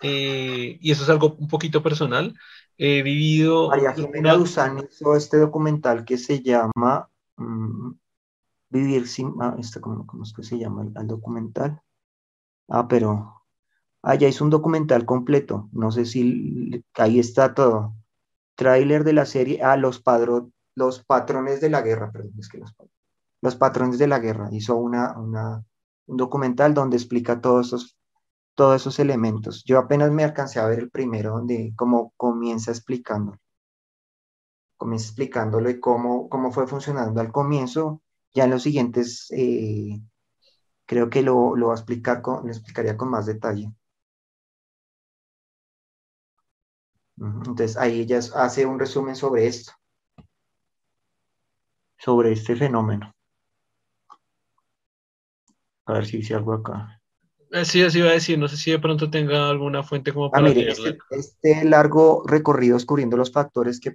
Eh, 0.02 0.78
y 0.80 0.90
eso 0.90 1.04
es 1.04 1.08
algo 1.08 1.36
un 1.38 1.48
poquito 1.48 1.82
personal. 1.82 2.34
He 2.76 3.02
vivido. 3.02 3.68
María 3.68 3.94
Jimena 3.94 4.34
Duzán 4.34 4.86
hizo 4.90 5.14
este 5.14 5.38
documental 5.38 6.04
que 6.04 6.18
se 6.18 6.42
llama 6.42 7.08
mm, 7.36 7.92
Vivir 8.70 9.06
sin. 9.06 9.34
Ah, 9.40 9.54
este, 9.58 9.80
¿cómo, 9.80 10.04
¿cómo, 10.06 10.24
es 10.24 10.32
que 10.32 10.42
se 10.42 10.58
llama 10.58 10.82
el, 10.82 11.06
documental? 11.06 11.80
Ah, 12.68 12.88
pero. 12.88 13.42
Ah, 14.02 14.16
ya 14.16 14.28
hizo 14.28 14.44
un 14.44 14.50
documental 14.50 15.06
completo. 15.06 15.68
No 15.72 15.92
sé 15.92 16.04
si. 16.04 16.84
Ahí 16.94 17.20
está 17.20 17.54
todo. 17.54 17.94
Tráiler 18.56 19.04
de 19.04 19.12
la 19.12 19.26
serie. 19.26 19.62
Ah, 19.62 19.76
Los 19.76 20.00
Padros 20.00 20.48
los 20.74 21.04
patrones 21.04 21.60
de 21.60 21.70
la 21.70 21.82
guerra, 21.82 22.10
perdón, 22.10 22.32
es 22.38 22.48
que 22.48 22.58
los, 23.40 23.56
patrones 23.56 23.98
de 23.98 24.08
la 24.08 24.18
guerra. 24.18 24.48
Hizo 24.52 24.76
una, 24.76 25.14
un 25.16 26.16
documental 26.16 26.74
donde 26.74 26.96
explica 26.96 27.40
todos 27.40 27.68
esos, 27.68 27.96
todos 28.54 28.80
esos 28.80 28.98
elementos. 28.98 29.64
Yo 29.64 29.78
apenas 29.78 30.10
me 30.10 30.24
alcancé 30.24 30.60
a 30.60 30.66
ver 30.66 30.80
el 30.80 30.90
primero, 30.90 31.32
donde 31.32 31.72
como 31.76 32.12
comienza 32.16 32.70
explicándolo. 32.70 33.38
Comienza 34.76 35.06
explicándolo 35.06 35.70
y 35.70 35.80
cómo, 35.80 36.28
cómo 36.28 36.52
fue 36.52 36.66
funcionando 36.66 37.20
al 37.20 37.32
comienzo. 37.32 38.02
Ya 38.34 38.44
en 38.44 38.50
los 38.50 38.62
siguientes, 38.62 39.28
eh, 39.30 40.00
creo 40.86 41.10
que 41.10 41.22
lo, 41.22 41.56
lo, 41.56 41.70
a 41.72 41.74
explicar 41.74 42.22
con, 42.22 42.44
lo 42.46 42.50
explicaría 42.52 42.96
con 42.96 43.10
más 43.10 43.26
detalle. 43.26 43.72
Entonces 47.18 47.76
ahí 47.76 48.00
ella 48.02 48.18
hace 48.36 48.66
un 48.66 48.78
resumen 48.78 49.16
sobre 49.16 49.46
esto 49.48 49.72
sobre 52.04 52.32
este 52.32 52.54
fenómeno. 52.54 53.14
A 55.86 55.94
ver 55.94 56.06
si 56.06 56.18
dice 56.18 56.34
algo 56.34 56.52
acá. 56.52 57.00
Eh, 57.50 57.64
sí, 57.64 57.82
así 57.82 58.00
iba 58.00 58.10
a 58.10 58.14
decir, 58.14 58.38
no 58.38 58.48
sé 58.48 58.56
si 58.56 58.70
de 58.70 58.78
pronto 58.78 59.10
tenga 59.10 59.48
alguna 59.48 59.82
fuente 59.82 60.12
como 60.12 60.26
ah, 60.26 60.30
para... 60.30 60.46
Ah, 60.46 60.50
mire, 60.50 60.70
este, 60.70 60.98
este, 61.10 61.64
largo 61.64 62.22
recorrido 62.26 62.74
descubriendo 62.74 63.16
los 63.16 63.32
factores 63.32 63.80
que 63.80 63.94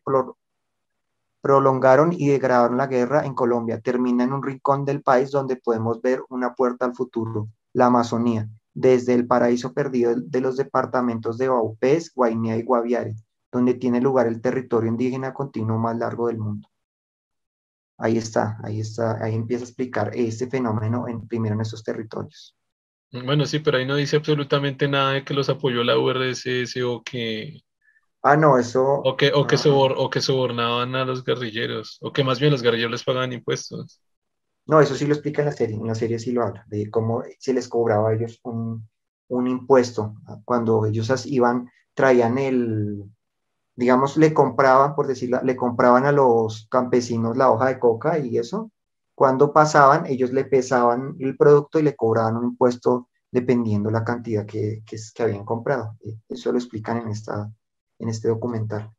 prolongaron 1.41 2.13
y 2.13 2.29
degradaron 2.29 2.77
la 2.77 2.87
guerra 2.87 3.25
en 3.25 3.35
Colombia 3.35 3.79
termina 3.79 4.23
en 4.23 4.33
un 4.33 4.43
rincón 4.43 4.85
del 4.85 5.03
país 5.03 5.29
donde 5.29 5.57
podemos 5.57 6.01
ver 6.01 6.23
una 6.29 6.55
puerta 6.55 6.85
al 6.85 6.95
futuro, 6.95 7.49
la 7.73 7.87
Amazonía, 7.87 8.49
desde 8.73 9.13
el 9.13 9.27
paraíso 9.27 9.73
perdido 9.73 10.15
de 10.15 10.41
los 10.41 10.57
departamentos 10.57 11.37
de 11.37 11.49
Baupés, 11.49 12.11
Guainía 12.15 12.57
y 12.57 12.63
Guaviare, 12.63 13.15
donde 13.51 13.75
tiene 13.75 14.01
lugar 14.01 14.25
el 14.27 14.41
territorio 14.41 14.89
indígena 14.89 15.33
continuo 15.33 15.77
más 15.77 15.97
largo 15.97 16.27
del 16.27 16.37
mundo. 16.39 16.67
Ahí 17.99 18.17
está, 18.17 18.57
ahí 18.63 18.79
está, 18.79 19.21
ahí 19.23 19.35
empieza 19.35 19.63
a 19.63 19.67
explicar 19.67 20.11
este 20.15 20.47
fenómeno 20.47 21.07
en, 21.07 21.27
primero 21.27 21.55
en 21.55 21.61
estos 21.61 21.83
territorios. 21.83 22.55
Bueno, 23.11 23.45
sí, 23.45 23.59
pero 23.59 23.77
ahí 23.77 23.85
no 23.85 23.95
dice 23.95 24.15
absolutamente 24.15 24.87
nada 24.87 25.13
de 25.13 25.25
que 25.25 25.33
los 25.33 25.49
apoyó 25.49 25.83
la 25.83 25.97
URSS 25.97 26.77
o 26.85 27.03
que... 27.03 27.61
Ah, 28.21 28.37
no, 28.37 28.57
eso... 28.57 28.83
O 28.83 29.17
que, 29.17 29.31
o 29.33 29.45
que, 29.45 29.57
o 29.65 30.09
que 30.09 30.21
sobornaban 30.21 30.95
a 30.95 31.05
los 31.05 31.25
guerrilleros, 31.25 31.97
o 32.01 32.13
que 32.13 32.23
más 32.23 32.39
bien 32.39 32.51
los 32.51 32.61
guerrilleros 32.61 32.91
les 32.91 33.03
pagaban 33.03 33.33
impuestos. 33.33 34.01
No, 34.65 34.79
eso 34.79 34.95
sí 34.95 35.05
lo 35.05 35.13
explica 35.13 35.41
en 35.41 35.47
la 35.47 35.51
serie, 35.51 35.75
en 35.75 35.87
la 35.87 35.95
serie 35.95 36.19
sí 36.19 36.31
lo 36.31 36.43
habla, 36.43 36.63
de 36.67 36.89
cómo 36.89 37.23
se 37.39 37.53
les 37.53 37.67
cobraba 37.67 38.09
a 38.09 38.13
ellos 38.13 38.39
un, 38.43 38.87
un 39.29 39.47
impuesto 39.47 40.15
cuando 40.45 40.85
ellos 40.85 41.25
iban, 41.25 41.69
traían 41.93 42.37
el, 42.37 43.03
digamos, 43.79 44.17
le 44.17 44.33
compraban, 44.33 44.93
por 44.93 45.07
decirlo, 45.07 45.39
le 45.41 45.55
compraban 45.55 46.05
a 46.05 46.11
los 46.11 46.67
campesinos 46.69 47.37
la 47.37 47.49
hoja 47.49 47.67
de 47.67 47.79
coca 47.79 48.19
y 48.19 48.37
eso. 48.37 48.71
Cuando 49.15 49.53
pasaban, 49.53 50.05
ellos 50.05 50.33
le 50.33 50.43
pesaban 50.43 51.15
el 51.19 51.37
producto 51.37 51.79
y 51.79 51.83
le 51.83 51.95
cobraban 51.95 52.35
un 52.35 52.43
impuesto 52.43 53.07
dependiendo 53.31 53.89
la 53.89 54.03
cantidad 54.03 54.45
que, 54.45 54.83
que, 54.85 55.23
habían 55.23 55.45
comprado. 55.45 55.95
Eso 56.27 56.51
lo 56.51 56.57
explican 56.57 56.97
en, 56.97 57.07
esta, 57.07 57.49
en 57.99 58.09
este 58.09 58.27
documental. 58.27 58.91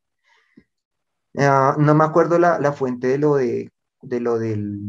Ah, 1.36 1.76
no 1.78 1.94
me 1.94 2.04
acuerdo 2.04 2.38
la, 2.38 2.58
la, 2.58 2.72
fuente 2.72 3.08
de 3.08 3.18
lo, 3.18 3.34
de, 3.34 3.70
de 4.00 4.20
lo 4.20 4.38
del 4.38 4.80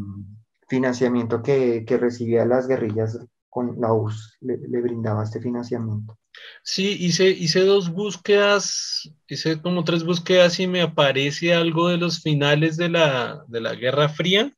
financiamiento 0.70 1.42
que, 1.42 1.84
que 1.86 1.98
recibía 1.98 2.46
las 2.46 2.68
guerrillas 2.68 3.20
con 3.52 3.80
la 3.80 3.92
URSS, 3.92 4.38
le, 4.40 4.82
brindaba 4.82 5.24
este 5.24 5.42
financiamiento. 5.42 6.18
Sí, 6.64 6.96
hice, 7.02 7.30
hice 7.30 7.60
dos 7.66 7.92
búsquedas, 7.92 9.12
hice 9.28 9.62
como 9.62 9.84
tres 9.84 10.06
búsquedas 10.06 10.58
y 10.62 10.68
me 10.68 10.82
aparece 10.82 11.54
algo 11.54 11.90
de 11.90 11.98
los 11.98 12.22
finales 12.22 12.78
de 12.78 12.88
la, 12.88 13.44
de 13.50 13.60
la 13.60 13.76
Guerra 13.76 14.08
Fría 14.08 14.52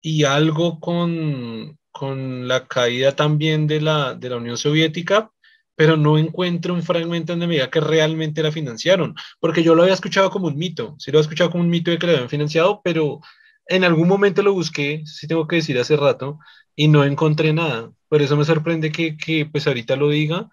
y 0.00 0.22
algo 0.22 0.78
con, 0.78 1.76
con 1.90 2.46
la 2.46 2.68
caída 2.68 3.16
también 3.16 3.66
de 3.66 3.80
la, 3.80 4.14
de 4.14 4.30
la 4.30 4.36
Unión 4.36 4.56
Soviética, 4.56 5.32
pero 5.74 5.96
no 5.96 6.18
encuentro 6.18 6.74
un 6.74 6.84
fragmento 6.84 7.32
donde 7.32 7.48
me 7.48 7.54
diga 7.54 7.70
que 7.70 7.80
realmente 7.80 8.40
la 8.40 8.52
financiaron, 8.52 9.16
porque 9.40 9.64
yo 9.64 9.74
lo 9.74 9.82
había 9.82 9.94
escuchado 9.94 10.30
como 10.30 10.46
un 10.46 10.56
mito, 10.56 10.94
sí 11.00 11.10
lo 11.10 11.18
había 11.18 11.24
escuchado 11.24 11.50
como 11.50 11.64
un 11.64 11.70
mito 11.70 11.90
de 11.90 11.98
que 11.98 12.06
la 12.06 12.12
habían 12.12 12.28
financiado, 12.28 12.82
pero 12.84 13.20
en 13.66 13.82
algún 13.82 14.06
momento 14.06 14.42
lo 14.42 14.52
busqué, 14.52 15.02
sí 15.06 15.26
tengo 15.26 15.48
que 15.48 15.56
decir 15.56 15.76
hace 15.78 15.96
rato, 15.96 16.38
y 16.76 16.88
no 16.88 17.04
encontré 17.04 17.52
nada. 17.52 17.92
Por 18.08 18.22
eso 18.22 18.36
me 18.36 18.44
sorprende 18.44 18.92
que, 18.92 19.16
que 19.16 19.46
pues 19.46 19.66
ahorita 19.66 19.96
lo 19.96 20.10
diga, 20.10 20.50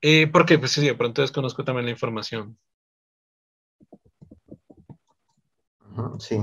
eh, 0.00 0.26
porque 0.28 0.58
pues 0.58 0.72
sí, 0.72 0.84
de 0.84 0.94
pronto 0.94 1.22
desconozco 1.22 1.64
también 1.64 1.86
la 1.86 1.92
información. 1.92 2.58
Sí. 6.18 6.38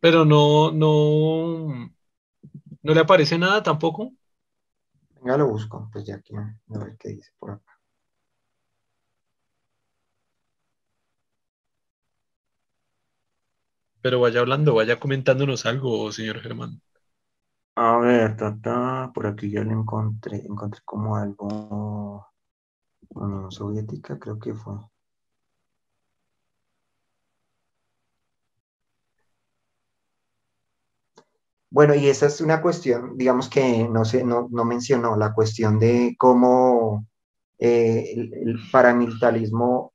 Pero 0.00 0.24
no, 0.24 0.70
no, 0.70 1.90
no 2.82 2.94
le 2.94 3.00
aparece 3.00 3.38
nada 3.38 3.62
tampoco. 3.62 4.12
Ya 5.24 5.36
lo 5.38 5.48
busco, 5.48 5.88
pues 5.92 6.04
ya 6.04 6.16
aquí, 6.16 6.34
a 6.36 6.78
ver 6.78 6.96
qué 6.98 7.10
dice 7.10 7.32
por 7.38 7.52
acá. 7.52 7.73
Pero 14.04 14.20
vaya 14.20 14.40
hablando, 14.40 14.74
vaya 14.74 15.00
comentándonos 15.00 15.64
algo, 15.64 16.12
señor 16.12 16.38
Germán. 16.40 16.78
A 17.76 17.96
ver, 17.96 18.36
tata, 18.36 19.10
por 19.14 19.26
aquí 19.26 19.50
ya 19.50 19.64
lo 19.64 19.72
encontré, 19.72 20.44
encontré 20.44 20.82
como 20.84 21.16
algo, 21.16 22.26
Unión 23.14 23.50
Soviética 23.50 24.18
creo 24.18 24.38
que 24.38 24.52
fue. 24.52 24.74
Bueno, 31.70 31.94
y 31.94 32.08
esa 32.08 32.26
es 32.26 32.42
una 32.42 32.60
cuestión, 32.60 33.16
digamos 33.16 33.48
que 33.48 33.88
no, 33.88 34.04
sé, 34.04 34.22
no, 34.22 34.48
no 34.50 34.66
mencionó, 34.66 35.16
la 35.16 35.32
cuestión 35.32 35.78
de 35.78 36.14
cómo 36.18 37.06
eh, 37.58 38.12
el, 38.16 38.58
paramilitarismo 38.70 39.93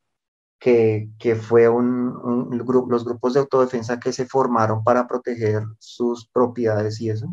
que, 0.60 1.10
fue 1.42 1.70
un, 1.70 1.88
un, 2.18 2.58
los 2.90 3.06
grupos 3.06 3.34
de 3.34 3.40
autodefensa 3.40 4.00
que 4.00 4.12
se 4.12 4.26
formaron 4.26 4.84
para 4.84 5.08
proteger 5.08 5.64
sus 5.80 6.28
propiedades 6.28 7.00
y 7.02 7.10
eso, 7.10 7.28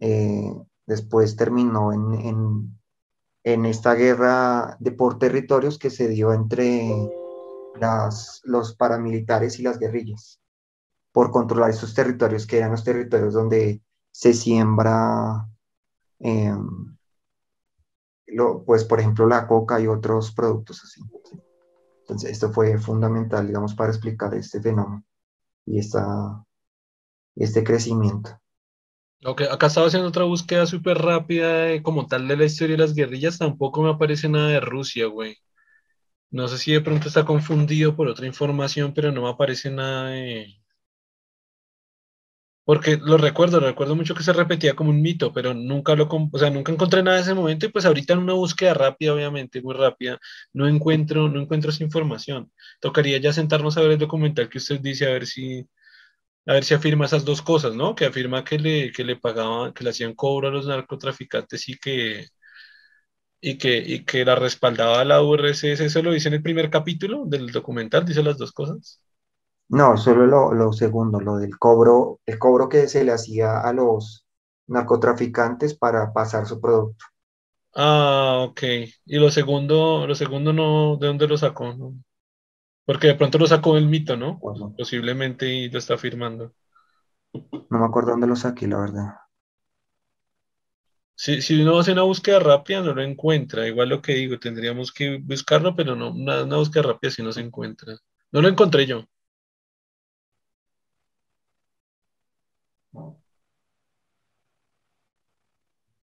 eh, 0.00 0.52
después 0.86 1.36
terminó 1.36 1.92
en, 1.92 2.14
en, 2.14 2.80
en, 3.44 3.64
esta 3.66 3.94
guerra 3.94 4.76
de 4.80 4.92
por 4.92 5.18
territorios 5.18 5.78
que 5.78 5.90
se 5.90 6.08
dio 6.08 6.32
entre 6.32 6.90
las, 7.80 8.40
los 8.44 8.74
paramilitares 8.74 9.58
y 9.58 9.62
las 9.62 9.78
guerrillas 9.78 10.40
por 11.12 11.30
controlar 11.30 11.70
esos 11.70 11.94
territorios 11.94 12.46
que 12.46 12.58
eran 12.58 12.72
los 12.72 12.84
territorios 12.84 13.34
donde 13.34 13.82
se 14.10 14.34
siembra, 14.34 15.48
eh, 16.20 16.54
lo, 18.26 18.64
pues 18.64 18.84
por 18.84 19.00
ejemplo 19.00 19.26
la 19.26 19.46
coca 19.46 19.80
y 19.80 19.86
otros 19.86 20.32
productos 20.32 20.82
así. 20.84 21.00
Entonces 22.08 22.30
esto 22.30 22.50
fue 22.50 22.78
fundamental, 22.78 23.46
digamos, 23.46 23.74
para 23.74 23.90
explicar 23.90 24.32
este 24.32 24.62
fenómeno 24.62 25.04
y 25.66 25.78
esta, 25.78 26.42
este 27.36 27.62
crecimiento. 27.62 28.40
Ok, 29.24 29.42
acá 29.50 29.66
estaba 29.66 29.88
haciendo 29.88 30.08
otra 30.08 30.24
búsqueda 30.24 30.64
súper 30.64 30.96
rápida 30.96 31.82
como 31.82 32.06
tal 32.06 32.26
de 32.26 32.36
la 32.36 32.44
historia 32.46 32.76
de 32.76 32.82
las 32.82 32.94
guerrillas, 32.94 33.36
tampoco 33.36 33.82
me 33.82 33.90
aparece 33.90 34.28
nada 34.28 34.48
de 34.48 34.60
Rusia, 34.60 35.06
güey. 35.06 35.36
No 36.30 36.48
sé 36.48 36.58
si 36.58 36.72
de 36.72 36.80
pronto 36.80 37.08
está 37.08 37.24
confundido 37.26 37.96
por 37.96 38.08
otra 38.08 38.26
información, 38.26 38.94
pero 38.94 39.12
no 39.12 39.22
me 39.22 39.30
aparece 39.30 39.70
nada 39.70 40.10
de, 40.10 40.46
porque 42.68 42.98
lo 42.98 43.16
recuerdo, 43.16 43.60
recuerdo 43.60 43.96
mucho 43.96 44.14
que 44.14 44.22
se 44.22 44.32
repetía 44.34 44.76
como 44.76 44.90
un 44.90 45.00
mito, 45.00 45.32
pero 45.32 45.54
nunca 45.54 45.94
lo, 45.96 46.06
o 46.32 46.38
sea, 46.38 46.50
nunca 46.50 46.70
encontré 46.70 47.02
nada 47.02 47.16
en 47.16 47.22
ese 47.22 47.32
momento 47.34 47.64
y 47.64 47.70
pues 47.70 47.86
ahorita 47.86 48.12
en 48.12 48.18
una 48.20 48.34
búsqueda 48.34 48.74
rápida, 48.74 49.14
obviamente, 49.14 49.62
muy 49.62 49.74
rápida, 49.74 50.18
no 50.52 50.68
encuentro, 50.68 51.28
no 51.30 51.40
encuentro 51.40 51.70
esa 51.70 51.82
información. 51.84 52.52
Tocaría 52.80 53.16
ya 53.18 53.32
sentarnos 53.32 53.78
a 53.78 53.80
ver 53.82 53.92
el 53.92 53.98
documental 53.98 54.50
que 54.50 54.58
usted 54.58 54.80
dice, 54.80 55.06
a 55.06 55.10
ver 55.12 55.26
si, 55.26 55.66
a 56.46 56.54
ver 56.54 56.64
si 56.64 56.74
afirma 56.74 57.06
esas 57.06 57.24
dos 57.24 57.42
cosas, 57.42 57.74
¿no? 57.74 57.94
Que 57.94 58.06
afirma 58.06 58.44
que 58.44 58.58
le, 58.58 58.92
que 58.92 59.04
le 59.04 59.16
pagaban, 59.16 59.72
que 59.74 59.84
le 59.84 59.90
hacían 59.90 60.14
cobro 60.14 60.48
a 60.48 60.50
los 60.52 60.66
narcotraficantes 60.66 61.68
y 61.68 61.78
que, 61.78 62.26
y 63.40 63.58
que, 63.58 63.78
y 63.78 64.04
que 64.04 64.24
la 64.24 64.34
respaldaba 64.36 65.04
la 65.04 65.22
URSS, 65.22 65.80
eso 65.84 66.02
lo 66.02 66.12
dice 66.12 66.28
en 66.28 66.34
el 66.34 66.42
primer 66.42 66.70
capítulo 66.70 67.24
del 67.26 67.50
documental, 67.52 68.04
dice 68.04 68.22
las 68.22 68.38
dos 68.38 68.52
cosas. 68.52 69.00
No, 69.70 69.96
solo 69.96 70.26
lo, 70.26 70.52
lo, 70.52 70.72
segundo, 70.72 71.20
lo 71.20 71.36
del 71.38 71.58
cobro, 71.58 72.20
el 72.26 72.38
cobro 72.38 72.68
que 72.68 72.86
se 72.88 73.04
le 73.04 73.12
hacía 73.12 73.60
a 73.60 73.72
los 73.72 74.26
narcotraficantes 74.66 75.74
para 75.74 76.12
pasar 76.12 76.46
su 76.46 76.60
producto. 76.60 77.04
Ah, 77.74 78.44
ok. 78.48 78.62
Y 79.06 79.18
lo 79.18 79.30
segundo, 79.30 80.06
lo 80.06 80.14
segundo 80.14 80.52
no, 80.52 80.96
¿de 80.96 81.06
dónde 81.06 81.28
lo 81.28 81.36
sacó? 81.38 81.72
No? 81.74 81.94
Porque 82.84 83.08
de 83.08 83.14
pronto 83.14 83.38
lo 83.38 83.46
sacó 83.46 83.76
el 83.76 83.86
mito, 83.86 84.16
¿no? 84.16 84.38
Bueno. 84.38 84.74
Posiblemente 84.76 85.48
y 85.48 85.70
lo 85.70 85.78
está 85.78 85.94
afirmando. 85.94 86.54
No 87.70 87.78
me 87.78 87.86
acuerdo 87.86 88.10
dónde 88.10 88.26
lo 88.26 88.36
saqué, 88.36 88.66
la 88.66 88.78
verdad. 88.78 89.14
Si, 91.14 91.42
si 91.42 91.60
uno 91.60 91.78
hace 91.78 91.92
una 91.92 92.02
búsqueda 92.02 92.38
rápida, 92.38 92.80
no 92.80 92.94
lo 92.94 93.02
encuentra. 93.02 93.66
Igual 93.66 93.90
lo 93.90 94.00
que 94.00 94.14
digo, 94.14 94.38
tendríamos 94.38 94.92
que 94.92 95.18
buscarlo, 95.18 95.74
pero 95.74 95.96
no, 95.96 96.10
una, 96.12 96.44
una 96.44 96.56
búsqueda 96.56 96.84
rápida 96.84 97.10
si 97.10 97.22
no 97.22 97.32
se 97.32 97.40
encuentra. 97.40 97.96
No 98.32 98.40
lo 98.40 98.48
encontré 98.48 98.86
yo. 98.86 99.04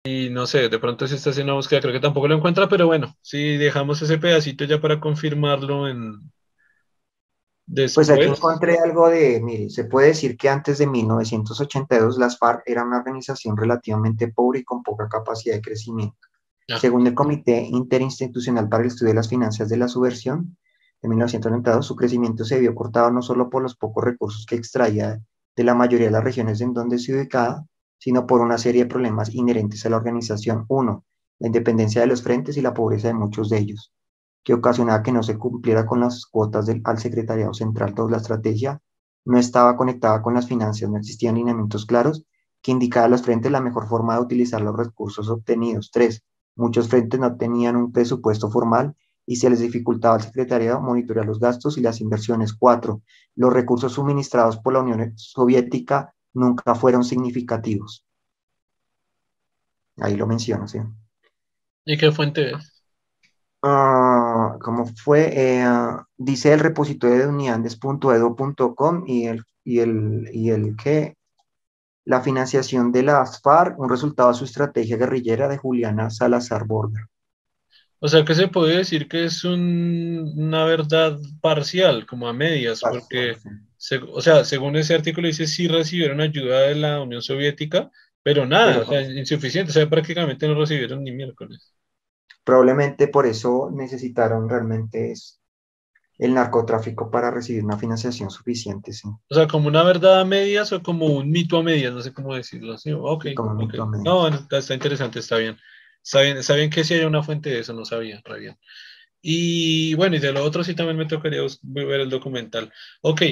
Y 0.05 0.30
no 0.30 0.45
sé, 0.45 0.69
de 0.69 0.80
pronto 0.80 1.07
si 1.07 1.15
está 1.15 1.32
haciendo 1.32 1.53
una 1.53 1.57
búsqueda, 1.57 1.82
creo 1.82 1.93
que 1.93 1.99
tampoco 1.99 2.28
lo 2.28 2.36
encuentra, 2.36 2.69
pero 2.69 2.86
bueno, 2.86 3.17
si 3.21 3.57
dejamos 3.57 4.01
ese 4.03 4.19
pedacito 4.19 4.63
ya 4.65 4.80
para 4.80 4.99
confirmarlo 4.99 5.88
en... 5.88 6.32
Después. 7.67 8.07
Pues 8.07 8.19
aquí 8.19 8.30
encontré 8.30 8.78
algo 8.78 9.09
de, 9.09 9.41
mire, 9.41 9.71
se 9.71 9.86
puede 9.86 10.09
decir 10.09 10.38
que 10.38 10.49
antes 10.49 10.78
de 10.78 10.86
1982 10.86 12.19
las 12.19 12.38
FARC 12.38 12.61
eran 12.67 12.88
una 12.88 12.99
organización 12.99 13.57
relativamente 13.57 14.28
pobre 14.28 14.59
y 14.59 14.63
con 14.63 14.84
poca 14.84 15.09
capacidad 15.09 15.55
de 15.55 15.61
crecimiento. 15.61 16.28
Según 16.80 17.07
el 17.07 17.15
Comité 17.15 17.61
Interinstitucional 17.61 18.69
para 18.69 18.84
el 18.84 18.88
Estudio 18.89 19.09
de 19.09 19.15
las 19.15 19.30
Finanzas 19.30 19.69
de 19.69 19.78
la 19.78 19.88
Subversión 19.88 20.57
de 21.01 21.09
1992, 21.09 21.86
su 21.86 21.95
crecimiento 21.95 22.45
se 22.45 22.59
vio 22.59 22.76
cortado 22.76 23.09
no 23.09 23.23
solo 23.23 23.49
por 23.49 23.63
los 23.63 23.76
pocos 23.76 24.03
recursos 24.03 24.45
que 24.45 24.55
extraía 24.55 25.19
de 25.56 25.64
la 25.64 25.76
mayoría 25.76 26.08
de 26.08 26.12
las 26.12 26.24
regiones 26.24 26.62
en 26.62 26.74
donde 26.74 26.99
se 26.99 27.14
ubicaba, 27.14 27.66
sino 27.97 28.28
por 28.28 28.41
una 28.41 28.58
serie 28.58 28.84
de 28.84 28.89
problemas 28.89 29.34
inherentes 29.34 29.86
a 29.86 29.89
la 29.89 29.97
organización. 29.97 30.66
Uno, 30.68 31.06
la 31.39 31.47
independencia 31.47 32.01
de 32.01 32.08
los 32.08 32.22
frentes 32.22 32.58
y 32.58 32.62
la 32.62 32.74
pobreza 32.74 33.08
de 33.08 33.14
muchos 33.14 33.49
de 33.49 33.58
ellos, 33.60 33.93
que 34.43 34.53
ocasionaba 34.53 35.03
que 35.03 35.12
no 35.12 35.24
se 35.24 35.38
cumpliera 35.38 35.86
con 35.86 35.99
las 36.01 36.26
cuotas 36.26 36.66
del, 36.66 36.82
al 36.84 36.99
secretariado 36.99 37.53
central. 37.53 37.93
Toda 37.93 38.12
la 38.12 38.18
estrategia 38.18 38.82
no 39.26 39.38
estaba 39.39 39.76
conectada 39.76 40.22
con 40.22 40.34
las 40.34 40.47
finanzas, 40.47 40.89
no 40.89 40.97
existían 40.97 41.36
lineamientos 41.36 41.86
claros 41.86 42.26
que 42.62 42.72
indicaban 42.72 43.08
a 43.08 43.12
los 43.12 43.22
frentes 43.22 43.51
la 43.51 43.62
mejor 43.62 43.88
forma 43.88 44.16
de 44.16 44.22
utilizar 44.22 44.62
los 44.62 44.76
recursos 44.76 45.30
obtenidos. 45.30 45.91
Tres, 45.91 46.24
muchos 46.56 46.88
frentes 46.88 47.20
no 47.20 47.36
tenían 47.38 47.76
un 47.76 47.91
presupuesto 47.91 48.49
formal 48.49 48.95
y 49.26 49.38
se 49.38 49.49
les 49.49 49.59
dificultaba 49.59 50.15
al 50.15 50.21
secretariado 50.21 50.82
monitorear 50.82 51.26
los 51.26 51.39
gastos 51.39 51.78
y 51.78 51.82
las 51.82 52.01
inversiones. 52.01 52.53
Cuatro, 52.53 53.01
los 53.36 53.51
recursos 53.51 53.93
suministrados 53.93 54.57
por 54.57 54.73
la 54.73 54.82
Unión 54.82 55.13
Soviética 55.17 56.13
nunca 56.34 56.76
fueron 56.76 57.03
significativos. 57.03 58.05
Ahí 59.97 60.15
lo 60.15 60.28
menciono, 60.28 60.67
¿sí? 60.67 60.80
¿Y 61.86 61.97
qué 61.97 62.11
fuente 62.11 62.51
es? 62.53 62.84
Uh, 63.63 64.59
como 64.59 64.86
fue, 64.86 65.32
eh, 65.34 65.67
dice 66.17 66.53
el 66.53 66.59
repositorio 66.59 67.17
de 67.17 67.28
unidades.edo.com 67.28 69.03
y 69.07 69.26
el, 69.26 69.43
y 69.63 69.80
el, 69.80 70.30
y 70.32 70.49
el 70.51 70.76
que 70.76 71.17
la 72.03 72.21
financiación 72.21 72.91
de 72.91 73.03
la 73.03 73.26
FARC, 73.26 73.80
un 73.80 73.89
resultado 73.89 74.30
de 74.30 74.36
su 74.36 74.45
estrategia 74.45 74.97
guerrillera 74.97 75.47
de 75.47 75.57
Juliana 75.57 76.11
Salazar 76.11 76.65
Borger. 76.65 77.07
O 77.99 78.07
sea 78.07 78.23
que 78.25 78.35
se 78.35 78.47
puede 78.47 78.77
decir 78.77 79.07
que 79.07 79.25
es 79.25 79.43
un, 79.43 80.33
una 80.37 80.65
verdad 80.65 81.17
parcial, 81.41 82.05
como 82.05 82.27
a 82.27 82.33
medias, 82.33 82.85
porque, 82.85 83.37
se, 83.77 83.97
o 83.97 84.21
sea, 84.21 84.45
según 84.45 84.75
ese 84.75 84.95
artículo 84.95 85.27
dice 85.27 85.47
sí 85.47 85.67
recibieron 85.67 86.21
ayuda 86.21 86.61
de 86.61 86.75
la 86.75 87.01
Unión 87.01 87.21
Soviética, 87.21 87.91
pero 88.23 88.45
nada, 88.45 88.79
pero, 88.79 88.85
o 88.85 88.85
sea, 88.85 89.01
insuficiente, 89.01 89.71
o 89.71 89.73
sea, 89.73 89.89
prácticamente 89.89 90.47
no 90.47 90.55
recibieron 90.55 91.03
ni 91.03 91.11
miércoles. 91.11 91.73
probablemente 92.45 93.07
por 93.09 93.25
eso 93.25 93.69
necesitaron 93.73 94.47
realmente 94.49 95.13
el 96.17 96.33
narcotráfico 96.33 97.09
para 97.09 97.31
recibir 97.31 97.63
una 97.63 97.77
financiación 97.77 98.29
suficiente, 98.29 98.91
sí. 98.93 99.07
O 99.29 99.35
sea, 99.35 99.47
como 99.47 99.67
una 99.67 99.83
verdad 99.83 100.21
a 100.21 100.25
medias 100.25 100.71
o 100.71 100.81
como 100.83 101.07
un 101.07 101.29
mito 101.31 101.57
a 101.57 101.63
medias, 101.63 101.93
no 101.93 102.01
sé 102.01 102.13
cómo 102.13 102.35
decirlo 102.35 102.73
así. 102.73 102.91
Ok, 102.93 103.25
No, 104.03 104.19
bueno, 104.21 104.47
está, 104.49 104.73
interesante, 104.73 105.19
está 105.19 105.37
bien. 105.37 105.57
Está 106.06 106.53
bien 106.56 106.70
que 106.70 106.84
si 106.84 106.93
hay 106.93 107.03
una 107.03 107.24
fuente 107.24 107.49
de 107.49 107.60
eso, 107.60 107.74
no 107.74 107.84
sabía, 107.84 108.22
re 108.24 108.39
bien. 108.39 108.60
Y 109.22 109.95
bueno, 109.95 110.16
y 110.16 110.20
de 110.20 110.32
lo 110.32 110.43
otro 110.43 110.64
sí 110.64 110.76
también 110.76 110.97
me 110.97 111.08
tocaría 111.08 111.41
ver 111.64 112.01
el 112.01 112.10
documental. 112.12 112.72
Ok, 113.01 113.24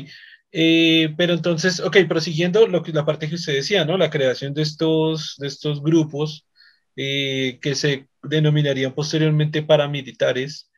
eh, 0.51 1.13
pero 1.15 1.33
entonces, 1.33 1.79
ok, 1.79 1.97
prosiguiendo 2.07 2.65
lo 2.65 2.81
que, 2.81 2.91
la 2.91 3.05
parte 3.05 3.29
que 3.29 3.35
usted 3.35 3.53
decía, 3.53 3.85
¿no? 3.85 3.95
La 3.95 4.09
creación 4.09 4.55
de 4.55 4.63
estos, 4.63 5.35
de 5.37 5.47
estos 5.47 5.83
grupos 5.83 6.47
eh, 6.95 7.59
que 7.61 7.75
se 7.75 8.07
denominarían 8.23 8.95
posteriormente 8.95 9.61
paramilitares 9.61 10.71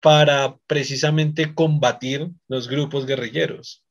para 0.00 0.56
precisamente 0.66 1.54
combatir 1.54 2.30
los 2.48 2.68
grupos 2.68 3.04
guerrilleros. 3.04 3.84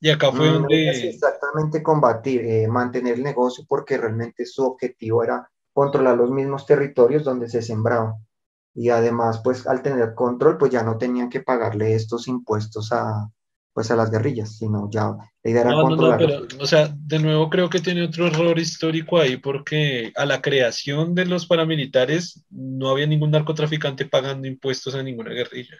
Y 0.00 0.10
acá 0.10 0.32
fue 0.32 0.48
donde... 0.48 1.08
exactamente 1.08 1.82
combatir, 1.82 2.42
eh, 2.42 2.68
mantener 2.68 3.14
el 3.14 3.22
negocio 3.22 3.64
porque 3.66 3.96
realmente 3.96 4.44
su 4.44 4.64
objetivo 4.64 5.24
era 5.24 5.50
controlar 5.78 6.16
los 6.16 6.32
mismos 6.32 6.66
territorios 6.66 7.22
donde 7.22 7.48
se 7.48 7.62
sembraba. 7.62 8.16
Y 8.74 8.88
además, 8.88 9.40
pues 9.44 9.64
al 9.64 9.80
tener 9.80 10.12
control, 10.12 10.58
pues 10.58 10.72
ya 10.72 10.82
no 10.82 10.98
tenían 10.98 11.30
que 11.30 11.40
pagarle 11.40 11.94
estos 11.94 12.26
impuestos 12.26 12.90
a, 12.90 13.30
pues 13.72 13.88
a 13.92 13.94
las 13.94 14.10
guerrillas, 14.10 14.56
sino 14.56 14.90
ya 14.90 15.14
la 15.44 15.50
idea 15.50 15.60
era 15.60 15.70
no, 15.70 15.82
controlar. 15.82 16.20
No, 16.20 16.26
no, 16.26 16.46
pero, 16.48 16.64
o 16.64 16.66
sea, 16.66 16.92
de 16.92 17.20
nuevo 17.20 17.48
creo 17.48 17.70
que 17.70 17.78
tiene 17.78 18.02
otro 18.02 18.26
error 18.26 18.58
histórico 18.58 19.18
ahí 19.18 19.36
porque 19.36 20.12
a 20.16 20.26
la 20.26 20.42
creación 20.42 21.14
de 21.14 21.26
los 21.26 21.46
paramilitares 21.46 22.44
no 22.50 22.88
había 22.88 23.06
ningún 23.06 23.30
narcotraficante 23.30 24.04
pagando 24.04 24.48
impuestos 24.48 24.96
a 24.96 25.02
ninguna 25.04 25.30
guerrilla. 25.30 25.76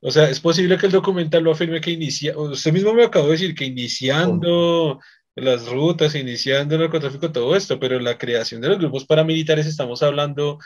O 0.00 0.10
sea, 0.10 0.28
es 0.28 0.40
posible 0.40 0.76
que 0.76 0.86
el 0.86 0.92
documental 0.92 1.44
lo 1.44 1.52
afirme 1.52 1.80
que 1.80 1.92
inicia, 1.92 2.36
usted 2.36 2.72
mismo 2.72 2.94
me 2.94 3.04
acabó 3.04 3.26
de 3.26 3.32
decir 3.32 3.54
que 3.54 3.64
iniciando 3.64 4.98
las 5.40 5.68
rutas, 5.68 6.14
iniciando 6.14 6.74
el 6.74 6.82
narcotráfico, 6.82 7.32
todo 7.32 7.56
esto, 7.56 7.78
pero 7.80 7.98
la 8.00 8.18
creación 8.18 8.60
de 8.60 8.68
los 8.68 8.78
grupos 8.78 9.04
paramilitares 9.06 9.66
estamos 9.66 10.02
hablando 10.02 10.58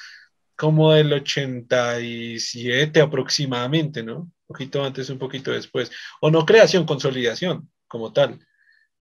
como 0.56 0.92
del 0.92 1.12
87 1.12 3.00
aproximadamente, 3.00 4.02
¿no? 4.02 4.18
Un 4.20 4.32
poquito 4.46 4.84
antes, 4.84 5.10
un 5.10 5.18
poquito 5.18 5.50
después. 5.50 5.90
O 6.20 6.30
no 6.30 6.46
creación, 6.46 6.86
consolidación 6.86 7.70
como 7.88 8.12
tal. 8.12 8.38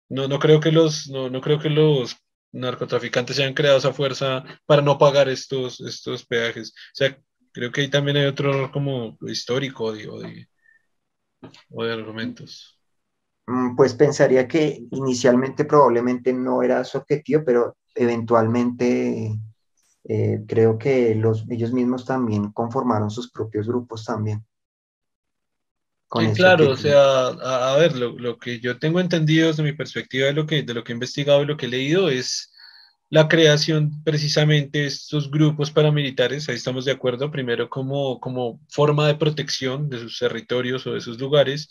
No, 0.09 0.27
no 0.27 0.39
creo 0.39 0.59
que 0.59 0.71
los, 0.71 1.07
no, 1.09 1.29
no 1.29 1.41
creo 1.41 1.59
que 1.59 1.69
los 1.69 2.17
narcotraficantes 2.51 3.35
sean 3.37 3.53
creados 3.53 3.85
a 3.85 3.93
fuerza 3.93 4.43
para 4.65 4.81
no 4.81 4.97
pagar 4.97 5.29
estos, 5.29 5.79
estos 5.81 6.25
peajes. 6.25 6.71
O 6.71 6.95
sea, 6.95 7.17
creo 7.51 7.71
que 7.71 7.81
ahí 7.81 7.89
también 7.89 8.17
hay 8.17 8.25
otro 8.25 8.71
como 8.71 9.17
histórico 9.21 9.91
de, 9.91 10.47
o 11.69 11.83
de 11.83 11.93
argumentos. 11.93 12.80
Mm, 13.47 13.75
pues 13.75 13.93
pensaría 13.93 14.47
que 14.47 14.85
inicialmente 14.91 15.65
probablemente 15.65 16.33
no 16.33 16.61
era 16.63 16.83
su 16.83 16.97
objetivo, 16.97 17.43
pero 17.45 17.77
eventualmente 17.95 19.39
eh, 20.03 20.41
creo 20.47 20.77
que 20.77 21.15
los, 21.15 21.45
ellos 21.49 21.73
mismos 21.73 22.05
también 22.05 22.51
conformaron 22.51 23.09
sus 23.09 23.31
propios 23.31 23.67
grupos 23.67 24.05
también. 24.05 24.45
Sí, 26.13 26.33
claro, 26.33 26.71
o 26.71 26.75
sea, 26.75 27.27
a, 27.27 27.77
ver, 27.77 27.95
lo, 27.95 28.11
lo, 28.19 28.37
que 28.37 28.59
yo 28.59 28.77
tengo 28.77 28.99
entendido 28.99 29.47
desde 29.47 29.63
mi 29.63 29.71
perspectiva 29.71 30.27
de 30.27 30.33
lo, 30.33 30.45
que, 30.45 30.61
de 30.61 30.73
lo 30.73 30.83
que 30.83 30.91
he 30.91 30.95
investigado 30.95 31.41
y 31.41 31.45
lo 31.45 31.55
que 31.55 31.67
he 31.67 31.69
leído 31.69 32.09
es 32.09 32.51
la 33.09 33.29
creación 33.29 34.03
precisamente 34.03 34.79
de 34.79 34.87
estos 34.87 35.31
grupos 35.31 35.71
paramilitares, 35.71 36.49
ahí 36.49 36.55
estamos 36.55 36.83
de 36.83 36.91
acuerdo, 36.91 37.31
primero 37.31 37.69
como, 37.69 38.19
como 38.19 38.59
forma 38.67 39.07
de 39.07 39.15
protección 39.15 39.89
de 39.89 39.99
sus 39.99 40.19
territorios 40.19 40.85
o 40.85 40.93
de 40.93 41.01
sus 41.01 41.17
lugares, 41.17 41.69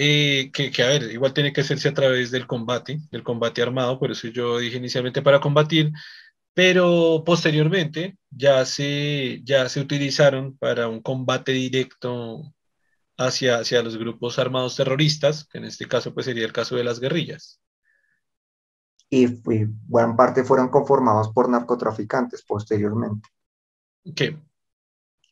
eh, 0.00 0.52
que, 0.52 0.70
que, 0.70 0.82
a 0.84 0.86
ver, 0.86 1.10
igual 1.10 1.34
tiene 1.34 1.52
que 1.52 1.62
hacerse 1.62 1.88
a 1.88 1.94
través 1.94 2.30
del 2.30 2.46
combate, 2.46 3.00
del 3.10 3.24
combate 3.24 3.62
armado, 3.62 3.98
por 3.98 4.12
eso 4.12 4.28
yo 4.28 4.58
dije 4.58 4.76
inicialmente 4.76 5.22
para 5.22 5.40
combatir, 5.40 5.90
pero 6.54 7.24
posteriormente 7.26 8.16
ya 8.30 8.64
se, 8.64 9.40
ya 9.42 9.68
se 9.68 9.80
utilizaron 9.80 10.56
para 10.56 10.86
un 10.86 11.02
combate 11.02 11.50
directo 11.50 12.54
hacia, 13.16 13.58
hacia 13.58 13.82
los 13.82 13.96
grupos 13.96 14.38
armados 14.38 14.76
terroristas, 14.76 15.48
que 15.48 15.58
en 15.58 15.64
este 15.64 15.88
caso 15.88 16.14
pues 16.14 16.26
sería 16.26 16.44
el 16.44 16.52
caso 16.52 16.76
de 16.76 16.84
las 16.84 17.00
guerrillas. 17.00 17.60
Y, 19.10 19.24
y 19.26 19.64
buena 19.88 20.14
parte 20.14 20.44
fueron 20.44 20.68
conformados 20.68 21.32
por 21.32 21.48
narcotraficantes 21.48 22.44
posteriormente. 22.44 23.28
¿Qué? 24.14 24.38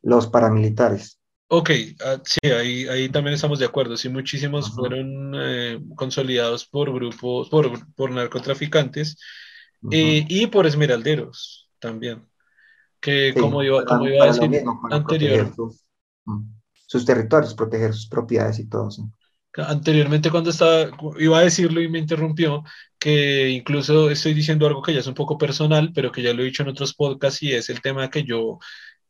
Los 0.02 0.26
paramilitares. 0.26 1.20
Ok, 1.48 1.70
ah, 2.04 2.20
sí, 2.24 2.50
ahí, 2.50 2.88
ahí 2.88 3.08
también 3.08 3.34
estamos 3.34 3.60
de 3.60 3.66
acuerdo. 3.66 3.96
Sí, 3.96 4.08
muchísimos 4.08 4.74
fueron 4.74 5.32
eh, 5.36 5.78
consolidados 5.94 6.66
por 6.66 6.92
grupos, 6.92 7.48
por, 7.48 7.94
por 7.94 8.10
narcotraficantes 8.10 9.16
eh, 9.90 10.24
y 10.28 10.46
por 10.48 10.66
esmeralderos 10.66 11.70
también, 11.78 12.26
que 13.00 13.32
como 13.38 13.62
iba, 13.62 13.84
como 13.84 14.08
iba 14.08 14.24
a 14.24 14.32
decir 14.32 14.64
anterior. 14.90 15.54
Sus, 16.88 17.04
territorios, 17.04 17.54
proteger 17.54 17.92
sus 17.92 18.08
propiedades 18.08 18.58
y 18.58 18.68
todo 18.68 18.88
eso. 18.88 19.10
Anteriormente 19.54 20.30
cuando 20.30 20.50
estaba, 20.50 20.90
iba 21.18 21.38
a 21.38 21.42
decirlo 21.42 21.80
y 21.80 21.88
me 21.88 21.98
interrumpió, 21.98 22.64
que 22.98 23.50
incluso 23.50 24.10
estoy 24.10 24.34
diciendo 24.34 24.66
algo 24.66 24.82
que 24.82 24.92
ya 24.92 25.00
es 25.00 25.06
un 25.06 25.14
poco 25.14 25.38
personal, 25.38 25.92
pero 25.94 26.10
que 26.10 26.22
ya 26.22 26.34
lo 26.34 26.42
he 26.42 26.46
dicho 26.46 26.62
en 26.62 26.70
otros 26.70 26.94
podcasts 26.94 27.42
y 27.42 27.52
es 27.52 27.70
el 27.70 27.80
tema 27.80 28.10
que 28.10 28.24
yo, 28.24 28.58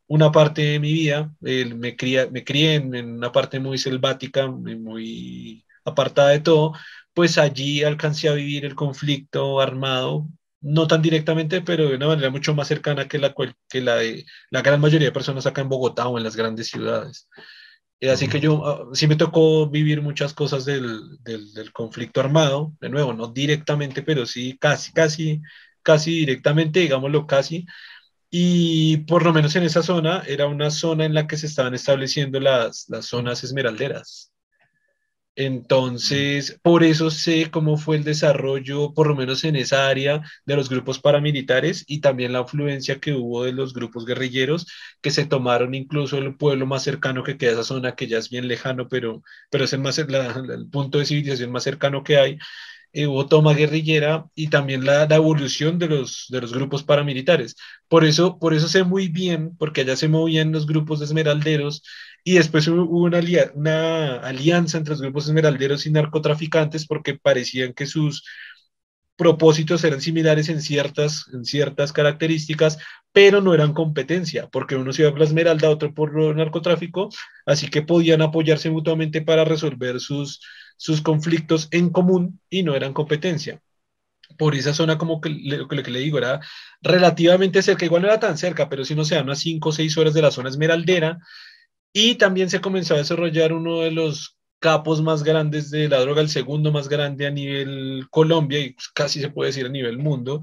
una 0.09 0.32
parte 0.32 0.62
de 0.62 0.80
mi 0.80 0.92
vida, 0.92 1.32
me, 1.40 1.96
cría, 1.96 2.28
me 2.30 2.44
crié 2.44 2.74
en, 2.74 2.94
en 2.94 3.12
una 3.16 3.32
parte 3.32 3.61
muy 3.61 3.78
selvática, 3.78 4.46
muy 4.48 5.64
apartada 5.84 6.30
de 6.30 6.40
todo, 6.40 6.72
pues 7.14 7.38
allí 7.38 7.82
alcancé 7.84 8.28
a 8.28 8.34
vivir 8.34 8.64
el 8.64 8.74
conflicto 8.74 9.61
armado 9.61 10.28
no 10.61 10.86
tan 10.86 11.02
directamente, 11.02 11.61
pero 11.62 11.88
de 11.88 11.96
una 11.96 12.09
manera 12.09 12.30
mucho 12.30 12.54
más 12.54 12.68
cercana 12.68 13.07
que 13.09 13.18
la, 13.18 13.34
que 13.68 13.80
la 13.80 13.96
de 13.96 14.24
la 14.50 14.62
gran 14.62 14.80
mayoría 14.80 15.09
de 15.09 15.12
personas 15.12 15.46
acá 15.46 15.61
en 15.61 15.68
Bogotá 15.68 16.09
o 16.09 16.18
en 16.18 16.24
las 16.24 16.36
grandes 16.36 16.68
ciudades. 16.68 17.28
Eh, 18.00 18.11
así 18.11 18.28
que 18.28 18.40
yo 18.40 18.66
ah, 18.66 18.88
sí 18.92 19.07
me 19.07 19.16
tocó 19.16 19.68
vivir 19.70 20.02
muchas 20.02 20.34
cosas 20.34 20.64
del, 20.64 21.18
del, 21.22 21.72
conflicto 21.72 22.20
armado, 22.20 22.74
de 22.80 22.88
nuevo, 22.90 23.14
no 23.14 23.28
directamente, 23.28 24.02
pero 24.02 24.26
sí 24.26 24.59
casi, 24.59 24.92
casi, 24.92 25.40
casi 25.82 26.11
directamente, 26.11 26.80
digámoslo 26.80 27.26
casi. 27.26 27.66
Y 28.30 28.98
por 28.98 29.24
lo 29.24 29.32
menos 29.32 29.56
en 29.56 29.64
esa 29.64 29.82
zona 29.82 30.22
era 30.26 30.46
una 30.46 30.70
zona 30.70 31.04
en 31.04 31.14
la 31.14 31.26
que 31.26 31.36
se 31.36 31.46
estaban 31.46 31.74
estableciendo 31.74 32.40
las, 32.40 32.86
las 32.88 33.06
zonas 33.06 33.44
esmeralderas. 33.44 34.32
Entonces, 35.38 36.58
por 36.62 36.82
eso 36.82 37.10
sé 37.10 37.50
cómo 37.50 37.76
fue 37.76 37.96
el 37.96 38.04
desarrollo, 38.04 38.94
por 38.94 39.06
lo 39.06 39.14
menos 39.14 39.44
en 39.44 39.56
esa 39.56 39.86
área, 39.86 40.22
de 40.46 40.56
los 40.56 40.70
grupos 40.70 40.98
paramilitares 40.98 41.84
y 41.86 42.00
también 42.00 42.32
la 42.32 42.40
influencia 42.40 43.00
que 43.00 43.12
hubo 43.12 43.44
de 43.44 43.52
los 43.52 43.74
grupos 43.74 44.06
guerrilleros 44.06 44.66
que 45.02 45.10
se 45.10 45.26
tomaron 45.26 45.74
incluso 45.74 46.16
el 46.16 46.36
pueblo 46.36 46.64
más 46.64 46.84
cercano 46.84 47.22
que 47.22 47.36
queda 47.36 47.52
esa 47.52 47.64
zona, 47.64 47.94
que 47.94 48.06
ya 48.06 48.16
es 48.16 48.30
bien 48.30 48.48
lejano, 48.48 48.88
pero, 48.88 49.22
pero 49.50 49.64
es 49.64 49.74
el, 49.74 49.80
más, 49.80 49.98
el 49.98 50.68
punto 50.70 50.98
de 50.98 51.04
civilización 51.06 51.52
más 51.52 51.64
cercano 51.64 52.02
que 52.02 52.16
hay. 52.16 52.38
Eh, 52.97 53.07
hubo 53.07 53.26
toma 53.26 53.53
guerrillera 53.53 54.26
y 54.34 54.49
también 54.49 54.86
la, 54.86 55.07
la, 55.07 55.16
evolución 55.16 55.78
de 55.78 55.86
los, 55.86 56.26
de 56.30 56.40
los 56.40 56.55
grupos 56.55 56.82
paramilitares. 56.82 57.55
Por 57.88 58.07
eso, 58.07 58.38
por 58.38 58.55
eso 58.55 58.68
sé 58.68 58.84
muy 58.84 59.09
bien, 59.09 59.55
porque 59.59 59.82
allá 59.82 59.97
se 59.97 60.09
movían 60.09 60.51
los 60.51 60.66
grupos 60.66 61.01
de 61.01 61.05
esmeralderos 61.05 61.82
y 62.24 62.36
después 62.36 62.66
hubo 62.68 62.84
una, 63.05 63.20
una 63.55 64.16
alianza 64.20 64.78
entre 64.78 64.92
los 64.92 65.03
grupos 65.03 65.26
esmeralderos 65.26 65.84
y 65.84 65.90
narcotraficantes 65.90 66.86
porque 66.86 67.18
parecían 67.18 67.74
que 67.74 67.84
sus 67.84 68.24
propósitos 69.16 69.84
eran 69.84 70.01
similares 70.01 70.49
en 70.49 70.62
ciertas, 70.62 71.26
en 71.34 71.44
ciertas 71.44 71.92
características, 71.92 72.78
pero 73.12 73.40
no 73.42 73.55
eran 73.55 73.72
competencia, 73.74 74.49
porque 74.49 74.76
uno 74.76 74.92
se 74.92 75.03
iba 75.03 75.11
por 75.11 75.20
la 75.20 75.26
esmeralda, 75.26 75.70
otro 75.70 75.92
por 75.94 76.18
el 76.20 76.36
narcotráfico, 76.36 77.11
así 77.47 77.68
que 77.68 77.82
podían 77.82 78.22
apoyarse 78.22 78.70
mutuamente 78.70 79.22
para 79.22 79.44
resolver 79.44 80.01
sus, 80.01 80.40
sus 80.76 81.00
conflictos 81.02 81.68
en 81.70 81.90
común 81.90 82.40
y 82.50 82.62
no 82.62 82.74
eran 82.74 82.92
competencia. 82.92 83.60
Por 84.38 84.54
esa 84.54 84.74
zona, 84.74 84.98
como 84.98 85.20
que 85.20 85.30
lo 85.30 85.68
que 85.68 85.90
le 85.90 86.00
digo, 86.00 86.18
era 86.18 86.40
relativamente 86.82 87.62
cerca, 87.62 87.84
igual 87.84 88.02
no 88.02 88.08
era 88.08 88.20
tan 88.20 88.36
cerca, 88.36 88.68
pero 88.68 88.84
si 88.84 88.94
no 88.94 89.04
sea 89.04 89.22
unas 89.22 89.38
5 89.40 89.68
o 89.68 89.72
6 89.72 89.96
horas 89.98 90.14
de 90.14 90.22
la 90.22 90.30
zona 90.30 90.48
esmeraldera, 90.48 91.18
y 91.92 92.16
también 92.16 92.50
se 92.50 92.60
comenzó 92.60 92.94
a 92.94 92.98
desarrollar 92.98 93.52
uno 93.52 93.80
de 93.80 93.90
los 93.90 94.36
capos 94.58 95.02
más 95.02 95.22
grandes 95.22 95.70
de 95.70 95.88
la 95.88 96.00
droga, 96.00 96.20
el 96.20 96.28
segundo 96.28 96.72
más 96.72 96.88
grande 96.88 97.26
a 97.26 97.30
nivel 97.30 98.06
Colombia 98.10 98.58
y 98.58 98.74
casi 98.94 99.20
se 99.20 99.30
puede 99.30 99.50
decir 99.50 99.66
a 99.66 99.70
nivel 99.70 99.98
mundo, 99.98 100.42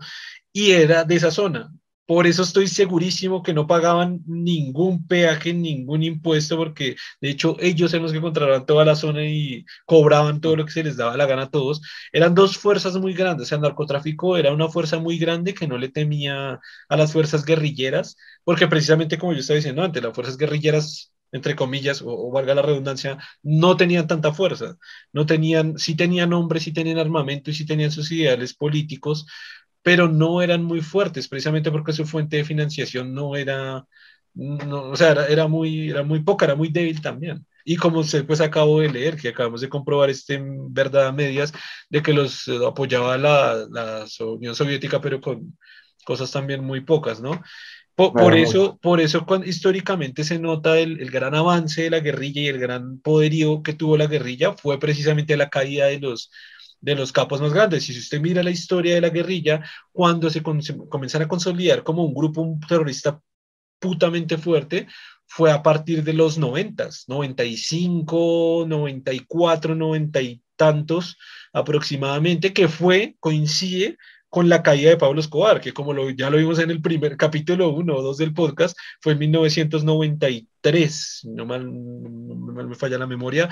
y 0.52 0.72
era 0.72 1.04
de 1.04 1.16
esa 1.16 1.32
zona. 1.32 1.72
Por 2.06 2.28
eso 2.28 2.44
estoy 2.44 2.68
segurísimo 2.68 3.44
que 3.44 3.54
no 3.54 3.66
pagaban 3.66 4.22
ningún 4.26 5.08
peaje, 5.08 5.54
ningún 5.54 6.04
impuesto, 6.04 6.58
porque 6.58 6.96
de 7.22 7.30
hecho 7.30 7.56
ellos 7.60 7.94
eran 7.94 8.04
los 8.04 8.12
que 8.12 8.22
controlaban 8.22 8.66
toda 8.66 8.84
la 8.86 8.96
zona 8.96 9.26
y 9.26 9.66
cobraban 9.86 10.42
todo 10.42 10.56
lo 10.58 10.66
que 10.66 10.72
se 10.74 10.84
les 10.84 10.98
daba 10.98 11.16
la 11.18 11.26
gana 11.26 11.44
a 11.44 11.50
todos. 11.50 11.82
Eran 12.12 12.36
dos 12.36 12.58
fuerzas 12.58 12.98
muy 12.98 13.14
grandes. 13.14 13.48
O 13.48 13.50
sea, 13.50 13.56
el 13.58 13.62
narcotráfico 13.62 14.38
era 14.38 14.54
una 14.54 14.68
fuerza 14.70 15.00
muy 15.00 15.18
grande 15.18 15.54
que 15.54 15.68
no 15.68 15.78
le 15.78 15.90
temía 15.90 16.60
a 16.90 16.98
las 16.98 17.14
fuerzas 17.14 17.46
guerrilleras, 17.46 18.18
porque 18.44 18.68
precisamente 18.68 19.18
como 19.18 19.34
yo 19.34 19.40
estaba 19.40 19.58
diciendo 19.58 19.84
antes, 19.84 20.04
las 20.04 20.14
fuerzas 20.14 20.38
guerrilleras 20.38 21.10
entre 21.32 21.56
comillas, 21.56 22.02
o, 22.04 22.10
o, 22.10 22.32
valga 22.32 22.54
la 22.54 22.62
redundancia, 22.62 23.18
no 23.42 23.76
tenían 23.76 24.06
tanta 24.06 24.34
fuerza, 24.34 24.78
no 25.12 25.26
tenían, 25.26 25.80
sí 25.80 25.96
tenían 25.96 26.32
hombres, 26.32 26.62
sí 26.64 26.72
tenían 26.72 27.00
armamento 27.00 27.50
y 27.50 27.56
sí 27.56 27.66
tenían 27.66 27.90
sus 27.92 28.12
ideales 28.12 28.54
políticos, 28.54 29.26
pero 29.84 30.08
no 30.08 30.42
eran 30.42 30.64
muy 30.64 30.82
fuertes, 30.82 31.28
precisamente 31.28 31.70
porque 31.70 31.94
su 31.94 32.06
fuente 32.06 32.38
de 32.38 32.46
financiación 32.46 33.14
no 33.14 33.36
era, 33.36 33.86
no, 34.34 34.84
o 34.92 34.96
sea, 34.96 35.12
era, 35.12 35.28
era, 35.28 35.48
muy, 35.48 35.90
era 35.90 36.04
muy 36.04 36.22
poca, 36.22 36.46
era 36.46 36.56
muy 36.56 36.70
débil 36.70 37.02
también. 37.02 37.46
Y 37.66 37.76
como 37.76 38.00
usted 38.00 38.26
pues 38.26 38.42
acabo 38.42 38.80
de 38.80 38.90
leer, 38.92 39.18
que 39.18 39.30
acabamos 39.30 39.62
de 39.62 39.70
comprobar 39.70 40.10
este 40.10 40.36
en 40.36 40.74
verdad 40.74 41.08
a 41.08 41.12
medias, 41.12 41.54
de 41.90 42.02
que 42.02 42.14
los 42.14 42.48
eh, 42.48 42.58
apoyaba 42.66 43.18
la, 43.18 43.68
la, 43.70 44.06
Unión 44.22 44.56
Soviética, 44.56 45.02
pero 45.02 45.22
con 45.22 45.58
cosas 46.06 46.32
también 46.32 46.64
muy 46.64 46.82
pocas, 46.82 47.22
¿no? 47.22 47.42
Por, 47.96 48.12
bueno, 48.12 48.28
por 48.28 48.38
eso, 48.38 48.80
por 48.82 49.00
eso 49.02 49.26
cuando, 49.26 49.48
históricamente 49.48 50.24
se 50.24 50.40
nota 50.40 50.80
el, 50.80 51.00
el, 51.00 51.12
gran 51.12 51.36
avance 51.36 51.84
de 51.84 51.90
la 51.92 52.00
guerrilla 52.00 52.42
y 52.42 52.48
el 52.48 52.58
gran 52.58 53.00
poderío 53.00 53.62
que 53.62 53.74
tuvo 53.74 53.98
la 53.98 54.08
guerrilla 54.08 54.54
fue 54.54 54.80
precisamente 54.80 55.38
la 55.38 55.50
caída 55.50 55.86
de 55.88 56.00
los, 56.00 56.32
de 56.84 56.96
los 56.96 57.14
capos 57.14 57.42
más 57.42 57.54
grandes. 57.54 57.90
Y 57.90 57.94
si 57.94 58.00
usted 58.00 58.20
mira 58.20 58.44
la 58.44 58.52
historia 58.52 58.94
de 58.94 59.02
la 59.02 59.10
guerrilla, 59.10 59.64
cuando 59.92 60.30
se, 60.30 60.44
comienzan 60.44 61.22
a 61.22 61.28
consolidar 61.28 61.82
como 61.84 62.04
un 62.04 62.14
grupo 62.14 62.58
terrorista 62.68 63.22
putamente 63.80 64.38
fuerte, 64.38 64.88
fue 65.26 65.50
a 65.52 65.64
partir 65.64 66.04
de 66.04 66.12
los 66.12 66.38
90, 66.38 66.90
95, 67.08 68.66
94, 68.68 69.76
90 69.76 70.22
y 70.22 70.42
tantos 70.58 71.18
aproximadamente, 71.54 72.52
que 72.52 72.68
fue, 72.68 73.16
coincide 73.22 73.98
con 74.34 74.50
la 74.50 74.64
caída 74.64 74.90
de 74.90 74.98
Pablo 74.98 75.22
Escobar, 75.22 75.62
que 75.62 75.74
como 75.74 75.94
ya 76.10 76.32
lo 76.32 76.38
vimos 76.38 76.58
en 76.58 76.72
el 76.72 76.82
primer 76.82 77.18
capítulo 77.18 77.70
1 77.70 77.96
o 77.96 78.02
2 78.02 78.18
del 78.18 78.34
podcast, 78.34 78.76
fue 79.00 79.14
en 79.14 79.20
1993, 79.20 81.22
no 81.26 81.46
me 81.46 82.74
falla 82.74 82.98
la 82.98 83.06
memoria, 83.06 83.48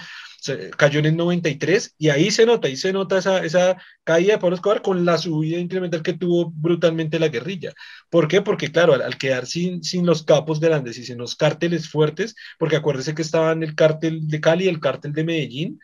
cayó 0.75 0.97
en 0.97 1.05
el 1.05 1.17
93 1.17 1.93
y 1.99 2.09
ahí 2.09 2.31
se 2.31 2.47
nota, 2.47 2.67
ahí 2.67 2.77
se 2.77 2.91
nota 2.93 3.19
esa, 3.19 3.45
esa 3.45 3.77
caída 4.03 4.33
de 4.33 4.39
Pablo 4.39 4.55
Escobar 4.55 4.81
con 4.81 5.05
la 5.05 5.19
subida 5.19 5.59
incremental 5.59 6.01
que 6.01 6.13
tuvo 6.13 6.49
brutalmente 6.49 7.19
la 7.19 7.27
guerrilla. 7.27 7.73
¿Por 8.09 8.27
qué? 8.27 8.41
Porque 8.41 8.71
claro, 8.71 8.95
al, 8.95 9.03
al 9.03 9.19
quedar 9.19 9.45
sin, 9.45 9.83
sin 9.83 10.07
los 10.07 10.23
capos 10.23 10.59
grandes 10.59 10.97
y 10.97 11.05
sin 11.05 11.19
los 11.19 11.35
cárteles 11.35 11.89
fuertes, 11.89 12.35
porque 12.57 12.77
acuérdese 12.77 13.13
que 13.13 13.21
estaban 13.21 13.61
el 13.61 13.75
cártel 13.75 14.27
de 14.27 14.41
Cali 14.41 14.65
y 14.65 14.69
el 14.69 14.79
cártel 14.79 15.13
de 15.13 15.25
Medellín, 15.25 15.79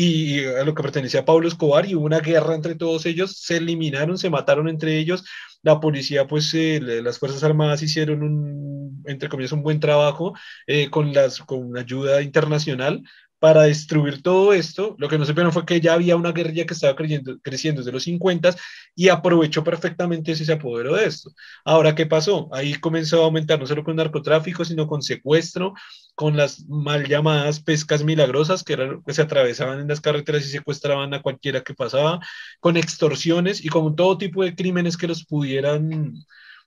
y 0.00 0.44
a 0.44 0.64
lo 0.64 0.74
que 0.74 0.82
pertenecía 0.82 1.20
a 1.20 1.24
Pablo 1.24 1.48
Escobar 1.48 1.84
y 1.86 1.96
hubo 1.96 2.04
una 2.06 2.20
guerra 2.20 2.54
entre 2.54 2.76
todos 2.76 3.04
ellos, 3.04 3.36
se 3.36 3.56
eliminaron, 3.56 4.16
se 4.16 4.30
mataron 4.30 4.68
entre 4.68 4.96
ellos, 4.96 5.24
la 5.62 5.80
policía, 5.80 6.26
pues 6.28 6.54
eh, 6.54 6.80
las 6.80 7.18
Fuerzas 7.18 7.42
Armadas 7.42 7.82
hicieron 7.82 8.22
un, 8.22 9.02
entre 9.06 9.28
comillas, 9.28 9.50
un 9.50 9.62
buen 9.64 9.80
trabajo 9.80 10.34
eh, 10.68 10.88
con, 10.88 11.12
las, 11.12 11.40
con 11.40 11.76
ayuda 11.76 12.22
internacional 12.22 13.02
para 13.38 13.62
destruir 13.62 14.22
todo 14.22 14.52
esto. 14.52 14.96
Lo 14.98 15.08
que 15.08 15.18
no 15.18 15.24
supieron 15.24 15.52
fue 15.52 15.64
que 15.64 15.80
ya 15.80 15.94
había 15.94 16.16
una 16.16 16.32
guerrilla 16.32 16.66
que 16.66 16.74
estaba 16.74 16.96
creciendo, 16.96 17.38
creciendo 17.40 17.80
desde 17.80 17.92
los 17.92 18.02
50 18.04 18.54
y 18.94 19.08
aprovechó 19.08 19.62
perfectamente 19.64 20.32
ese 20.32 20.52
apoderó 20.52 20.96
de 20.96 21.06
esto. 21.06 21.32
Ahora, 21.64 21.94
¿qué 21.94 22.06
pasó? 22.06 22.48
Ahí 22.52 22.74
comenzó 22.74 23.22
a 23.22 23.24
aumentar 23.26 23.58
no 23.58 23.66
solo 23.66 23.84
con 23.84 23.96
narcotráfico, 23.96 24.64
sino 24.64 24.86
con 24.86 25.02
secuestro, 25.02 25.74
con 26.14 26.36
las 26.36 26.66
mal 26.68 27.06
llamadas 27.06 27.60
pescas 27.60 28.04
milagrosas 28.04 28.64
que, 28.64 28.76
que 29.06 29.14
se 29.14 29.22
atravesaban 29.22 29.80
en 29.80 29.88
las 29.88 30.00
carreteras 30.00 30.44
y 30.44 30.48
secuestraban 30.50 31.14
a 31.14 31.22
cualquiera 31.22 31.62
que 31.62 31.74
pasaba, 31.74 32.20
con 32.60 32.76
extorsiones 32.76 33.64
y 33.64 33.68
con 33.68 33.94
todo 33.96 34.18
tipo 34.18 34.42
de 34.44 34.54
crímenes 34.54 34.96
que 34.96 35.08
los 35.08 35.24
pudieran 35.24 36.14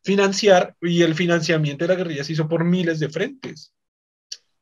financiar 0.03 0.75
y 0.81 1.03
el 1.03 1.15
financiamiento 1.15 1.83
de 1.85 1.89
la 1.89 1.95
guerrilla 1.95 2.23
se 2.23 2.33
hizo 2.33 2.47
por 2.47 2.63
miles 2.63 2.99
de 2.99 3.09
frentes 3.09 3.73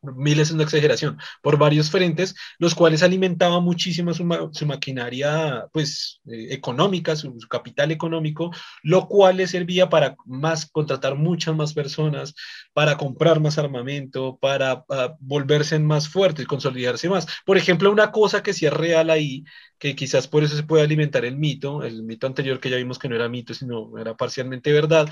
miles 0.02 0.50
es 0.50 0.54
una 0.54 0.64
exageración, 0.64 1.18
por 1.42 1.58
varios 1.58 1.90
frentes, 1.90 2.36
los 2.58 2.76
cuales 2.76 3.04
alimentaban 3.04 3.64
muchísimo 3.64 4.14
su, 4.14 4.24
ma 4.26 4.50
su 4.52 4.66
maquinaria 4.66 5.68
pues, 5.72 6.22
eh, 6.26 6.48
económica, 6.52 7.16
su, 7.16 7.36
su, 7.40 7.48
capital 7.48 7.92
económico, 7.92 8.52
lo 8.84 9.08
cual 9.08 9.38
les 9.38 9.52
servía 9.52 9.90
para 9.90 10.16
más 10.26 10.66
contratar 10.66 11.16
muchas 11.16 11.56
más 11.56 11.74
personas, 11.74 12.34
para 12.74 12.98
comprar 12.98 13.40
más 13.40 13.58
armamento, 13.58 14.38
para 14.40 14.86
uh, 14.88 15.16
volverse 15.20 15.80
más 15.80 16.08
fuertes, 16.08 16.48
consolidarse 16.48 17.10
más. 17.10 17.28
Por 17.46 17.58
ejemplo, 17.58 17.92
una 17.92 18.12
cosa 18.12 18.44
que 18.44 18.54
sí 18.54 18.66
es 18.66 18.74
real 18.74 19.10
ahí, 19.10 19.44
que 19.78 19.96
quizás 19.96 20.28
por 20.28 20.44
eso 20.44 20.56
se 20.56 20.64
puede 20.64 20.84
alimentar 20.84 21.26
el 21.26 21.38
mito, 21.38 21.84
el 21.84 22.04
mito 22.04 22.28
anterior 22.28 22.60
que 22.60 22.70
ya 22.70 22.78
vimos 22.78 23.00
que 23.00 23.10
no 23.10 23.16
era 23.16 23.30
mito, 23.30 23.54
sino 23.54 23.98
era 23.98 24.16
parcialmente 24.16 24.72
verdad, 24.74 25.10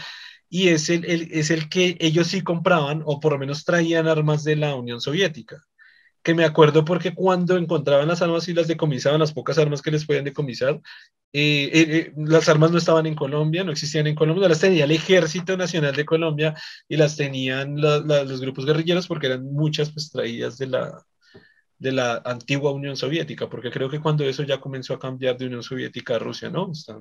y 0.50 0.70
es 0.70 0.90
el, 0.90 1.06
el, 1.06 1.30
es 1.32 1.52
el 1.52 1.70
que 1.70 1.98
ellos 2.00 2.28
sí 2.28 2.42
compraban 2.42 3.02
o 3.06 3.20
por 3.20 3.34
lo 3.34 3.40
menos 3.40 3.66
traían 3.66 4.08
armas 4.08 4.44
de 4.44 4.56
la 4.56 4.76
Unión 4.76 5.02
Soviética. 5.02 5.64
Que 6.24 6.34
me 6.34 6.46
acuerdo 6.46 6.84
porque 6.84 7.14
cuando 7.14 7.58
encontraban 7.58 8.08
las 8.08 8.22
armas 8.22 8.48
y 8.48 8.54
las 8.54 8.68
decomisaban, 8.68 9.20
las 9.20 9.34
pocas 9.34 9.58
armas 9.58 9.82
que 9.82 9.92
les 9.92 10.06
podían 10.06 10.26
decomisar, 10.26 10.82
eh, 11.34 11.70
eh, 11.74 11.86
eh, 11.90 12.14
las 12.18 12.50
armas 12.50 12.72
no 12.72 12.78
estaban 12.78 13.06
en 13.06 13.16
Colombia, 13.16 13.64
no 13.64 13.72
existían 13.72 14.08
en 14.08 14.16
Colombia, 14.16 14.50
las 14.50 14.60
tenía 14.60 14.86
el 14.86 14.92
Ejército 14.92 15.56
Nacional 15.56 15.96
de 15.96 16.06
Colombia 16.06 16.56
y 16.88 16.98
las 16.98 17.16
tenían 17.16 17.80
los 17.80 18.42
grupos 18.42 18.66
guerrilleros 18.66 19.08
porque 19.08 19.28
eran 19.28 19.46
muchas 19.46 19.92
pues 19.92 20.10
traídas 20.12 20.58
de 20.58 20.68
la, 20.68 21.06
de 21.78 21.92
la 21.92 22.22
antigua 22.26 22.72
Unión 22.72 22.98
Soviética, 22.98 23.50
porque 23.50 23.72
creo 23.72 23.90
que 23.90 24.00
cuando 24.00 24.24
eso 24.24 24.44
ya 24.44 24.60
comenzó 24.60 24.94
a 24.94 25.00
cambiar 25.00 25.38
de 25.38 25.46
Unión 25.46 25.64
Soviética 25.64 26.16
a 26.16 26.20
Rusia, 26.20 26.50
¿no? 26.50 26.72
Hasta 26.72 26.98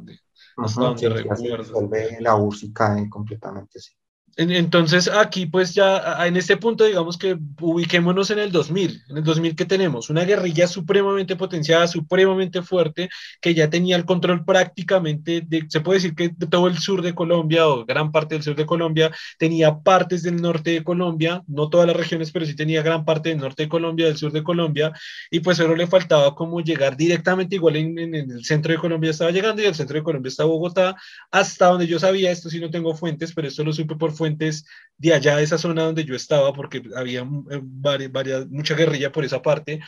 donde, 0.57 0.67
hasta 0.67 0.81
Ajá, 0.81 0.89
donde 0.89 1.01
sí, 1.37 1.49
recuerdo. 1.49 1.91
La 2.21 2.37
URSS 2.37 2.63
y 2.65 2.73
cae 2.73 3.09
completamente, 3.11 3.79
sí. 3.81 3.93
Entonces 4.39 5.09
aquí 5.09 5.47
pues 5.47 5.75
ya 5.75 6.27
en 6.27 6.37
este 6.37 6.59
punto 6.59 6.85
digamos 6.85 7.17
que 7.17 7.39
ubiquémonos 7.59 8.31
en 8.31 8.39
el 8.39 8.53
2000, 8.53 9.05
en 9.09 9.17
el 9.17 9.25
2000 9.25 9.57
que 9.57 9.65
tenemos. 9.65 10.11
Una 10.11 10.25
guerrilla 10.25 10.67
supremamente 10.67 11.37
potenciada, 11.37 11.87
supremamente 11.89 12.61
fuerte, 12.61 13.09
que 13.41 13.55
ya 13.55 13.71
tenía 13.71 13.97
el 13.97 14.05
control 14.05 14.45
prácticamente, 14.45 15.41
de, 15.41 15.65
se 15.71 15.81
puede 15.81 16.01
decir 16.01 16.15
que 16.15 16.29
de 16.37 16.47
todo 16.49 16.67
el 16.67 16.77
sur 16.77 17.01
de 17.01 17.15
Colombia 17.15 17.67
o 17.67 17.87
gran 17.87 18.13
parte 18.13 18.35
del 18.35 18.45
sur 18.45 18.55
de 18.55 18.67
Colombia, 18.67 19.11
tenía 19.39 19.79
partes 19.79 20.23
del 20.23 20.37
norte 20.37 20.71
de 20.73 20.85
Colombia, 20.85 21.43
no 21.47 21.71
todas 21.71 21.87
las 21.87 21.97
regiones, 21.97 22.31
pero 22.31 22.45
sí 22.45 22.55
tenía 22.55 22.83
gran 22.83 23.07
parte 23.07 23.31
del 23.31 23.39
norte 23.39 23.63
de 23.63 23.69
Colombia, 23.71 24.05
del 24.05 24.19
sur 24.19 24.33
de 24.33 24.43
Colombia, 24.43 24.93
y 25.31 25.41
pues 25.41 25.57
solo 25.57 25.75
le 25.75 25.87
faltaba 25.87 26.35
como 26.35 26.61
llegar 26.61 26.95
directamente, 26.95 27.57
igual 27.57 27.77
en, 27.77 27.99
en, 27.99 28.15
el 28.15 28.45
centro 28.45 28.73
de 28.73 28.79
Colombia 28.79 29.13
estaba 29.13 29.31
llegando 29.31 29.63
y 29.63 29.65
el 29.65 29.75
centro 29.75 29.97
de 29.97 30.03
Colombia 30.03 30.29
está 30.29 30.45
Bogotá, 30.45 30.95
hasta 31.31 31.69
donde 31.69 31.87
yo 31.87 31.99
sabía, 31.99 32.31
esto 32.31 32.51
sí 32.51 32.61
no 32.61 32.69
tengo 32.71 32.95
fuentes, 32.95 33.33
pero 33.33 33.49
esto 33.49 33.65
lo 33.65 33.73
supe 33.73 33.97
por 33.97 34.13
fuentes 34.13 34.26
fuentes 34.27 34.67
de 34.99 35.15
allá 35.15 35.37
de 35.37 35.45
esa 35.45 35.59
zona 35.59 35.85
donde 35.85 36.05
yo 36.05 36.15
estaba, 36.15 36.53
porque 36.53 36.83
había 36.97 37.21
eh, 37.21 37.61
varias, 37.63 38.11
varias, 38.11 38.47
mucha 38.49 38.75
guerrilla 38.75 39.13
por 39.13 39.25
esa 39.25 39.41
parte, 39.41 39.81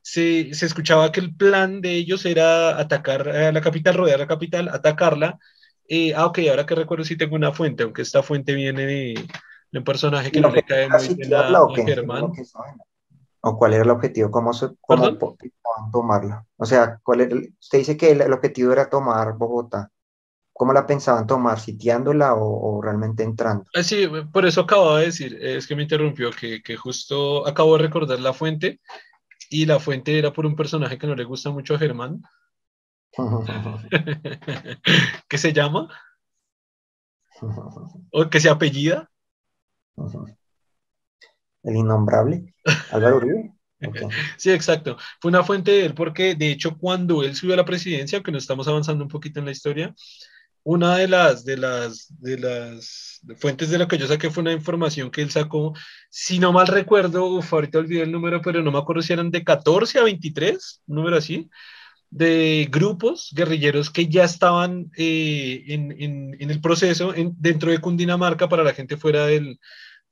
se, 0.00 0.54
se, 0.54 0.66
escuchaba 0.66 1.12
que 1.12 1.20
el 1.20 1.34
plan 1.34 1.80
de 1.80 1.92
ellos 1.92 2.24
era 2.24 2.78
atacar 2.78 3.28
a 3.28 3.52
la 3.52 3.60
capital, 3.60 3.94
rodear 3.94 4.20
la 4.20 4.26
capital, 4.26 4.68
atacarla. 4.68 5.38
Eh, 5.88 6.14
ah, 6.14 6.26
ok, 6.26 6.40
ahora 6.50 6.66
que 6.66 6.74
recuerdo 6.74 7.04
si 7.04 7.14
sí 7.14 7.18
tengo 7.18 7.36
una 7.36 7.52
fuente, 7.52 7.82
aunque 7.82 8.02
esta 8.02 8.22
fuente 8.22 8.54
viene 8.54 8.86
de, 8.86 9.14
de 9.72 9.78
un 9.78 9.84
personaje 9.84 10.30
que 10.30 10.40
no, 10.40 10.50
le 10.50 10.62
cae 10.62 10.88
muy 10.88 11.14
bien 11.14 11.34
a, 11.34 11.40
a 11.48 11.74
Germán. 11.74 12.32
¿O 13.40 13.58
cuál 13.58 13.74
era 13.74 13.82
el 13.82 13.90
objetivo? 13.90 14.30
¿Cómo, 14.30 14.54
se, 14.54 14.68
cómo 14.80 15.18
tomarla? 15.92 16.46
O 16.56 16.64
sea, 16.64 16.98
¿cuál 17.02 17.22
era 17.22 17.34
el, 17.34 17.54
usted 17.60 17.78
dice 17.78 17.96
que 17.96 18.12
el, 18.12 18.22
el 18.22 18.32
objetivo 18.32 18.72
era 18.72 18.88
tomar 18.88 19.36
Bogotá. 19.36 19.90
¿Cómo 20.56 20.72
la 20.72 20.86
pensaban 20.86 21.26
tomar? 21.26 21.58
¿Sitiándola 21.58 22.34
o, 22.34 22.76
o, 22.76 22.80
realmente 22.80 23.24
entrando? 23.24 23.64
Ah, 23.74 23.82
sí, 23.82 24.06
por 24.32 24.46
eso 24.46 24.60
acabo 24.60 24.96
de 24.96 25.06
decir, 25.06 25.36
es 25.42 25.66
que 25.66 25.74
me 25.74 25.82
interrumpió, 25.82 26.30
que, 26.30 26.62
que, 26.62 26.76
justo 26.76 27.46
acabo 27.46 27.76
de 27.76 27.82
recordar 27.82 28.20
la 28.20 28.32
fuente 28.32 28.80
y 29.50 29.66
la 29.66 29.80
fuente 29.80 30.16
era 30.16 30.32
por 30.32 30.46
un 30.46 30.54
personaje 30.54 30.96
que 30.96 31.08
no 31.08 31.16
le 31.16 31.24
gusta 31.24 31.50
mucho 31.50 31.74
a 31.74 31.78
Germán. 31.78 32.22
¿Qué 35.28 35.38
se 35.38 35.52
llama? 35.52 35.88
¿O 38.12 38.30
que 38.30 38.40
se 38.40 38.48
apellida? 38.48 39.10
El 41.64 41.76
innombrable. 41.76 42.54
Álvaro 42.92 43.16
Uribe. 43.16 43.50
Okay. 43.86 44.08
Sí, 44.38 44.50
exacto. 44.50 44.96
Fue 45.20 45.28
una 45.28 45.44
fuente 45.44 45.72
de 45.72 45.84
él 45.84 45.94
porque, 45.94 46.34
de 46.34 46.50
hecho, 46.50 46.78
cuando 46.78 47.22
él 47.22 47.36
subió 47.36 47.52
a 47.52 47.58
la 47.58 47.66
presidencia, 47.66 48.16
aunque 48.16 48.32
nos 48.32 48.44
estamos 48.44 48.66
avanzando 48.66 49.04
un 49.04 49.10
poquito 49.10 49.40
en 49.40 49.44
la 49.44 49.50
historia, 49.50 49.94
una 50.64 50.96
de 50.96 51.08
las, 51.08 51.44
de 51.44 51.56
las, 51.58 52.08
de 52.20 52.38
las 52.38 53.20
fuentes 53.36 53.70
de 53.70 53.78
lo 53.78 53.86
que 53.86 53.98
yo 53.98 54.06
saqué 54.06 54.30
fue 54.30 54.42
una 54.42 54.52
información 54.52 55.10
que 55.10 55.22
él 55.22 55.30
sacó, 55.30 55.74
si 56.08 56.38
no 56.38 56.52
mal 56.52 56.66
recuerdo, 56.66 57.26
uf, 57.26 57.52
ahorita 57.52 57.78
olvidé 57.78 58.02
el 58.02 58.12
número, 58.12 58.40
pero 58.40 58.62
no 58.62 58.72
me 58.72 58.78
acuerdo 58.78 59.02
si 59.02 59.12
eran 59.12 59.30
de 59.30 59.44
14 59.44 59.98
a 59.98 60.04
23, 60.04 60.82
un 60.86 60.96
número 60.96 61.16
así, 61.16 61.50
de 62.10 62.68
grupos 62.70 63.30
guerrilleros 63.34 63.90
que 63.90 64.08
ya 64.08 64.24
estaban 64.24 64.90
eh, 64.96 65.64
en, 65.68 66.36
el 66.38 66.60
proceso 66.60 67.12
dentro 67.36 67.70
de 67.70 67.78
Cundinamarca 67.78 68.48
para 68.48 68.62
la 68.62 68.72
gente 68.72 68.96
fuera 68.96 69.26
del, 69.26 69.58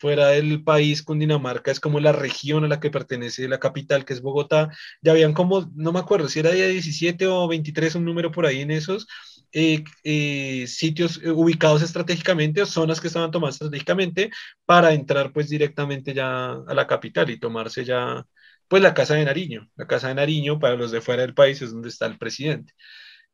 fuera 0.02 0.30
del 0.30 0.64
país, 0.64 1.00
Cundinamarca 1.04 1.70
es 1.70 1.78
como 1.78 2.00
la 2.00 2.10
región 2.10 2.64
a 2.64 2.68
la 2.68 2.80
que 2.80 2.90
pertenece 2.90 3.46
la 3.46 3.60
capital, 3.60 4.04
que 4.04 4.14
es 4.14 4.20
Bogotá. 4.20 4.68
Ya 5.00 5.12
habían 5.12 5.32
como, 5.32 5.70
no 5.76 5.92
me 5.92 6.00
acuerdo 6.00 6.28
si 6.28 6.40
era 6.40 6.50
día 6.50 6.66
17 6.66 7.28
o 7.28 7.46
23, 7.46 7.94
un 7.94 8.04
número 8.04 8.32
por 8.32 8.44
ahí 8.44 8.62
en 8.62 8.72
esos, 8.72 9.06
eh, 9.52 9.84
eh, 10.04 10.66
sitios 10.66 11.18
ubicados 11.18 11.82
estratégicamente 11.82 12.62
o 12.62 12.66
zonas 12.66 13.00
que 13.00 13.08
estaban 13.08 13.30
tomadas 13.30 13.56
estratégicamente 13.56 14.30
para 14.64 14.94
entrar 14.94 15.32
pues 15.32 15.48
directamente 15.48 16.14
ya 16.14 16.52
a 16.52 16.74
la 16.74 16.86
capital 16.86 17.30
y 17.30 17.38
tomarse 17.38 17.84
ya 17.84 18.26
pues 18.72 18.82
la 18.82 18.94
Casa 18.94 19.14
de 19.16 19.26
Nariño. 19.26 19.68
La 19.76 19.86
Casa 19.86 20.08
de 20.08 20.14
Nariño, 20.14 20.58
para 20.58 20.76
los 20.76 20.90
de 20.92 21.02
fuera 21.02 21.20
del 21.22 21.34
país, 21.34 21.60
es 21.60 21.72
donde 21.72 21.90
está 21.90 22.06
el 22.06 22.16
presidente. 22.16 22.72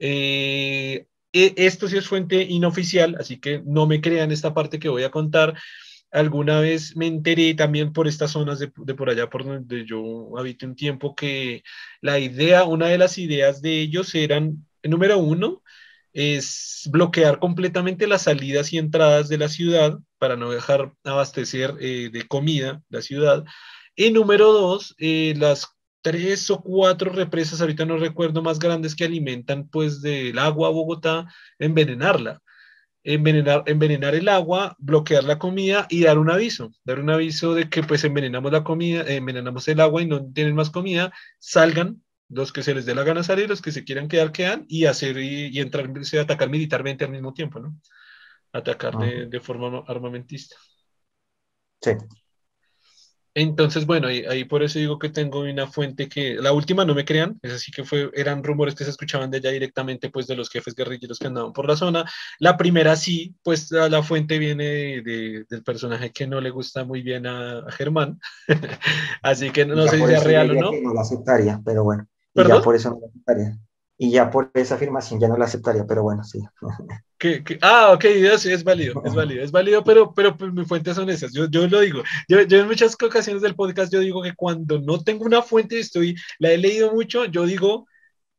Eh, 0.01 1.07
e, 1.33 1.55
esto 1.57 1.87
sí 1.89 1.97
es 1.97 2.09
fuente 2.09 2.43
inoficial, 2.43 3.17
así 3.21 3.39
que 3.39 3.63
no 3.65 3.87
me 3.87 4.01
crean 4.01 4.33
esta 4.33 4.53
parte 4.53 4.81
que 4.81 4.89
voy 4.89 5.05
a 5.05 5.13
contar. 5.13 5.55
Alguna 6.11 6.61
vez 6.61 6.97
me 6.97 7.07
enteré 7.07 7.55
también 7.55 7.93
por 7.93 8.09
estas 8.09 8.33
zonas 8.33 8.59
de, 8.59 8.73
de, 8.77 8.95
por 8.95 9.11
allá 9.11 9.31
por 9.31 9.45
donde 9.45 9.85
yo 9.87 10.37
habité 10.39 10.67
un 10.67 10.75
tiempo 10.75 11.15
que 11.15 11.63
la 12.01 12.19
idea, 12.19 12.65
una 12.65 12.87
de 12.89 12.99
las 12.99 13.19
ideas 13.19 13.63
de 13.63 13.81
ellos 13.81 14.15
eran, 14.17 14.67
número 14.83 15.19
uno, 15.19 15.63
es 16.13 16.89
bloquear 16.91 17.39
completamente 17.39 18.07
las 18.07 18.23
salidas 18.23 18.73
y 18.73 18.79
entradas 18.79 19.29
de 19.29 19.39
la 19.39 19.49
ciudad 19.49 19.99
para 20.19 20.37
no 20.37 20.51
dejar 20.51 20.93
abastecer 21.05 21.75
eh, 21.81 22.11
de 22.13 22.27
comida 22.27 22.83
la 22.89 23.03
ciudad. 23.03 23.45
Y 23.95 24.11
número 24.11 24.53
dos, 24.53 24.95
eh, 24.99 25.35
las 25.37 25.67
tres 26.03 26.51
o 26.51 26.61
cuatro 26.61 27.13
represas, 27.13 27.61
ahorita 27.61 27.85
no 27.85 27.99
recuerdo, 27.99 28.43
más 28.43 28.59
grandes 28.59 28.95
que 28.95 29.05
alimentan 29.05 29.69
pues 29.69 30.01
del 30.01 30.39
agua 30.39 30.69
a 30.69 30.73
Bogotá, 30.73 31.27
envenenarla. 31.59 32.41
Envenenar, 33.05 33.63
envenenar 33.67 34.15
el 34.15 34.29
agua, 34.29 34.77
bloquear 34.79 35.25
la 35.25 35.39
comida 35.39 35.87
y 35.89 36.03
dar 36.03 36.19
un 36.19 36.31
aviso, 36.31 36.73
dar 36.85 36.99
un 36.99 37.09
aviso 37.09 37.55
de 37.55 37.71
que 37.71 37.83
pues 37.83 38.05
envenenamos 38.05 38.53
la 38.53 38.65
comida, 38.65 39.03
envenenamos 39.07 39.67
el 39.69 39.81
agua 39.81 40.03
y 40.03 40.07
no 40.07 40.31
tienen 40.33 40.55
más 40.55 40.69
comida, 40.69 41.13
salgan 41.39 42.03
los 42.29 42.53
que 42.53 42.63
se 42.63 42.75
les 42.75 42.87
dé 42.87 42.95
la 42.95 43.05
gana 43.05 43.23
salir, 43.23 43.49
los 43.49 43.63
que 43.63 43.73
se 43.73 43.85
quieran 43.85 44.09
quedar, 44.09 44.33
quedan 44.33 44.65
y 44.69 44.85
hacer 44.87 45.19
y, 45.19 45.59
entrar, 45.59 45.91
y 45.91 46.17
atacar 46.17 46.51
militarmente 46.51 47.05
al 47.05 47.11
mismo 47.11 47.33
tiempo, 47.33 47.61
¿no? 47.61 47.75
Atacar 48.53 48.97
de, 48.97 49.27
de 49.27 49.41
forma 49.41 49.85
armamentista. 49.87 50.57
Sí. 51.81 51.93
Entonces, 53.41 53.87
bueno, 53.87 54.09
ahí, 54.09 54.45
por 54.47 54.65
eso 54.65 54.81
digo 54.81 54.99
que 54.99 55.11
tengo 55.11 55.43
una 55.43 55.69
fuente 55.69 56.09
que, 56.09 56.35
la 56.35 56.53
última 56.53 56.85
no 56.85 56.93
me 56.93 57.05
crean, 57.05 57.39
es 57.43 57.53
así 57.53 57.71
que 57.71 57.85
fue, 57.85 58.11
eran 58.15 58.43
rumores 58.43 58.75
que 58.75 58.83
se 58.83 58.91
escuchaban 58.91 59.31
de 59.31 59.37
allá 59.37 59.51
directamente, 59.51 60.11
pues 60.11 60.27
de 60.27 60.35
los 60.35 60.51
jefes 60.51 60.75
guerrilleros 60.75 61.21
que 61.21 61.29
andaban 61.29 61.53
por 61.53 61.69
la 61.69 61.77
zona. 61.77 62.05
La 62.41 62.57
primera 62.57 62.97
sí, 62.97 63.37
pues 63.45 63.71
la, 63.71 64.03
fuente 64.03 64.41
viene 64.41 65.03
del 65.03 65.63
personaje 65.65 66.11
que 66.11 66.27
no 66.27 66.41
le 66.41 66.51
gusta 66.51 66.85
muy 66.85 67.03
bien 67.03 67.29
a, 67.29 67.65
Germán, 67.71 68.19
así 69.23 69.51
que 69.51 69.65
no, 69.65 69.87
sé 69.87 69.99
si 69.99 70.13
es 70.13 70.25
real 70.25 70.51
o 70.51 70.55
no. 70.55 70.73
no 70.73 71.01
aceptaría, 71.01 71.63
pero 71.65 71.85
bueno, 71.85 72.09
y 72.45 72.49
ya 72.49 72.61
por 72.61 72.75
eso 72.75 72.91
no 72.91 73.01
lo 73.01 73.07
aceptaría. 73.07 73.59
Y 74.01 74.13
ya 74.13 74.31
por 74.31 74.51
esa 74.55 74.77
afirmación 74.77 75.19
ya 75.19 75.27
no 75.27 75.37
la 75.37 75.47
aceptaría, 75.47 75.85
pero 75.85 76.05
bueno, 76.05 76.23
sí. 76.23 76.41
Ah, 77.63 77.91
ok, 77.93 78.05
sí, 78.39 78.53
es 78.53 78.63
válido, 78.63 79.03
es 79.05 79.13
válido, 79.13 79.43
es 79.43 79.51
válido, 79.51 79.83
pero, 79.83 80.15
pero 80.15 80.37
pues, 80.37 80.53
mis 80.53 80.69
fuentes 80.69 80.95
son 80.95 81.11
esas. 81.11 81.33
Yo, 81.33 81.49
yo 81.51 81.67
lo 81.67 81.81
digo. 81.81 82.03
Yo, 82.29 82.43
yo, 82.43 82.59
en 82.59 82.69
muchas 82.69 82.95
ocasiones 82.95 83.43
del 83.43 83.57
podcast 83.57 83.93
yo 83.93 83.99
digo 83.99 84.23
que 84.23 84.35
cuando 84.37 84.79
no 84.81 85.03
tengo 85.03 85.25
una 85.25 85.43
fuente 85.43 85.77
y 85.77 85.81
estoy, 85.81 86.17
la 86.39 86.53
he 86.53 86.59
leído 86.59 86.93
mucho, 86.93 87.25
yo 87.25 87.45
digo, 87.45 87.89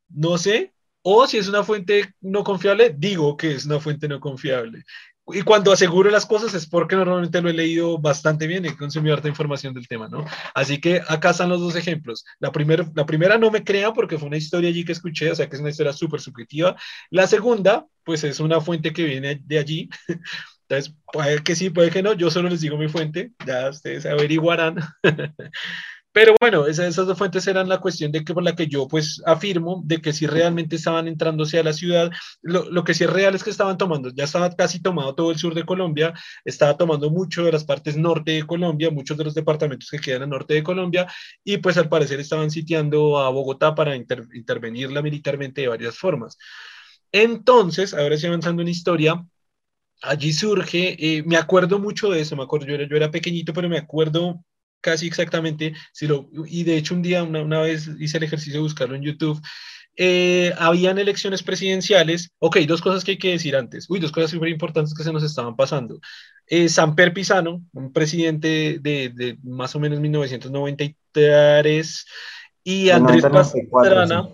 no 0.07 0.37
sé, 0.37 0.73
o 1.01 1.27
si 1.27 1.37
es 1.37 1.49
una 1.49 1.63
fuente 1.63 2.13
no 2.21 2.45
confiable, 2.45 2.95
digo 2.97 3.35
que 3.35 3.51
es 3.53 3.65
una 3.65 3.81
fuente 3.81 4.07
no 4.07 4.21
confiable 4.21 4.85
y 5.33 5.41
cuando 5.41 5.71
aseguro 5.71 6.09
las 6.09 6.25
cosas 6.25 6.53
es 6.53 6.67
porque 6.67 6.95
normalmente 6.95 7.41
lo 7.41 7.49
he 7.49 7.53
leído 7.53 7.97
bastante 7.97 8.47
bien 8.47 8.65
y 8.65 8.69
he 8.69 8.77
consumido 8.77 9.15
harta 9.15 9.27
información 9.27 9.73
del 9.73 9.87
tema, 9.87 10.07
¿no? 10.07 10.25
Así 10.53 10.79
que 10.79 11.01
acá 11.07 11.31
están 11.31 11.49
los 11.49 11.59
dos 11.59 11.75
ejemplos. 11.75 12.25
La, 12.39 12.51
primer, 12.51 12.85
la 12.95 13.05
primera 13.05 13.37
no 13.37 13.51
me 13.51 13.63
crea 13.63 13.93
porque 13.93 14.17
fue 14.17 14.27
una 14.27 14.37
historia 14.37 14.69
allí 14.69 14.85
que 14.85 14.91
escuché, 14.91 15.31
o 15.31 15.35
sea 15.35 15.49
que 15.49 15.55
es 15.55 15.61
una 15.61 15.69
historia 15.69 15.93
súper 15.93 16.21
subjetiva. 16.21 16.75
La 17.09 17.27
segunda, 17.27 17.85
pues 18.03 18.23
es 18.23 18.39
una 18.39 18.61
fuente 18.61 18.93
que 18.93 19.03
viene 19.03 19.41
de 19.45 19.59
allí. 19.59 19.89
Entonces, 20.67 20.93
puede 21.11 21.43
que 21.43 21.55
sí, 21.55 21.71
puede 21.71 21.89
que 21.89 22.03
no, 22.03 22.13
yo 22.13 22.29
solo 22.29 22.49
les 22.49 22.61
digo 22.61 22.77
mi 22.77 22.89
fuente, 22.89 23.31
ya 23.45 23.69
ustedes 23.69 24.05
averiguarán. 24.05 24.77
Pero 26.11 26.35
bueno, 26.39 26.65
esas, 26.65 26.95
dos 26.95 27.17
fuentes 27.17 27.45
eran 27.47 27.69
la 27.69 27.79
cuestión 27.79 28.11
de 28.11 28.23
que 28.23 28.33
por 28.33 28.43
la 28.43 28.55
que 28.55 28.67
yo 28.67 28.87
pues 28.87 29.21
afirmo 29.25 29.81
de 29.85 30.01
que 30.01 30.11
si 30.11 30.25
realmente 30.25 30.75
estaban 30.75 31.07
entrándose 31.07 31.59
a 31.59 31.63
la 31.63 31.71
ciudad, 31.71 32.11
lo, 32.41 32.83
que 32.83 32.95
sí 32.95 33.03
es 33.03 33.09
real 33.09 33.35
es 33.35 33.43
que 33.43 33.51
estaban 33.51 33.77
tomando, 33.77 34.09
ya 34.09 34.23
estaba 34.23 34.49
casi 34.55 34.81
tomado 34.81 35.13
todo 35.13 35.29
el 35.31 35.37
sur 35.37 35.53
de 35.53 35.65
Colombia, 35.65 36.13
estaba 36.43 36.77
tomando 36.77 37.11
mucho 37.11 37.43
de 37.43 37.51
las 37.51 37.63
partes 37.63 37.95
norte 37.95 38.31
de 38.31 38.43
Colombia, 38.47 38.89
muchos 38.89 39.17
de 39.17 39.23
los 39.23 39.35
departamentos 39.35 39.89
que 39.89 39.99
quedan 39.99 40.23
al 40.23 40.29
norte 40.29 40.55
de 40.55 40.63
Colombia, 40.63 41.07
y 41.43 41.57
pues 41.57 41.77
al 41.77 41.89
parecer 41.89 42.19
estaban 42.19 42.49
sitiando 42.49 43.19
a 43.19 43.29
Bogotá 43.29 43.75
para 43.75 43.95
intervenirla 43.95 45.01
militarmente 45.03 45.61
de 45.61 45.67
varias 45.67 45.97
formas. 45.97 46.37
Entonces, 47.11 47.93
ahora 47.93 48.17
sí 48.17 48.27
avanzando 48.27 48.61
en 48.61 48.67
historia, 48.69 49.25
allí 50.01 50.33
surge, 50.33 50.95
eh, 50.99 51.23
me 51.25 51.37
acuerdo 51.37 51.79
mucho 51.79 52.09
de 52.09 52.21
eso, 52.21 52.35
me 52.35 52.43
acuerdo, 52.43 52.67
yo 52.67 52.75
era, 52.75 52.87
yo 52.87 52.95
era 52.95 53.11
pequeñito, 53.11 53.53
pero 53.53 53.69
me 53.69 53.77
acuerdo 53.77 54.43
casi 54.81 55.07
exactamente, 55.07 55.73
si 55.91 56.07
lo, 56.07 56.29
y 56.47 56.63
de 56.63 56.77
hecho 56.77 56.95
un 56.95 57.01
día, 57.01 57.23
una, 57.23 57.41
una 57.41 57.61
vez 57.61 57.89
hice 57.99 58.17
el 58.17 58.23
ejercicio 58.23 58.53
de 58.53 58.63
buscarlo 58.63 58.95
en 58.95 59.03
YouTube, 59.03 59.41
eh, 60.01 60.53
habían 60.57 60.97
elecciones 60.97 61.43
presidenciales. 61.43 62.31
Ok, 62.39 62.59
dos 62.59 62.81
cosas 62.81 63.03
que 63.03 63.11
hay 63.11 63.17
que 63.17 63.31
decir 63.31 63.57
antes. 63.57 63.89
Uy, 63.89 63.99
dos 63.99 64.13
cosas 64.13 64.31
súper 64.31 64.47
importantes 64.47 64.93
que 64.93 65.03
se 65.03 65.11
nos 65.11 65.23
estaban 65.23 65.57
pasando. 65.57 65.99
Eh, 66.47 66.69
Samper 66.69 67.13
Pisano, 67.13 67.61
un 67.73 67.91
presidente 67.91 68.79
de, 68.79 69.11
de, 69.13 69.37
más 69.43 69.75
o 69.75 69.79
menos 69.79 69.99
1993, 69.99 72.05
y 72.63 72.91
Andrés 72.91 73.23
Pastrana. 73.23 74.29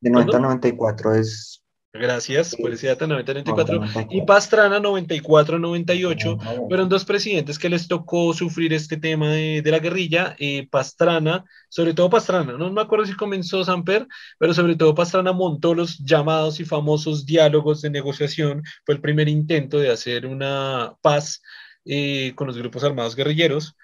De 0.00 0.10
1994 0.10 1.14
es 1.14 1.62
Gracias, 1.96 2.54
Policía 2.56 2.96
90-94 2.96 4.08
y 4.10 4.22
Pastrana 4.22 4.78
94-98 4.80 6.68
fueron 6.68 6.88
dos 6.88 7.04
presidentes 7.04 7.58
que 7.58 7.68
les 7.68 7.88
tocó 7.88 8.32
sufrir 8.32 8.72
este 8.72 8.96
tema 8.96 9.30
de, 9.30 9.62
la 9.64 9.78
guerrilla. 9.78 10.36
Eh, 10.38 10.68
Pastrana, 10.70 11.44
sobre 11.68 11.94
todo 11.94 12.10
Pastrana, 12.10 12.52
no 12.52 12.70
me 12.70 12.82
acuerdo 12.82 13.06
si 13.06 13.14
comenzó 13.14 13.64
Samper, 13.64 14.06
pero 14.38 14.54
sobre 14.54 14.76
todo 14.76 14.94
Pastrana 14.94 15.32
montó 15.32 15.74
los 15.74 15.98
llamados 15.98 16.60
y 16.60 16.64
famosos 16.64 17.26
diálogos 17.26 17.82
de 17.82 17.90
negociación. 17.90 18.62
Fue 18.84 18.94
el 18.94 19.00
primer 19.00 19.28
intento 19.28 19.78
de 19.78 19.90
hacer 19.90 20.26
una 20.26 20.94
paz 21.02 21.42
eh, 21.84 22.32
con 22.34 22.46
los 22.46 22.58
grupos 22.58 22.82
armados 22.84 23.14
guerrilleros 23.14 23.76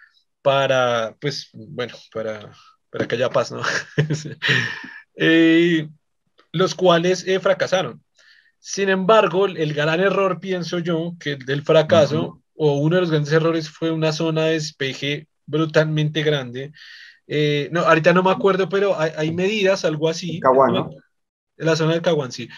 para, 0.43 1.17
pues, 1.21 1.51
bueno, 1.53 1.95
para, 2.13 2.53
para 2.91 3.07
que 3.07 3.15
haya 3.15 3.31
paz, 3.31 3.53
¿no? 3.53 3.63
eh, 5.17 5.89
los 6.53 6.75
cuales 6.75 7.27
eh, 7.27 7.41
fracasaron. 7.41 8.02
Sin 8.65 8.91
embargo, 8.91 9.47
el 9.47 9.75
gran 9.75 9.99
error, 9.99 10.39
pienso 10.39 10.79
yo, 10.79 11.17
que 11.19 11.35
del 11.35 11.63
fracaso, 11.63 12.41
o 12.55 12.79
uno 12.79 12.95
de 12.95 13.01
los 13.01 13.11
grandes 13.11 13.33
errores 13.33 13.69
fue 13.69 13.91
una 13.91 14.13
zona 14.13 14.45
de 14.45 14.53
despeje 14.53 15.27
brutalmente 15.47 16.23
grande. 16.23 16.71
Eh, 17.27 17.69
no, 17.73 17.81
ahorita 17.81 18.13
no 18.13 18.23
me 18.23 18.31
acuerdo, 18.31 18.69
pero 18.69 18.97
hay, 18.97 19.33
medidas, 19.33 19.85
algo 19.85 20.09
así. 20.09 20.39
En 21.57 21.67
la 21.67 21.75
zona 21.75 21.95
del 21.95 22.03
Caguán, 22.03 22.31
sí. 22.31 22.49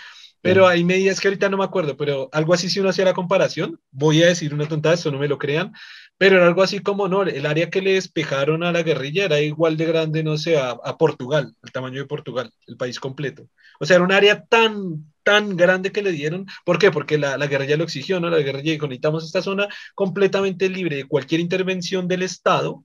Pero 0.42 0.68
hay 0.68 0.84
medidas 0.84 1.20
que 1.20 1.28
ahorita 1.28 1.48
no 1.48 1.56
me 1.56 1.64
acuerdo, 1.64 1.96
pero 1.96 2.28
algo 2.32 2.52
así 2.52 2.68
si 2.68 2.80
uno 2.80 2.90
hacía 2.90 3.06
la 3.06 3.14
comparación, 3.14 3.80
voy 3.90 4.22
a 4.22 4.26
decir 4.26 4.52
una 4.52 4.68
tontada, 4.68 4.96
eso 4.96 5.10
no 5.10 5.18
me 5.18 5.26
lo 5.26 5.38
crean, 5.38 5.72
pero 6.18 6.36
era 6.36 6.46
algo 6.46 6.62
así 6.62 6.80
como, 6.80 7.08
no, 7.08 7.22
el 7.22 7.46
área 7.46 7.70
que 7.70 7.80
le 7.80 7.94
despejaron 7.94 8.62
a 8.62 8.72
la 8.72 8.82
guerrilla 8.82 9.24
era 9.24 9.40
igual 9.40 9.78
de 9.78 9.86
grande, 9.86 10.22
no 10.22 10.36
sé, 10.36 10.58
a, 10.58 10.76
Portugal, 10.98 11.56
el 11.62 11.72
tamaño 11.72 12.00
de 12.00 12.06
Portugal, 12.06 12.52
el 12.66 12.76
país 12.76 13.00
completo. 13.00 13.48
O 13.80 13.86
sea, 13.86 13.96
era 13.96 14.04
un 14.04 14.12
área 14.12 14.44
tan, 14.44 15.13
tan 15.24 15.56
grande 15.56 15.92
que 15.92 16.02
le 16.02 16.12
dieron. 16.12 16.46
¿Por 16.64 16.78
qué? 16.78 16.90
Porque 16.92 17.18
la, 17.18 17.36
la 17.38 17.46
guerrilla 17.48 17.76
lo 17.76 17.84
exigió, 17.84 18.20
¿no? 18.20 18.30
La 18.30 18.38
guerrilla 18.38 18.72
dijo, 18.72 18.86
necesitamos 18.86 19.24
esta 19.24 19.42
zona 19.42 19.68
completamente 19.94 20.68
libre 20.68 20.96
de 20.96 21.08
cualquier 21.08 21.40
intervención 21.40 22.06
del 22.08 22.22
Estado 22.22 22.84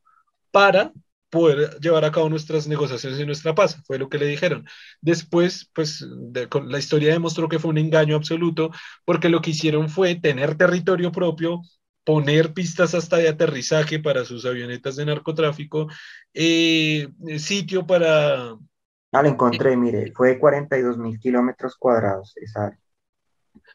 para 0.51 0.93
poder 1.29 1.79
llevar 1.79 2.05
a 2.05 2.11
cabo 2.11 2.29
nuestras 2.29 2.67
negociaciones 2.67 3.19
y 3.19 3.25
nuestra 3.25 3.55
paz, 3.55 3.77
fue 3.85 3.99
lo 3.99 4.09
que 4.09 4.17
le 4.17 4.25
dijeron. 4.25 4.65
Después, 5.01 5.69
pues 5.73 6.01
la 6.01 6.79
historia 6.79 7.13
demostró 7.13 7.47
que 7.47 7.59
fue 7.59 7.69
un 7.69 7.77
engaño 7.77 8.15
absoluto, 8.15 8.71
porque 9.05 9.29
lo 9.29 9.41
que 9.41 9.51
hicieron 9.51 9.89
fue 9.89 10.15
tener 10.15 10.55
territorio 10.55 11.11
propio, 11.11 11.61
poner 12.03 12.53
pistas 12.53 12.95
hasta 12.95 13.17
de 13.17 13.29
aterrizaje 13.29 13.99
para 13.99 14.25
sus 14.25 14.45
avionetas 14.45 14.95
de 14.95 15.05
narcotráfico, 15.05 15.87
eh, 16.33 17.09
sitio 17.37 17.85
para... 17.85 18.55
Ah, 19.11 19.23
lo 19.23 19.29
encontré, 19.29 19.75
mire, 19.75 20.11
fue 20.15 20.37
42 20.37 20.97
mil 20.97 21.19
kilómetros 21.19 21.75
cuadrados 21.75 22.33
esa 22.37 22.65
área. 22.65 22.79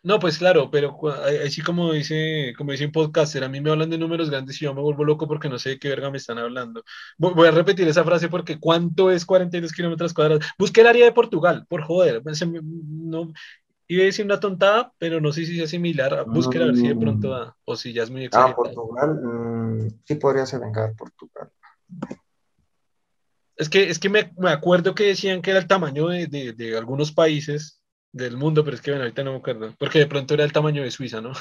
No, 0.03 0.19
pues 0.19 0.39
claro, 0.39 0.71
pero 0.71 0.97
así 1.45 1.63
como 1.63 1.93
dice, 1.93 2.53
como 2.59 2.73
dice 2.73 2.85
un 2.85 2.93
podcaster, 2.93 3.43
a 3.43 3.49
mí 3.49 3.61
me 3.61 3.71
hablan 3.71 3.89
de 3.89 3.97
números 3.97 4.29
grandes 4.29 4.61
y 4.61 4.67
yo 4.67 4.75
me 4.75 4.83
vuelvo 4.83 5.03
loco 5.03 5.27
porque 5.27 5.49
no 5.49 5.59
sé 5.59 5.71
de 5.71 5.79
qué 5.79 5.89
verga 5.89 6.11
me 6.11 6.19
están 6.19 6.39
hablando. 6.39 6.85
Voy 7.17 7.49
a 7.49 7.51
repetir 7.51 7.89
esa 7.89 8.05
frase 8.05 8.29
porque 8.29 8.61
¿cuánto 8.61 9.11
es 9.11 9.25
42 9.25 9.73
kilómetros 9.73 10.13
cuadrados? 10.13 10.45
Busqué 10.59 10.83
el 10.83 10.89
área 10.89 11.07
de 11.07 11.13
Portugal, 11.13 11.65
por 11.69 11.83
joder. 11.83 12.23
No, 12.63 13.33
iba 13.89 14.03
a 14.03 14.07
decir 14.07 14.27
una 14.27 14.41
tontada, 14.41 14.93
pero 14.99 15.21
no 15.21 15.33
sé 15.33 15.47
si 15.47 15.61
es 15.61 15.71
similar. 15.71 16.27
Busque 16.27 16.59
a 16.59 16.67
ver 16.67 16.77
si 16.77 16.87
de 16.87 16.97
pronto 16.97 17.31
da, 17.31 17.57
o 17.65 17.75
si 17.75 17.95
ya 17.95 18.03
es 18.03 18.11
muy 18.11 18.25
exagerado. 18.25 18.53
Ah, 18.53 18.57
Portugal, 18.57 19.21
mm, 19.23 19.89
sí 20.05 20.15
podría 20.17 20.45
ser 20.45 20.61
vengar 20.61 20.95
Portugal. 20.95 21.51
Es 23.57 23.69
que, 23.69 23.89
es 23.89 23.99
que 23.99 24.09
me, 24.09 24.33
me, 24.37 24.51
acuerdo 24.51 24.95
que 24.95 25.05
decían 25.05 25.43
que 25.43 25.51
era 25.51 25.61
el 25.61 25.67
tamaño 25.67 26.09
de, 26.09 26.27
de, 26.27 26.53
de 26.53 26.77
algunos 26.77 27.13
países 27.13 27.81
del 28.15 28.37
mundo, 28.37 28.65
pero 28.65 28.77
es 28.77 28.81
que 28.81 28.93
bueno, 28.93 29.05
ahorita 29.05 29.25
no 29.25 29.33
me 29.33 29.39
acuerdo, 29.39 29.75
porque 29.77 29.99
de 29.99 30.07
pronto 30.07 30.35
era 30.35 30.45
el 30.45 30.53
tamaño 30.53 30.83
de 30.83 30.91
Suiza, 30.93 31.21
¿no? 31.21 31.33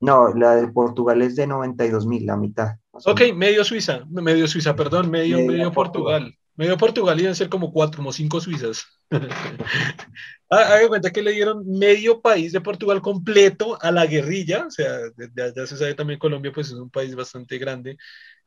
no, 0.00 0.32
la 0.32 0.54
de 0.54 0.68
Portugal 0.68 1.20
es 1.22 1.34
de 1.34 1.46
92 1.48 2.06
mil, 2.06 2.24
la 2.24 2.36
mitad. 2.36 2.76
Ok, 3.04 3.22
medio 3.34 3.64
Suiza, 3.64 4.04
medio 4.08 4.46
Suiza, 4.46 4.76
perdón, 4.76 5.10
medio, 5.10 5.38
medio, 5.38 5.72
Portugal. 5.72 6.32
Medio 6.54 6.76
Portugal 6.76 7.18
iban 7.18 7.32
a 7.32 7.34
ser 7.34 7.48
como 7.48 7.72
cuatro, 7.72 7.98
como 7.98 8.12
cinco 8.12 8.40
Suizas. 8.40 8.84
Ah, 10.54 10.74
haga 10.74 10.88
cuenta 10.88 11.10
que 11.10 11.22
le 11.22 11.32
dieron 11.32 11.66
medio 11.66 12.20
país 12.20 12.52
de 12.52 12.60
Portugal 12.60 13.00
completo 13.00 13.78
a 13.80 13.90
la 13.90 14.04
guerrilla, 14.04 14.66
o 14.66 14.70
sea, 14.70 14.98
ya, 15.34 15.66
se 15.66 15.78
sabe 15.78 15.94
también 15.94 16.18
Colombia, 16.18 16.52
pues 16.52 16.66
es 16.66 16.74
un 16.74 16.90
país 16.90 17.14
bastante 17.14 17.56
grande. 17.56 17.96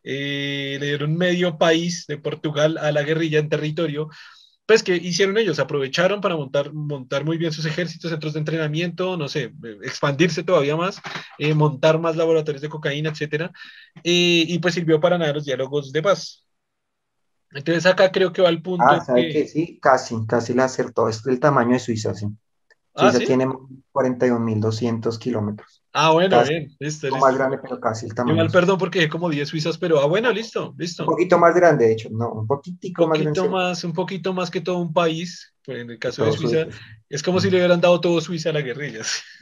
Eh, 0.04 0.78
le 0.80 0.86
dieron 0.86 1.18
medio 1.18 1.58
país 1.58 2.06
de 2.08 2.20
Portugal 2.20 2.78
a 2.78 2.92
la 2.92 3.02
guerrilla 3.02 3.40
en 3.40 3.50
territorio 3.50 4.08
pues 4.66 4.82
que 4.82 4.96
hicieron 4.96 5.38
ellos, 5.38 5.60
aprovecharon 5.60 6.22
para 6.22 6.36
montar, 6.36 6.74
montar 6.74 7.24
muy 7.24 7.38
bien 7.38 7.52
sus 7.52 7.66
ejércitos, 7.66 8.10
centros 8.10 8.34
de 8.34 8.40
entrenamiento, 8.40 9.16
no 9.18 9.28
sé, 9.28 9.54
expandirse 9.84 10.44
todavía 10.44 10.76
más, 10.76 11.02
eh, 11.38 11.54
montar 11.54 12.00
más 12.00 12.16
laboratorios 12.16 12.62
de 12.62 12.70
cocaína, 12.70 13.10
etcétera, 13.10 13.52
eh, 14.04 14.46
y 14.48 14.60
pues 14.60 14.74
sirvió 14.74 15.00
para 15.00 15.18
nada 15.18 15.34
los 15.34 15.46
diálogos 15.46 15.92
de 15.92 16.02
paz. 16.02 16.45
Entonces 17.56 17.86
acá 17.86 18.12
creo 18.12 18.34
que 18.34 18.42
va 18.42 18.50
al 18.50 18.62
punto. 18.62 18.86
Ah, 18.86 19.04
¿sabe 19.04 19.30
que... 19.32 19.48
sí, 19.48 19.80
casi, 19.82 20.26
casi 20.28 20.54
la 20.54 20.66
acertó. 20.66 21.08
Es 21.08 21.26
el 21.26 21.40
tamaño 21.40 21.72
de 21.72 21.80
Suiza, 21.80 22.14
sí. 22.14 22.28
¿Ah, 22.94 23.12
Suiza 23.12 23.26
tiene 23.26 23.48
41.200 23.94 25.18
kilómetros. 25.18 25.82
Ah, 25.94 26.12
bueno, 26.12 26.44
bien. 26.44 26.68
Listo, 26.78 27.08
listo. 27.08 27.22
más 27.22 27.38
grande, 27.38 27.58
pero 27.58 27.80
casi 27.80 28.08
el 28.08 28.14
tamaño. 28.14 28.36
Igual, 28.36 28.52
perdón, 28.52 28.78
porque 28.78 29.08
como 29.08 29.30
10 29.30 29.48
suizas, 29.48 29.78
pero 29.78 30.02
ah, 30.02 30.06
bueno, 30.06 30.30
listo, 30.34 30.76
listo. 30.78 31.04
Un 31.04 31.10
poquito 31.10 31.40
más 31.40 31.56
grande, 31.56 31.86
de 31.86 31.94
hecho, 31.94 32.10
no, 32.12 32.34
un 32.34 32.46
poquitico 32.46 33.08
más 33.08 33.20
grande. 33.22 33.48
Más, 33.48 33.82
un 33.86 33.94
poquito 33.94 34.34
más 34.34 34.52
que 34.52 34.60
todo 34.60 34.80
un 34.80 34.92
país, 34.92 35.56
pues 35.64 35.80
en 35.80 35.92
el 35.92 35.98
caso 35.98 36.26
de 36.26 36.34
Suiza, 36.34 36.68
es 37.10 37.22
como 37.22 37.40
si 37.40 37.50
le 37.50 37.58
hubieran 37.58 37.82
dado 37.82 38.02
todo 38.02 38.20
Suiza 38.20 38.50
a 38.50 38.54
la 38.54 38.62
guerrilla. 38.62 39.02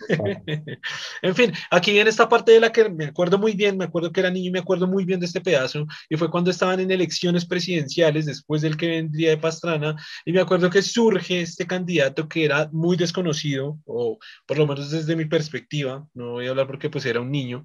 en 1.22 1.36
fin, 1.36 1.54
aquí 1.72 1.92
viene 1.92 2.10
esta 2.10 2.28
parte 2.28 2.52
de 2.52 2.60
la 2.60 2.72
que 2.72 2.90
me 2.90 3.06
acuerdo 3.06 3.38
muy 3.38 3.54
bien, 3.54 3.78
me 3.78 3.86
acuerdo 3.86 4.12
que 4.12 4.20
era 4.20 4.30
niño 4.30 4.50
y 4.50 4.52
me 4.52 4.60
acuerdo 4.60 4.88
muy 4.88 5.06
bien 5.06 5.20
de 5.20 5.26
este 5.26 5.42
pedazo, 5.42 5.86
y 6.10 6.18
fue 6.18 6.30
cuando 6.30 6.52
estaban 6.52 6.80
en 6.80 6.92
elecciones 6.92 7.46
presidenciales, 7.46 8.26
después 8.26 8.62
del 8.62 8.78
que 8.78 8.88
vendría 8.88 9.30
de 9.30 9.38
Pastrana, 9.38 9.96
y 10.26 10.34
me 10.34 10.42
acuerdo 10.42 10.70
que 10.70 10.82
surge 10.82 11.42
este 11.42 11.66
candidato 11.66 12.28
que 12.28 12.46
era 12.46 12.70
muy 12.72 12.98
desconocido, 12.98 13.80
o 13.86 14.18
por 14.46 14.58
lo 14.58 14.68
menos 14.68 14.92
desde 14.92 15.16
mi 15.16 15.26
perspectiva, 15.26 16.06
no 16.14 16.32
voy 16.32 16.48
a 16.48 16.50
hablar 16.50 16.68
porque 16.68 16.90
pues 16.90 17.06
era 17.06 17.22
un 17.22 17.32
niño, 17.32 17.64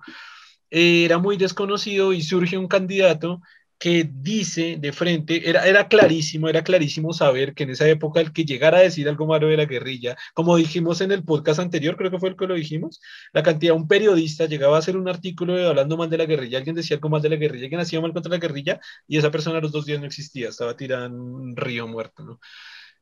era 0.70 1.18
muy 1.18 1.36
desconocido 1.36 2.12
y 2.12 2.22
surge 2.22 2.58
un 2.58 2.68
candidato 2.68 3.40
que 3.78 4.08
dice 4.12 4.76
de 4.78 4.92
frente, 4.92 5.48
era, 5.48 5.66
era 5.66 5.88
clarísimo, 5.88 6.48
era 6.48 6.64
clarísimo 6.64 7.12
saber 7.12 7.54
que 7.54 7.64
en 7.64 7.70
esa 7.70 7.88
época 7.88 8.20
el 8.20 8.32
que 8.32 8.44
llegara 8.44 8.78
a 8.78 8.80
decir 8.82 9.08
algo 9.08 9.26
malo 9.26 9.48
de 9.48 9.56
la 9.56 9.66
guerrilla, 9.66 10.16
como 10.34 10.56
dijimos 10.56 11.00
en 11.00 11.12
el 11.12 11.24
podcast 11.24 11.60
anterior, 11.60 11.96
creo 11.96 12.10
que 12.10 12.18
fue 12.18 12.30
el 12.30 12.36
que 12.36 12.46
lo 12.46 12.54
dijimos, 12.54 13.00
la 13.32 13.42
cantidad, 13.42 13.74
un 13.74 13.88
periodista 13.88 14.46
llegaba 14.46 14.76
a 14.76 14.78
hacer 14.80 14.96
un 14.96 15.08
artículo 15.08 15.54
hablando 15.68 15.96
mal 15.96 16.10
de 16.10 16.18
la 16.18 16.26
guerrilla, 16.26 16.58
alguien 16.58 16.76
decía 16.76 16.96
algo 16.96 17.08
mal 17.08 17.22
de 17.22 17.28
la 17.30 17.36
guerrilla, 17.36 17.64
alguien 17.64 17.80
hacía 17.80 18.00
mal 18.00 18.12
contra 18.12 18.30
la 18.30 18.38
guerrilla 18.38 18.80
y 19.06 19.18
esa 19.18 19.30
persona 19.30 19.58
a 19.58 19.60
los 19.60 19.72
dos 19.72 19.86
días 19.86 20.00
no 20.00 20.06
existía, 20.06 20.48
estaba 20.48 20.76
tirada 20.76 21.06
en 21.06 21.14
un 21.14 21.56
río 21.56 21.86
muerto, 21.86 22.24
¿no? 22.24 22.40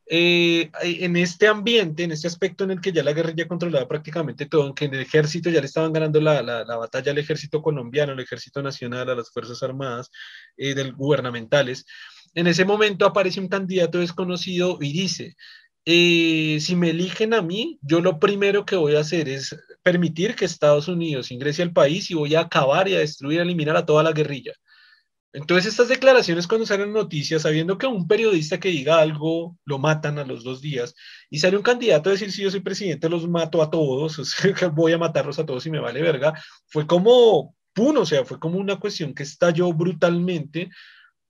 Eh, 0.08 0.70
en 0.82 1.16
este 1.16 1.48
ambiente, 1.48 2.04
en 2.04 2.12
este 2.12 2.28
aspecto 2.28 2.62
en 2.62 2.70
el 2.70 2.80
que 2.80 2.92
ya 2.92 3.02
la 3.02 3.12
guerrilla 3.12 3.48
controlaba 3.48 3.88
prácticamente 3.88 4.46
todo, 4.46 4.62
aunque 4.62 4.84
en 4.84 4.94
el 4.94 5.00
ejército 5.00 5.50
ya 5.50 5.60
le 5.60 5.66
estaban 5.66 5.92
ganando 5.92 6.20
la, 6.20 6.42
la, 6.42 6.76
batalla 6.76 7.10
al 7.10 7.18
ejército 7.18 7.60
colombiano, 7.60 8.12
al 8.12 8.20
ejército 8.20 8.62
nacional, 8.62 9.10
a 9.10 9.16
las 9.16 9.30
fuerzas 9.32 9.62
armadas 9.64 10.10
eh, 10.56 10.74
del, 10.74 10.92
gubernamentales, 10.92 11.86
en 12.34 12.46
ese 12.46 12.64
momento 12.64 13.04
aparece 13.04 13.40
un 13.40 13.48
candidato 13.48 13.98
desconocido 13.98 14.78
y 14.80 14.92
dice, 14.92 15.36
eh, 15.84 16.58
si 16.60 16.76
me 16.76 16.90
eligen 16.90 17.34
a 17.34 17.42
mí, 17.42 17.78
yo 17.82 18.00
lo 18.00 18.20
primero 18.20 18.64
que 18.64 18.76
voy 18.76 18.94
a 18.94 19.00
hacer 19.00 19.28
es 19.28 19.56
permitir 19.82 20.36
que 20.36 20.44
Estados 20.44 20.86
Unidos 20.88 21.30
ingrese 21.32 21.62
al 21.62 21.72
país 21.72 22.10
y 22.10 22.14
voy 22.14 22.34
a 22.34 22.40
acabar 22.40 22.88
y 22.88 22.94
a 22.94 22.98
destruir, 23.00 23.40
a 23.40 23.42
eliminar 23.42 23.76
a 23.76 23.86
toda 23.86 24.02
la 24.02 24.12
guerrilla. 24.12 24.52
Entonces 25.36 25.66
estas 25.66 25.88
declaraciones 25.88 26.46
cuando 26.46 26.64
salen 26.64 26.94
noticias, 26.94 27.42
sabiendo 27.42 27.76
que 27.76 27.86
un 27.86 28.08
periodista 28.08 28.58
que 28.58 28.70
diga 28.70 29.00
algo 29.00 29.58
lo 29.66 29.78
matan 29.78 30.18
a 30.18 30.24
los 30.24 30.42
dos 30.42 30.62
días 30.62 30.94
y 31.28 31.40
sale 31.40 31.58
un 31.58 31.62
candidato 31.62 32.08
a 32.08 32.12
decir 32.12 32.32
si 32.32 32.40
yo 32.40 32.50
soy 32.50 32.60
presidente 32.60 33.10
los 33.10 33.28
mato 33.28 33.60
a 33.60 33.68
todos, 33.68 34.16
voy 34.72 34.92
a 34.94 34.98
matarlos 34.98 35.38
a 35.38 35.44
todos 35.44 35.66
y 35.66 35.70
me 35.70 35.78
vale 35.78 36.00
verga, 36.00 36.32
fue 36.68 36.86
como, 36.86 37.54
o 37.76 38.06
sea, 38.06 38.24
fue 38.24 38.40
como 38.40 38.58
una 38.58 38.80
cuestión 38.80 39.12
que 39.12 39.24
estalló 39.24 39.74
brutalmente 39.74 40.70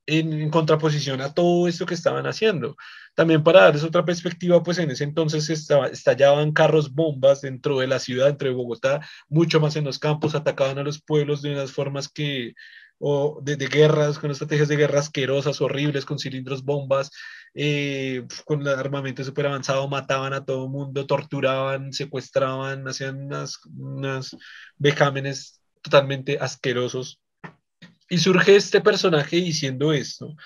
en, 0.06 0.50
contraposición 0.50 1.20
a 1.20 1.34
todo 1.34 1.66
esto 1.66 1.84
que 1.84 1.94
estaban 1.94 2.28
haciendo. 2.28 2.76
También 3.16 3.42
para 3.42 3.62
darles 3.62 3.82
otra 3.82 4.04
perspectiva, 4.04 4.62
pues 4.62 4.78
en 4.78 4.88
ese 4.92 5.02
entonces 5.02 5.50
estaba, 5.50 5.88
estallaban 5.88 6.52
carros 6.52 6.94
bombas 6.94 7.40
dentro 7.40 7.80
de 7.80 7.88
la 7.88 7.98
ciudad, 7.98 8.26
dentro 8.26 8.48
de 8.48 8.54
Bogotá, 8.54 9.00
mucho 9.28 9.58
más 9.58 9.74
en 9.74 9.84
los 9.84 9.98
campos, 9.98 10.36
atacaban 10.36 10.78
a 10.78 10.84
los 10.84 11.02
pueblos 11.02 11.42
de 11.42 11.50
unas 11.50 11.72
formas 11.72 12.08
que 12.08 12.54
o 12.98 13.40
de, 13.42 13.56
guerras, 13.56 14.18
con 14.18 14.30
estrategias 14.30 14.68
de 14.68 14.76
guerra 14.76 15.00
asquerosas, 15.00 15.60
horribles, 15.60 16.04
con 16.04 16.18
cilindros 16.18 16.64
bombas, 16.64 17.10
eh, 17.54 18.26
con 18.44 18.66
armamento 18.66 19.22
súper 19.24 19.46
avanzado, 19.46 19.88
mataban 19.88 20.32
a 20.32 20.44
todo 20.44 20.68
mundo, 20.68 21.06
torturaban, 21.06 21.92
secuestraban, 21.92 22.86
hacían 22.88 23.26
unas, 23.26 23.60
unas 23.66 24.36
vejámenes 24.76 25.60
totalmente 25.82 26.38
asquerosos. 26.40 27.20
Y 28.08 28.18
surge 28.18 28.56
este 28.56 28.80
personaje 28.80 29.36
diciendo 29.36 29.92
esto 29.92 30.36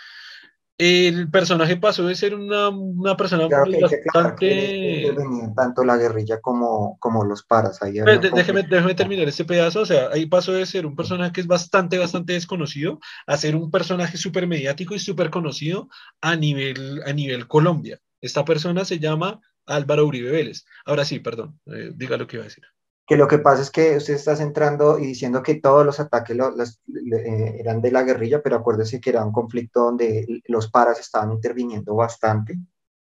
el 0.80 1.30
personaje 1.30 1.76
pasó 1.76 2.06
de 2.06 2.14
ser 2.14 2.34
una, 2.34 2.70
una 2.70 3.14
persona 3.14 3.46
bastante... 3.48 5.14
tanto 5.54 5.84
la 5.84 5.98
guerrilla 5.98 6.40
como, 6.40 6.96
como 6.98 7.22
los 7.22 7.42
paras. 7.42 7.82
Ahí 7.82 8.00
déjeme, 8.34 8.62
déjeme, 8.62 8.94
terminar 8.94 9.28
este 9.28 9.44
pedazo, 9.44 9.80
o 9.82 9.86
sea, 9.86 10.08
ahí 10.10 10.24
pasó 10.24 10.52
de 10.52 10.64
ser 10.64 10.86
un 10.86 10.96
personaje 10.96 11.32
que 11.32 11.42
es 11.42 11.46
bastante, 11.46 11.98
bastante 11.98 12.32
desconocido 12.32 12.98
a 13.26 13.36
ser 13.36 13.56
un 13.56 13.70
personaje 13.70 14.16
súper 14.16 14.46
mediático 14.46 14.94
y 14.94 14.98
súper 14.98 15.28
conocido 15.28 15.90
a 16.22 16.34
nivel, 16.34 17.02
a 17.04 17.12
nivel 17.12 17.46
Colombia. 17.46 18.00
Esta 18.22 18.46
persona 18.46 18.86
se 18.86 18.98
llama 18.98 19.38
Álvaro 19.66 20.06
Uribe 20.06 20.30
Vélez. 20.30 20.64
Ahora 20.86 21.04
sí, 21.04 21.18
perdón, 21.20 21.60
eh, 21.66 21.90
diga 21.94 22.16
lo 22.16 22.26
que 22.26 22.36
iba 22.36 22.44
a 22.44 22.48
decir 22.48 22.64
que 23.10 23.16
lo 23.16 23.26
que 23.26 23.38
pasa 23.38 23.62
es 23.62 23.72
que 23.72 23.96
usted 23.96 24.14
está 24.14 24.36
centrando 24.36 24.96
y 24.96 25.04
diciendo 25.04 25.42
que 25.42 25.56
todos 25.56 25.84
los 25.84 25.98
ataques 25.98 26.36
eh, 26.38 27.56
eran 27.58 27.82
de 27.82 27.90
la 27.90 28.04
guerrilla, 28.04 28.40
pero 28.40 28.54
acuérdese 28.54 29.00
que 29.00 29.10
era 29.10 29.24
un 29.24 29.32
conflicto 29.32 29.80
donde 29.82 30.42
los 30.46 30.70
paras 30.70 31.00
estaban 31.00 31.32
interviniendo 31.32 31.96
bastante. 31.96 32.56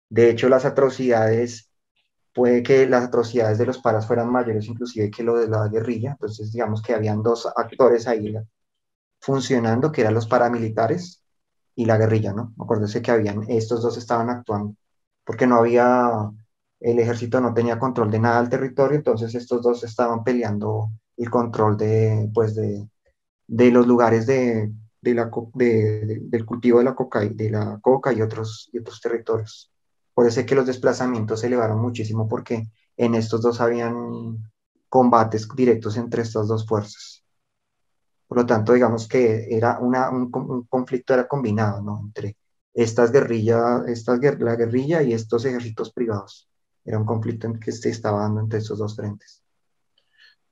De 0.09 0.30
hecho, 0.30 0.49
las 0.49 0.65
atrocidades, 0.65 1.69
puede 2.34 2.61
que 2.61 2.89
las 2.89 3.05
atrocidades 3.05 3.57
de 3.57 3.67
los 3.67 3.77
paras 3.77 4.05
fueran 4.05 4.30
mayores 4.30 4.67
inclusive 4.67 5.09
que 5.09 5.23
lo 5.23 5.38
de 5.38 5.47
la 5.47 5.69
guerrilla. 5.69 6.11
Entonces, 6.11 6.51
digamos 6.51 6.81
que 6.81 6.93
habían 6.93 7.23
dos 7.23 7.47
actores 7.55 8.05
ahí 8.05 8.35
funcionando, 9.22 9.93
que 9.93 10.01
eran 10.01 10.13
los 10.13 10.27
paramilitares 10.27 11.23
y 11.73 11.85
la 11.85 11.97
guerrilla, 11.97 12.34
¿no? 12.34 12.53
Acuérdese 12.59 13.01
que 13.01 13.11
habían, 13.11 13.49
estos 13.49 13.81
dos 13.81 13.97
estaban 13.97 14.30
actuando, 14.30 14.76
porque 15.23 15.47
no 15.47 15.55
había 15.55 16.31
el 16.80 16.99
ejército 16.99 17.39
no 17.41 17.53
tenía 17.53 17.80
control 17.80 18.11
de 18.11 18.19
nada 18.19 18.41
del 18.41 18.49
territorio, 18.49 18.97
entonces 18.97 19.34
estos 19.35 19.61
dos 19.61 19.84
estaban 19.84 20.23
peleando 20.23 20.91
el 21.18 21.30
control 21.30 21.77
de, 21.77 22.30
pues 22.34 22.56
de, 22.56 22.89
de 23.47 23.72
los 23.72 23.88
lugares 23.88 24.26
de, 24.27 24.72
de 25.02 25.14
la, 25.14 25.31
del 25.53 26.45
cultivo 26.45 26.80
de 26.80 26.85
la, 26.85 26.95
coca, 26.95 27.22
de 27.22 27.49
la 27.49 27.80
coca 27.81 28.11
y 28.14 28.22
otros, 28.22 28.69
otros 28.80 29.02
territorios. 29.02 29.72
Por 30.14 30.27
eso 30.27 30.39
es 30.39 30.45
que 30.45 30.56
los 30.56 30.65
desplazamientos 30.65 31.41
se 31.41 31.47
elevaron 31.47 31.81
muchísimo 31.81 32.27
porque 32.27 32.68
en 32.97 33.15
estos 33.15 33.41
dos 33.41 33.61
habían 33.61 34.52
combates 34.89 35.47
directos 35.56 35.97
entre 35.97 36.22
estas 36.22 36.47
dos 36.47 36.65
fuerzas. 36.65 37.23
Por 38.27 38.39
lo 38.39 38.45
tanto, 38.45 38.73
digamos 38.73 39.07
que 39.07 39.47
era 39.49 39.80
una, 39.80 40.10
un, 40.10 40.31
conflicto 40.68 41.14
era 41.14 41.27
combinado, 41.27 41.81
¿no? 41.81 42.02
Entre 42.06 42.38
estas 42.73 43.11
guerrillas, 43.11 43.88
estas, 43.88 44.19
la 44.39 44.56
guerrilla 44.56 45.03
y 45.03 45.14
estos 45.14 45.45
ejércitos 45.45 45.91
privados 45.91 46.49
era 46.85 46.99
un 46.99 47.05
conflicto 47.05 47.47
en 47.47 47.59
que 47.59 47.71
se 47.71 47.89
estaba 47.89 48.21
dando 48.21 48.41
entre 48.41 48.59
esos 48.59 48.79
dos 48.79 48.95
frentes. 48.95 49.43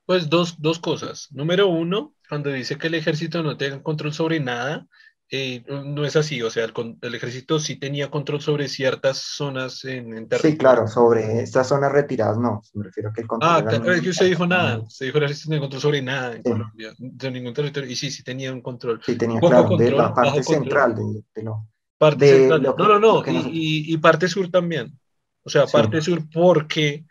Pues 0.04 0.28
dos, 0.28 0.60
dos 0.60 0.78
cosas. 0.78 1.28
Número 1.30 1.68
uno, 1.68 2.14
cuando 2.28 2.50
dice 2.50 2.76
que 2.76 2.88
el 2.88 2.94
ejército 2.94 3.42
no 3.42 3.56
tenga 3.56 3.82
control 3.82 4.12
sobre 4.12 4.40
nada, 4.40 4.86
eh, 5.30 5.64
no 5.66 6.04
es 6.04 6.16
así, 6.16 6.42
o 6.42 6.50
sea, 6.50 6.66
el, 6.66 7.14
ejército 7.14 7.58
sí 7.58 7.76
tenía 7.76 8.10
control 8.10 8.42
sobre 8.42 8.68
ciertas 8.68 9.16
zonas 9.16 9.84
en, 9.84 10.16
en 10.16 10.28
Sí, 10.40 10.56
claro, 10.58 10.86
sobre 10.86 11.40
estas 11.40 11.66
zonas 11.66 11.90
retiradas 11.90 12.38
no, 12.38 12.60
me 12.74 12.84
refiero 12.84 13.08
a 13.08 13.12
que 13.12 13.22
el 13.22 13.26
control. 13.26 13.50
Ah, 13.50 13.64
claro, 13.66 13.92
es 13.92 14.02
que 14.02 14.10
usted 14.10 14.26
dijo 14.26 14.46
nada, 14.46 14.78
usted 14.80 15.06
dijo 15.06 15.14
que 15.14 15.24
el 15.24 15.24
ejército 15.24 15.48
no 15.48 15.50
tenía 15.54 15.60
control 15.62 15.82
sobre 15.82 16.02
nada 16.02 16.36
en 16.36 16.42
Colombia, 16.42 16.94
de 16.98 17.30
ningún 17.30 17.54
territorio, 17.54 17.90
y 17.90 17.96
sí, 17.96 18.10
sí 18.10 18.22
tenía 18.22 18.52
un 18.52 18.60
control. 18.60 19.00
Sí, 19.04 19.16
tenía, 19.16 19.40
claro, 19.40 19.76
de 19.76 19.90
la 19.90 20.12
parte 20.12 20.42
central 20.42 20.94
de, 20.94 21.24
de, 21.34 21.42
no. 21.42 21.68
Parte 21.96 22.28
central, 22.28 22.62
no, 22.62 22.74
no, 22.76 23.00
no, 23.00 23.22
y, 23.26 23.92
y, 23.92 23.96
parte 23.96 24.28
sur 24.28 24.50
también, 24.50 24.96
o 25.44 25.50
sea, 25.50 25.66
parte 25.66 26.00
sur 26.00 26.22
porque 26.32 27.04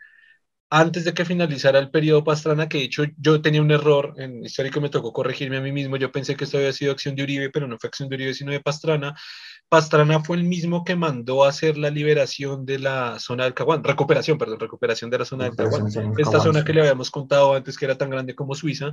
antes 0.70 1.04
de 1.04 1.14
que 1.14 1.24
finalizara 1.24 1.78
el 1.78 1.90
periodo 1.90 2.24
Pastrana, 2.24 2.68
que 2.68 2.78
de 2.78 2.84
hecho 2.84 3.04
yo 3.16 3.40
tenía 3.40 3.62
un 3.62 3.70
error, 3.70 4.14
en 4.16 4.44
histórico 4.44 4.80
me 4.80 4.88
tocó 4.90 5.12
corregirme 5.12 5.58
a 5.58 5.60
mí 5.60 5.70
mismo, 5.70 5.96
yo 5.96 6.10
pensé 6.10 6.34
que 6.34 6.44
esto 6.44 6.58
había 6.58 6.72
sido 6.72 6.90
acción 6.90 7.14
de 7.14 7.22
Uribe, 7.22 7.50
pero 7.50 7.68
no 7.68 7.78
fue 7.78 7.88
acción 7.88 8.08
de 8.08 8.16
Uribe, 8.16 8.34
sino 8.34 8.50
de 8.50 8.60
Pastrana. 8.60 9.14
Pastrana 9.68 10.20
fue 10.20 10.36
el 10.36 10.44
mismo 10.44 10.84
que 10.84 10.96
mandó 10.96 11.44
a 11.44 11.48
hacer 11.48 11.78
la 11.78 11.90
liberación 11.90 12.66
de 12.66 12.80
la 12.80 13.18
zona 13.20 13.44
del 13.44 13.54
Caguán, 13.54 13.84
recuperación, 13.84 14.36
perdón, 14.36 14.58
recuperación 14.58 15.10
de 15.10 15.18
la 15.18 15.24
zona 15.24 15.44
del 15.44 15.56
Caguán. 15.56 15.86
Esta 16.18 16.40
zona 16.40 16.64
que 16.64 16.72
le 16.72 16.80
habíamos 16.80 17.10
contado 17.10 17.54
antes, 17.54 17.78
que 17.78 17.84
era 17.84 17.96
tan 17.96 18.10
grande 18.10 18.34
como 18.34 18.54
Suiza, 18.54 18.92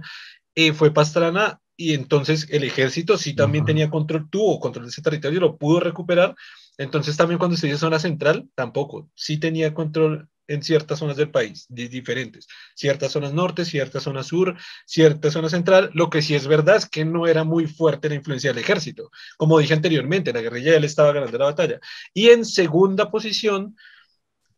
eh, 0.54 0.74
fue 0.74 0.94
Pastrana 0.94 1.60
y 1.76 1.94
entonces 1.96 2.48
el 2.52 2.64
ejército 2.64 3.18
sí 3.18 3.36
también 3.36 3.66
tenía 3.66 3.90
control, 3.90 4.30
tuvo 4.30 4.60
control 4.60 4.86
de 4.86 4.92
ese 4.92 5.02
territorio, 5.02 5.40
lo 5.40 5.58
pudo 5.58 5.80
recuperar. 5.80 6.36
Entonces 6.78 7.18
también 7.18 7.38
cuando 7.38 7.58
se 7.58 7.68
dice 7.68 7.80
zona 7.80 8.00
central, 8.00 8.50
tampoco, 8.56 9.10
sí 9.16 9.38
tenía 9.38 9.74
control 9.74 10.30
en 10.48 10.64
ciertas 10.64 11.00
zonas 11.00 11.16
del 11.16 11.32
país, 11.32 11.66
diferentes, 11.70 12.48
ciertas 12.76 13.14
zonas 13.14 13.34
norte, 13.34 13.64
ciertas 13.64 14.04
zonas 14.04 14.28
sur, 14.28 14.58
ciertas 14.86 15.34
zonas 15.34 15.52
central. 15.52 15.92
Lo 15.94 16.10
que 16.10 16.22
sí 16.22 16.36
es 16.36 16.46
verdad 16.48 16.76
es 16.76 16.86
que 16.86 17.06
no 17.06 17.26
era 17.28 17.44
muy 17.44 17.68
fuerte 17.68 18.10
la 18.10 18.16
influencia 18.16 18.52
del 18.52 18.62
ejército. 18.62 19.12
Como 19.38 19.60
dije 19.60 19.74
anteriormente, 19.74 20.34
la 20.34 20.42
guerrilla 20.42 20.78
le 20.80 20.88
estaba 20.88 21.14
ganando 21.14 21.38
la 21.38 21.46
batalla. 21.46 21.80
Y 22.14 22.30
en 22.30 22.44
segunda 22.44 23.10
posición, 23.12 23.78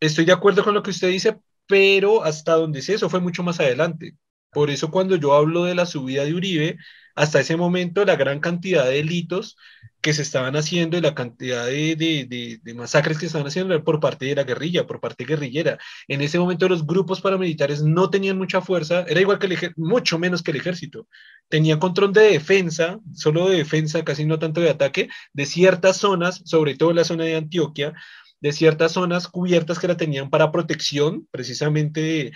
estoy 0.00 0.24
de 0.24 0.32
acuerdo 0.32 0.64
con 0.64 0.74
lo 0.74 0.82
que 0.82 0.90
usted 0.90 1.08
dice, 1.08 1.38
pero 1.66 2.24
hasta 2.24 2.54
donde 2.54 2.82
sé, 2.82 2.94
eso 2.94 3.08
fue 3.08 3.20
mucho 3.20 3.42
más 3.44 3.60
adelante. 3.60 4.16
Por 4.50 4.70
eso 4.70 4.90
cuando 4.90 5.16
yo 5.16 5.34
hablo 5.34 5.64
de 5.64 5.74
la 5.74 5.86
subida 5.86 6.24
de 6.24 6.34
Uribe, 6.34 6.76
hasta 7.14 7.40
ese 7.40 7.56
momento 7.56 8.04
la 8.04 8.16
gran 8.16 8.40
cantidad 8.40 8.84
de 8.84 8.94
delitos 8.94 9.56
que 10.04 10.12
se 10.12 10.20
estaban 10.20 10.54
haciendo 10.54 10.98
y 10.98 11.00
la 11.00 11.14
cantidad 11.14 11.64
de, 11.64 11.96
de, 11.96 12.60
de, 12.62 12.74
masacres 12.74 13.18
que 13.18 13.24
estaban 13.24 13.46
haciendo 13.46 13.82
por 13.82 14.00
parte 14.00 14.26
de 14.26 14.34
la 14.34 14.44
guerrilla, 14.44 14.86
por 14.86 15.00
parte 15.00 15.24
guerrillera. 15.24 15.78
En 16.08 16.20
ese 16.20 16.38
momento 16.38 16.68
los 16.68 16.86
grupos 16.86 17.22
paramilitares 17.22 17.82
no 17.82 18.10
tenían 18.10 18.36
mucha 18.36 18.60
fuerza, 18.60 19.06
era 19.08 19.22
igual 19.22 19.38
que 19.38 19.46
el 19.46 19.72
mucho 19.76 20.18
menos 20.18 20.42
que 20.42 20.50
el 20.50 20.58
ejército. 20.58 21.08
Tenían 21.48 21.78
control 21.78 22.12
de 22.12 22.32
defensa, 22.32 23.00
solo 23.14 23.48
de 23.48 23.56
defensa, 23.56 24.04
casi 24.04 24.26
no 24.26 24.38
tanto 24.38 24.60
de 24.60 24.68
ataque, 24.68 25.08
de 25.32 25.46
ciertas 25.46 25.96
zonas, 25.96 26.42
sobre 26.44 26.74
todo 26.74 26.92
la 26.92 27.04
zona 27.04 27.24
de 27.24 27.36
Antioquia, 27.36 27.94
de 28.44 28.52
ciertas 28.52 28.92
zonas 28.92 29.26
cubiertas 29.26 29.78
que 29.78 29.88
la 29.88 29.96
tenían 29.96 30.28
para 30.28 30.52
protección, 30.52 31.26
precisamente, 31.30 32.26
eh, 32.26 32.32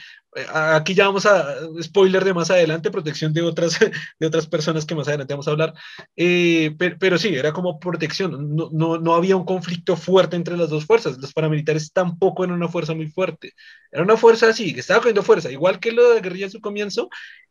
aquí 0.54 0.94
ya 0.94 1.04
vamos 1.04 1.26
a, 1.26 1.54
spoiler 1.82 2.24
de 2.24 2.32
más 2.32 2.50
adelante, 2.50 2.90
protección 2.90 3.34
de 3.34 3.42
otras, 3.42 3.78
de 4.18 4.26
otras 4.26 4.46
personas 4.46 4.86
que 4.86 4.94
más 4.94 5.06
adelante 5.06 5.34
vamos 5.34 5.46
a 5.48 5.50
hablar, 5.50 5.74
eh, 6.16 6.74
pero, 6.98 7.18
sí, 7.18 7.34
era 7.34 7.52
como 7.52 7.78
protección, 7.78 8.56
no, 8.56 8.70
no, 8.72 8.96
no, 8.98 9.14
había 9.14 9.36
un 9.36 9.44
conflicto 9.44 9.96
fuerte 9.96 10.36
entre 10.36 10.56
las 10.56 10.70
dos 10.70 10.86
fuerzas, 10.86 11.18
los 11.18 11.34
paramilitares 11.34 11.92
tampoco 11.92 12.42
eran 12.42 12.56
una 12.56 12.68
fuerza 12.68 12.94
muy 12.94 13.08
fuerte, 13.08 13.52
era 13.92 14.02
una 14.02 14.16
fuerza 14.16 14.48
así, 14.48 14.72
que 14.72 14.80
estaba 14.80 15.00
cogiendo 15.00 15.22
fuerza, 15.22 15.52
igual 15.52 15.78
que 15.78 15.92
lo 15.92 16.08
de 16.08 16.14
la 16.14 16.20
guerrilla 16.22 16.46
en 16.46 16.52
su 16.52 16.62
comienzo, 16.62 17.10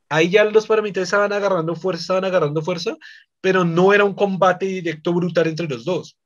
ahí 0.10 0.32
ya 0.32 0.44
los 0.46 0.66
paramilitares 0.66 1.10
estaban 1.10 1.32
agarrando 1.32 1.76
fuerza, 1.76 2.02
estaban 2.02 2.26
agarrando 2.26 2.64
fuerza, 2.64 2.98
pero 3.40 3.64
no 3.66 3.94
era 3.94 4.04
un 4.04 4.16
combate 4.16 4.66
directo 4.66 5.14
brutal 5.14 5.46
entre 5.46 5.68
los 5.68 5.86
dos. 5.86 6.18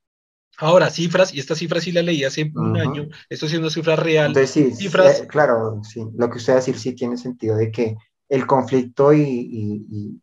Ahora, 0.57 0.89
cifras, 0.89 1.33
y 1.33 1.39
esta 1.39 1.55
cifra 1.55 1.81
sí 1.81 1.91
la 1.91 2.01
leí 2.01 2.23
hace 2.23 2.51
un 2.53 2.77
año, 2.77 3.07
esto 3.29 3.47
siendo 3.47 3.69
cifra 3.69 3.95
real. 3.95 4.27
Entonces, 4.27 4.51
sí, 4.51 4.71
cifras... 4.75 5.23
claro, 5.27 5.81
sí, 5.83 6.05
lo 6.15 6.29
que 6.29 6.37
usted 6.37 6.53
va 6.53 6.57
a 6.57 6.59
decir 6.59 6.77
sí 6.77 6.93
tiene 6.93 7.17
sentido 7.17 7.55
de 7.55 7.71
que 7.71 7.95
el 8.29 8.45
conflicto 8.45 9.11
y, 9.13 9.21
y, 9.21 10.21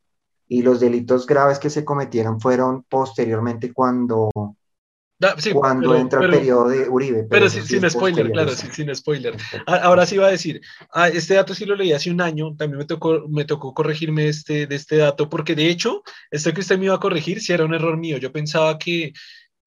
y, 0.48 0.62
los 0.62 0.80
delitos 0.80 1.26
graves 1.26 1.58
que 1.58 1.68
se 1.68 1.84
cometieron 1.84 2.40
fueron 2.40 2.84
posteriormente 2.84 3.72
cuando, 3.72 4.30
cuando 5.52 5.94
entra 5.96 6.24
el 6.24 6.30
periodo 6.30 6.68
de 6.68 6.88
Uribe. 6.88 7.24
Pero, 7.24 7.50
sin, 7.50 7.90
spoiler, 7.90 8.30
claro, 8.30 8.52
sin, 8.52 8.94
spoiler. 8.94 9.36
Ahora 9.66 10.06
sí 10.06 10.16
va 10.16 10.28
a 10.28 10.30
decir, 10.30 10.60
ah, 10.92 11.08
este 11.08 11.34
dato 11.34 11.54
sí 11.54 11.66
lo 11.66 11.74
leí 11.74 11.92
hace 11.92 12.10
un 12.10 12.20
año, 12.20 12.54
también 12.56 12.78
me 12.78 12.86
tocó, 12.86 13.28
me 13.28 13.44
tocó 13.44 13.74
corregirme 13.74 14.28
este, 14.28 14.66
de 14.66 14.76
este 14.76 14.96
dato, 14.96 15.28
porque 15.28 15.54
de 15.54 15.68
hecho, 15.68 16.02
esto 16.30 16.52
que 16.54 16.60
usted 16.60 16.78
me 16.78 16.86
iba 16.86 16.94
a 16.94 17.00
corregir 17.00 17.40
sí 17.40 17.52
era 17.52 17.64
un 17.64 17.74
error 17.74 17.96
mío. 17.96 18.18
Yo 18.18 18.32
pensaba 18.32 18.78
que 18.78 19.12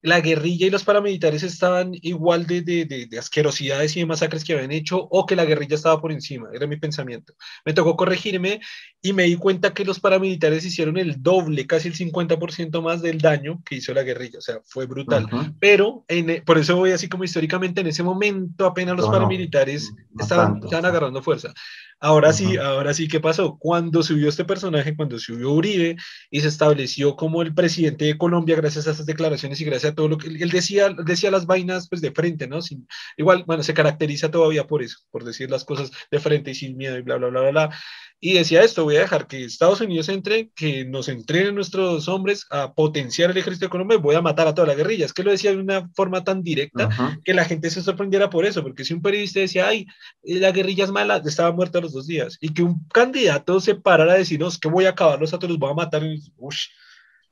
la 0.02 0.20
guerrilla 0.20 0.66
y 0.66 0.70
los 0.70 0.84
paramilitares 0.84 1.42
estaban 1.42 1.92
igual 1.94 2.46
de, 2.46 2.62
de, 2.62 2.84
de, 2.84 3.18
asquerosidades 3.18 3.96
y 3.96 4.00
de 4.00 4.06
masacres 4.06 4.44
que 4.44 4.52
habían 4.52 4.72
hecho 4.72 4.98
o 4.98 5.26
que 5.26 5.36
la 5.36 5.44
guerrilla 5.44 5.76
estaba 5.76 6.00
por 6.00 6.12
encima, 6.12 6.48
era 6.52 6.66
mi 6.66 6.76
pensamiento. 6.76 7.34
Me 7.64 7.72
tocó 7.72 7.96
corregirme 7.96 8.60
y 9.04 9.12
me 9.12 9.24
di 9.24 9.34
cuenta 9.34 9.74
que 9.74 9.84
los 9.84 9.98
paramilitares 9.98 10.64
hicieron 10.64 10.96
el 10.96 11.20
doble, 11.20 11.66
casi 11.66 11.88
el 11.88 11.94
50% 11.94 12.80
más 12.82 13.02
del 13.02 13.18
daño 13.20 13.60
que 13.64 13.74
hizo 13.74 13.92
la 13.92 14.04
guerrilla, 14.04 14.38
o 14.38 14.42
sea, 14.42 14.60
fue 14.64 14.86
brutal. 14.86 15.28
Pero 15.58 16.04
en, 16.06 16.44
por 16.44 16.56
eso 16.56 16.76
voy 16.76 16.92
así 16.92 17.08
como 17.08 17.24
históricamente, 17.24 17.80
en 17.80 17.88
ese 17.88 18.04
momento 18.04 18.64
apenas 18.64 18.96
los 18.96 19.08
paramilitares 19.08 19.92
estaban, 20.18 20.60
estaban 20.62 20.86
agarrando 20.86 21.20
fuerza. 21.20 21.52
Ahora 21.98 22.32
sí, 22.32 22.56
ahora 22.56 22.94
sí, 22.94 23.06
¿qué 23.06 23.20
pasó? 23.20 23.56
Cuando 23.58 24.02
subió 24.02 24.28
este 24.28 24.44
personaje, 24.44 24.96
cuando 24.96 25.20
subió 25.20 25.52
Uribe 25.52 25.96
y 26.30 26.40
se 26.40 26.48
estableció 26.48 27.14
como 27.14 27.42
el 27.42 27.54
presidente 27.54 28.06
de 28.06 28.18
Colombia 28.18 28.56
gracias 28.56 28.88
a 28.88 28.90
estas 28.90 29.06
declaraciones 29.06 29.60
y 29.60 29.64
gracias 29.64 29.92
a 29.92 29.94
todo 29.94 30.08
lo 30.08 30.18
que 30.18 30.26
él 30.26 30.50
decía, 30.50 30.90
decía 31.04 31.30
las 31.30 31.46
vainas 31.46 31.88
pues 31.88 32.00
de 32.00 32.10
frente, 32.10 32.48
¿no? 32.48 32.60
Sin, 32.60 32.88
igual, 33.16 33.44
bueno, 33.46 33.62
se 33.62 33.72
caracteriza 33.72 34.32
todavía 34.32 34.66
por 34.66 34.82
eso, 34.82 34.98
por 35.12 35.22
decir 35.22 35.48
las 35.48 35.64
cosas 35.64 35.92
de 36.10 36.18
frente 36.18 36.50
y 36.50 36.54
sin 36.56 36.76
miedo 36.76 36.98
y 36.98 37.02
bla, 37.02 37.18
bla, 37.18 37.28
bla, 37.28 37.40
bla, 37.40 37.50
bla. 37.50 37.78
Y 38.24 38.34
decía 38.34 38.62
esto, 38.62 38.84
voy 38.84 38.94
a 38.94 39.00
dejar 39.00 39.26
que 39.26 39.42
Estados 39.42 39.80
Unidos 39.80 40.08
entre, 40.08 40.50
que 40.50 40.84
nos 40.84 41.08
entrenen 41.08 41.56
nuestros 41.56 42.06
hombres 42.06 42.46
a 42.50 42.72
potenciar 42.72 43.32
el 43.32 43.36
ejército 43.36 43.66
de 43.66 43.70
Colombia 43.70 43.98
voy 43.98 44.14
a 44.14 44.22
matar 44.22 44.46
a 44.46 44.54
toda 44.54 44.68
la 44.68 44.76
guerrilla. 44.76 45.06
Es 45.06 45.12
que 45.12 45.24
lo 45.24 45.32
decía 45.32 45.50
de 45.50 45.56
una 45.56 45.90
forma 45.96 46.22
tan 46.22 46.40
directa 46.40 46.88
que 47.24 47.34
la 47.34 47.44
gente 47.44 47.68
se 47.68 47.82
sorprendiera 47.82 48.30
por 48.30 48.44
eso, 48.44 48.62
porque 48.62 48.84
si 48.84 48.94
un 48.94 49.02
periodista 49.02 49.40
decía, 49.40 49.66
ay, 49.66 49.88
la 50.22 50.52
guerrilla 50.52 50.84
es 50.84 50.92
mala, 50.92 51.16
estaba 51.16 51.50
muerto 51.50 51.78
a 51.78 51.80
los 51.80 51.92
dos 51.92 52.06
días. 52.06 52.38
Y 52.40 52.54
que 52.54 52.62
un 52.62 52.86
candidato 52.90 53.58
se 53.58 53.74
parara 53.74 54.12
a 54.12 54.18
decirnos 54.18 54.56
que 54.56 54.68
voy 54.68 54.84
a 54.84 54.90
acabarlos 54.90 55.34
a 55.34 55.38
todos, 55.40 55.50
los 55.50 55.58
voy 55.58 55.72
a 55.72 55.74
matar. 55.74 56.04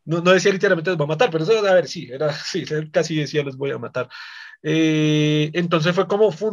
no, 0.05 0.21
no 0.21 0.31
decía 0.33 0.51
literalmente 0.51 0.91
los 0.91 0.99
voy 0.99 1.05
a 1.05 1.15
matar, 1.15 1.31
pero 1.31 1.45
eso, 1.45 1.57
a 1.57 1.73
ver, 1.73 1.87
sí, 1.87 2.09
era, 2.11 2.33
sí, 2.45 2.65
casi 2.91 3.15
decía 3.15 3.45
los 3.45 3.57
voy 3.57 3.71
a 3.71 3.79
matar. 3.79 4.09
Eh, 4.63 5.51
entonces 5.55 5.95
fue 5.95 6.07
como 6.07 6.33
fue 6.33 6.51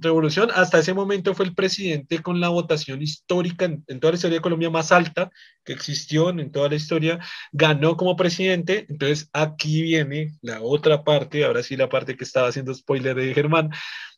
revolución. 0.00 0.50
Hasta 0.54 0.78
ese 0.78 0.94
momento 0.94 1.34
fue 1.34 1.46
el 1.46 1.54
presidente 1.54 2.22
con 2.22 2.40
la 2.40 2.48
votación 2.48 3.02
histórica 3.02 3.64
en, 3.64 4.00
toda 4.00 4.12
la 4.12 4.16
historia 4.16 4.38
de 4.38 4.42
Colombia 4.42 4.70
más 4.70 4.92
alta 4.92 5.30
que 5.64 5.72
existió 5.72 6.30
en, 6.30 6.52
toda 6.52 6.68
la 6.68 6.76
historia. 6.76 7.18
Ganó 7.52 7.96
como 7.96 8.16
presidente. 8.16 8.86
Entonces 8.88 9.28
aquí 9.32 9.82
viene 9.82 10.32
la 10.42 10.60
otra 10.62 11.04
parte, 11.04 11.44
ahora 11.44 11.62
sí 11.62 11.76
la 11.76 11.88
parte 11.88 12.16
que 12.16 12.24
estaba 12.24 12.48
haciendo 12.48 12.74
spoiler 12.74 13.16
de 13.16 13.34
Germán. 13.34 13.70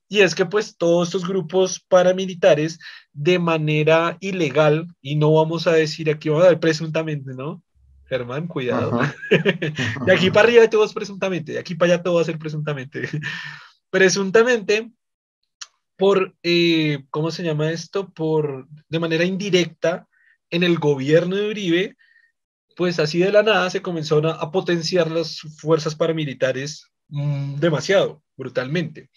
Y 0.09 0.21
es 0.21 0.35
que 0.35 0.47
pues 0.47 0.77
todos 0.77 1.09
estos 1.09 1.27
grupos 1.27 1.81
paramilitares 1.89 2.79
de 3.13 3.39
manera 3.39 4.17
ilegal, 4.21 4.87
y 5.01 5.17
no 5.17 5.33
vamos 5.33 5.67
a 5.67 5.73
decir 5.73 6.11
aquí, 6.11 6.29
vamos 6.29 6.45
a 6.45 6.51
ver 6.51 6.61
presuntamente, 6.61 7.33
¿no? 7.35 7.63
Germán, 8.09 8.47
cuidado. 8.47 9.01
de 10.07 10.12
aquí 10.12 10.31
para 10.31 10.49
arriba 10.49 10.70
todo 10.70 10.85
es 10.85 10.93
presuntamente, 10.93 11.53
de 11.53 11.59
aquí 11.59 11.74
para 11.74 11.95
allá 11.95 12.03
todo 12.03 12.15
va 12.15 12.23
a 12.23 12.24
ser 12.24 12.39
presuntamente. 12.39 13.09
presuntamente, 13.91 14.91
por, 15.97 16.37
eh, 16.43 17.05
¿cómo 17.11 17.31
se 17.31 17.43
llama 17.43 17.70
esto? 17.70 18.12
Por, 18.12 18.69
de 18.89 18.99
manera 18.99 19.24
indirecta, 19.24 20.09
en 20.51 20.62
el 20.62 20.78
gobierno 20.78 21.37
de 21.37 21.49
Uribe, 21.49 21.97
pues 22.77 22.99
así 23.01 23.19
de 23.19 23.33
la 23.33 23.43
nada 23.43 23.69
se 23.70 23.83
comenzaron 23.83 24.27
a, 24.27 24.51
potenciar 24.51 25.11
las 25.11 25.41
fuerzas 25.59 25.95
paramilitares 25.95 26.87
mm, 27.09 27.57
demasiado, 27.57 28.23
brutalmente. 28.37 29.11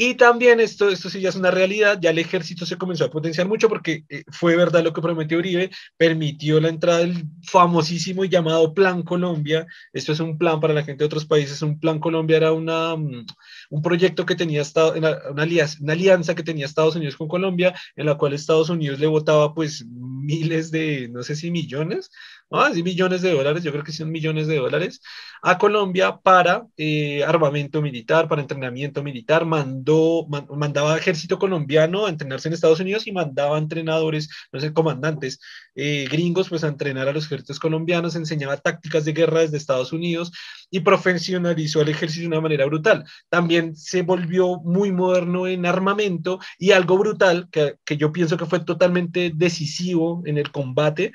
Y 0.00 0.14
también 0.14 0.60
esto, 0.60 0.90
esto 0.90 1.10
sí 1.10 1.20
ya 1.20 1.30
es 1.30 1.34
una 1.34 1.50
realidad, 1.50 1.98
ya 2.00 2.10
el 2.10 2.20
ejército 2.20 2.64
se 2.64 2.78
comenzó 2.78 3.04
a 3.04 3.10
potenciar 3.10 3.48
mucho 3.48 3.68
porque 3.68 4.04
eh, 4.08 4.22
fue 4.28 4.54
verdad 4.54 4.84
lo 4.84 4.92
que 4.92 5.02
prometió 5.02 5.38
Uribe, 5.38 5.70
permitió 5.96 6.60
la 6.60 6.68
entrada 6.68 7.00
del 7.00 7.24
famosísimo 7.42 8.24
y 8.24 8.28
llamado 8.28 8.72
Plan 8.74 9.02
Colombia. 9.02 9.66
Esto 9.92 10.12
es 10.12 10.20
un 10.20 10.38
plan 10.38 10.60
para 10.60 10.72
la 10.72 10.84
gente 10.84 11.02
de 11.02 11.06
otros 11.06 11.26
países, 11.26 11.62
un 11.62 11.80
Plan 11.80 11.98
Colombia 11.98 12.36
era 12.36 12.52
una, 12.52 12.94
mm, 12.94 13.26
un 13.70 13.82
proyecto 13.82 14.24
que 14.24 14.36
tenía 14.36 14.62
estado, 14.62 14.94
una, 14.96 15.18
alianza, 15.36 15.78
una 15.80 15.94
alianza 15.94 16.36
que 16.36 16.44
tenía 16.44 16.66
Estados 16.66 16.94
Unidos 16.94 17.16
con 17.16 17.26
Colombia, 17.26 17.74
en 17.96 18.06
la 18.06 18.16
cual 18.16 18.34
Estados 18.34 18.70
Unidos 18.70 19.00
le 19.00 19.08
votaba 19.08 19.52
pues 19.52 19.84
miles 19.84 20.70
de, 20.70 21.08
no 21.08 21.24
sé 21.24 21.34
si 21.34 21.50
millones, 21.50 22.12
¿no? 22.50 22.68
millones 22.82 23.22
de 23.22 23.32
dólares, 23.32 23.62
yo 23.62 23.72
creo 23.72 23.84
que 23.84 23.92
son 23.92 24.10
millones 24.10 24.46
de 24.46 24.56
dólares, 24.56 25.00
a 25.42 25.58
Colombia 25.58 26.18
para 26.22 26.66
eh, 26.76 27.22
armamento 27.24 27.82
militar, 27.82 28.28
para 28.28 28.42
entrenamiento 28.42 29.02
militar, 29.02 29.44
mandó, 29.44 30.26
mandaba 30.56 30.96
ejército 30.96 31.38
colombiano 31.38 32.06
a 32.06 32.10
entrenarse 32.10 32.48
en 32.48 32.54
Estados 32.54 32.80
Unidos 32.80 33.06
y 33.06 33.12
mandaba 33.12 33.58
entrenadores, 33.58 34.28
no 34.52 34.60
sé, 34.60 34.72
comandantes 34.72 35.38
eh, 35.74 36.06
gringos, 36.10 36.48
pues 36.48 36.64
a 36.64 36.68
entrenar 36.68 37.08
a 37.08 37.12
los 37.12 37.26
ejércitos 37.26 37.58
colombianos, 37.60 38.16
enseñaba 38.16 38.56
tácticas 38.56 39.04
de 39.04 39.12
guerra 39.12 39.40
desde 39.40 39.56
Estados 39.56 39.92
Unidos 39.92 40.32
y 40.70 40.80
profesionalizó 40.80 41.80
al 41.80 41.88
ejército 41.88 42.22
de 42.22 42.28
una 42.28 42.40
manera 42.40 42.66
brutal. 42.66 43.04
También 43.28 43.76
se 43.76 44.02
volvió 44.02 44.60
muy 44.60 44.92
moderno 44.92 45.46
en 45.46 45.66
armamento 45.66 46.38
y 46.58 46.72
algo 46.72 46.98
brutal, 46.98 47.48
que, 47.50 47.76
que 47.84 47.96
yo 47.96 48.12
pienso 48.12 48.36
que 48.36 48.46
fue 48.46 48.60
totalmente 48.60 49.32
decisivo 49.34 50.22
en 50.26 50.38
el 50.38 50.50
combate, 50.50 51.12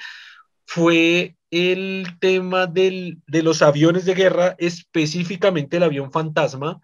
fue 0.65 1.35
el 1.51 2.07
tema 2.19 2.65
del, 2.65 3.21
de 3.27 3.43
los 3.43 3.61
aviones 3.61 4.05
de 4.05 4.15
guerra, 4.15 4.55
específicamente 4.57 5.77
el 5.77 5.83
avión 5.83 6.11
fantasma. 6.11 6.81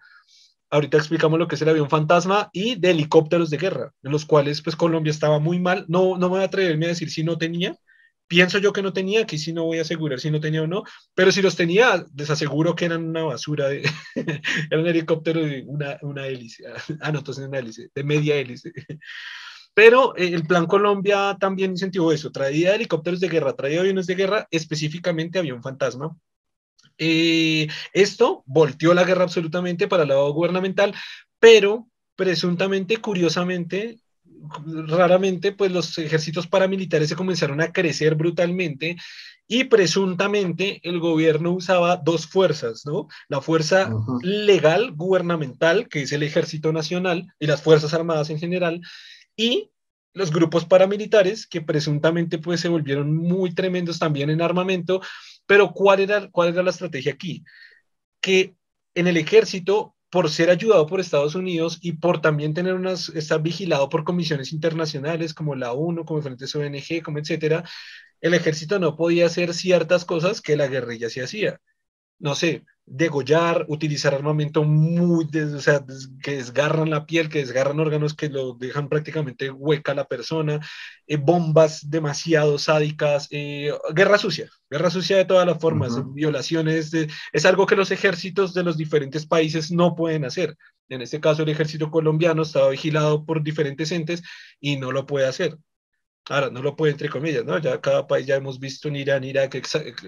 Ahorita 0.70 0.96
explicamos 0.96 1.40
lo 1.40 1.48
que 1.48 1.56
es 1.56 1.62
el 1.62 1.70
avión 1.70 1.90
fantasma 1.90 2.50
y 2.52 2.76
de 2.76 2.90
helicópteros 2.90 3.50
de 3.50 3.56
guerra, 3.56 3.92
en 4.04 4.12
los 4.12 4.24
cuales 4.24 4.62
pues 4.62 4.76
Colombia 4.76 5.10
estaba 5.10 5.40
muy 5.40 5.58
mal. 5.58 5.84
No, 5.88 6.16
no 6.16 6.28
me 6.28 6.36
voy 6.36 6.40
a 6.42 6.44
atreverme 6.44 6.86
a 6.86 6.90
decir 6.90 7.10
si 7.10 7.24
no 7.24 7.36
tenía. 7.36 7.76
Pienso 8.28 8.58
yo 8.58 8.72
que 8.72 8.80
no 8.82 8.92
tenía, 8.92 9.22
aquí 9.22 9.38
sí 9.38 9.52
no 9.52 9.64
voy 9.64 9.78
a 9.78 9.82
asegurar 9.82 10.20
si 10.20 10.30
no 10.30 10.38
tenía 10.38 10.62
o 10.62 10.68
no, 10.68 10.84
pero 11.14 11.32
si 11.32 11.42
los 11.42 11.56
tenía, 11.56 12.06
les 12.16 12.30
aseguro 12.30 12.76
que 12.76 12.84
eran 12.84 13.08
una 13.08 13.24
basura. 13.24 13.66
De, 13.66 13.82
era 14.70 14.80
un 14.80 14.86
helicóptero 14.86 15.40
de 15.40 15.64
una, 15.66 15.98
una 16.02 16.28
hélice. 16.28 16.62
Ah, 17.00 17.10
no, 17.10 17.18
entonces 17.18 17.48
una 17.48 17.58
hélice, 17.58 17.90
de 17.92 18.04
media 18.04 18.36
hélice. 18.36 18.72
Pero 19.74 20.16
eh, 20.16 20.28
el 20.28 20.46
Plan 20.46 20.66
Colombia 20.66 21.36
también 21.40 21.72
incentivó 21.72 22.12
eso, 22.12 22.30
traía 22.30 22.74
helicópteros 22.74 23.20
de 23.20 23.28
guerra, 23.28 23.54
traía 23.54 23.80
aviones 23.80 24.06
de 24.06 24.14
guerra, 24.14 24.48
específicamente 24.50 25.38
avión 25.38 25.62
fantasma. 25.62 26.16
Eh, 26.98 27.68
esto 27.92 28.42
volteó 28.46 28.92
la 28.92 29.04
guerra 29.04 29.24
absolutamente 29.24 29.88
para 29.88 30.02
el 30.02 30.10
lado 30.10 30.32
gubernamental, 30.32 30.94
pero 31.38 31.88
presuntamente, 32.14 32.98
curiosamente, 32.98 34.00
raramente, 34.66 35.52
pues 35.52 35.72
los 35.72 35.96
ejércitos 35.98 36.46
paramilitares 36.46 37.08
se 37.08 37.16
comenzaron 37.16 37.60
a 37.60 37.72
crecer 37.72 38.14
brutalmente 38.14 38.96
y 39.46 39.64
presuntamente 39.64 40.80
el 40.84 41.00
gobierno 41.00 41.52
usaba 41.52 41.96
dos 41.96 42.26
fuerzas, 42.26 42.86
¿no? 42.86 43.08
La 43.28 43.40
fuerza 43.40 43.90
legal 44.22 44.92
gubernamental, 44.92 45.88
que 45.88 46.02
es 46.02 46.12
el 46.12 46.22
ejército 46.22 46.72
nacional 46.72 47.32
y 47.38 47.46
las 47.46 47.62
fuerzas 47.62 47.92
armadas 47.92 48.30
en 48.30 48.38
general, 48.38 48.80
y 49.36 49.70
los 50.12 50.30
grupos 50.32 50.64
paramilitares 50.64 51.46
que 51.46 51.60
presuntamente 51.60 52.38
pues 52.38 52.60
se 52.60 52.68
volvieron 52.68 53.14
muy 53.14 53.54
tremendos 53.54 53.98
también 53.98 54.30
en 54.30 54.42
armamento, 54.42 55.00
pero 55.46 55.72
¿cuál 55.72 56.00
era, 56.00 56.28
cuál 56.30 56.50
era 56.50 56.62
la 56.62 56.70
estrategia 56.70 57.12
aquí? 57.12 57.44
Que 58.20 58.54
en 58.94 59.06
el 59.06 59.16
ejército, 59.16 59.94
por 60.10 60.30
ser 60.30 60.50
ayudado 60.50 60.86
por 60.86 61.00
Estados 61.00 61.34
Unidos 61.34 61.78
y 61.82 61.92
por 61.92 62.20
también 62.20 62.54
tener 62.54 62.74
unas, 62.74 63.08
estar 63.10 63.40
vigilado 63.40 63.88
por 63.88 64.04
comisiones 64.04 64.52
internacionales 64.52 65.34
como 65.34 65.54
la 65.54 65.72
ONU, 65.72 66.04
como 66.04 66.18
diferentes 66.18 66.54
ONG, 66.54 67.02
como 67.02 67.18
etcétera, 67.18 67.64
el 68.20 68.34
ejército 68.34 68.78
no 68.78 68.96
podía 68.96 69.26
hacer 69.26 69.54
ciertas 69.54 70.04
cosas 70.04 70.40
que 70.40 70.56
la 70.56 70.66
guerrilla 70.66 71.08
sí 71.08 71.20
hacía. 71.20 71.60
No 72.20 72.34
sé, 72.34 72.64
degollar, 72.90 73.66
utilizar 73.68 74.14
armamento 74.14 74.64
muy, 74.64 75.24
o 75.24 75.60
sea, 75.60 75.84
que 76.22 76.36
desgarran 76.36 76.90
la 76.90 77.06
piel, 77.06 77.28
que 77.28 77.38
desgarran 77.38 77.78
órganos, 77.78 78.14
que 78.14 78.28
lo 78.28 78.54
dejan 78.54 78.88
prácticamente 78.88 79.50
hueca 79.50 79.92
a 79.92 79.94
la 79.94 80.06
persona, 80.06 80.60
eh, 81.06 81.16
bombas 81.16 81.88
demasiado 81.88 82.58
sádicas, 82.58 83.28
eh, 83.30 83.72
guerra 83.94 84.18
sucia, 84.18 84.50
guerra 84.68 84.90
sucia 84.90 85.16
de 85.16 85.24
todas 85.24 85.46
las 85.46 85.58
formas, 85.58 85.92
violaciones, 86.12 86.92
es 87.32 87.46
algo 87.46 87.66
que 87.66 87.76
los 87.76 87.92
ejércitos 87.92 88.54
de 88.54 88.64
los 88.64 88.76
diferentes 88.76 89.24
países 89.24 89.70
no 89.70 89.94
pueden 89.94 90.24
hacer. 90.24 90.56
En 90.88 91.00
este 91.00 91.20
caso, 91.20 91.44
el 91.44 91.48
ejército 91.48 91.92
colombiano 91.92 92.42
estaba 92.42 92.70
vigilado 92.70 93.24
por 93.24 93.42
diferentes 93.42 93.92
entes 93.92 94.22
y 94.58 94.76
no 94.76 94.90
lo 94.90 95.06
puede 95.06 95.26
hacer. 95.26 95.56
Ahora, 96.30 96.48
no 96.48 96.62
lo 96.62 96.76
puede 96.76 96.92
entre 96.92 97.08
comillas, 97.08 97.44
¿no? 97.44 97.58
Ya 97.58 97.80
cada 97.80 98.06
país 98.06 98.24
ya 98.24 98.36
hemos 98.36 98.60
visto 98.60 98.86
en 98.86 98.94
Irán, 98.94 99.24
Irak, 99.24 99.60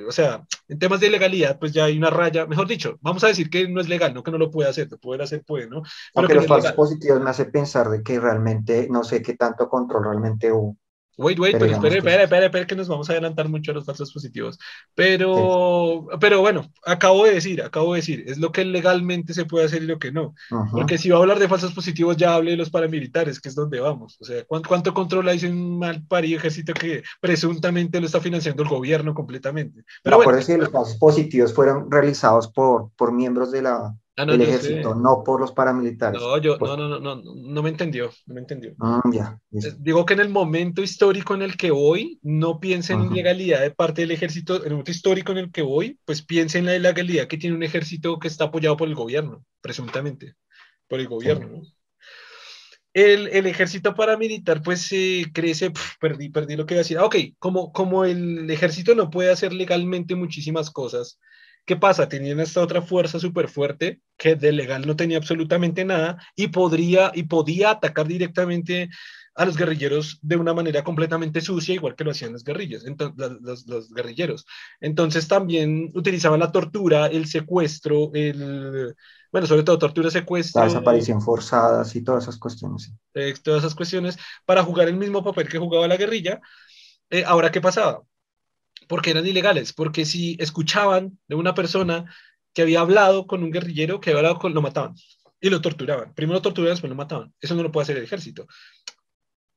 o 0.07 0.13
sea, 0.13 0.47
en 0.69 0.79
temas 0.79 1.01
de 1.01 1.11
legalidad, 1.11 1.59
pues 1.59 1.73
ya 1.73 1.87
hay 1.87 1.99
una 1.99 2.11
raya, 2.11 2.47
mejor 2.47 2.69
dicho, 2.69 2.97
vamos 3.01 3.25
a 3.25 3.27
decir 3.27 3.51
que 3.51 3.67
no 3.69 3.81
es 3.81 3.89
legal, 3.89 4.15
no 4.15 4.23
que 4.23 4.31
no 4.31 4.39
lo 4.39 4.49
puede 4.49 4.71
hacer, 4.71 4.87
lo 4.89 4.99
puede 4.99 5.25
hacer, 5.25 5.43
puede, 5.45 5.69
¿no? 5.69 5.83
Aunque 6.15 6.35
los 6.35 6.47
falsos 6.47 6.73
positivos 6.73 7.21
me 7.21 7.31
hace 7.31 7.47
pensar 7.47 7.91
de 7.91 8.05
que 8.05 8.21
realmente, 8.21 8.87
no 8.89 9.03
sé 9.03 9.21
qué 9.21 9.35
tanto 9.35 9.69
control 9.69 10.05
realmente 10.05 10.53
hubo 10.53 10.77
Wait, 11.19 11.39
wait, 11.39 11.53
pero, 11.59 11.67
espere, 11.67 11.99
espere, 11.99 12.23
espere, 12.23 12.47
espere, 12.47 12.67
que 12.67 12.75
nos 12.75 12.89
vamos 12.89 13.09
a 13.09 13.13
adelantar 13.13 13.49
mucho 13.49 13.71
a 13.71 13.75
los 13.75 13.85
falsos 13.85 14.13
positivos. 14.13 14.59
Pero, 14.95 16.07
pero 16.19 16.41
bueno, 16.41 16.71
acabo 16.87 17.25
de 17.25 17.35
decir, 17.35 17.63
acabo 17.63 17.93
de 17.93 18.01
decir, 18.01 18.25
es 18.27 18.39
lo 18.39 18.51
que 18.51 18.65
legalmente 18.65 19.35
se 19.35 19.45
puede 19.45 19.67
hacer 19.67 19.83
y 19.83 19.87
lo 19.87 19.99
que 19.99 20.11
no. 20.11 20.35
Porque 20.71 20.97
si 20.97 21.11
va 21.11 21.19
a 21.19 21.21
hablar 21.21 21.39
de 21.39 21.49
falsos 21.49 21.75
positivos, 21.75 22.17
ya 22.17 22.35
hable 22.35 22.53
de 22.53 22.57
los 22.57 22.71
paramilitares, 22.71 23.41
que 23.41 23.51
es 23.51 23.55
donde 23.55 23.81
vamos. 23.81 24.17
O 24.21 24.25
sea, 24.25 24.45
¿cuánto, 24.45 24.69
cuánto 24.69 24.95
control 24.95 25.29
hay 25.29 25.45
un 25.45 25.79
mal 25.79 26.03
parido 26.07 26.39
ejército 26.39 26.73
que 26.73 27.03
presuntamente 27.21 28.01
lo 28.01 28.07
está 28.07 28.21
financiando 28.21 28.63
el 28.63 28.69
gobierno 28.69 29.15
completamente? 29.15 29.85
Pero 30.03 30.17
bueno, 30.17 30.39
que 30.45 30.59
los 30.59 30.71
falsos 30.71 30.97
positivos 30.97 31.53
fueron 31.53 31.91
realizados 31.91 32.49
por, 32.49 32.91
por 32.97 33.13
miembros 33.13 33.53
de 33.53 33.63
la, 33.63 33.95
Ah, 34.17 34.27
no, 34.27 34.35
el 34.35 34.43
ejército, 34.43 34.95
no 34.95 35.25
por 35.25 35.41
los 35.41 35.53
paramilitares. 35.53 36.21
No, 36.21 36.37
yo, 36.37 36.59
no, 36.59 36.77
no, 36.77 36.87
no, 36.87 37.01
no, 37.01 37.23
no 37.25 37.63
me 37.63 37.71
entendió, 37.71 38.11
no 38.27 38.35
me 38.35 38.41
entendió. 38.41 38.75
Ah, 38.79 39.01
ya, 39.11 39.41
eh, 39.53 39.73
Digo 39.79 40.05
que 40.05 40.13
en 40.13 40.21
el 40.21 40.29
momento 40.29 40.83
histórico 40.83 41.35
en 41.35 41.41
el 41.41 41.57
que 41.57 41.71
voy, 41.71 42.19
no 42.23 42.61
piense 42.61 42.93
en 42.93 43.11
ilegalidad 43.11 43.63
de 43.63 43.71
parte 43.71 44.03
del 44.03 44.11
ejército, 44.11 44.57
en 44.57 44.65
el 44.65 44.71
momento 44.73 44.91
histórico 44.91 45.33
en 45.33 45.39
el 45.39 45.51
que 45.51 45.63
voy, 45.63 45.99
pues 46.05 46.21
piense 46.21 46.59
en 46.59 46.67
la 46.67 46.77
ilegalidad 46.77 47.27
que 47.27 47.39
tiene 47.39 47.57
un 47.57 47.63
ejército 47.63 48.19
que 48.19 48.29
está 48.29 48.45
apoyado 48.45 48.77
por 48.77 48.87
el 48.87 48.95
gobierno, 48.95 49.47
presuntamente, 49.63 50.35
por 50.89 51.01
el 51.01 51.09
gobierno, 51.09 51.63
El, 52.93 53.29
el, 53.29 53.47
ejército 53.47 53.95
paramilitar 53.95 54.63
pues 54.63 54.83
se 54.83 55.25
crece, 55.33 55.73
perdí, 55.99 56.29
perdí 56.29 56.57
lo 56.57 56.67
que 56.67 56.75
iba 56.75 56.81
a 56.81 56.85
decir. 56.85 56.99
Ah, 56.99 57.07
ok, 57.07 57.17
como, 57.39 57.73
como 57.73 58.05
el 58.05 58.51
ejército 58.51 58.95
no 58.95 59.09
puede 59.09 59.31
hacer 59.31 59.55
legalmente 59.55 60.15
muchísimas 60.15 60.71
cosas, 60.71 61.19
¿Qué 61.65 61.77
pasa? 61.77 62.09
Tenían 62.09 62.41
esta 62.41 62.61
otra 62.61 62.83
fuerza 62.83 63.21
súper 63.21 63.49
fuerte 63.49 64.01
que 64.17 64.35
de 64.35 64.53
legal 64.53 64.87
no 64.87 64.97
tenía 64.97 65.19
absolutamente 65.19 65.85
nada 65.85 66.19
y, 66.35 66.49
podría, 66.49 67.13
y 67.15 67.25
podía 67.25 67.71
atacar 67.71 68.07
directamente 68.07 68.91
a 69.35 69.47
los 69.47 69.57
guerrilleros 69.57 70.19
de 70.23 70.37
una 70.37 70.53
manera 70.53 70.85
completamente 70.85 71.41
sucia, 71.41 71.75
igual 71.75 71.95
que 71.95 72.05
lo 72.05 72.11
hacían 72.11 72.33
los 72.33 72.45
guerrillas, 72.45 72.85
entonces, 72.85 73.67
los, 73.67 73.93
guerrilleros. 73.93 74.45
Entonces 74.81 75.27
también 75.27 75.91
utilizaban 75.95 76.41
la 76.41 76.53
tortura, 76.53 77.07
el 77.07 77.27
secuestro, 77.27 78.11
el, 78.13 78.95
bueno, 79.31 79.47
sobre 79.47 79.63
todo 79.63 79.79
tortura, 79.79 80.11
secuestro. 80.11 80.61
La 80.61 80.67
desaparición 80.67 81.23
forzada, 81.23 81.85
y 81.95 82.03
todas 82.03 82.25
esas 82.25 82.39
cuestiones. 82.39 82.93
Eh, 83.15 83.35
todas 83.43 83.61
esas 83.63 83.75
cuestiones 83.75 84.19
para 84.45 84.63
jugar 84.63 84.89
el 84.89 84.97
mismo 84.97 85.25
papel 85.25 85.49
que 85.49 85.59
jugaba 85.59 85.89
la 85.89 85.97
guerrilla. 85.97 86.41
Eh, 87.09 87.25
ahora, 87.27 87.51
¿qué 87.51 87.61
pasaba? 87.61 88.03
Porque 88.89 89.11
eran 89.11 89.27
ilegales, 89.27 89.73
porque 89.73 90.05
si 90.05 90.37
escuchaban 90.41 91.19
de 91.29 91.35
una 91.35 91.55
persona 91.55 92.05
que 92.55 92.63
había 92.63 92.81
hablado 92.81 93.27
con 93.27 93.43
un 93.43 93.51
guerrillero, 93.51 94.01
que 94.01 94.11
había 94.11 94.21
hablado 94.21 94.39
con, 94.39 94.55
lo 94.55 94.63
mataban 94.63 94.95
y 95.41 95.51
lo 95.51 95.61
torturaban. 95.61 96.15
Primero 96.15 96.39
lo 96.39 96.43
torturaban, 96.43 96.75
después 96.75 96.91
lo 96.91 96.97
mataban. 96.97 97.33
Eso 97.41 97.55
no 97.55 97.63
lo 97.63 97.73
puede 97.73 97.85
hacer 97.85 97.97
el 97.97 98.05
ejército 98.05 98.47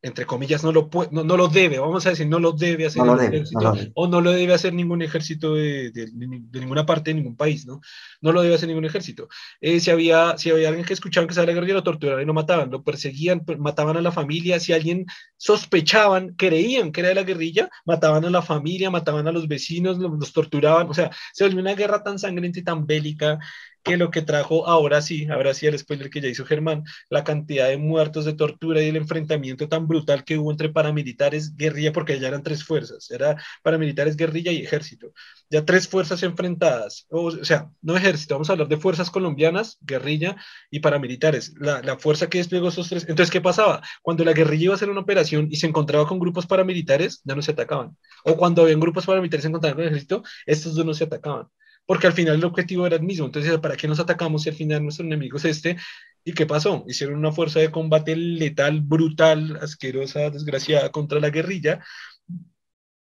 entre 0.06 0.28
comillas, 0.28 0.64
no 0.64 0.72
lo, 0.72 0.88
puede, 0.88 1.10
no, 1.12 1.24
no, 1.24 1.36
lo 1.36 1.48
debe, 1.48 1.80
vamos 1.80 2.06
a 2.06 2.12
decir, 2.12 2.28
no 2.28 2.38
lo 2.38 2.52
debe 2.52 2.86
hacer 2.86 3.02
ejército, 3.22 3.74
o 3.96 4.08
no 4.08 4.22
lo 4.22 4.32
debe 4.32 4.54
hacer 4.54 4.72
ningún 4.72 5.02
ejército 5.02 5.56
de, 5.56 5.90
de, 5.90 6.06
de, 6.12 6.60
ninguna 6.60 6.86
parte 6.86 7.10
de 7.10 7.16
ningún 7.16 7.36
país, 7.36 7.66
¿no? 7.66 7.82
No 8.22 8.32
lo 8.32 8.44
debe 8.44 8.54
hacer 8.54 8.70
ningún 8.70 8.86
ejército. 8.86 9.28
Eh, 9.62 9.80
si, 9.80 9.90
había, 9.90 10.38
si 10.38 10.52
había 10.52 10.68
alguien 10.68 10.86
que 10.86 10.94
escuchaba 10.94 11.26
que 11.26 11.34
se 11.34 11.44
la 11.44 11.52
guerrilla, 11.52 11.74
lo 11.74 11.84
torturaban 11.84 12.22
y 12.22 12.26
lo 12.28 12.36
mataban, 12.36 12.70
lo 12.70 12.84
perseguían, 12.84 13.44
mataban 13.58 13.98
a 13.98 14.02
la 14.02 14.12
familia, 14.12 14.60
si 14.60 14.74
alguien 14.74 15.08
sospechaban, 15.38 16.36
creían 16.36 16.92
que 16.92 17.02
era 17.02 17.10
de 17.10 17.16
la 17.16 17.24
guerrilla, 17.24 17.68
mataban 17.84 18.26
a 18.26 18.30
la 18.30 18.44
familia, 18.44 18.92
mataban 18.92 19.28
a 19.28 19.32
los 19.32 19.48
vecinos, 19.48 19.98
los, 19.98 20.12
los 20.12 20.34
torturaban, 20.34 20.88
o 20.88 20.94
sea, 20.94 21.10
se 21.34 21.46
volvió 21.46 21.62
una 21.62 21.74
guerra 21.74 22.04
tan 22.04 22.20
sangrienta 22.20 22.60
y 22.60 22.64
tan 22.64 22.86
bélica 22.86 23.40
que 23.86 23.98
lo 23.98 24.10
que 24.10 24.24
trajo 24.24 24.68
ahora 24.68 25.02
sí, 25.02 25.28
ahora 25.30 25.54
sí 25.54 25.68
el 25.68 25.78
spoiler 25.78 26.10
que 26.10 26.20
ya 26.20 26.28
hizo 26.28 26.44
Germán, 26.44 26.84
la 27.10 27.24
cantidad 27.24 27.68
de 27.68 27.78
muertos 27.78 28.26
de 28.26 28.34
tortura 28.34 28.82
y 28.82 28.88
el 28.88 28.96
enfrentamiento 28.96 29.70
tan 29.70 29.88
brutal 29.88 30.24
que 30.26 30.40
hubo 30.40 30.52
entre 30.52 30.70
paramilitares, 30.70 31.56
guerrilla, 31.56 31.94
porque 31.94 32.20
ya 32.20 32.30
eran 32.30 32.42
tres 32.42 32.64
fuerzas, 32.64 33.12
era 33.12 33.38
paramilitares, 33.64 34.18
guerrilla 34.18 34.52
y 34.52 34.64
ejército. 34.64 35.14
Ya 35.52 35.64
tres 35.64 35.88
fuerzas 35.88 36.24
enfrentadas, 36.24 37.06
o, 37.10 37.32
sea, 37.32 37.70
no 37.84 37.96
ejército, 37.96 38.34
vamos 38.34 38.50
a 38.50 38.54
hablar 38.54 38.68
de 38.68 38.78
fuerzas 38.78 39.12
colombianas, 39.12 39.78
guerrilla 39.82 40.36
y 40.72 40.80
paramilitares. 40.80 41.54
La, 41.60 41.84
la 41.84 42.00
fuerza 42.00 42.28
que 42.28 42.40
desplegó 42.40 42.70
esos 42.70 42.90
tres. 42.90 43.04
Entonces, 43.08 43.32
¿qué 43.32 43.40
pasaba? 43.40 43.84
Cuando 44.02 44.26
la 44.26 44.34
guerrilla 44.34 44.66
iba 44.66 44.74
a 44.74 44.78
hacer 44.78 44.90
una 44.90 45.02
operación 45.02 45.48
y 45.52 45.58
se 45.58 45.68
encontraba 45.68 46.08
con 46.08 46.18
grupos 46.18 46.48
paramilitares, 46.48 47.22
ya 47.24 47.36
no 47.36 47.44
se 47.44 47.52
atacaban. 47.52 47.96
O 48.24 48.36
cuando 48.36 48.64
habían 48.64 48.80
grupos 48.80 49.06
paramilitares 49.06 49.44
se 49.44 49.50
encontraban 49.50 49.76
con 49.76 49.84
el 49.84 49.90
ejército, 49.90 50.24
estos 50.48 50.74
dos 50.74 50.86
no 50.86 50.94
se 50.96 51.04
atacaban 51.04 51.48
porque 51.86 52.08
al 52.08 52.14
final 52.14 52.36
el 52.36 52.46
objetivo 52.46 52.88
era 52.88 52.96
el 52.96 53.04
mismo. 53.04 53.26
Entonces, 53.26 53.58
¿para 53.60 53.76
qué 53.78 53.88
nos 53.88 54.00
atacamos 54.00 54.44
si 54.44 54.50
al 54.50 54.56
final 54.56 54.84
nuestro 54.84 55.06
enemigo 55.06 55.38
es 55.38 55.46
este? 55.46 55.78
¿Y 56.24 56.34
qué 56.34 56.46
pasó? 56.46 56.84
Hicieron 56.88 57.18
una 57.18 57.32
fuerza 57.32 57.60
de 57.60 57.72
combate 57.72 58.16
letal, 58.16 58.82
brutal, 58.82 59.58
asquerosa, 59.62 60.30
desgraciada 60.32 60.92
contra 60.92 61.20
la 61.20 61.30
guerrilla. 61.30 61.84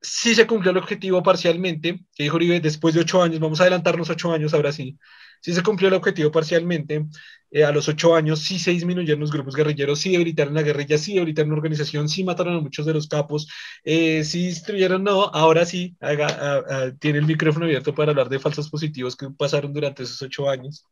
sí 0.01 0.35
se 0.35 0.47
cumplió 0.47 0.71
el 0.71 0.77
objetivo 0.77 1.23
parcialmente, 1.23 1.99
que 2.15 2.23
dijo 2.23 2.35
Uribe, 2.35 2.59
después 2.59 2.93
de 2.93 3.01
ocho 3.01 3.23
años, 3.23 3.39
vamos 3.39 3.59
a 3.59 3.63
adelantarnos 3.63 4.09
ocho 4.09 4.31
años, 4.31 4.53
ahora 4.53 4.71
sí, 4.71 4.97
sí 5.45 5.53
se 5.53 5.61
cumplió 5.61 5.89
el 5.89 5.93
objetivo 5.93 6.31
parcialmente, 6.31 7.05
eh, 7.51 7.63
a 7.63 7.71
los 7.71 7.87
ocho 7.87 8.15
años 8.15 8.39
sí 8.39 8.57
se 8.57 8.71
disminuyeron 8.71 9.19
los 9.19 9.31
grupos 9.31 9.55
guerrilleros, 9.55 9.99
sí 9.99 10.11
debilitaron 10.11 10.55
la 10.55 10.63
guerrilla, 10.63 10.97
sí 10.97 11.13
debilitaron 11.13 11.51
la 11.51 11.57
organización, 11.57 12.09
sí 12.09 12.23
mataron 12.23 12.55
a 12.55 12.61
muchos 12.61 12.83
de 12.83 12.95
los 12.95 13.07
capos, 13.07 13.47
eh, 13.83 14.23
sí 14.23 14.47
destruyeron, 14.47 15.03
no, 15.03 15.25
ahora 15.25 15.63
sí, 15.67 15.95
haga, 15.99 16.95
tiene 16.97 17.19
el 17.19 17.27
micrófono 17.27 17.65
abierto 17.65 17.93
para 17.93 18.09
hablar 18.09 18.27
de 18.27 18.39
falsos 18.39 18.71
positivos 18.71 19.15
que 19.15 19.29
pasaron 19.29 19.71
durante 19.71 20.01
esos 20.01 20.19
ocho 20.23 20.49
años. 20.49 20.83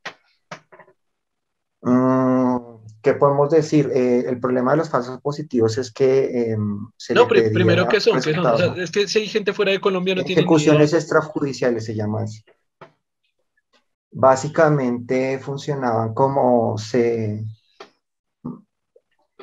Mm, 1.82 2.60
¿Qué 3.02 3.16
podemos 3.16 3.50
decir? 3.50 3.90
Eh, 3.92 4.26
el 4.28 4.40
problema 4.40 4.72
de 4.72 4.78
los 4.78 4.90
falsos 4.90 5.20
positivos 5.20 5.80
es 5.80 5.92
que 5.92 6.52
em, 6.52 6.92
se 6.96 7.16
No, 7.16 7.28
primero 7.28 7.88
que 7.88 8.00
son, 8.00 8.20
es 8.78 8.92
que 8.92 9.08
si 9.08 9.18
hay 9.18 9.28
gente 9.28 9.52
fuera 9.52 9.72
de 9.72 9.82
Colombia 9.82 10.14
no 10.14 10.24
tiene 10.24 10.42
Ejecuciones 10.42 10.94
extrajudiciales 10.94 11.86
se 11.86 11.96
llama 11.96 12.22
así. 12.22 12.44
Básicamente 14.16 15.40
funcionaban 15.40 16.14
como 16.14 16.78
se, 16.78 17.44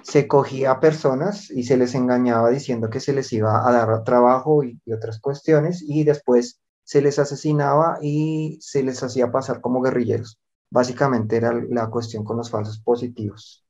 se 0.03 0.29
cogía 0.29 0.73
a 0.73 0.81
personas 0.81 1.51
y 1.51 1.65
se 1.65 1.77
les 1.77 1.95
engañaba 1.95 2.51
diciendo 2.51 2.89
que 2.89 3.01
se 3.01 3.13
les 3.13 3.33
iba 3.33 3.69
a 3.69 3.73
dar 3.73 4.05
trabajo 4.05 4.63
y 4.65 4.81
otras 4.93 5.21
cuestiones 5.21 5.83
y 5.83 6.05
después 6.05 6.61
se 6.85 7.03
les 7.03 7.19
asesinaba 7.19 7.99
y 8.01 8.59
se 8.61 8.83
les 8.83 9.03
hacía 9.03 9.31
pasar 9.31 9.61
como 9.61 9.81
guerrilleros 9.83 10.39
Básicamente 10.71 11.37
era 11.37 11.53
la 11.53 11.91
cuestión 11.91 12.23
con 12.25 12.37
los 12.37 12.49
falsos 12.49 12.79
positivos. 12.79 13.67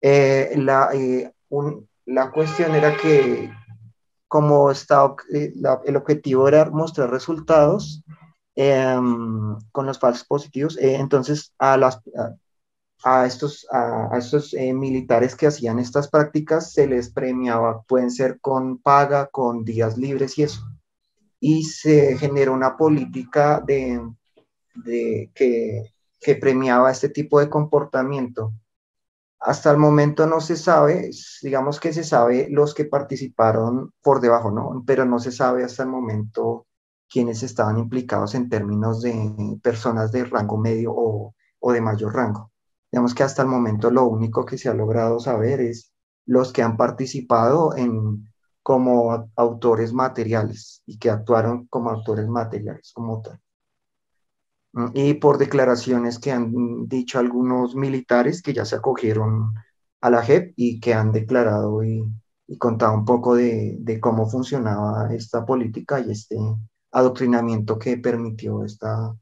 Eh, 0.00 0.54
la, 0.56 0.88
eh, 0.94 1.32
la 2.06 2.30
cuestión 2.30 2.74
era 2.74 2.96
que 2.96 3.50
como 4.26 4.70
estaba, 4.70 5.16
eh, 5.32 5.52
el 5.84 5.96
objetivo 5.96 6.48
era 6.48 6.70
mostrar 6.70 7.10
resultados 7.10 8.02
em, 8.56 9.56
con 9.72 9.86
los 9.86 9.98
falsos 9.98 10.26
positivos, 10.26 10.76
entonces 10.80 11.52
a, 11.58 11.76
las, 11.76 12.00
a, 13.04 13.26
estos, 13.26 13.66
a, 13.70 14.16
estos 14.16 14.54
militares 14.54 15.34
que 15.34 15.46
hacían 15.46 15.78
estas 15.78 16.08
prácticas 16.08 16.72
se 16.72 16.86
les 16.86 17.10
premiaba, 17.10 17.82
pueden 17.82 18.10
ser 18.10 18.40
con 18.40 18.78
paga, 18.78 19.26
con 19.26 19.64
días 19.64 19.96
libres 19.98 20.38
y 20.38 20.44
eso. 20.44 20.62
Y 21.40 21.64
se 21.64 22.16
generó 22.16 22.54
una 22.54 22.76
política 22.76 23.60
de, 23.60 24.00
de 24.74 25.30
que 25.34 25.94
que 26.24 26.34
premiaba 26.34 26.90
este 26.90 27.10
tipo 27.10 27.38
de 27.38 27.48
comportamiento. 27.48 28.52
Hasta 29.38 29.70
el 29.70 29.76
momento 29.76 30.26
no 30.26 30.40
se 30.40 30.56
sabe, 30.56 31.10
digamos 31.42 31.78
que 31.78 31.92
se 31.92 32.02
sabe 32.02 32.48
los 32.50 32.74
que 32.74 32.86
participaron 32.86 33.92
por 34.02 34.20
debajo, 34.20 34.50
¿no? 34.50 34.82
Pero 34.86 35.04
no 35.04 35.18
se 35.18 35.30
sabe 35.30 35.62
hasta 35.62 35.82
el 35.82 35.90
momento 35.90 36.66
quiénes 37.14 37.44
estaban 37.44 37.78
implicados 37.78 38.34
en 38.34 38.48
términos 38.48 39.00
de 39.02 39.14
personas 39.62 40.10
de 40.10 40.24
rango 40.24 40.58
medio 40.58 40.92
o, 40.92 41.34
o 41.60 41.72
de 41.72 41.80
mayor 41.80 42.12
rango. 42.14 42.50
Digamos 42.90 43.14
que 43.14 43.22
hasta 43.22 43.42
el 43.42 43.48
momento 43.48 43.90
lo 43.92 44.04
único 44.06 44.44
que 44.44 44.58
se 44.58 44.68
ha 44.68 44.74
logrado 44.74 45.20
saber 45.20 45.60
es 45.60 45.92
los 46.26 46.52
que 46.52 46.62
han 46.62 46.76
participado 46.76 47.76
en, 47.76 48.28
como 48.64 49.30
autores 49.36 49.92
materiales 49.92 50.82
y 50.86 50.98
que 50.98 51.10
actuaron 51.10 51.66
como 51.68 51.90
autores 51.90 52.26
materiales 52.26 52.90
como 52.92 53.22
tal 53.22 53.40
y 54.92 55.14
por 55.14 55.38
declaraciones 55.38 56.18
que 56.18 56.32
han 56.32 56.88
dicho 56.88 57.18
algunos 57.18 57.76
militares 57.76 58.42
que 58.42 58.52
ya 58.52 58.64
se 58.64 58.76
acogieron 58.76 59.54
a 60.00 60.10
la 60.10 60.22
JEP 60.22 60.52
y 60.56 60.80
que 60.80 60.94
han 60.94 61.12
declarado 61.12 61.84
y, 61.84 62.04
contado 62.58 62.94
un 62.94 63.04
poco 63.04 63.36
de, 63.36 63.98
cómo 64.00 64.28
funcionaba 64.28 65.14
esta 65.14 65.46
política 65.46 66.00
y 66.00 66.10
este 66.10 66.36
adoctrinamiento 66.94 67.78
que 67.78 67.98
permitió 67.98 68.64
esta, 68.64 69.14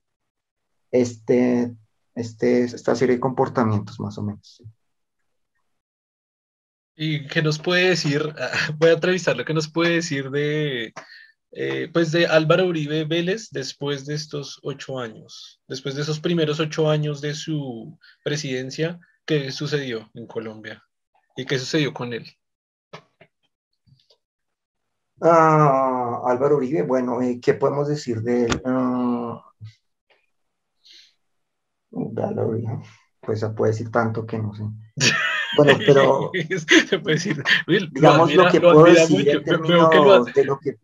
este, 0.90 1.74
este, 2.14 2.64
esta 2.64 2.94
serie 2.94 3.16
de 3.16 3.20
comportamientos 3.20 3.98
más 3.98 4.16
o 4.18 4.22
menos. 4.22 4.62
¿Y 6.94 7.26
qué 7.26 7.42
nos 7.42 7.58
puede 7.58 7.88
decir? 7.88 8.22
Voy 8.78 8.90
a 8.90 8.94
entrevistarlo, 8.94 9.44
¿qué 9.44 9.54
nos 9.54 9.70
puede 9.70 9.94
decir 9.94 10.30
de, 10.30 10.92
eh, 11.52 11.88
pues 11.92 12.12
de 12.12 12.26
Álvaro 12.26 12.66
Uribe 12.66 13.04
Vélez 13.04 13.48
después 13.50 14.04
de 14.04 14.14
estos 14.14 14.60
ocho 14.62 14.98
años, 14.98 15.60
después 15.66 15.94
de 15.94 16.02
esos 16.02 16.20
primeros 16.20 16.60
ocho 16.60 16.90
años 16.90 17.22
de 17.22 17.34
su 17.34 17.98
presidencia, 18.22 19.00
¿qué 19.24 19.50
sucedió 19.50 20.10
en 20.12 20.26
Colombia? 20.26 20.84
¿Y 21.36 21.46
qué 21.46 21.58
sucedió 21.58 21.94
con 21.94 22.12
él? 22.12 22.26
Ah, 25.22 26.20
Álvaro 26.26 26.56
Uribe, 26.56 26.82
bueno, 26.82 27.22
eh, 27.22 27.38
¿qué 27.40 27.54
podemos 27.54 27.86
decir 27.86 28.22
de 28.22 28.46
él? 28.46 28.62
Ah, 28.64 29.40
pues 33.20 33.40
se 33.40 33.48
puede 33.50 33.72
decir 33.72 33.90
tanto 33.90 34.26
que 34.26 34.38
no 34.38 34.54
sé. 34.54 34.64
Bueno, 35.54 35.78
pero 35.86 36.30
se 36.88 36.98
puede 36.98 37.16
decir, 37.16 37.44
digamos 37.92 38.34
lo, 38.34 38.48
que 38.48 38.58
puedo 38.58 38.84
decir 38.84 39.28
en 39.28 39.44
términos 39.44 39.90
de 40.32 40.44
lo 40.46 40.58
que 40.58 40.78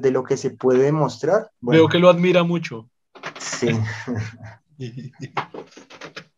de 0.00 0.10
lo 0.10 0.24
que 0.24 0.36
se 0.36 0.50
puede 0.50 0.82
demostrar. 0.82 1.52
Veo 1.60 1.86
que 1.86 2.00
lo 2.00 2.10
admira 2.10 2.42
mucho. 2.42 2.90
Sí. 3.38 3.68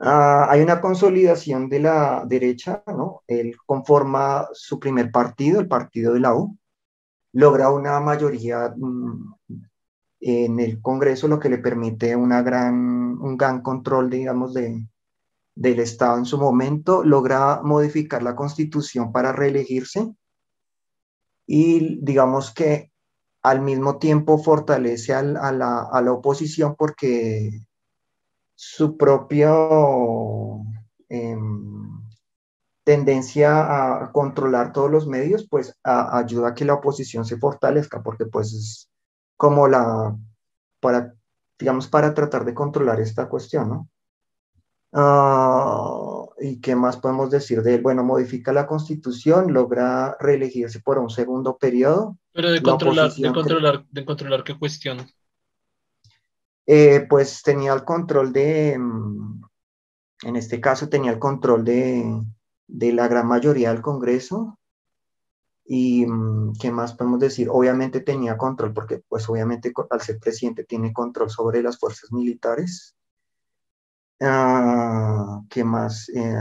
Ah, 0.00 0.46
hay 0.50 0.62
una 0.62 0.80
consolidación 0.80 1.68
de 1.68 1.80
la 1.80 2.24
derecha, 2.26 2.82
¿no? 2.86 3.22
Él 3.26 3.56
conforma 3.66 4.48
su 4.52 4.78
primer 4.78 5.10
partido, 5.10 5.60
el 5.60 5.68
partido 5.68 6.14
de 6.14 6.20
la 6.20 6.34
U, 6.34 6.56
logra 7.32 7.70
una 7.70 8.00
mayoría 8.00 8.72
mm, 8.76 9.34
en 10.20 10.60
el 10.60 10.80
Congreso, 10.80 11.28
lo 11.28 11.40
que 11.40 11.48
le 11.48 11.58
permite 11.58 12.14
un 12.16 13.36
gran 13.36 13.62
control, 13.62 14.10
digamos, 14.10 14.54
de, 14.54 14.86
del 15.58 15.80
Estado 15.80 16.18
en 16.18 16.24
su 16.24 16.38
momento, 16.38 17.02
logra 17.02 17.60
modificar 17.64 18.22
la 18.22 18.36
constitución 18.36 19.10
para 19.10 19.32
reelegirse 19.32 20.14
y 21.48 21.98
digamos 22.00 22.52
que 22.54 22.92
al 23.42 23.62
mismo 23.62 23.98
tiempo 23.98 24.38
fortalece 24.38 25.14
a, 25.14 25.22
la, 25.22 26.12
oposición 26.12 26.76
porque 26.76 27.66
su 28.60 28.96
propia 28.96 29.54
em, 31.08 32.02
tendencia 32.82 34.00
a 34.00 34.10
controlar 34.10 34.72
todos 34.72 34.90
los 34.90 35.06
medios, 35.06 35.46
pues 35.48 35.78
ayuda 35.84 36.48
a 36.48 36.54
que 36.54 36.64
la 36.64 36.74
oposición 36.74 37.24
se 37.24 37.38
fortalezca, 37.38 38.02
porque 38.02 38.26
pues 38.26 38.52
es 38.52 38.90
como 39.36 39.68
la, 39.68 40.16
para, 40.80 41.14
digamos, 41.56 41.86
para 41.86 42.12
tratar 42.14 42.44
de 42.44 42.54
controlar 42.54 42.98
esta 42.98 43.28
cuestión, 43.28 43.68
¿no? 43.68 43.88
Ah, 44.92 46.24
¿Y 46.40 46.60
qué 46.60 46.74
más 46.74 46.96
podemos 46.96 47.30
decir 47.30 47.62
de 47.62 47.76
él? 47.76 47.82
Bueno, 47.82 48.02
modifica 48.02 48.52
la 48.52 48.66
constitución, 48.66 49.52
logra 49.52 50.16
reelegirse 50.18 50.80
por 50.80 50.98
un 50.98 51.10
segundo 51.10 51.56
periodo. 51.58 52.18
Pero 52.32 52.50
de 52.50 52.60
controlar, 52.60 53.12
de 53.12 53.32
controlar, 53.32 53.86
de 53.88 54.04
controlar 54.04 54.42
qué 54.42 54.58
cuestión. 54.58 55.06
Eh, 56.68 57.06
pues 57.08 57.42
tenía 57.42 57.72
el 57.72 57.84
control 57.84 58.32
de, 58.32 58.78
mm, 58.78 59.42
en 60.24 60.36
este 60.36 60.60
caso 60.60 60.88
tenía 60.88 61.12
el 61.12 61.18
control 61.18 61.64
de, 61.64 62.22
de 62.68 62.92
la 62.92 63.08
gran 63.08 63.26
mayoría 63.26 63.72
del 63.72 63.82
Congreso. 63.82 64.58
¿Y 65.64 66.06
mm, 66.06 66.54
qué 66.60 66.70
más 66.70 66.94
podemos 66.94 67.20
decir? 67.20 67.48
Obviamente 67.50 68.00
tenía 68.00 68.36
control, 68.36 68.72
porque 68.74 69.02
pues 69.08 69.28
obviamente 69.28 69.72
al 69.90 70.00
ser 70.00 70.18
presidente 70.20 70.64
tiene 70.64 70.92
control 70.92 71.30
sobre 71.30 71.62
las 71.62 71.78
fuerzas 71.78 72.12
militares 72.12 72.94
Ah, 74.20 75.42
¿Qué 75.48 75.62
más? 75.64 76.08
Eh, 76.08 76.34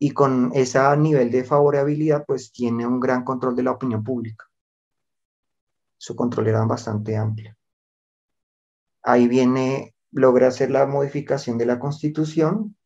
y 0.00 0.10
con 0.10 0.50
ese 0.54 0.78
nivel 0.96 1.30
de 1.30 1.44
favorabilidad, 1.44 2.24
pues 2.26 2.52
tiene 2.52 2.86
un 2.86 3.00
gran 3.00 3.24
control 3.24 3.56
de 3.56 3.62
la 3.62 3.72
opinión 3.72 4.04
pública. 4.04 4.44
Su 5.96 6.14
control 6.14 6.48
era 6.48 6.64
bastante 6.64 7.16
amplio. 7.16 7.57
Ahí 9.08 9.26
viene, 9.26 9.94
logra 10.10 10.48
hacer 10.48 10.70
la 10.70 10.84
modificación 10.84 11.56
de 11.56 11.64
la 11.64 11.78
constitución. 11.78 12.76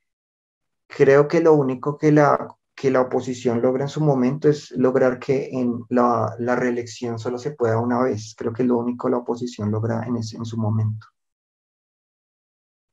Creo 0.87 1.27
que 1.27 1.41
lo 1.41 1.55
único 1.55 1.99
que 1.99 2.13
la, 2.13 2.47
que 2.77 2.93
la 2.93 3.01
oposición 3.01 3.61
logra 3.61 3.83
en 3.83 3.89
su 3.89 4.01
momento 4.01 4.49
es 4.49 4.71
lograr 4.71 5.19
que 5.19 5.49
en 5.51 5.81
la, 5.89 6.37
la 6.39 6.55
reelección 6.55 7.19
solo 7.19 7.39
se 7.39 7.51
pueda 7.51 7.81
una 7.81 8.01
vez. 8.01 8.37
Creo 8.39 8.53
que 8.53 8.63
lo 8.63 8.79
único 8.79 9.09
la 9.09 9.17
oposición 9.17 9.73
logra 9.73 10.05
en, 10.07 10.15
ese, 10.15 10.37
en 10.37 10.45
su 10.45 10.57
momento. 10.59 11.09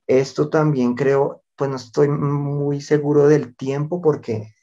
Esto 0.07 0.49
también 0.49 0.95
creo, 0.95 1.43
pues 1.55 1.69
no 1.69 1.75
estoy 1.75 2.09
muy 2.09 2.81
seguro 2.81 3.27
del 3.27 3.55
tiempo 3.55 4.01
porque 4.01 4.55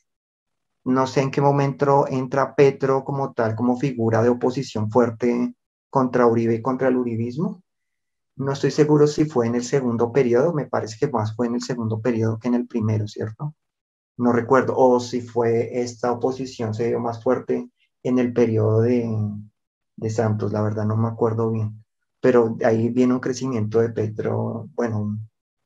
no 0.82 1.06
sé 1.06 1.20
en 1.20 1.30
qué 1.30 1.40
momento 1.40 2.08
entra 2.08 2.56
Petro 2.56 3.04
como 3.04 3.32
tal, 3.32 3.54
como 3.54 3.78
figura 3.78 4.24
de 4.24 4.28
oposición 4.28 4.90
fuerte 4.90 5.54
contra 5.88 6.26
Uribe 6.26 6.56
y 6.56 6.62
contra 6.62 6.88
el 6.88 6.96
uribismo. 6.96 7.62
No 8.36 8.52
estoy 8.52 8.70
seguro 8.70 9.06
si 9.06 9.24
fue 9.24 9.46
en 9.46 9.54
el 9.54 9.64
segundo 9.64 10.12
periodo, 10.12 10.52
me 10.52 10.66
parece 10.66 10.96
que 10.98 11.10
más 11.10 11.34
fue 11.34 11.46
en 11.46 11.54
el 11.54 11.62
segundo 11.62 12.00
periodo 12.00 12.38
que 12.38 12.48
en 12.48 12.54
el 12.54 12.66
primero, 12.66 13.08
¿cierto? 13.08 13.54
No 14.18 14.32
recuerdo, 14.32 14.74
o 14.76 15.00
si 15.00 15.22
fue 15.22 15.80
esta 15.80 16.12
oposición 16.12 16.74
se 16.74 16.88
dio 16.88 17.00
más 17.00 17.22
fuerte 17.22 17.70
en 18.02 18.18
el 18.18 18.32
periodo 18.34 18.82
de, 18.82 19.08
de 19.96 20.10
Santos, 20.10 20.52
la 20.52 20.62
verdad 20.62 20.84
no 20.84 20.96
me 20.96 21.08
acuerdo 21.08 21.50
bien, 21.50 21.82
pero 22.20 22.56
ahí 22.64 22.90
viene 22.90 23.14
un 23.14 23.20
crecimiento 23.20 23.80
de 23.80 23.90
Petro, 23.90 24.68
bueno, 24.74 25.18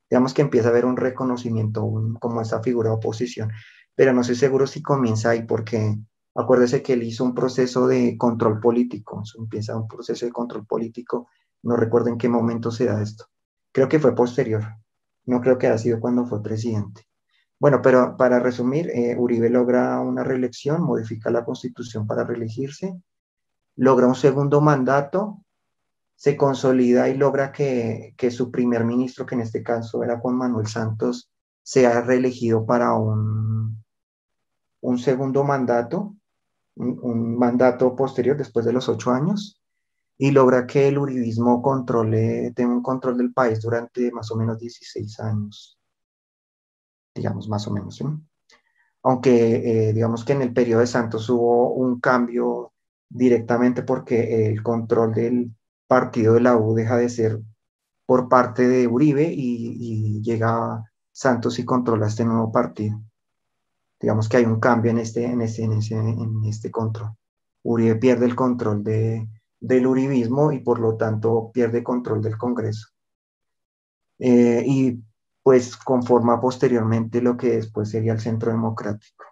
digamos 0.08 0.32
que 0.34 0.42
empieza 0.42 0.68
a 0.68 0.70
haber 0.70 0.84
un 0.84 0.96
reconocimiento 0.96 1.82
como 2.20 2.40
esa 2.40 2.62
figura 2.62 2.90
de 2.90 2.96
oposición, 2.96 3.50
pero 3.96 4.12
no 4.12 4.20
estoy 4.20 4.36
seguro 4.36 4.66
si 4.66 4.82
comienza 4.82 5.30
ahí 5.30 5.42
porque 5.42 5.96
acuérdese 6.34 6.82
que 6.82 6.92
él 6.94 7.02
hizo 7.02 7.24
un 7.24 7.34
proceso 7.34 7.88
de 7.88 8.16
control 8.16 8.60
político, 8.60 9.22
empieza 9.38 9.76
un 9.76 9.88
proceso 9.88 10.24
de 10.26 10.32
control 10.32 10.66
político, 10.66 11.28
no 11.62 11.76
recuerdo 11.76 12.08
en 12.08 12.18
qué 12.18 12.28
momento 12.28 12.70
se 12.70 12.86
da 12.86 13.02
esto, 13.02 13.26
creo 13.72 13.88
que 13.88 14.00
fue 14.00 14.14
posterior, 14.14 14.62
no 15.26 15.40
creo 15.40 15.58
que 15.58 15.66
haya 15.66 15.78
sido 15.78 16.00
cuando 16.00 16.26
fue 16.26 16.42
presidente. 16.42 17.06
Bueno, 17.58 17.82
pero 17.82 18.16
para 18.16 18.40
resumir, 18.40 18.88
eh, 18.90 19.14
Uribe 19.18 19.50
logra 19.50 20.00
una 20.00 20.24
reelección, 20.24 20.82
modifica 20.82 21.30
la 21.30 21.44
constitución 21.44 22.06
para 22.06 22.24
reelegirse, 22.24 22.98
logra 23.76 24.06
un 24.06 24.14
segundo 24.14 24.62
mandato, 24.62 25.44
se 26.16 26.36
consolida 26.36 27.08
y 27.08 27.16
logra 27.16 27.52
que, 27.52 28.14
su 28.30 28.50
primer 28.50 28.84
ministro, 28.84 29.26
que 29.26 29.34
en 29.34 29.42
este 29.42 29.62
caso 29.62 30.02
era 30.02 30.18
Juan 30.18 30.36
Manuel 30.36 30.66
Santos, 30.66 31.30
sea 31.62 32.00
reelegido 32.02 32.66
para 32.66 32.94
un, 32.94 33.82
un 34.80 34.98
segundo 34.98 35.44
mandato, 35.44 36.14
un, 36.76 37.38
mandato 37.38 37.94
posterior 37.94 38.36
después 38.36 38.66
de 38.66 38.72
los 38.72 38.88
ocho 38.88 39.10
años, 39.10 39.59
y 40.22 40.32
logra 40.32 40.66
que 40.66 40.86
el 40.86 40.98
uribismo 40.98 41.62
controle, 41.62 42.52
tenga 42.54 42.74
un 42.74 42.82
control 42.82 43.16
del 43.16 43.32
país 43.32 43.58
durante 43.62 44.12
más 44.12 44.30
o 44.30 44.36
menos 44.36 44.58
16 44.58 45.18
años, 45.20 45.78
digamos 47.14 47.48
más 47.48 47.66
o 47.66 47.70
menos. 47.70 47.98
Aunque 49.02 49.88
eh, 49.88 49.92
digamos 49.94 50.22
que 50.22 50.34
en 50.34 50.42
el 50.42 50.52
periodo 50.52 50.80
de 50.80 50.86
Santos 50.88 51.30
hubo 51.30 51.72
un 51.72 52.00
cambio 52.00 52.74
directamente 53.08 53.82
porque 53.82 54.46
el 54.46 54.62
control 54.62 55.14
del 55.14 55.54
partido 55.86 56.34
de 56.34 56.42
la 56.42 56.54
U 56.54 56.74
deja 56.74 56.98
de 56.98 57.08
ser 57.08 57.40
por 58.04 58.28
parte 58.28 58.68
de 58.68 58.86
Uribe 58.88 59.32
y, 59.34 60.20
llega 60.20 60.84
Santos 61.12 61.58
y 61.58 61.64
controla 61.64 62.08
este 62.08 62.26
nuevo 62.26 62.52
partido. 62.52 63.00
Digamos 63.98 64.28
que 64.28 64.36
hay 64.36 64.44
un 64.44 64.60
cambio 64.60 64.90
en 64.90 64.98
este, 64.98 65.24
en 65.24 65.40
este, 65.40 65.64
en 65.64 65.72
en 65.72 66.44
este 66.44 66.70
control. 66.70 67.12
Uribe 67.62 67.96
pierde 67.96 68.26
el 68.26 68.36
control 68.36 68.84
de, 68.84 69.26
del 69.60 69.86
uribismo 69.86 70.52
y 70.52 70.60
por 70.60 70.80
lo 70.80 70.96
tanto 70.96 71.50
pierde 71.52 71.84
control 71.84 72.22
del 72.22 72.38
Congreso. 72.38 72.88
Eh, 74.18 74.62
y 74.66 75.02
pues 75.42 75.76
conforma 75.76 76.40
posteriormente 76.40 77.22
lo 77.22 77.36
que 77.36 77.50
después 77.50 77.90
sería 77.90 78.12
el 78.12 78.20
Centro 78.20 78.50
Democrático. 78.50 79.24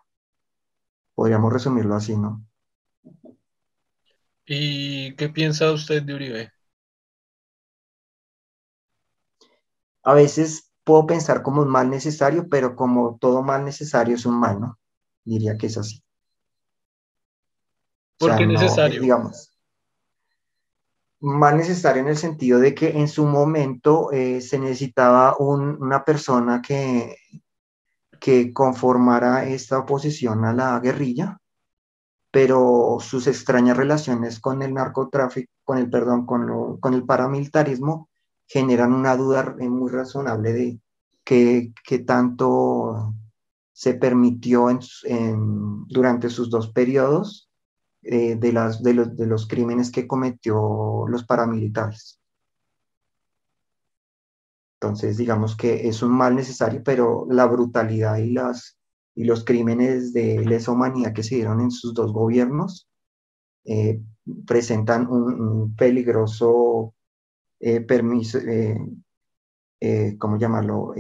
Podríamos 1.15 1.53
resumirlo 1.53 1.95
así, 1.95 2.17
¿no? 2.17 2.45
¿Y 4.47 5.15
qué 5.17 5.29
piensa 5.29 5.73
usted 5.73 6.03
de 6.03 6.15
Uribe? 6.15 6.53
A 10.03 10.15
veces 10.15 10.71
puedo 10.85 11.07
pensar 11.07 11.43
como 11.43 11.61
un 11.61 11.69
mal 11.69 11.91
necesario, 11.91 12.49
pero 12.49 12.75
como 12.75 13.19
todo 13.21 13.43
mal 13.43 13.65
necesario 13.65 14.15
es 14.15 14.25
un 14.25 14.41
mal, 14.41 14.59
¿no? 14.59 14.79
Diría 15.25 15.59
que 15.59 15.67
es 15.67 15.77
así. 15.77 16.03
¿Por 18.19 18.37
qué 18.37 18.47
necesario? 18.47 19.03
digamos, 19.03 19.48
mal 21.21 21.57
necesario 21.57 22.03
en 22.03 22.09
el 22.09 22.17
sentido 22.17 22.61
de 22.61 22.75
que 22.75 22.99
en 22.99 23.09
su 23.09 23.27
momento 23.27 24.13
eh, 24.13 24.41
se 24.41 24.59
necesitaba 24.59 25.37
una 25.39 26.05
persona 26.05 26.63
que, 26.63 27.17
que 28.21 28.53
conformara 28.53 29.45
esta 29.47 29.79
oposición 29.79 30.45
a 30.45 30.53
la 30.53 30.79
guerrilla 30.81 31.39
pero 32.31 32.99
sus 33.01 33.27
extrañas 33.27 33.77
relaciones 33.77 34.41
con 34.41 34.63
el 34.63 34.75
narcotráfico, 34.75 35.51
con 35.65 35.79
el, 35.79 35.89
perdón, 35.91 36.27
con, 36.27 36.79
con 36.79 36.95
el 36.95 37.05
paramilitarismo, 37.05 38.09
generan 38.47 38.93
una 38.93 39.17
duda 39.17 39.57
muy 39.59 39.91
razonable 39.91 40.53
de 40.53 40.81
qué, 41.25 41.73
tanto 42.07 43.15
se 43.73 43.95
permitió 43.95 44.69
durante 45.89 46.31
sus 46.31 46.51
dos 46.51 46.69
periodos 46.69 47.48
eh, 48.11 48.37
de, 48.37 48.53
las, 48.53 48.83
de, 48.83 48.95
los, 48.95 49.17
de 49.17 49.27
los 49.27 49.47
crímenes 49.47 49.91
que 49.91 50.07
cometió 50.07 51.05
los 51.09 51.25
paramilitares. 51.25 52.19
Entonces, 54.81 55.17
digamos 55.17 55.57
que 55.57 55.89
es 55.89 56.03
un 56.03 56.13
mal 56.13 56.35
necesario, 56.35 56.83
pero 56.85 57.27
la 57.29 57.47
brutalidad 57.47 58.17
y 58.17 58.33
las 58.33 58.79
y 59.19 59.25
los 59.25 59.45
crímenes 59.45 60.13
de 60.13 60.45
lesa 60.45 60.71
humanidad 60.71 61.13
que 61.13 61.25
se 61.25 61.35
dieron 61.35 61.61
en 61.61 61.73
sus 61.73 61.93
dos 61.93 62.13
gobiernos 62.13 62.89
eh, 63.65 64.01
presentan 64.47 65.09
un, 65.09 65.75
peligroso 65.75 66.95
eh, 67.59 67.81
permiso, 67.81 68.39
eh, 68.39 70.17
¿cómo 70.19 70.39
llamarlo? 70.39 70.95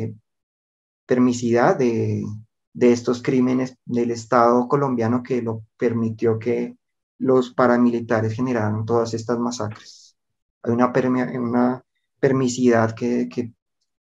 permisidad 1.07 1.79
de, 1.79 2.25
de 2.73 2.93
estos 2.93 3.23
crímenes 3.23 3.77
del 3.85 4.11
Estado 4.11 4.67
colombiano 4.67 5.23
que 5.23 5.41
lo 5.41 5.63
permitió 5.77 6.39
que 6.39 6.78
los 7.19 7.53
paramilitares 7.53 8.35
generaran 8.35 8.85
todas 8.85 9.15
estas 9.15 9.39
masacres. 9.39 10.17
Hay 10.63 10.73
una, 10.73 10.93
una 11.39 11.85
permisidad 12.21 12.95
que, 12.95 13.29
que, 13.29 13.53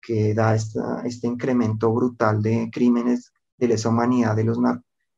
que 0.02 0.34
da 0.34 0.56
esta, 0.56 1.02
este 1.06 1.28
incremento 1.28 1.92
brutal 1.94 2.42
de 2.42 2.70
crímenes 2.72 3.34
de 3.58 3.68
lesa 3.68 3.90
humanidad 3.90 4.36
de 4.36 4.44
los, 4.44 4.58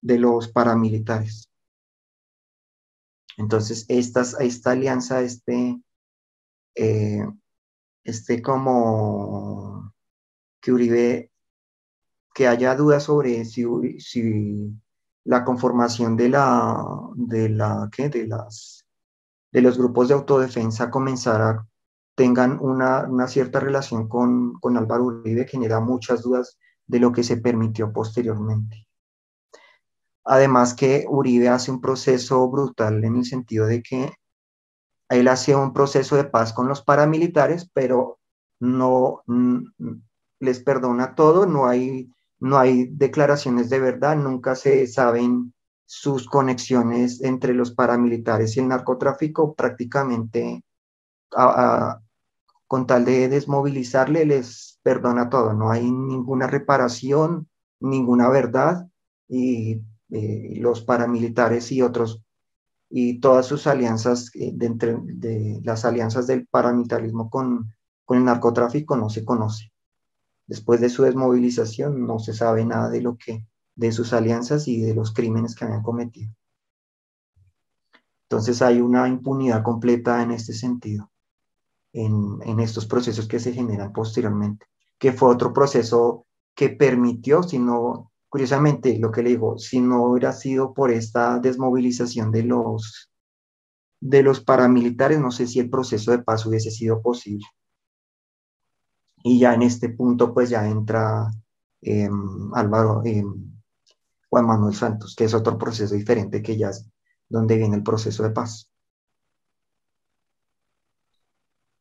de 0.02 0.20
los 0.20 0.48
paramilitares. 0.50 1.50
Entonces, 3.38 3.86
esta 3.88 4.72
alianza, 4.72 5.22
este, 5.22 5.82
eh, 6.76 7.26
este 8.04 8.42
como 8.42 9.94
que 10.60 10.72
Uribe, 10.72 11.32
que 12.34 12.48
haya 12.48 12.76
dudas 12.76 13.04
sobre 13.04 13.46
si 13.46 13.66
la 15.24 15.44
conformación 15.46 16.16
de 16.16 16.30
la, 16.30 16.84
de 17.16 17.50
la, 17.50 17.90
¿qué? 17.92 18.10
De 18.10 18.28
las, 18.28 18.86
de 19.52 19.62
los 19.62 19.78
grupos 19.78 20.08
de 20.08 20.16
autodefensa 20.16 20.90
comenzara, 20.90 21.68
tengan 22.16 22.58
una, 22.60 23.08
una 23.08 23.28
cierta 23.28 23.60
relación 23.60 24.08
con, 24.08 24.54
con 24.60 24.78
Álvaro 24.78 25.06
Uribe, 25.06 25.48
genera 25.48 25.80
muchas 25.80 26.24
dudas 26.24 26.58
de 26.88 27.00
lo 27.00 27.12
que 27.12 27.24
se 27.24 27.38
permitió 27.38 27.92
posteriormente. 27.92 28.88
Además 30.24 30.74
que 30.74 31.06
Uribe 31.08 31.50
hace 31.50 31.72
un 31.72 31.82
proceso 31.82 32.48
brutal 32.50 33.04
en 33.04 33.16
el 33.16 33.26
sentido 33.26 33.66
de 33.66 33.82
que 33.82 34.14
él 35.10 35.28
hace 35.28 35.56
un 35.56 35.74
proceso 35.74 36.16
de 36.16 36.26
paz 36.26 36.54
con 36.54 36.68
los 36.68 36.84
paramilitares, 36.84 37.70
pero 37.74 38.20
no 38.60 39.24
les 40.40 40.64
perdona 40.64 41.16
todo, 41.16 41.46
no 41.46 41.68
hay, 41.68 42.10
no 42.42 42.58
hay 42.58 42.88
declaraciones 42.88 43.70
de 43.70 43.80
verdad, 43.80 44.18
nunca 44.18 44.56
se 44.56 44.88
saben 44.88 45.54
sus 45.86 46.28
conexiones 46.28 47.22
entre 47.22 47.54
los 47.54 47.72
paramilitares 47.72 48.58
y 48.58 48.62
el 48.62 48.68
narcotráfico, 48.68 49.54
prácticamente 49.54 50.64
con 52.68 52.88
tal 52.88 53.06
de 53.06 53.30
desmovilizarle, 53.30 54.26
les 54.26 54.80
perdona 54.82 55.30
todo, 55.30 55.54
no 55.54 55.70
hay 55.70 55.90
ninguna 55.92 56.48
reparación, 56.48 57.48
ninguna 57.80 58.30
verdad, 58.30 58.88
y 59.28 59.82
eh, 60.10 60.56
los 60.58 60.82
paramilitares 60.82 61.72
y 61.72 61.82
otros, 61.82 62.24
y 62.90 63.20
todas 63.20 63.46
sus 63.46 63.68
alianzas, 63.68 64.32
eh, 64.34 64.52
de, 64.54 64.70
de, 65.04 65.62
las 65.64 65.86
alianzas 65.86 66.26
del 66.28 66.48
paramilitarismo 66.48 67.30
con, 67.30 67.72
con 68.04 68.18
el 68.18 68.26
narcotráfico 68.26 68.98
no 68.98 69.10
se 69.10 69.24
conoce. 69.24 69.72
Después 70.52 70.82
de 70.82 70.90
su 70.90 71.04
desmovilización 71.04 72.06
no 72.06 72.20
se 72.20 72.34
sabe 72.34 72.66
nada 72.66 72.90
de 72.90 73.00
lo 73.00 73.16
que, 73.16 73.46
de 73.78 73.94
sus 73.94 74.12
alianzas 74.12 74.68
y 74.68 74.82
de 74.82 74.94
los 74.94 75.14
crímenes 75.14 75.56
que 75.56 75.64
habían 75.64 75.82
cometido. 75.82 76.36
Entonces 78.24 78.62
hay 78.62 78.82
una 78.82 79.08
impunidad 79.08 79.64
completa 79.64 80.22
en 80.22 80.32
este 80.32 80.52
sentido 80.52 81.10
en, 81.94 82.60
estos 82.60 82.86
procesos 82.86 83.30
que 83.30 83.40
se 83.40 83.54
generan 83.54 83.94
posteriormente, 83.94 84.66
que 85.00 85.14
fue 85.14 85.30
otro 85.30 85.54
proceso 85.54 86.26
que 86.54 86.68
permitió, 86.68 87.44
si 87.44 87.58
no, 87.58 88.12
curiosamente, 88.28 89.00
lo 89.00 89.10
que 89.10 89.24
le 89.24 89.30
digo, 89.30 89.58
si 89.58 89.80
no 89.80 90.04
hubiera 90.04 90.34
sido 90.34 90.74
por 90.74 90.92
esta 90.92 91.40
desmovilización 91.40 92.30
de 92.30 92.44
los, 92.44 93.10
de 94.02 94.22
los 94.22 94.42
paramilitares, 94.42 95.18
no 95.18 95.32
sé 95.32 95.48
si 95.48 95.62
el 95.62 95.70
proceso 95.70 96.12
de 96.12 96.20
paz 96.20 96.46
hubiese 96.46 96.72
sido 96.72 97.02
posible. 97.02 97.46
Y 99.24 99.40
ya 99.40 99.54
en 99.54 99.62
este 99.64 99.90
punto, 99.90 100.34
pues 100.34 100.50
ya 100.50 100.68
entra 100.68 101.32
em, 101.82 102.54
Álvaro, 102.54 103.02
em, 103.06 103.52
Juan 104.30 104.46
Manuel 104.46 104.76
Santos, 104.76 105.16
que 105.16 105.26
es 105.26 105.34
otro 105.34 105.58
proceso 105.58 105.94
diferente 105.96 106.42
que 106.42 106.58
ya 106.58 106.70
es 106.70 106.88
donde 107.28 107.58
viene 107.58 107.76
el 107.76 107.84
proceso 107.84 108.24
de 108.24 108.32
paz. 108.32 108.70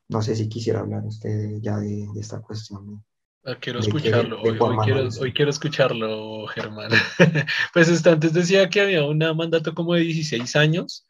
No 0.08 0.22
sé 0.22 0.34
si 0.34 0.48
quisiera 0.48 0.80
hablar 0.80 1.04
usted 1.04 1.60
ya 1.60 1.78
de, 1.78 2.08
esta 2.16 2.40
cuestión 2.40 3.04
Ah, 3.42 3.56
quiero 3.58 3.80
escucharlo, 3.80 4.36
hoy, 4.42 4.58
quiero, 4.84 5.08
hoy, 5.18 5.32
quiero, 5.32 5.50
escucharlo, 5.50 6.46
Germán. 6.48 6.90
pues 7.72 8.06
antes 8.06 8.34
decía 8.34 8.68
que 8.68 8.82
había 8.82 9.02
un 9.04 9.18
mandato 9.34 9.74
como 9.74 9.94
de 9.94 10.02
16 10.02 10.56
años, 10.56 11.06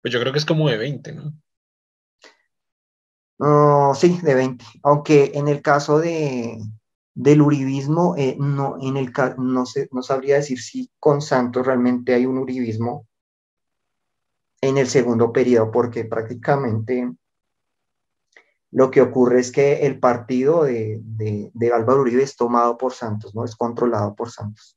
pues 0.00 0.14
yo 0.14 0.18
creo 0.18 0.32
que 0.32 0.38
es 0.38 0.46
como 0.46 0.70
de 0.70 0.78
20, 0.78 1.12
¿no? 1.12 1.34
Oh, 3.38 3.94
sí, 3.94 4.18
de 4.22 4.34
20. 4.34 4.64
Aunque 4.82 5.32
en 5.34 5.48
el 5.48 5.62
caso 5.62 5.98
de, 5.98 6.58
del 7.14 7.42
uribismo, 7.42 8.14
eh, 8.16 8.36
no, 8.38 8.76
en 8.80 8.96
el, 8.96 9.12
no, 9.38 9.66
sé, 9.66 9.88
no 9.92 10.02
sabría 10.02 10.36
decir 10.36 10.60
si 10.60 10.90
con 10.98 11.20
Santos 11.20 11.66
realmente 11.66 12.14
hay 12.14 12.26
un 12.26 12.38
uribismo 12.38 13.06
en 14.60 14.78
el 14.78 14.88
segundo 14.88 15.32
periodo, 15.32 15.70
porque 15.70 16.04
prácticamente 16.04 17.12
lo 18.70 18.90
que 18.90 19.00
ocurre 19.00 19.40
es 19.40 19.52
que 19.52 19.86
el 19.86 19.98
partido 19.98 20.64
de, 20.64 21.00
de, 21.02 21.72
Álvaro 21.72 22.02
Uribe 22.02 22.22
es 22.22 22.36
tomado 22.36 22.76
por 22.76 22.92
Santos, 22.92 23.34
¿no? 23.34 23.44
Es 23.44 23.56
controlado 23.56 24.14
por 24.14 24.30
Santos. 24.30 24.76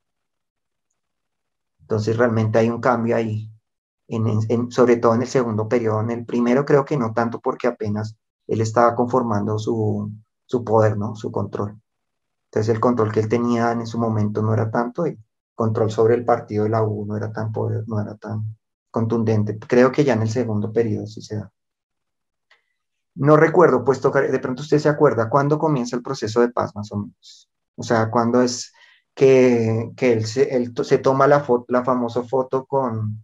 Entonces 1.81 2.15
realmente 2.15 2.59
hay 2.59 2.69
un 2.69 2.79
cambio 2.79 3.15
ahí, 3.15 3.51
en, 4.07 4.71
sobre 4.71 4.97
todo 4.97 5.15
en 5.15 5.23
el 5.23 5.27
segundo 5.27 5.67
periodo. 5.67 6.01
En 6.01 6.11
el 6.11 6.25
primero 6.25 6.63
creo 6.63 6.85
que 6.85 6.97
no 6.97 7.13
tanto 7.13 7.39
porque 7.41 7.67
apenas 7.67 8.15
él 8.51 8.59
estaba 8.59 8.95
conformando 8.95 9.57
su, 9.57 10.11
su 10.45 10.63
poder, 10.65 10.97
¿no? 10.97 11.15
Su 11.15 11.31
control. 11.31 11.81
Entonces 12.49 12.75
el 12.75 12.81
control 12.81 13.11
que 13.13 13.21
él 13.21 13.29
tenía 13.29 13.71
en 13.71 13.87
su 13.87 13.97
momento 13.97 14.41
no 14.41 14.53
era 14.53 14.69
tanto 14.69 15.07
y 15.07 15.17
control 15.55 15.89
sobre 15.89 16.15
el 16.15 16.25
partido 16.25 16.65
de 16.65 16.69
la 16.69 16.83
U 16.83 17.05
no 17.05 17.15
era 17.15 17.31
tan 17.31 17.53
poder, 17.53 17.85
no 17.87 18.01
era 18.01 18.15
tan 18.15 18.57
contundente. 18.89 19.57
Creo 19.57 19.89
que 19.89 20.03
ya 20.03 20.13
en 20.13 20.23
el 20.23 20.29
segundo 20.29 20.73
periodo 20.73 21.07
sí 21.07 21.21
se 21.21 21.37
da. 21.37 21.49
No 23.15 23.37
recuerdo, 23.37 23.85
puesto 23.85 24.11
de 24.11 24.39
pronto 24.39 24.63
usted 24.63 24.79
se 24.79 24.89
acuerda, 24.89 25.29
¿cuándo 25.29 25.57
comienza 25.57 25.95
el 25.95 26.03
proceso 26.03 26.41
de 26.41 26.49
paz 26.49 26.75
más 26.75 26.91
o 26.91 26.97
menos? 26.97 27.49
O 27.77 27.83
sea, 27.83 28.11
¿cuándo 28.11 28.41
es 28.41 28.73
que, 29.13 29.91
él, 29.97 30.25
se, 30.25 30.97
toma 30.97 31.27
la, 31.27 31.39
foto, 31.39 31.65
la 31.69 31.85
famosa 31.85 32.23
foto 32.23 32.65
con, 32.65 33.23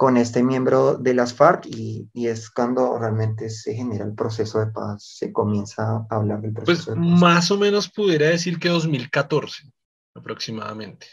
con 0.00 0.16
este 0.16 0.42
miembro 0.42 0.94
de 0.96 1.12
las 1.12 1.34
FARC 1.34 1.66
y, 1.66 2.08
es 2.14 2.48
cuando 2.48 2.98
realmente 2.98 3.50
se 3.50 3.74
genera 3.74 4.02
el 4.06 4.14
proceso 4.14 4.58
de 4.58 4.68
paz, 4.68 5.04
se 5.18 5.30
comienza 5.30 6.06
a 6.08 6.16
hablar 6.16 6.40
del 6.40 6.54
proceso 6.54 6.86
pues, 6.86 6.86
de 6.86 6.94
paz. 6.94 7.20
Más 7.20 7.50
o 7.50 7.58
menos 7.58 7.90
pudiera 7.90 8.28
decir 8.28 8.58
que 8.58 8.70
2014 8.70 9.70
aproximadamente. 10.14 11.06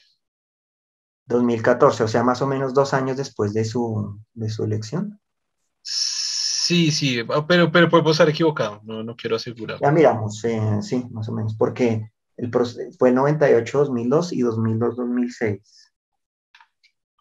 2014, 1.26 2.04
o 2.06 2.08
sea, 2.08 2.24
más 2.24 2.42
o 2.42 2.48
menos 2.48 2.74
dos 2.74 2.94
años 2.94 3.18
después 3.18 3.54
de 3.54 3.66
su, 3.66 4.22
de 4.34 4.50
su 4.50 4.64
elección. 4.64 5.20
Sí, 5.82 6.90
sí, 6.94 7.20
ah, 7.28 7.46
pero, 7.46 7.70
pero 7.70 7.90
puedo 7.90 8.12
estar 8.12 8.30
equivocado, 8.30 8.80
no, 8.86 9.04
no 9.04 9.18
quiero 9.18 9.36
asegurar. 9.36 9.80
Ya 9.82 9.92
miramos, 9.92 10.42
eh, 10.46 10.62
sí, 10.82 11.06
más 11.12 11.28
o 11.28 11.34
menos, 11.34 11.58
porque 11.58 12.10
el 12.38 12.50
fue 12.98 13.12
98-2002 13.14 14.32
y 14.32 14.44
2002-2006. 14.44 15.62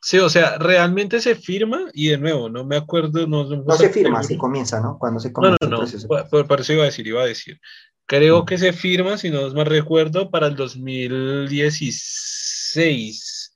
Sí, 0.07 0.19
o 0.19 0.29
sea, 0.29 0.59
realmente 0.59 1.19
se 1.19 1.35
firma 1.35 1.91
y 1.93 2.11
de 2.11 2.19
nuevo, 2.19 2.49
no 2.49 2.65
me 2.65 2.77
acuerdo. 2.77 3.27
No, 3.27 3.43
no, 3.43 3.73
se 3.73 3.91
firma, 3.91 4.23
se 4.23 4.39
comienza, 4.39 4.81
¿no? 4.81 5.01
Cuando 5.01 5.19
se 5.19 5.33
comienza. 5.33 5.59
No, 5.63 5.69
no, 5.69 5.79
no, 5.83 6.29
por, 6.31 6.47
por, 6.47 6.61
eso 6.61 6.75
iba 6.75 6.85
a 6.85 6.87
decir, 6.87 7.09
iba 7.09 7.23
a 7.23 7.27
decir. 7.27 7.61
Creo 8.07 8.45
mm. 8.45 8.47
que 8.47 8.57
se 8.57 8.73
firma, 8.73 9.19
si 9.19 9.31
no 9.31 9.53
más 9.53 9.67
recuerdo, 9.67 10.31
para 10.31 10.47
el 10.47 10.55
2016 10.55 13.53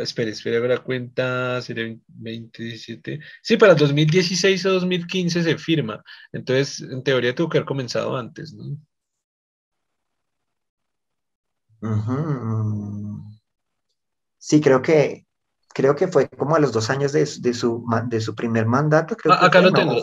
espere, 0.00 0.30
espere, 0.30 0.68
la 0.68 0.78
cuenta, 0.78 1.60
sería 1.60 1.92
2017. 2.06 3.18
Sí, 3.42 3.56
para 3.56 3.72
el 3.72 3.78
2016 3.78 4.64
o 4.66 4.74
2015 4.74 5.42
se 5.42 5.58
firma. 5.58 6.04
Entonces, 6.30 6.82
en 6.82 7.02
teoría 7.02 7.34
tuvo 7.34 7.48
que 7.48 7.58
haber 7.58 7.66
comenzado 7.66 8.16
antes, 8.16 8.54
¿no? 8.54 8.76
Sí, 14.38 14.60
creo 14.60 14.82
que 14.82 15.26
creo 15.80 15.96
que 15.96 16.08
fue 16.08 16.28
como 16.28 16.56
a 16.56 16.58
los 16.58 16.72
dos 16.72 16.90
años 16.90 17.10
de, 17.12 17.24
su, 17.24 17.84
de 18.08 18.20
su 18.20 18.34
primer 18.34 18.66
mandato. 18.66 19.16
Creo 19.16 19.32
ah, 19.32 19.46
acá 19.46 19.62
lo 19.62 19.72
tengo. 19.72 19.96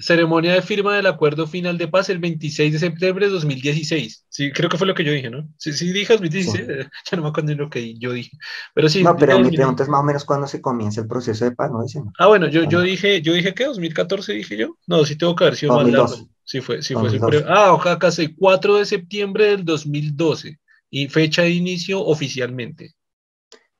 Ceremonia 0.00 0.54
de 0.54 0.62
firma 0.62 0.96
del 0.96 1.06
acuerdo 1.06 1.46
final 1.46 1.76
de 1.76 1.86
paz 1.86 2.08
el 2.08 2.18
26 2.18 2.72
de 2.72 2.78
septiembre 2.78 3.26
de 3.26 3.32
2016. 3.32 4.24
Sí, 4.26 4.50
creo 4.52 4.70
que 4.70 4.78
fue 4.78 4.86
lo 4.86 4.94
que 4.94 5.04
yo 5.04 5.12
dije, 5.12 5.28
¿no? 5.28 5.46
Sí, 5.58 5.74
sí 5.74 5.92
dije 5.92 6.14
2016, 6.14 6.66
ya 7.10 7.16
no 7.16 7.24
me 7.24 7.28
acuerdo 7.28 7.54
lo 7.54 7.68
que 7.68 7.98
yo 7.98 8.12
dije. 8.12 8.30
Pero 8.74 8.88
sí. 8.88 9.04
No, 9.04 9.16
pero 9.16 9.38
mi 9.38 9.50
pregunta 9.50 9.82
es 9.82 9.90
más 9.90 10.00
o 10.00 10.04
menos 10.04 10.24
cuándo 10.24 10.46
se 10.46 10.62
comienza 10.62 11.02
el 11.02 11.06
proceso 11.08 11.44
de 11.44 11.52
paz, 11.52 11.70
¿no? 11.70 11.82
Dicen. 11.82 12.04
Ah, 12.18 12.28
bueno, 12.28 12.48
yo, 12.48 12.64
yo 12.64 12.80
dije, 12.80 13.20
yo 13.20 13.34
dije 13.34 13.52
que 13.52 13.66
2014 13.66 14.32
dije 14.32 14.56
yo. 14.56 14.76
No, 14.86 15.04
sí 15.04 15.16
tengo 15.16 15.36
que 15.36 15.44
haber 15.44 15.56
sido 15.56 15.76
más 15.76 15.86
largo. 15.86 16.16
Sí 16.44 16.62
fue, 16.62 16.82
sí 16.82 16.94
fue. 16.94 17.10
Ah, 17.46 17.78
acá 17.84 18.10
sí, 18.10 18.34
4 18.34 18.76
de 18.76 18.86
septiembre 18.86 19.50
del 19.50 19.66
2012 19.66 20.58
y 20.88 21.08
fecha 21.08 21.42
de 21.42 21.50
inicio 21.50 22.00
oficialmente. 22.00 22.94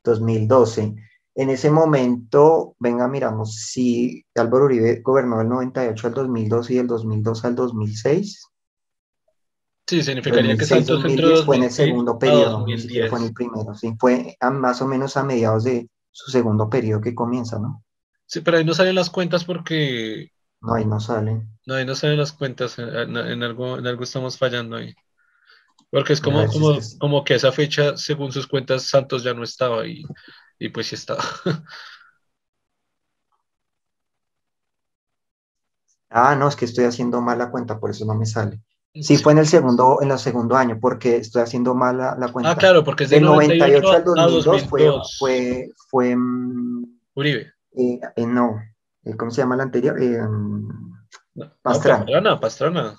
2012. 0.04 1.07
En 1.38 1.50
ese 1.50 1.70
momento, 1.70 2.74
venga, 2.80 3.06
miramos, 3.06 3.54
si 3.54 4.26
Álvaro 4.34 4.64
Uribe 4.64 5.00
gobernó 5.02 5.38
del 5.38 5.48
98 5.48 6.08
al 6.08 6.14
2002 6.14 6.70
y 6.70 6.74
del 6.74 6.88
2002 6.88 7.44
al 7.44 7.54
2006. 7.54 8.48
Sí, 9.86 10.02
significaría 10.02 10.56
que 10.56 10.64
Santos 10.64 11.00
fue 11.46 11.56
en 11.58 11.62
el 11.62 11.70
segundo 11.70 12.18
periodo, 12.18 12.64
fue 12.64 13.18
en 13.20 13.24
el 13.26 13.32
primero, 13.32 13.72
sí, 13.76 13.94
fue 14.00 14.36
más 14.50 14.82
o 14.82 14.88
menos 14.88 15.16
a 15.16 15.22
mediados 15.22 15.62
de 15.62 15.88
su 16.10 16.32
segundo 16.32 16.68
periodo 16.68 17.00
que 17.00 17.14
comienza, 17.14 17.60
¿no? 17.60 17.84
Sí, 18.26 18.40
pero 18.40 18.56
ahí 18.56 18.64
no 18.64 18.74
salen 18.74 18.96
las 18.96 19.08
cuentas 19.08 19.44
porque... 19.44 20.32
No, 20.60 20.74
ahí 20.74 20.86
no 20.86 20.98
salen. 20.98 21.48
No, 21.66 21.74
ahí 21.74 21.86
no 21.86 21.94
salen 21.94 22.18
las 22.18 22.32
cuentas, 22.32 22.80
en, 22.80 23.16
algo, 23.44 23.78
en 23.78 23.86
algo 23.86 24.02
estamos 24.02 24.36
fallando 24.36 24.74
ahí. 24.74 24.92
Porque 25.88 26.14
es 26.14 26.20
como, 26.20 26.44
como, 26.48 26.78
como 26.98 27.22
que 27.22 27.36
esa 27.36 27.52
fecha, 27.52 27.96
según 27.96 28.32
sus 28.32 28.48
cuentas, 28.48 28.88
Santos 28.88 29.22
ya 29.22 29.34
no 29.34 29.44
estaba 29.44 29.86
y 29.86 30.02
y 30.58 30.68
pues 30.70 30.88
sí 30.88 30.94
estaba. 30.94 31.22
ah, 36.10 36.34
no, 36.36 36.48
es 36.48 36.56
que 36.56 36.64
estoy 36.64 36.84
haciendo 36.84 37.20
mal 37.20 37.38
la 37.38 37.50
cuenta, 37.50 37.78
por 37.78 37.90
eso 37.90 38.04
no 38.04 38.14
me 38.14 38.26
sale. 38.26 38.60
Sí, 38.94 39.16
fue 39.16 39.32
en 39.32 39.38
el 39.38 39.46
segundo, 39.46 39.98
en 40.02 40.10
el 40.10 40.18
segundo 40.18 40.56
año, 40.56 40.78
porque 40.80 41.16
estoy 41.16 41.42
haciendo 41.42 41.74
mal 41.74 41.98
la, 41.98 42.32
cuenta. 42.32 42.50
Ah, 42.50 42.56
claro, 42.56 42.82
porque 42.82 43.04
es 43.04 43.10
del 43.10 43.22
98, 43.22 43.90
al 43.90 44.04
2002 44.04 44.66
fue, 44.66 44.90
fue, 45.18 45.68
fue, 45.88 46.16
mm, 46.16 46.98
Uribe. 47.14 47.52
Eh, 47.76 48.00
eh, 48.16 48.26
no, 48.26 48.60
eh, 49.04 49.16
¿cómo 49.16 49.30
se 49.30 49.40
llama 49.40 49.56
la 49.56 49.64
anterior? 49.64 49.96
Pastrana. 51.62 52.04
Pastrana, 52.04 52.40
Pastrana. 52.40 52.96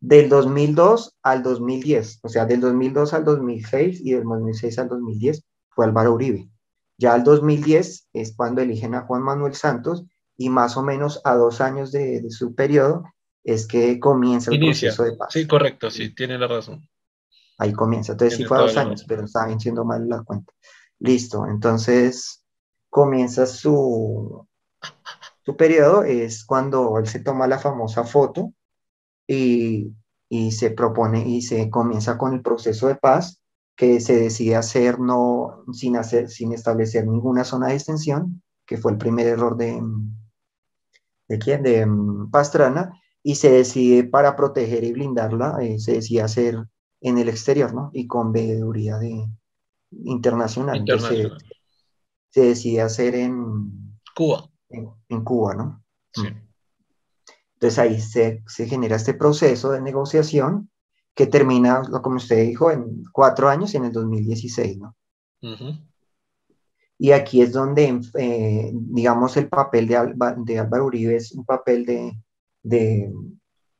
Del 0.00 0.28
2002 0.28 1.16
al 1.22 1.42
2010, 1.42 2.20
o 2.22 2.28
sea, 2.28 2.46
del 2.46 2.60
2002 2.60 3.14
al 3.14 3.24
2006 3.24 4.00
y 4.02 4.12
del 4.12 4.24
2006 4.24 4.78
al 4.78 4.88
2010 4.88 5.44
fue 5.70 5.86
Álvaro 5.86 6.12
Uribe. 6.12 6.48
Ya 6.96 7.14
al 7.14 7.24
2010 7.24 8.08
es 8.12 8.34
cuando 8.36 8.62
eligen 8.62 8.94
a 8.94 9.02
Juan 9.02 9.22
Manuel 9.22 9.54
Santos 9.54 10.04
y 10.36 10.48
más 10.48 10.76
o 10.76 10.82
menos 10.82 11.20
a 11.24 11.34
dos 11.34 11.60
años 11.60 11.92
de, 11.92 12.24
su 12.30 12.54
periodo 12.54 13.04
es 13.42 13.66
que 13.66 13.98
comienza 14.00 14.50
el 14.52 14.60
proceso 14.60 15.04
de 15.04 15.16
paz. 15.16 15.32
Sí, 15.32 15.46
correcto, 15.46 15.90
sí, 15.90 16.14
tiene 16.14 16.38
la 16.38 16.46
razón. 16.46 16.88
Ahí 17.58 17.72
comienza. 17.72 18.12
Entonces 18.12 18.38
sí 18.38 18.44
fue 18.44 18.58
a 18.58 18.62
dos 18.62 18.76
años, 18.76 19.04
pero 19.06 19.24
estaba 19.24 19.56
siendo 19.58 19.84
mal 19.84 20.08
la 20.08 20.22
cuenta. 20.22 20.52
Listo, 20.98 21.46
entonces 21.46 22.44
comienza 22.88 23.46
su, 23.46 24.46
su 25.44 25.56
periodo, 25.56 26.04
es 26.04 26.44
cuando 26.44 26.98
él 26.98 27.06
se 27.06 27.20
toma 27.20 27.46
la 27.46 27.58
famosa 27.58 28.04
foto 28.04 28.52
y, 29.26 29.92
y 30.28 30.52
se 30.52 30.70
propone 30.70 31.28
y 31.28 31.42
se 31.42 31.68
comienza 31.70 32.16
con 32.16 32.34
el 32.34 32.42
proceso 32.42 32.88
de 32.88 32.96
paz 32.96 33.43
que 33.76 34.00
se 34.00 34.18
decide 34.18 34.56
hacer 34.56 35.00
no, 35.00 35.64
sin, 35.72 35.96
hacer, 35.96 36.28
sin 36.30 36.52
establecer 36.52 37.06
ninguna 37.06 37.44
zona 37.44 37.68
de 37.68 37.74
extensión, 37.74 38.42
que 38.66 38.78
fue 38.78 38.92
el 38.92 38.98
primer 38.98 39.26
error 39.26 39.56
de, 39.56 39.80
¿de 41.28 41.38
quién? 41.38 41.62
De 41.62 41.84
mm, 41.84 42.30
Pastrana, 42.30 43.00
y 43.22 43.36
se 43.36 43.50
decide 43.50 44.04
para 44.04 44.36
proteger 44.36 44.84
y 44.84 44.92
blindarla, 44.92 45.58
eh, 45.60 45.78
se 45.78 45.94
decide 45.94 46.22
hacer 46.22 46.64
en 47.00 47.18
el 47.18 47.28
exterior, 47.28 47.74
¿no? 47.74 47.90
Y 47.92 48.06
con 48.06 48.32
veeduría 48.32 48.98
de, 48.98 49.26
internacional. 50.04 50.84
Se, 52.30 52.40
decide 52.40 52.80
hacer 52.80 53.14
en 53.14 53.98
Cuba. 54.14 54.50
En, 54.68 55.24
Cuba, 55.24 55.54
¿no? 55.54 55.84
Sí. 56.12 56.26
Entonces 57.54 57.78
ahí 57.78 58.00
se, 58.00 58.42
se 58.46 58.66
genera 58.66 58.96
este 58.96 59.14
proceso 59.14 59.70
de 59.70 59.80
negociación 59.80 60.70
que 61.14 61.26
termina, 61.26 61.82
como 62.02 62.16
usted 62.16 62.44
dijo, 62.44 62.70
en 62.70 63.04
cuatro 63.12 63.48
años, 63.48 63.74
en 63.74 63.84
el 63.84 63.92
2016, 63.92 64.78
¿no? 64.78 64.96
Y 66.98 67.12
aquí 67.12 67.42
es 67.42 67.52
donde, 67.52 68.00
eh, 68.18 68.70
digamos, 68.72 69.36
el 69.36 69.48
papel 69.48 69.86
de, 69.86 70.14
de, 70.38 70.58
Álvaro 70.58 70.86
Uribe 70.86 71.16
es 71.16 71.32
un 71.32 71.44
papel 71.44 71.84
de, 71.84 72.18
de, 72.62 73.12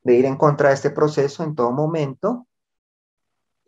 ir 0.04 0.24
en 0.24 0.36
contra 0.36 0.68
de 0.68 0.74
este 0.74 0.90
proceso 0.90 1.42
en 1.42 1.54
todo 1.54 1.72
momento. 1.72 2.46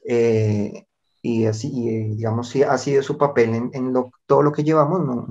Eh, 0.06 0.86
y 1.22 1.46
así, 1.46 1.70
digamos, 1.70 2.50
sí, 2.50 2.62
ha 2.62 2.76
sido 2.78 3.02
su 3.02 3.16
papel 3.16 3.54
en, 3.54 3.70
en 3.72 3.92
lo, 3.92 4.10
todo 4.26 4.42
lo 4.42 4.52
que 4.52 4.62
llevamos, 4.62 5.04
¿no? 5.04 5.26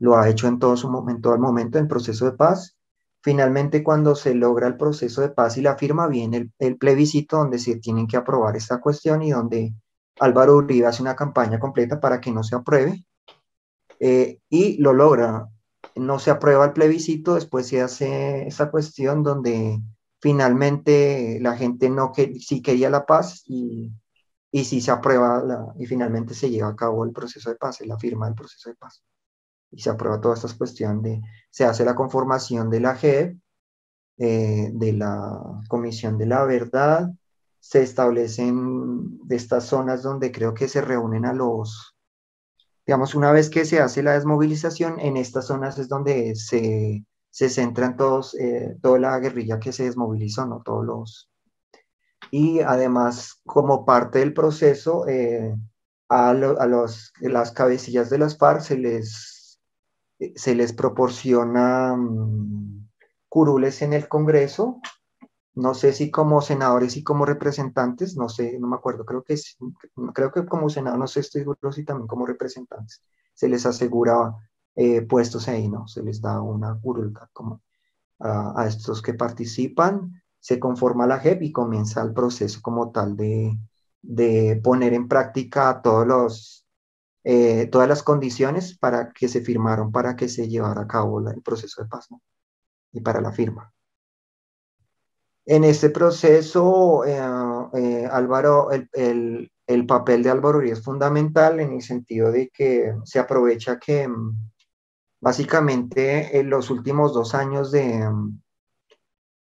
lo 0.00 0.16
ha 0.16 0.28
hecho 0.28 0.48
en 0.48 0.58
todo 0.58 0.76
su 0.76 0.88
momento, 0.90 1.32
al 1.32 1.38
momento 1.38 1.78
del 1.78 1.88
proceso 1.88 2.24
de 2.26 2.32
paz 2.32 2.76
finalmente 3.24 3.82
cuando 3.82 4.14
se 4.14 4.34
logra 4.34 4.68
el 4.68 4.76
proceso 4.76 5.22
de 5.22 5.30
paz 5.30 5.56
y 5.56 5.62
la 5.62 5.78
firma, 5.78 6.08
viene 6.08 6.50
el, 6.58 6.76
plebiscito 6.76 7.38
donde 7.38 7.58
se 7.58 7.76
tienen 7.76 8.06
que 8.06 8.18
aprobar 8.18 8.54
esta 8.54 8.82
cuestión 8.82 9.22
y 9.22 9.30
donde 9.30 9.72
Álvaro 10.20 10.56
Uribe 10.56 10.86
hace 10.86 11.00
una 11.00 11.16
campaña 11.16 11.58
completa 11.58 12.00
para 12.00 12.20
que 12.20 12.30
no 12.30 12.42
se 12.42 12.54
apruebe 12.54 13.06
eh, 13.98 14.40
y 14.50 14.76
lo 14.76 14.92
logra. 14.92 15.48
No 15.96 16.18
se 16.18 16.30
aprueba 16.30 16.66
el 16.66 16.74
plebiscito, 16.74 17.36
después 17.36 17.66
se 17.66 17.80
hace 17.80 18.46
esa 18.46 18.70
cuestión 18.70 19.22
donde 19.22 19.80
finalmente 20.20 21.38
la 21.40 21.56
gente 21.56 21.88
no 21.88 22.12
que, 22.12 22.34
sí 22.40 22.60
quería 22.60 22.90
la 22.90 23.06
paz 23.06 23.42
y, 23.46 23.90
y 24.50 24.64
sí 24.66 24.82
se 24.82 24.90
aprueba 24.90 25.72
y 25.78 25.86
finalmente 25.86 26.34
se 26.34 26.50
lleva 26.50 26.68
a 26.68 26.76
cabo 26.76 27.04
el 27.06 27.12
proceso 27.12 27.48
de 27.48 27.56
paz, 27.56 27.80
la 27.86 27.98
firma 27.98 28.26
del 28.26 28.34
proceso 28.34 28.68
de 28.68 28.76
paz 28.76 29.02
y 29.70 29.80
se 29.80 29.90
aprueba 29.90 30.20
toda 30.20 30.34
esta 30.34 30.48
cuestión 30.56 31.02
de, 31.02 31.22
se 31.54 31.64
hace 31.64 31.84
la 31.84 31.94
conformación 31.94 32.68
de 32.68 32.80
la 32.80 32.96
JEP, 32.96 33.38
eh, 34.18 34.70
de 34.72 34.92
la 34.92 35.62
Comisión 35.68 36.18
de 36.18 36.26
la 36.26 36.44
Verdad, 36.44 37.12
se 37.60 37.80
establecen 37.80 39.20
estas 39.30 39.64
zonas 39.66 40.02
donde 40.02 40.32
creo 40.32 40.52
que 40.52 40.66
se 40.66 40.80
reúnen 40.80 41.24
a 41.24 41.32
los, 41.32 41.94
digamos, 42.84 43.14
una 43.14 43.30
vez 43.30 43.50
que 43.50 43.64
se 43.66 43.78
hace 43.78 44.02
la 44.02 44.14
desmovilización, 44.14 44.98
en 44.98 45.16
estas 45.16 45.46
zonas 45.46 45.78
es 45.78 45.88
donde 45.88 46.34
se, 46.34 47.04
se 47.30 47.48
centran 47.48 47.96
todos, 47.96 48.34
eh, 48.34 48.76
toda 48.82 48.98
la 48.98 49.16
guerrilla 49.20 49.60
que 49.60 49.72
se 49.72 49.84
desmovilizó, 49.84 50.46
¿no? 50.46 50.60
Todos 50.60 50.84
los... 50.84 51.30
Y 52.32 52.62
además, 52.62 53.40
como 53.46 53.84
parte 53.84 54.18
del 54.18 54.34
proceso, 54.34 55.06
eh, 55.06 55.54
a, 56.08 56.34
los, 56.34 57.12
las 57.20 57.52
cabecillas 57.52 58.10
de 58.10 58.18
las 58.18 58.36
FARC 58.36 58.60
se 58.60 58.76
les 58.76 59.33
se 60.34 60.54
les 60.54 60.72
proporciona 60.72 61.96
mm, 61.96 62.88
curules 63.28 63.82
en 63.82 63.92
el 63.92 64.08
Congreso, 64.08 64.80
no 65.54 65.74
sé 65.74 65.92
si 65.92 66.10
como 66.10 66.40
senadores 66.40 66.96
y 66.96 67.04
como 67.04 67.24
representantes, 67.24 68.16
no 68.16 68.28
sé, 68.28 68.58
no 68.58 68.66
me 68.66 68.76
acuerdo, 68.76 69.04
creo 69.04 69.22
que, 69.22 69.36
creo 70.12 70.32
que 70.32 70.46
como 70.46 70.68
senador, 70.68 70.98
no 70.98 71.06
sé, 71.06 71.20
estoy 71.20 71.42
seguro 71.42 71.72
si 71.72 71.84
también 71.84 72.08
como 72.08 72.26
representantes, 72.26 73.02
se 73.34 73.48
les 73.48 73.64
asegura 73.64 74.34
eh, 74.74 75.02
puestos 75.02 75.48
ahí, 75.48 75.68
¿no? 75.68 75.86
Se 75.86 76.02
les 76.02 76.20
da 76.20 76.40
una 76.40 76.78
curulca 76.80 77.30
como 77.32 77.62
a, 78.18 78.66
estos 78.66 79.02
que 79.02 79.14
participan, 79.14 80.22
se 80.40 80.58
conforma 80.58 81.06
la 81.06 81.20
JEP 81.20 81.42
y 81.42 81.52
comienza 81.52 82.02
el 82.02 82.12
proceso 82.12 82.60
como 82.62 82.90
tal 82.90 83.16
de, 83.16 83.56
de 84.02 84.60
poner 84.62 84.92
en 84.92 85.08
práctica 85.08 85.80
todos 85.82 86.06
los 86.06 86.63
eh, 87.26 87.68
todas 87.72 87.88
las 87.88 88.02
condiciones 88.02 88.76
para 88.76 89.10
que 89.12 89.28
se 89.28 89.40
firmaron 89.40 89.90
para 89.90 90.14
que 90.14 90.28
se 90.28 90.46
llevara 90.46 90.82
a 90.82 90.86
cabo 90.86 91.26
el 91.26 91.40
proceso 91.40 91.82
de 91.82 91.88
paz 91.88 92.08
y 92.92 93.00
para 93.00 93.22
la 93.22 93.32
firma. 93.32 93.72
En 95.46 95.64
este 95.64 95.88
proceso, 95.88 97.04
eh, 97.06 97.18
eh, 97.74 98.08
Álvaro, 98.10 98.70
el, 98.70 99.50
el, 99.66 99.86
papel 99.86 100.22
de 100.22 100.30
Álvaro 100.30 100.58
Uribe 100.58 100.74
es 100.74 100.84
fundamental 100.84 101.60
en 101.60 101.72
el 101.72 101.82
sentido 101.82 102.30
de 102.30 102.50
que 102.50 102.94
se 103.04 103.18
aprovecha 103.18 103.78
que 103.78 104.06
mm, 104.06 104.50
básicamente 105.20 106.38
en 106.38 106.50
los 106.50 106.68
últimos 106.70 107.14
dos 107.14 107.34
años 107.34 107.70
de, 107.72 108.08
mm, 108.08 108.40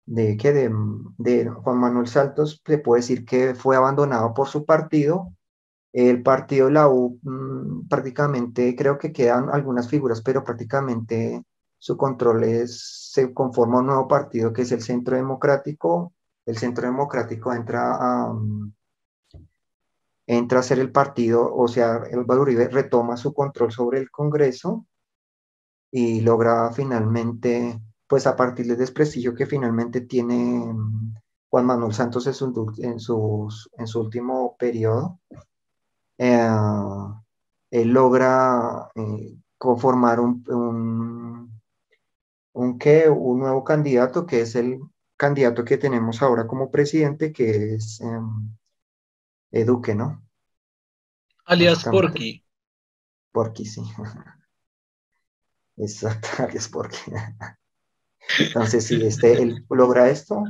de, 0.06 0.36
que 0.36 0.68
mm, 0.68 1.14
de 1.18 1.48
Juan 1.48 1.78
Manuel 1.78 2.08
Saltos, 2.08 2.60
se 2.66 2.78
puede 2.78 3.02
decir 3.02 3.24
que 3.24 3.54
fue 3.54 3.76
abandonado 3.76 4.34
por 4.34 4.48
su 4.48 4.64
partido 4.64 5.32
el 5.92 6.22
partido 6.22 6.66
de 6.66 6.72
la 6.72 6.88
U 6.88 7.18
mm, 7.22 7.88
prácticamente 7.88 8.74
creo 8.76 8.98
que 8.98 9.12
quedan 9.12 9.48
algunas 9.50 9.88
figuras, 9.88 10.22
pero 10.22 10.44
prácticamente 10.44 11.42
su 11.78 11.96
control 11.96 12.44
es, 12.44 13.10
se 13.12 13.32
conforma 13.34 13.78
un 13.80 13.86
nuevo 13.86 14.08
partido 14.08 14.52
que 14.52 14.62
es 14.62 14.72
el 14.72 14.82
Centro 14.82 15.16
Democrático. 15.16 16.12
El 16.46 16.56
Centro 16.58 16.86
Democrático 16.86 17.52
entra 17.52 17.96
a, 17.96 18.32
mm, 18.32 18.72
entra 20.26 20.60
a 20.60 20.62
ser 20.62 20.78
el 20.78 20.92
partido, 20.92 21.54
o 21.54 21.66
sea, 21.68 22.02
el 22.10 22.20
Uribe 22.20 22.68
retoma 22.68 23.16
su 23.16 23.34
control 23.34 23.72
sobre 23.72 23.98
el 23.98 24.10
Congreso 24.10 24.86
y 25.90 26.20
logra 26.20 26.70
finalmente, 26.72 27.80
pues 28.06 28.26
a 28.26 28.36
partir 28.36 28.66
del 28.66 28.78
desprestigio 28.78 29.34
que 29.34 29.46
finalmente 29.46 30.02
tiene 30.02 30.72
mm, 30.72 31.14
Juan 31.48 31.66
Manuel 31.66 31.94
Santos 31.94 32.26
en 32.28 32.34
su, 32.34 32.46
en 32.78 32.98
en 33.78 33.86
su 33.88 34.00
último 34.00 34.56
periodo, 34.56 35.18
eh, 36.20 36.48
él 37.70 37.88
logra 37.88 38.90
eh, 38.94 39.36
conformar 39.56 40.20
un, 40.20 40.44
un, 40.48 41.60
un, 42.52 42.78
un 43.16 43.38
nuevo 43.38 43.64
candidato, 43.64 44.26
que 44.26 44.42
es 44.42 44.54
el 44.54 44.80
candidato 45.16 45.64
que 45.64 45.78
tenemos 45.78 46.20
ahora 46.22 46.46
como 46.46 46.70
presidente, 46.70 47.32
que 47.32 47.74
es 47.74 48.02
eh, 49.52 49.64
Duque, 49.64 49.94
¿no? 49.94 50.22
Alias 51.46 51.84
Porky. 51.84 52.44
Porky, 53.32 53.64
sí. 53.64 53.82
Exacto, 55.76 56.28
alias 56.42 56.68
Porky. 56.68 56.98
Entonces, 58.38 58.86
si 58.86 59.02
este, 59.04 59.42
él 59.42 59.64
logra 59.70 60.10
esto, 60.10 60.44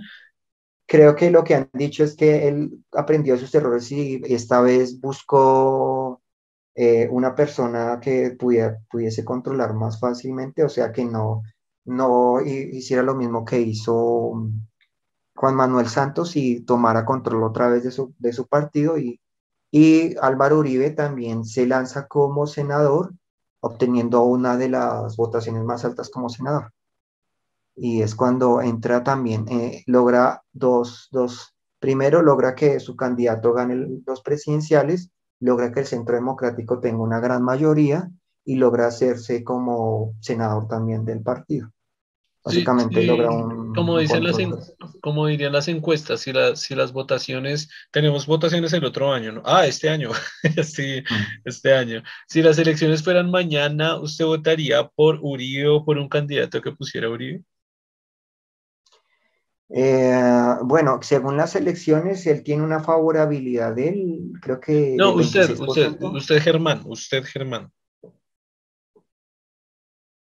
creo 0.91 1.15
que 1.15 1.31
lo 1.31 1.45
que 1.45 1.55
han 1.55 1.71
dicho 1.73 2.03
es 2.03 2.17
que 2.17 2.49
él 2.49 2.85
aprendió 2.93 3.39
sus 3.39 3.55
errores 3.55 3.93
y 3.93 4.21
esta 4.25 4.61
vez 4.61 5.01
buscó 5.01 6.21
eh, 6.75 7.09
una 7.13 7.33
persona 7.37 8.01
que 8.03 8.37
pudiese 8.37 9.25
controlar 9.25 9.73
más 9.73 10.01
fácilmente, 10.01 10.65
o 10.65 10.69
sea, 10.69 10.91
que 10.91 11.05
no, 11.05 11.43
no 11.85 12.41
hiciera 12.41 13.05
lo 13.05 13.15
mismo 13.15 13.45
que 13.45 13.61
hizo 13.61 14.33
Juan 15.37 15.55
Manuel 15.55 15.87
Santos 15.87 16.35
y 16.35 16.63
tomara 16.63 17.05
control 17.05 17.45
otra 17.45 17.69
vez 17.69 17.85
de 17.85 17.93
su, 17.93 18.13
de 18.19 18.33
su 18.33 18.49
partido. 18.49 18.99
Y, 18.99 19.21
y 19.71 20.17
Álvaro 20.21 20.59
Uribe 20.59 20.91
también 20.91 21.45
se 21.45 21.67
lanza 21.67 22.09
como 22.09 22.49
senador, 22.49 23.15
obteniendo 23.61 24.25
una 24.25 24.57
de 24.57 24.71
las 24.71 25.17
votaciones 25.17 25.63
más 25.63 25.85
altas 25.85 26.11
como 26.11 26.29
senador 26.29 26.73
y 27.83 28.03
es 28.03 28.15
cuando 28.15 28.61
entra 28.61 29.03
también, 29.03 29.47
eh, 29.49 29.83
logra 29.87 30.43
dos, 30.53 31.09
dos, 31.11 31.55
primero 31.79 32.21
logra 32.21 32.55
que 32.55 32.79
su 32.79 32.95
candidato 32.95 33.55
gane 33.55 34.03
los 34.07 34.21
presidenciales, 34.21 35.11
logra 35.41 35.73
que 35.73 35.81
el 35.81 35.87
Centro 35.87 36.15
Democrático 36.15 36.79
tenga 36.79 37.03
una 37.03 37.21
gran 37.21 37.43
mayoría 37.43 38.11
y 38.45 38.57
logra 38.57 38.87
hacerse 38.87 39.43
como 39.43 40.15
senador 40.21 40.69
también 40.69 41.07
del 41.07 41.23
partido. 41.23 41.73
Básicamente 42.45 43.03
logra 43.05 43.31
un... 43.31 43.75
Como, 43.75 43.99
dicen 43.99 44.25
las 44.25 44.37
como 45.01 45.27
dirían 45.27 45.55
las 45.55 45.69
encuestas, 45.69 46.21
si, 46.21 46.33
si 46.57 46.75
las 46.75 46.93
votaciones, 46.93 47.71
tenemos 47.91 48.27
votaciones 48.27 48.75
el 48.75 48.85
otro 48.85 49.11
año, 49.11 49.33
¿no? 49.33 49.43
Ah, 49.47 49.67
este 49.67 49.89
año, 49.89 50.11
sí, 50.65 51.01
mm. 51.01 51.49
este 51.49 51.73
año. 51.73 52.03
Si 52.29 52.43
las 52.43 52.59
elecciones 52.59 53.03
fueran 53.03 53.31
mañana, 53.31 53.99
¿usted 53.99 54.27
votaría 54.27 54.87
por 54.87 55.19
Uribe 55.23 55.69
o 55.69 55.85
por 55.85 55.97
un 55.97 56.11
candidato 56.11 56.61
que 56.61 56.73
pusiera 56.73 57.09
Uribe? 57.09 57.43
Eh, 59.73 60.57
bueno, 60.65 60.99
según 61.03 61.37
las 61.37 61.55
elecciones, 61.55 62.27
él 62.27 62.43
tiene 62.43 62.65
una 62.65 62.81
favorabilidad 62.81 63.73
de 63.75 63.89
él, 63.89 64.33
creo 64.43 64.59
que... 64.59 64.97
No, 64.97 65.15
usted, 65.15 65.57
usted, 65.59 65.97
usted 66.01 66.43
Germán, 66.43 66.83
usted 66.87 67.23
Germán. 67.25 67.71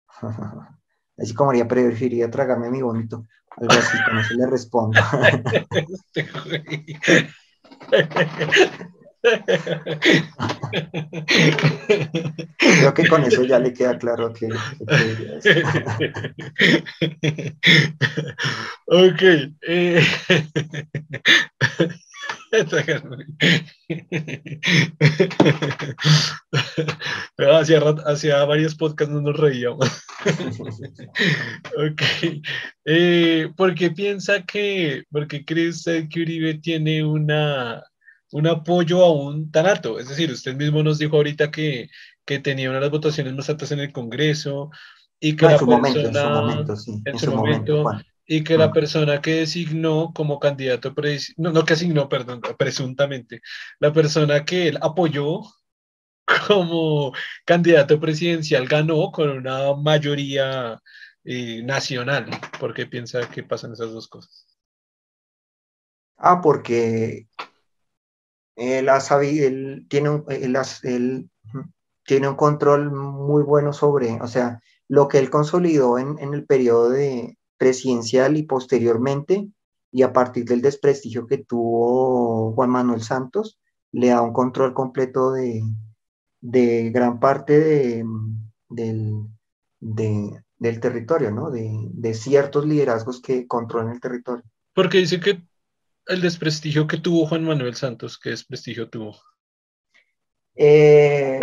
Así 1.18 1.35
como 1.35 1.51
haría, 1.51 1.66
preferiría 1.66 2.31
tragarme 2.31 2.70
mi 2.70 2.82
bonito. 2.82 3.27
Algo 3.56 3.73
así, 3.73 3.97
con 4.05 4.18
eso 4.18 4.35
le 4.35 4.47
respondo. 4.48 5.01
Creo 12.59 12.94
que 12.94 13.09
con 13.09 13.24
eso 13.24 13.43
ya 13.44 13.59
le 13.59 13.73
queda 13.73 13.98
claro 13.98 14.32
que. 14.32 14.47
ok. 18.86 19.23
Eh, 19.62 20.07
hacia, 27.39 28.44
varios 28.44 28.74
podcasts 28.74 29.12
no 29.12 29.20
nos 29.20 29.36
reíamos. 29.36 30.03
ok. 31.77 32.03
Eh, 32.85 33.48
¿Por 33.57 33.74
qué 33.74 33.90
piensa 33.90 34.43
que, 34.43 35.05
porque 35.11 35.44
cree 35.44 35.69
usted 35.69 36.09
que 36.09 36.23
Uribe 36.23 36.55
tiene 36.55 37.05
una 37.05 37.82
un 38.32 38.47
apoyo 38.47 39.05
a 39.05 39.12
un 39.12 39.51
tanato. 39.51 39.98
Es 39.98 40.09
decir, 40.09 40.31
usted 40.31 40.55
mismo 40.55 40.82
nos 40.82 40.98
dijo 40.98 41.16
ahorita 41.16 41.51
que, 41.51 41.89
que 42.24 42.39
tenía 42.39 42.69
una 42.69 42.78
de 42.78 42.86
las 42.86 42.90
votaciones 42.90 43.35
más 43.35 43.48
altas 43.48 43.73
en 43.73 43.81
el 43.81 43.93
Congreso 43.93 44.70
y 45.20 45.36
que 45.36 45.47
la 45.47 45.59
persona, 45.59 46.65
en 47.05 47.19
su 47.19 47.32
momento, 47.32 47.85
y 48.27 48.44
que 48.44 48.59
la 48.59 48.73
persona 48.73 49.20
que 49.20 49.36
designó 49.36 50.12
como 50.12 50.39
candidato, 50.39 50.94
no, 51.36 51.53
no 51.53 51.65
que 51.65 51.73
asignó, 51.73 52.09
perdón, 52.09 52.40
presuntamente, 52.59 53.40
la 53.78 53.93
persona 53.93 54.44
que 54.44 54.69
él 54.69 54.78
apoyó 54.81 55.40
como 56.48 57.12
candidato 57.44 58.01
presidencial 58.01 58.66
ganó 58.66 59.11
con 59.12 59.31
una 59.31 59.74
mayoría 59.74 60.81
y 61.27 61.62
nacional? 61.62 62.31
¿Por 62.59 62.73
qué 62.73 62.86
piensa 62.86 63.28
que 63.28 63.43
pasan 63.43 63.73
esas 63.73 63.93
dos 63.93 64.09
cosas? 64.09 64.47
Ah, 66.16 66.40
porque 66.40 67.27
él, 68.57 68.89
ha 68.89 69.01
sabido, 69.01 69.47
él 69.47 69.87
tiene, 69.89 70.11
un, 70.11 70.24
él, 70.28 71.31
tiene 72.05 72.28
un 72.28 72.37
control 72.37 72.91
muy 72.91 73.43
bueno 73.43 73.73
sobre, 73.73 74.20
o 74.20 74.27
sea, 74.27 74.61
lo 74.89 75.09
que 75.09 75.19
él 75.19 75.31
consolidó 75.31 75.99
en, 75.99 76.19
en 76.19 76.35
el 76.35 76.47
periodo 76.47 76.91
de 76.91 77.39
presidencial 77.59 78.37
y 78.37 78.43
posteriormente, 78.43 79.49
y 79.93 80.03
a 80.03 80.12
partir 80.12 80.45
del 80.45 80.62
desprestigio 80.62 81.27
que 81.27 81.39
tuvo 81.39 82.53
Juan 82.55 82.70
Manuel 82.70 83.03
Santos, 83.03 83.59
le 83.93 84.09
da 84.09 84.20
un 84.20 84.33
control 84.33 84.74
completo 84.74 85.33
de, 85.33 85.62
de 86.41 86.91
gran 86.91 87.19
parte 87.19 87.59
de, 87.59 88.05
del, 88.69 89.23
del 89.81 90.81
territorio, 90.81 91.31
¿no? 91.31 91.51
De, 91.51 91.70
de, 91.93 92.15
ciertos 92.15 92.66
liderazgos 92.66 93.20
que 93.20 93.47
controlan 93.47 93.93
el 93.93 94.01
territorio. 94.01 94.45
Porque 94.74 94.99
dice 94.99 95.19
que 95.20 95.43
el 96.07 96.20
desprestigio 96.20 96.87
que 96.87 96.99
tuvo 96.99 97.27
Juan 97.27 97.45
Manuel 97.45 97.74
Santos, 97.74 98.19
¿qué 98.19 98.31
desprestigio 98.31 98.89
tuvo? 98.89 99.16
Eh, 100.55 101.41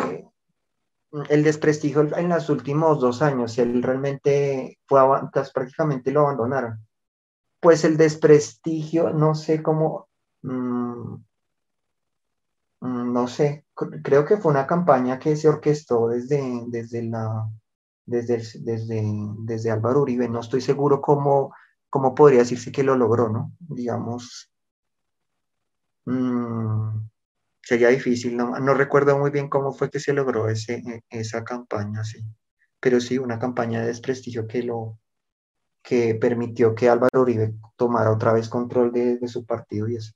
el 1.29 1.43
desprestigio 1.43 2.01
en 2.17 2.29
los 2.29 2.49
últimos 2.49 2.99
dos 2.99 3.21
años, 3.21 3.57
él 3.57 3.83
realmente 3.83 4.79
fue, 4.87 5.01
pues, 5.31 5.51
prácticamente 5.51 6.11
lo 6.11 6.21
abandonaron. 6.21 6.79
Pues 7.59 7.83
el 7.83 7.97
desprestigio, 7.97 9.11
no 9.11 9.35
sé 9.35 9.61
cómo, 9.61 10.09
mm, 10.41 11.15
mm, 12.81 13.13
no 13.13 13.27
sé, 13.27 13.65
creo 13.75 14.25
que 14.25 14.37
fue 14.37 14.51
una 14.51 14.67
campaña 14.67 15.19
que 15.19 15.35
se 15.35 15.49
orquestó 15.49 16.07
desde, 16.07 16.41
desde, 16.67 17.03
la, 17.03 17.49
desde, 18.05 18.37
desde, 18.61 19.03
desde 19.39 19.71
Álvaro 19.71 20.01
Uribe, 20.01 20.27
no 20.27 20.39
estoy 20.39 20.61
seguro 20.61 20.99
cómo, 21.01 21.53
cómo 21.89 22.15
podría 22.15 22.39
decirse 22.39 22.71
que 22.71 22.83
lo 22.83 22.97
logró, 22.97 23.29
¿no? 23.29 23.51
Digamos, 23.59 24.52
mm, 26.05 27.07
sería 27.61 27.89
difícil, 27.89 28.35
no, 28.35 28.59
no 28.59 28.73
recuerdo 28.73 29.17
muy 29.17 29.31
bien 29.31 29.49
cómo 29.49 29.73
fue 29.73 29.89
que 29.89 29.99
se 29.99 30.13
logró 30.13 30.49
ese, 30.49 30.75
e, 30.75 31.01
esa 31.09 31.43
campaña, 31.43 32.03
sí. 32.03 32.19
Pero 32.79 32.99
sí, 32.99 33.17
una 33.17 33.39
campaña 33.39 33.81
de 33.81 33.87
desprestigio 33.87 34.47
que 34.47 34.63
lo 34.63 34.99
que 35.81 36.15
permitió 36.15 36.75
que 36.75 36.89
Álvaro 36.89 37.21
Uribe 37.21 37.53
tomara 37.75 38.11
otra 38.11 38.33
vez 38.33 38.49
control 38.49 38.91
de, 38.91 39.19
su 39.27 39.45
partido 39.45 39.87
y 39.89 39.97
eso. 39.97 40.13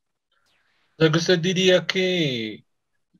que 0.97 1.17
usted 1.17 1.39
diría 1.39 1.85
que 1.85 2.63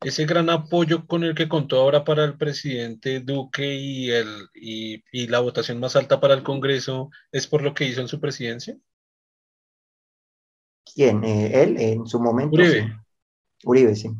ese 0.00 0.26
gran 0.26 0.48
apoyo 0.48 1.06
con 1.06 1.24
el 1.24 1.34
que 1.34 1.48
contó 1.48 1.80
ahora 1.80 2.04
para 2.04 2.24
el 2.24 2.38
presidente 2.38 3.20
Duque 3.20 3.74
y, 3.74 4.10
el, 4.10 4.48
y 4.54 5.26
la 5.26 5.40
votación 5.40 5.80
más 5.80 5.96
alta 5.96 6.20
para 6.20 6.34
el 6.34 6.42
Congreso 6.42 7.10
es 7.32 7.46
por 7.46 7.62
lo 7.62 7.74
que 7.74 7.84
hizo 7.84 8.00
en 8.00 8.08
su 8.08 8.20
presidencia? 8.20 8.78
¿Quién? 10.94 11.24
Eh, 11.24 11.62
¿Él 11.62 11.76
en 11.78 12.06
su 12.06 12.20
momento? 12.20 12.54
Uribe. 12.56 12.98
Uribe, 13.64 13.96
sí. 13.96 14.10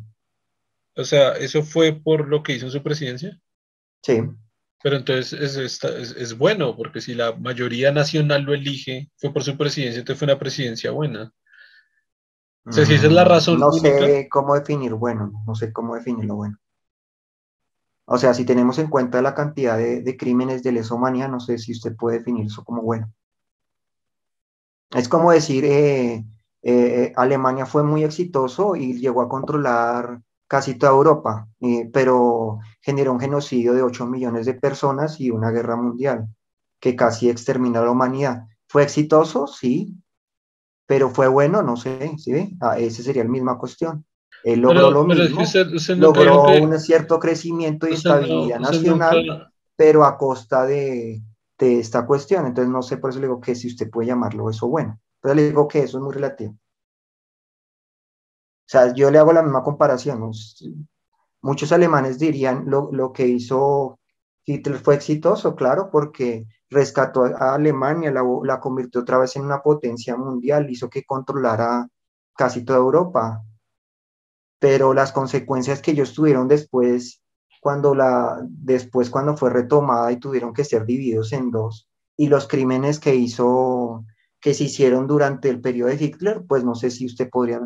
O 0.95 1.03
sea, 1.03 1.33
¿eso 1.33 1.63
fue 1.63 1.93
por 1.93 2.27
lo 2.27 2.43
que 2.43 2.53
hizo 2.53 2.65
en 2.65 2.71
su 2.71 2.83
presidencia? 2.83 3.39
Sí. 4.03 4.21
Pero 4.81 4.97
entonces 4.97 5.33
es, 5.33 5.83
es, 5.83 6.11
es, 6.11 6.37
bueno, 6.37 6.75
porque 6.75 7.01
si 7.01 7.13
la 7.13 7.33
mayoría 7.33 7.91
nacional 7.91 8.43
lo 8.43 8.53
elige, 8.53 9.11
fue 9.17 9.33
por 9.33 9.43
su 9.43 9.57
presidencia, 9.57 9.99
entonces 9.99 10.19
fue 10.19 10.25
una 10.25 10.39
presidencia 10.39 10.91
buena. 10.91 11.33
O 12.65 12.71
sea, 12.71 12.85
si 12.85 12.93
esa 12.93 13.07
es 13.07 13.13
la 13.13 13.25
mm, 13.25 13.27
razón. 13.27 13.59
No 13.59 13.71
sé 13.71 14.27
cómo 14.29 14.55
definir 14.55 14.93
bueno, 14.93 15.31
no 15.45 15.55
sé 15.55 15.73
cómo 15.73 15.95
definirlo 15.95 16.35
bueno. 16.35 16.57
O 18.05 18.17
sea, 18.17 18.33
si 18.33 18.45
tenemos 18.45 18.79
en 18.79 18.89
cuenta 18.89 19.21
la 19.21 19.35
cantidad 19.35 19.77
de, 19.77 20.01
de 20.01 20.17
crímenes 20.17 20.63
de 20.63 20.71
lesa 20.71 20.95
humanidad, 20.95 21.29
no 21.29 21.39
sé 21.39 21.57
si 21.57 21.73
usted 21.73 21.95
puede 21.95 22.19
definir 22.19 22.45
eso 22.45 22.63
como 22.63 22.81
bueno. 22.81 23.11
Es 24.91 25.07
como 25.07 25.31
decir, 25.31 25.65
eh, 25.65 26.25
eh, 26.61 27.13
Alemania 27.15 27.65
fue 27.65 27.83
muy 27.83 28.03
exitoso 28.03 28.75
y 28.75 28.99
llegó 28.99 29.21
a 29.21 29.29
controlar 29.29 30.21
casi 30.47 30.75
toda 30.75 30.91
Europa, 30.91 31.47
eh, 31.61 31.89
pero 31.93 32.59
generó 32.81 33.13
un 33.13 33.19
genocidio 33.19 33.73
de 33.73 33.83
8 33.83 34.07
millones 34.07 34.45
de 34.45 34.55
personas 34.55 35.19
y 35.19 35.29
una 35.29 35.51
guerra 35.51 35.75
mundial 35.75 36.27
que 36.79 36.95
casi 36.95 37.29
exterminó 37.29 37.79
a 37.79 37.85
la 37.85 37.91
humanidad. 37.91 38.45
¿Fue 38.67 38.83
exitoso? 38.83 39.47
Sí, 39.47 39.95
pero 40.87 41.09
fue 41.09 41.27
bueno, 41.27 41.61
no 41.61 41.77
sé, 41.77 42.15
¿sí? 42.17 42.57
Ah, 42.61 42.79
esa 42.79 43.03
sería 43.03 43.23
la 43.23 43.29
misma 43.29 43.57
cuestión. 43.57 44.05
Él 44.43 44.61
logró 44.61 44.89
lo 44.89 45.03
mismo, 45.05 45.41
logró 45.97 46.45
un 46.61 46.79
cierto 46.79 47.19
crecimiento 47.19 47.87
y 47.87 47.93
estabilidad 47.93 48.59
nacional, 48.59 49.51
pero 49.75 50.05
a 50.05 50.17
costa 50.17 50.65
de, 50.65 51.21
de 51.59 51.79
esta 51.79 52.05
cuestión. 52.05 52.47
Entonces, 52.47 52.71
no 52.71 52.81
sé, 52.81 52.97
por 52.97 53.11
eso 53.11 53.19
le 53.19 53.27
digo 53.27 53.41
que 53.41 53.53
si 53.53 53.67
usted 53.67 53.89
puede 53.89 54.07
llamarlo 54.07 54.49
eso 54.49 54.67
bueno. 54.67 54.99
Pero 55.21 55.35
le 55.35 55.43
digo 55.43 55.67
que 55.67 55.79
eso 55.79 55.97
es 55.97 56.03
muy 56.03 56.13
relativo. 56.13 56.51
O 56.51 58.71
sea, 58.71 58.93
yo 58.93 59.09
le 59.09 59.17
hago 59.17 59.33
la 59.33 59.41
misma 59.41 59.63
comparación. 59.63 60.31
Muchos 61.41 61.71
alemanes 61.71 62.19
dirían 62.19 62.65
lo, 62.67 62.89
lo 62.91 63.11
que 63.11 63.27
hizo 63.27 63.99
Hitler 64.45 64.79
fue 64.79 64.95
exitoso, 64.95 65.55
claro, 65.55 65.89
porque 65.91 66.47
rescató 66.69 67.25
a 67.25 67.55
Alemania, 67.55 68.11
la, 68.11 68.23
la, 68.43 68.59
convirtió 68.59 69.01
otra 69.01 69.17
vez 69.17 69.35
en 69.35 69.43
una 69.43 69.61
potencia 69.61 70.15
mundial, 70.17 70.69
hizo 70.69 70.89
que 70.89 71.03
controlara 71.03 71.87
casi 72.35 72.63
toda 72.63 72.79
Europa. 72.79 73.43
Pero 74.59 74.93
las 74.93 75.11
consecuencias 75.11 75.81
que 75.81 75.91
ellos 75.91 76.13
tuvieron 76.13 76.47
después, 76.47 77.21
cuando 77.61 77.95
la, 77.95 78.39
después 78.43 79.09
cuando 79.09 79.37
fue 79.37 79.49
retomada 79.49 80.11
y 80.11 80.17
tuvieron 80.17 80.53
que 80.53 80.65
ser 80.65 80.85
divididos 80.85 81.33
en 81.33 81.51
dos, 81.51 81.89
y 82.17 82.27
los 82.27 82.47
crímenes 82.47 82.99
que 82.99 83.15
hizo 83.15 84.05
que 84.39 84.53
se 84.53 84.65
hicieron 84.65 85.07
durante 85.07 85.49
el 85.49 85.59
periodo 85.61 85.89
de 85.89 86.03
Hitler, 86.03 86.43
pues 86.47 86.63
no 86.63 86.75
sé 86.75 86.91
si 86.91 87.05
usted 87.05 87.29
podría 87.29 87.59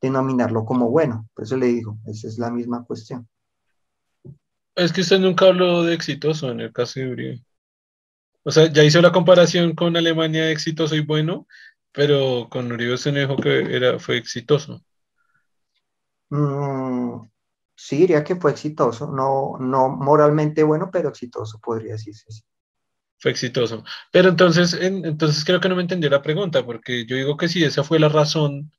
denominarlo 0.00 0.64
como 0.64 0.90
bueno. 0.90 1.28
Por 1.34 1.44
eso 1.44 1.56
le 1.56 1.66
digo, 1.66 1.98
esa 2.06 2.28
es 2.28 2.38
la 2.38 2.50
misma 2.50 2.84
cuestión. 2.84 3.28
Es 4.74 4.92
que 4.92 5.00
usted 5.00 5.18
nunca 5.18 5.46
habló 5.46 5.82
de 5.82 5.94
exitoso 5.94 6.50
en 6.50 6.60
el 6.60 6.72
caso 6.72 7.00
de 7.00 7.10
Uribe. 7.10 7.44
O 8.42 8.50
sea, 8.50 8.70
ya 8.72 8.84
hizo 8.84 9.02
la 9.02 9.12
comparación 9.12 9.74
con 9.74 9.96
Alemania 9.96 10.50
exitoso 10.50 10.94
y 10.94 11.00
bueno, 11.00 11.46
pero 11.92 12.48
con 12.50 12.70
Uribe 12.70 12.96
se 12.96 13.12
dijo 13.12 13.36
que 13.36 13.74
era, 13.74 13.98
fue 13.98 14.16
exitoso. 14.16 14.82
Mm, 16.30 17.28
sí, 17.74 17.98
diría 17.98 18.24
que 18.24 18.36
fue 18.36 18.52
exitoso. 18.52 19.10
No, 19.10 19.56
no 19.58 19.88
moralmente 19.88 20.62
bueno, 20.62 20.90
pero 20.90 21.10
exitoso, 21.10 21.58
podría 21.58 21.92
decirse 21.92 22.26
así 22.28 22.42
fue 23.20 23.30
exitoso. 23.30 23.84
Pero 24.10 24.30
entonces, 24.30 24.74
entonces 24.74 25.44
creo 25.44 25.60
que 25.60 25.68
no 25.68 25.76
me 25.76 25.82
entendió 25.82 26.10
la 26.10 26.22
pregunta, 26.22 26.64
porque 26.64 27.06
yo 27.06 27.16
digo 27.16 27.36
que 27.36 27.48
si 27.48 27.62
esa 27.62 27.84
fue 27.84 28.00
la 28.00 28.08
razón, 28.08 28.72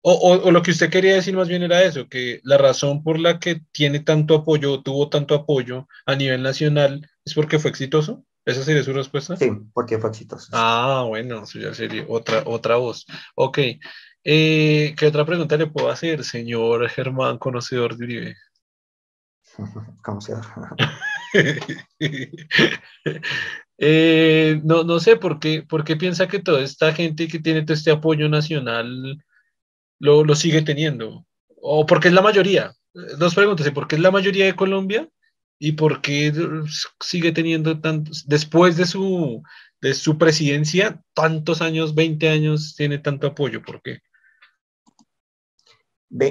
o, 0.00 0.40
o, 0.44 0.50
lo 0.50 0.62
que 0.62 0.70
usted 0.70 0.90
quería 0.90 1.14
decir 1.14 1.36
más 1.36 1.48
bien 1.48 1.62
era 1.62 1.82
eso, 1.82 2.08
que 2.08 2.40
la 2.44 2.58
razón 2.58 3.02
por 3.02 3.18
la 3.18 3.38
que 3.38 3.60
tiene 3.72 4.00
tanto 4.00 4.36
apoyo, 4.36 4.82
tuvo 4.82 5.08
tanto 5.08 5.34
apoyo 5.34 5.88
a 6.06 6.16
nivel 6.16 6.42
nacional, 6.42 7.08
es 7.24 7.34
porque 7.34 7.58
fue 7.58 7.70
exitoso. 7.70 8.24
¿Esa 8.44 8.64
sería 8.64 8.82
su 8.82 8.92
respuesta? 8.92 9.36
Sí, 9.36 9.50
porque 9.72 9.98
fue 9.98 10.10
exitoso. 10.10 10.48
Ah, 10.52 11.04
bueno, 11.06 11.44
eso 11.44 11.60
ya 11.60 11.72
sería 11.74 12.04
otra, 12.08 12.42
otra 12.46 12.76
voz. 12.76 13.06
Ok. 13.36 13.58
Eh, 14.24 14.94
¿Qué 14.96 15.06
otra 15.06 15.24
pregunta 15.24 15.56
le 15.56 15.68
puedo 15.68 15.90
hacer, 15.90 16.24
señor 16.24 16.88
Germán, 16.88 17.38
conocedor 17.38 17.96
de 17.96 18.04
Uribe? 18.04 18.36
Conocedor. 20.02 20.44
Eh, 23.78 24.60
no, 24.64 24.84
no 24.84 25.00
sé 25.00 25.16
por 25.16 25.40
qué, 25.40 25.62
por 25.62 25.84
qué 25.84 25.96
piensa 25.96 26.28
que 26.28 26.38
toda 26.38 26.62
esta 26.62 26.92
gente 26.92 27.28
que 27.28 27.38
tiene 27.40 27.62
todo 27.62 27.74
este 27.74 27.90
apoyo 27.90 28.28
nacional 28.28 29.22
lo, 29.98 30.34
sigue 30.34 30.62
teniendo. 30.62 31.26
O 31.60 31.86
porque 31.86 32.08
es 32.08 32.14
la 32.14 32.22
mayoría. 32.22 32.72
Dos 33.18 33.34
preguntas, 33.34 33.70
¿por 33.70 33.88
qué 33.88 33.96
es 33.96 34.02
la 34.02 34.10
mayoría 34.10 34.44
de 34.44 34.56
Colombia? 34.56 35.08
¿Y 35.58 35.72
por 35.72 36.02
qué 36.02 36.32
sigue 37.00 37.32
teniendo 37.32 37.80
tantos, 37.80 38.26
después 38.26 38.76
de 38.76 38.86
su, 38.86 39.42
de 39.80 39.94
su 39.94 40.18
presidencia, 40.18 41.00
tantos 41.14 41.62
años, 41.62 41.94
20 41.94 42.28
años, 42.28 42.74
tiene 42.76 42.98
tanto 42.98 43.28
apoyo? 43.28 43.62
¿Por 43.62 43.80
qué? 43.80 44.00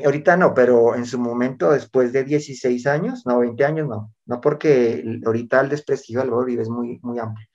Ahorita 0.03 0.37
no, 0.37 0.53
pero 0.53 0.95
en 0.95 1.05
su 1.05 1.19
momento, 1.19 1.71
después 1.71 2.13
de 2.13 2.23
16 2.23 2.85
años, 2.87 3.25
no, 3.25 3.39
20 3.39 3.65
años 3.65 3.87
no, 3.87 4.13
no 4.25 4.41
porque 4.41 5.03
ahorita 5.25 5.61
el 5.61 5.69
desprestigio 5.69 6.19
del 6.19 6.33
Uribe 6.33 6.63
es 6.63 6.69
muy, 6.69 6.99
muy 7.01 7.19
amplio. 7.19 7.47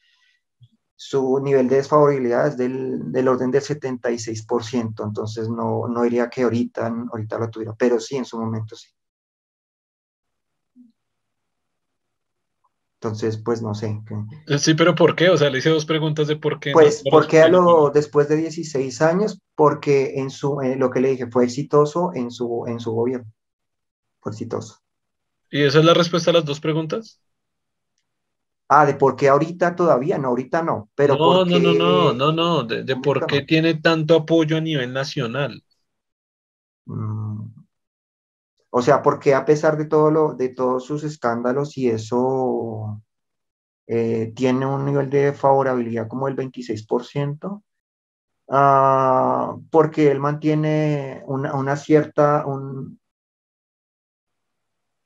Su 0.96 1.40
nivel 1.40 1.68
de 1.68 1.76
desfavorabilidad 1.76 2.48
es 2.48 2.56
del, 2.56 3.12
del 3.12 3.28
orden 3.28 3.50
del 3.50 3.62
76%, 3.62 5.04
entonces 5.04 5.48
no, 5.48 5.86
no 5.88 6.02
diría 6.02 6.28
que 6.30 6.42
ahorita, 6.42 6.86
ahorita 7.12 7.38
lo 7.38 7.50
tuviera, 7.50 7.74
pero 7.78 8.00
sí, 8.00 8.16
en 8.16 8.24
su 8.24 8.38
momento 8.38 8.74
sí. 8.76 8.88
Entonces, 13.06 13.40
pues 13.44 13.62
no 13.62 13.72
sé. 13.72 14.02
Sí, 14.58 14.74
pero 14.74 14.96
¿por 14.96 15.14
qué? 15.14 15.30
O 15.30 15.36
sea, 15.36 15.48
le 15.48 15.58
hice 15.58 15.70
dos 15.70 15.86
preguntas 15.86 16.26
de 16.26 16.34
por 16.34 16.58
qué. 16.58 16.72
Pues, 16.72 17.04
porque 17.08 17.40
a 17.40 17.48
lo, 17.48 17.90
después 17.90 18.28
de 18.28 18.36
16 18.36 19.00
años, 19.00 19.40
porque 19.54 20.14
en 20.16 20.28
su, 20.28 20.60
eh, 20.60 20.74
lo 20.76 20.90
que 20.90 21.00
le 21.00 21.10
dije, 21.10 21.28
fue 21.28 21.44
exitoso 21.44 22.10
en 22.14 22.32
su, 22.32 22.64
en 22.66 22.80
su 22.80 22.90
gobierno. 22.92 23.30
Fue 24.20 24.32
exitoso. 24.32 24.80
¿Y 25.52 25.62
esa 25.62 25.78
es 25.78 25.84
la 25.84 25.94
respuesta 25.94 26.30
a 26.30 26.34
las 26.34 26.44
dos 26.44 26.58
preguntas? 26.58 27.20
Ah, 28.68 28.84
de 28.84 28.94
por 28.94 29.14
qué 29.14 29.28
ahorita 29.28 29.76
todavía, 29.76 30.18
no, 30.18 30.28
ahorita 30.28 30.60
no, 30.62 30.90
pero 30.96 31.14
no, 31.16 31.44
no, 31.44 31.58
no, 31.60 31.72
no, 31.74 32.12
no, 32.12 32.32
no, 32.32 32.64
de, 32.64 32.96
por 32.96 33.24
qué 33.26 33.42
tiene 33.42 33.74
tanto 33.74 34.16
apoyo 34.16 34.56
a 34.56 34.60
nivel 34.60 34.92
nacional. 34.92 35.62
Mm. 36.86 37.15
O 38.78 38.82
sea, 38.82 39.00
porque 39.00 39.34
a 39.34 39.46
pesar 39.46 39.78
de 39.78 39.86
todo 39.86 40.10
lo, 40.10 40.34
de 40.34 40.50
todos 40.50 40.84
sus 40.84 41.02
escándalos 41.02 41.78
y 41.78 41.88
eso 41.88 43.02
eh, 43.86 44.34
tiene 44.36 44.66
un 44.66 44.84
nivel 44.84 45.08
de 45.08 45.32
favorabilidad 45.32 46.08
como 46.08 46.28
el 46.28 46.36
26%, 46.36 47.62
ah, 48.50 49.56
porque 49.70 50.10
él 50.10 50.20
mantiene 50.20 51.22
una, 51.26 51.76
cierta, 51.76 52.44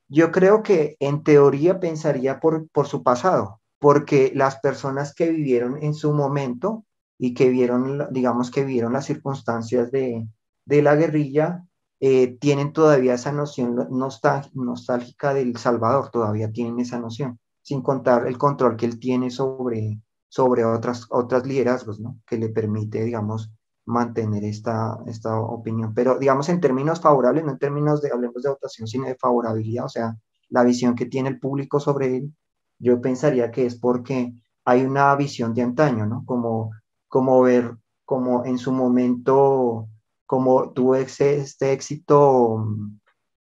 yo 0.08 0.32
creo 0.32 0.64
que 0.64 0.96
en 0.98 1.22
teoría 1.22 1.78
pensaría 1.78 2.40
por, 2.40 2.68
por 2.70 2.88
su 2.88 3.04
pasado, 3.04 3.60
porque 3.78 4.32
las 4.34 4.58
personas 4.58 5.14
que 5.14 5.30
vivieron 5.30 5.80
en 5.80 5.94
su 5.94 6.12
momento 6.12 6.86
y 7.18 7.34
que 7.34 7.48
vieron, 7.48 8.08
digamos 8.10 8.50
que 8.50 8.64
vieron 8.64 8.94
las 8.94 9.06
circunstancias 9.06 9.92
de, 9.92 10.26
la 10.66 10.96
guerrilla, 10.96 11.68
eh, 12.00 12.38
tienen 12.38 12.72
todavía 12.72 13.14
esa 13.14 13.30
noción 13.32 13.76
nostálgica 13.90 15.34
del 15.34 15.56
Salvador, 15.58 16.10
todavía 16.10 16.50
tienen 16.50 16.80
esa 16.80 16.98
noción, 16.98 17.38
sin 17.62 17.82
contar 17.82 18.26
el 18.26 18.38
control 18.38 18.76
que 18.76 18.86
él 18.86 18.98
tiene 18.98 19.30
sobre, 19.30 20.00
sobre 20.28 20.64
otras, 20.64 21.06
otras 21.10 21.46
liderazgos, 21.46 22.00
¿no? 22.00 22.18
Que 22.26 22.38
le 22.38 22.48
permite, 22.48 23.04
digamos, 23.04 23.52
mantener 23.84 24.44
esta, 24.44 24.98
esta 25.06 25.38
opinión. 25.38 25.92
Pero 25.94 26.18
digamos 26.18 26.48
en 26.48 26.60
términos 26.60 27.00
favorables, 27.00 27.44
no 27.44 27.52
en 27.52 27.58
términos 27.58 28.00
de, 28.00 28.10
hablemos 28.12 28.42
de 28.42 28.50
votación, 28.50 28.88
sino 28.88 29.06
de 29.06 29.16
favorabilidad, 29.16 29.84
o 29.84 29.88
sea, 29.88 30.16
la 30.48 30.64
visión 30.64 30.94
que 30.94 31.06
tiene 31.06 31.28
el 31.28 31.38
público 31.38 31.80
sobre 31.80 32.16
él, 32.16 32.34
yo 32.78 33.00
pensaría 33.00 33.50
que 33.50 33.66
es 33.66 33.76
porque 33.78 34.32
hay 34.64 34.84
una 34.84 35.14
visión 35.16 35.52
de 35.54 35.62
antaño, 35.62 36.06
¿no? 36.06 36.24
Como, 36.24 36.70
como 37.08 37.42
ver, 37.42 37.76
como 38.04 38.44
en 38.44 38.58
su 38.58 38.72
momento, 38.72 39.88
como 40.30 40.70
tuvo 40.70 40.94
este 40.94 41.72
éxito 41.72 42.64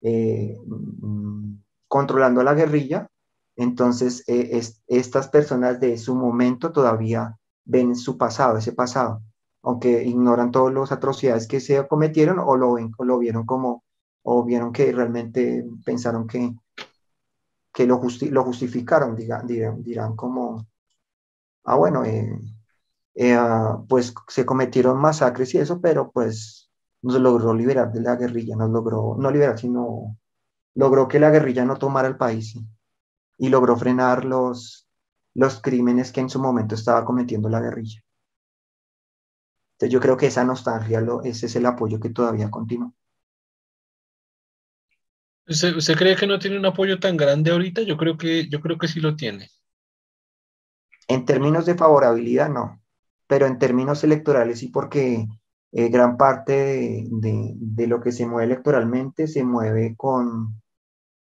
eh, 0.03 0.59
controlando 1.89 2.43
la 2.43 2.53
guerrilla, 2.53 3.09
entonces 3.57 4.23
eh, 4.27 4.61
estas 4.87 5.29
personas 5.29 5.81
de 5.81 5.97
su 5.97 6.15
momento 6.15 6.73
todavía 6.73 7.35
ven 7.65 7.97
su 7.97 8.19
pasado, 8.19 8.59
ese 8.59 8.73
pasado 8.73 9.23
aunque 9.63 10.05
ignoran 10.05 10.51
todas 10.51 10.75
las 10.75 10.93
atrocidades 10.93 11.49
que 11.49 11.61
se 11.61 11.89
cometieron 11.89 12.39
o 12.41 12.59
lo, 12.59 12.75
ven, 12.75 12.93
lo 12.99 13.19
vieron 13.19 13.47
como, 13.47 13.83
o 14.23 14.45
vieron 14.45 14.71
que 14.71 14.93
realmente 14.93 15.65
pensaron 15.83 16.27
que, 16.27 16.55
que 17.73 17.87
lo, 17.87 17.99
lo 18.31 18.45
justificaron, 18.45 19.17
dirán, 19.17 19.47
dirán, 19.47 20.15
como, 20.15 20.67
ah, 21.65 21.77
bueno, 21.77 22.05
eh, 22.05 22.39
eh, 23.15 23.33
ah, 23.33 23.83
pues 23.89 24.13
se 24.29 24.45
cometieron 24.45 25.01
masacres 25.01 25.55
y 25.55 25.59
eso, 25.59 25.81
pero 25.81 26.11
pues 26.13 26.66
nos 27.07 27.21
logró 27.21 27.55
liberar 27.55 27.93
de 27.93 28.01
la 28.01 28.17
guerrilla, 28.17 28.57
nos 28.57 28.71
logró, 28.71 29.17
no 29.17 29.31
liberar, 29.31 29.59
sino 29.59 30.19
logró 30.75 31.07
que 31.07 31.21
la 31.21 31.31
guerrilla 31.31 31.65
no 31.65 31.77
tomara 31.77 32.09
el 32.09 32.17
país 32.17 32.59
y 33.39 33.49
logró 33.49 33.77
frenar 33.77 34.25
los, 34.25 34.89
los 35.35 35.61
crímenes 35.61 36.11
que 36.11 36.21
en 36.21 36.29
su 36.29 36.41
momento 36.41 36.75
estaba 36.75 37.05
cometiendo 37.05 37.49
la 37.49 37.61
guerrilla. 37.61 38.03
Entonces 39.75 39.93
yo 39.93 40.01
creo 40.01 40.17
que 40.17 40.27
esa 40.27 40.45
nostalgia, 40.45 41.01
lo, 41.01 41.23
ese 41.23 41.47
es 41.47 41.55
el 41.55 41.67
apoyo 41.67 42.01
que 42.01 42.11
todavía 42.11 42.51
continúa. 42.51 42.93
¿Usted, 45.47 45.97
cree 45.97 46.17
que 46.17 46.27
no 46.27 46.41
tiene 46.41 46.59
un 46.59 46.67
apoyo 46.67 46.99
tan 46.99 47.17
grande 47.17 47.53
ahorita? 47.53 47.83
Yo 47.83 47.97
creo 47.97 48.19
que, 48.19 48.49
yo 48.49 48.61
creo 48.61 48.79
que 48.79 48.89
sí 48.89 48.99
lo 48.99 49.15
tiene. 49.15 49.49
En 51.07 51.25
términos 51.25 51.67
de 51.67 51.77
favorabilidad, 51.77 52.49
no, 52.49 52.83
pero 53.29 53.47
en 53.47 53.61
términos 53.61 54.03
electorales 54.03 54.59
sí, 54.59 54.69
porque 54.69 55.29
eh, 55.79 55.91
gran 55.91 56.17
parte 56.17 57.05
de, 57.11 57.87
lo 57.87 58.01
que 58.01 58.11
se 58.11 58.25
mueve 58.25 58.47
electoralmente 58.47 59.27
se 59.29 59.45
mueve 59.45 59.95
con, 59.95 60.63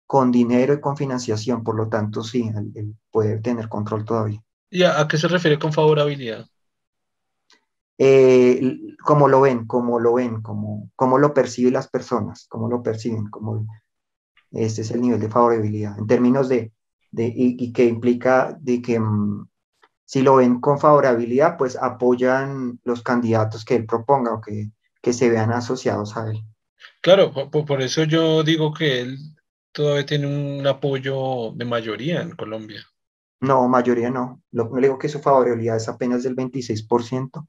con 0.07 0.31
dinero 0.31 0.75
y 0.75 0.81
con 0.81 0.97
financiación, 0.97 1.65
por 1.65 1.75
lo 1.75 1.89
tanto 1.89 2.23
sí, 2.23 2.49
él, 2.77 2.95
puede 3.11 3.41
tener 3.41 3.69
control 3.69 4.05
todavía. 4.05 4.41
¿Y 4.71 4.85
a, 4.85 5.09
qué 5.09 5.19
se 5.19 5.27
refiere 5.27 5.59
con 5.59 5.73
favorabilidad? 5.73 6.47
eh, 7.99 8.79
cómo 9.05 9.27
lo 9.27 9.41
ven, 9.41 9.67
cómo 9.67 9.99
lo 9.99 10.15
ven, 10.15 10.41
cómo, 10.41 10.89
cómo 10.95 11.19
lo 11.19 11.35
perciben 11.35 11.73
las 11.73 11.89
personas, 11.89 12.47
cómo 12.49 12.69
lo 12.69 12.81
perciben, 12.81 13.29
cómo 13.31 13.67
este 14.53 14.83
es 14.83 14.91
el 14.93 15.01
nivel 15.01 15.19
de 15.19 15.31
favorabilidad 15.31 15.99
en 15.99 16.07
términos 16.07 16.49
de, 16.49 16.71
de 17.11 17.33
y, 17.35 17.73
que 17.73 17.87
implica 17.87 18.57
de 18.61 18.81
que 18.81 19.01
mm, 19.01 19.49
si 20.05 20.23
lo 20.23 20.37
ven 20.37 20.61
con 20.61 20.79
favorabilidad, 20.79 21.57
pues 21.57 21.77
apoyan 21.77 22.79
los 22.85 23.03
candidatos 23.03 23.65
que 23.65 23.77
él 23.77 23.87
proponga 23.87 24.35
o 24.35 24.41
que, 24.41 24.71
que 25.01 25.13
se 25.13 25.31
vean 25.31 25.53
asociados 25.53 26.17
a 26.17 26.31
él. 26.31 26.43
Claro, 27.01 27.33
por, 27.33 27.65
por 27.65 27.83
eso 27.83 28.05
yo 28.05 28.43
digo 28.43 28.73
que 28.73 29.01
él 29.01 29.19
todavía 29.73 30.07
tiene 30.07 30.27
un 30.27 30.67
apoyo 30.67 31.53
de 31.55 31.65
mayoría 31.65 32.23
en 32.23 32.33
Colombia. 32.33 32.85
No, 33.41 33.69
mayoría 33.69 34.11
no. 34.11 34.43
Lo, 34.53 34.69
no 34.69 34.81
digo 34.81 34.99
que 34.99 35.09
su 35.09 35.21
favorabilidad 35.21 35.77
es 35.77 35.89
apenas 35.89 36.23
del 36.23 36.37
26%, 36.37 37.47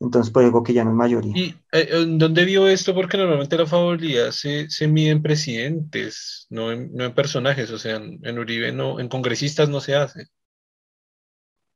entonces, 0.00 0.32
por 0.32 0.44
algo 0.44 0.62
que 0.62 0.72
ya 0.72 0.84
no 0.84 0.90
es 0.90 0.96
mayoría. 0.96 1.36
¿Y 1.36 1.56
eh, 1.72 1.88
dónde 2.06 2.44
vio 2.44 2.68
esto? 2.68 2.94
Porque 2.94 3.16
normalmente 3.16 3.56
la 3.58 3.66
favorabilidad 3.66 4.30
se, 4.30 4.70
se 4.70 4.86
mide 4.86 5.10
en 5.10 5.22
presidentes, 5.22 6.46
no 6.50 6.70
en, 6.70 6.94
no 6.94 7.04
en 7.04 7.14
personajes. 7.14 7.70
O 7.70 7.78
sea, 7.78 7.96
en, 7.96 8.38
Uribe, 8.38 8.70
no, 8.72 9.00
en 9.00 9.08
congresistas 9.08 9.68
no 9.68 9.80
se 9.80 9.96
hace. 9.96 10.26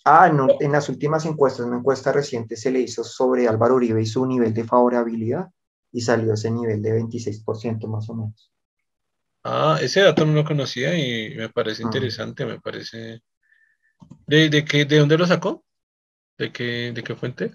Ah, 0.05 0.29
no, 0.29 0.49
en 0.61 0.73
las 0.73 0.89
últimas 0.89 1.25
encuestas, 1.27 1.67
una 1.67 1.79
encuesta 1.79 2.11
reciente 2.13 2.57
se 2.57 2.71
le 2.71 2.81
hizo 2.81 3.05
sobre 3.05 3.47
Álvaro 3.47 3.77
Uribe 3.77 4.03
y 4.03 4.07
su 4.07 4.27
nivel 4.27 4.53
de 4.53 4.65
favorabilidad 4.65 5.49
y 5.93 6.01
salió 6.01 6.35
ese 6.35 6.51
nivel 6.51 6.83
de 6.83 6.93
26% 6.93 7.87
más 7.87 8.09
o 8.11 8.15
menos. 8.15 8.53
Ah, 9.45 9.79
ese 9.81 10.01
dato 10.01 10.25
no 10.25 10.33
lo 10.33 10.45
conocía 10.45 10.97
y 10.97 11.35
me 11.37 11.49
parece 11.49 11.83
ah. 11.83 11.87
interesante, 11.87 12.45
me 12.47 12.61
parece... 12.61 13.23
¿De, 14.27 14.49
de, 14.49 14.65
qué, 14.65 14.85
¿De 14.85 14.99
dónde 14.99 15.19
lo 15.19 15.27
sacó? 15.27 15.65
¿De 16.37 16.53
qué, 16.53 16.93
de 16.93 17.03
qué 17.03 17.15
fuente? 17.15 17.53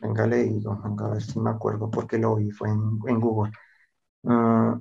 Venga, 0.00 0.26
le 0.26 0.44
digo, 0.44 0.80
venga, 0.82 1.06
a 1.06 1.10
ver 1.10 1.22
si 1.22 1.38
me 1.38 1.50
acuerdo 1.50 1.90
porque 1.90 2.18
lo 2.18 2.36
vi, 2.36 2.50
fue 2.50 2.70
en, 2.70 2.98
en 3.06 3.20
Google. 3.20 3.52
Uh, 4.22 4.80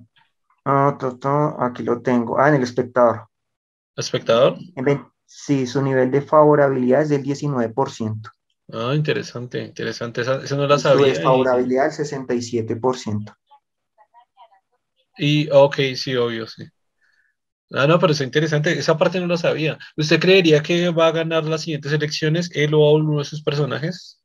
aquí 1.59 1.83
lo 1.83 2.01
tengo. 2.01 2.39
Ah, 2.39 2.49
en 2.49 2.55
el 2.55 2.63
espectador. 2.63 3.27
¿Espectador? 3.95 4.57
Sí, 5.29 5.67
su 5.67 5.81
nivel 5.81 6.09
de 6.09 6.21
favorabilidad 6.21 7.03
es 7.03 7.09
del 7.09 7.21
19%. 7.21 8.31
Ah, 8.73 8.93
interesante, 8.95 9.61
interesante. 9.61 10.21
Eso, 10.21 10.55
no 10.57 10.67
la 10.67 10.79
sabía. 10.79 10.97
Su 10.97 11.05
desfavorabilidad 11.05 11.87
es 11.87 11.95
67%. 11.97 13.33
Y, 15.17 15.47
ok, 15.51 15.75
sí, 15.95 16.15
obvio, 16.15 16.47
sí. 16.47 16.63
Ah, 17.71 17.85
no, 17.85 17.99
pero 17.99 18.13
es 18.13 18.21
interesante. 18.21 18.71
Esa 18.71 18.97
parte 18.97 19.19
no 19.19 19.27
la 19.27 19.37
sabía. 19.37 19.77
¿Usted 19.95 20.19
creería 20.19 20.63
que 20.63 20.89
va 20.89 21.07
a 21.07 21.11
ganar 21.11 21.43
las 21.43 21.61
siguientes 21.61 21.91
elecciones 21.91 22.49
él 22.55 22.73
o 22.73 22.93
uno 22.93 23.19
de 23.19 23.25
sus 23.25 23.43
personajes? 23.43 24.23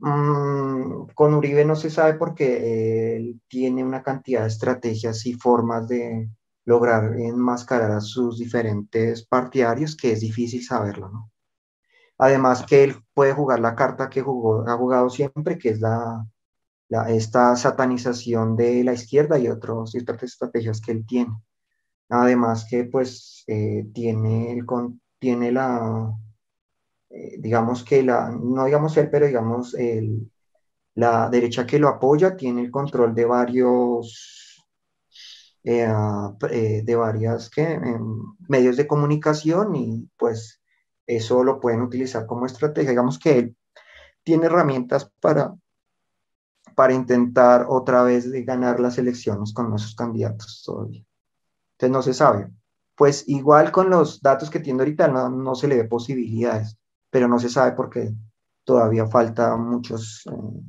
Mm, 0.00 1.08
con 1.14 1.34
Uribe 1.34 1.64
no 1.64 1.76
se 1.76 1.90
sabe 1.90 2.14
porque 2.14 3.16
él 3.16 3.40
tiene 3.48 3.84
una 3.84 4.02
cantidad 4.02 4.42
de 4.42 4.48
estrategias 4.48 5.26
y 5.26 5.34
formas 5.34 5.88
de 5.88 6.28
lograr 6.68 7.18
enmascarar 7.18 7.92
a 7.92 8.00
sus 8.02 8.38
diferentes 8.38 9.26
partidarios 9.26 9.96
que 9.96 10.12
es 10.12 10.20
difícil 10.20 10.62
saberlo, 10.62 11.08
¿no? 11.08 11.30
Además 12.18 12.66
que 12.66 12.84
él 12.84 12.96
puede 13.14 13.32
jugar 13.32 13.60
la 13.60 13.74
carta 13.74 14.10
que 14.10 14.20
jugó, 14.20 14.68
ha 14.68 14.76
jugado 14.76 15.08
siempre, 15.08 15.56
que 15.56 15.70
es 15.70 15.80
la, 15.80 16.26
esta 17.08 17.56
satanización 17.56 18.54
de 18.54 18.84
la 18.84 18.92
izquierda 18.92 19.38
y, 19.38 19.48
otros, 19.48 19.94
otras 19.94 20.22
estrategias 20.24 20.80
que 20.82 20.92
él 20.92 21.06
tiene. 21.06 21.32
Además 22.10 22.66
que 22.68 22.84
pues 22.84 23.44
eh, 23.46 23.86
tiene, 23.94 24.52
el, 24.52 24.66
tiene 25.18 25.52
la, 25.52 26.12
eh, 27.08 27.36
digamos 27.38 27.82
que 27.82 28.02
la, 28.02 28.30
no 28.30 28.66
digamos 28.66 28.94
él, 28.98 29.08
pero 29.10 29.26
digamos 29.26 29.74
el, 29.74 30.30
la 30.96 31.30
derecha 31.30 31.64
que 31.66 31.78
lo 31.78 31.88
apoya 31.88 32.36
tiene 32.36 32.60
el 32.60 32.70
control 32.70 33.14
de 33.14 33.24
varios, 33.24 34.37
eh, 35.68 35.88
eh, 36.50 36.82
de 36.84 36.96
varias 36.96 37.50
em, 37.56 38.22
medios 38.48 38.76
de 38.76 38.86
comunicación 38.86 39.76
y 39.76 40.10
pues 40.16 40.60
eso 41.06 41.44
lo 41.44 41.60
pueden 41.60 41.82
utilizar 41.82 42.26
como 42.26 42.46
estrategia. 42.46 42.90
Digamos 42.90 43.18
que 43.18 43.38
él 43.38 43.56
tiene 44.22 44.46
herramientas 44.46 45.10
para, 45.20 45.54
para 46.74 46.92
intentar 46.92 47.66
otra 47.68 48.02
vez 48.02 48.30
de 48.30 48.44
ganar 48.44 48.80
las 48.80 48.98
elecciones 48.98 49.52
con 49.52 49.70
nuestros 49.70 49.94
candidatos 49.94 50.62
todavía. 50.64 51.04
Entonces 51.72 51.92
no 51.92 52.02
se 52.02 52.14
sabe. 52.14 52.50
Pues 52.96 53.24
igual 53.28 53.72
con 53.72 53.90
los 53.90 54.20
datos 54.20 54.50
que 54.50 54.60
tiene 54.60 54.80
ahorita 54.80 55.08
no, 55.08 55.28
no 55.28 55.54
se 55.54 55.68
le 55.68 55.76
ve 55.76 55.84
posibilidades 55.84 56.78
pero 57.10 57.28
no 57.28 57.38
se 57.38 57.48
sabe 57.48 57.72
porque 57.72 58.12
todavía 58.64 59.06
falta 59.06 59.56
muchos, 59.56 60.24
eh, 60.26 60.62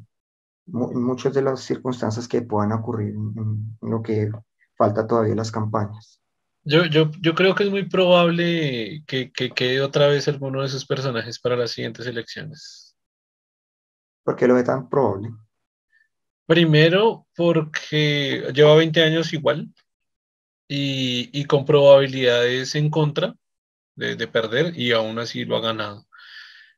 muchas 0.67 1.33
de 1.33 1.41
las 1.41 1.61
circunstancias 1.61 2.27
que 2.27 2.41
puedan 2.41 2.71
ocurrir 2.71 3.15
en, 3.15 3.77
lo 3.81 4.01
que 4.01 4.31
falta 4.79 5.05
todavía 5.05 5.35
las 5.35 5.51
campañas. 5.51 6.21
Yo, 6.63 6.85
yo, 6.85 7.11
yo 7.19 7.35
creo 7.35 7.53
que 7.53 7.65
es 7.65 7.69
muy 7.69 7.87
probable 7.89 9.03
que, 9.05 9.29
que 9.31 9.49
quede 9.49 9.81
otra 9.81 10.07
vez 10.07 10.27
alguno 10.27 10.61
de 10.61 10.67
esos 10.67 10.85
personajes 10.85 11.37
para 11.37 11.57
las 11.57 11.71
siguientes 11.71 12.07
elecciones. 12.07 12.95
¿Por 14.23 14.37
qué 14.37 14.47
lo 14.47 14.55
ve 14.55 14.63
tan 14.63 14.87
probable? 14.89 15.31
Primero, 16.45 17.27
porque 17.35 18.51
lleva 18.53 18.75
20 18.75 19.03
años 19.03 19.33
igual 19.33 19.67
y, 20.67 21.29
y 21.37 21.45
con 21.45 21.65
probabilidades 21.65 22.73
en 22.75 22.89
contra 22.89 23.35
de, 23.95 24.15
de, 24.15 24.27
perder 24.27 24.77
y 24.79 24.93
aún 24.93 25.19
así 25.19 25.43
lo 25.43 25.57
ha 25.57 25.61
ganado. 25.61 26.07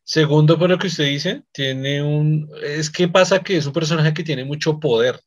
Segundo, 0.04 0.58
por 0.58 0.70
lo 0.72 0.80
que 0.80 0.88
usted 0.88 1.06
dice, 1.06 1.44
tiene 1.52 2.02
un... 2.02 2.50
Es 2.64 2.90
que 2.90 3.08
pasa 3.08 3.44
que 3.44 3.58
es 3.58 3.66
un 3.68 3.74
personaje 3.74 4.14
que 4.14 4.24
tiene 4.24 4.44
mucho 4.44 4.80
poder. 4.80 5.22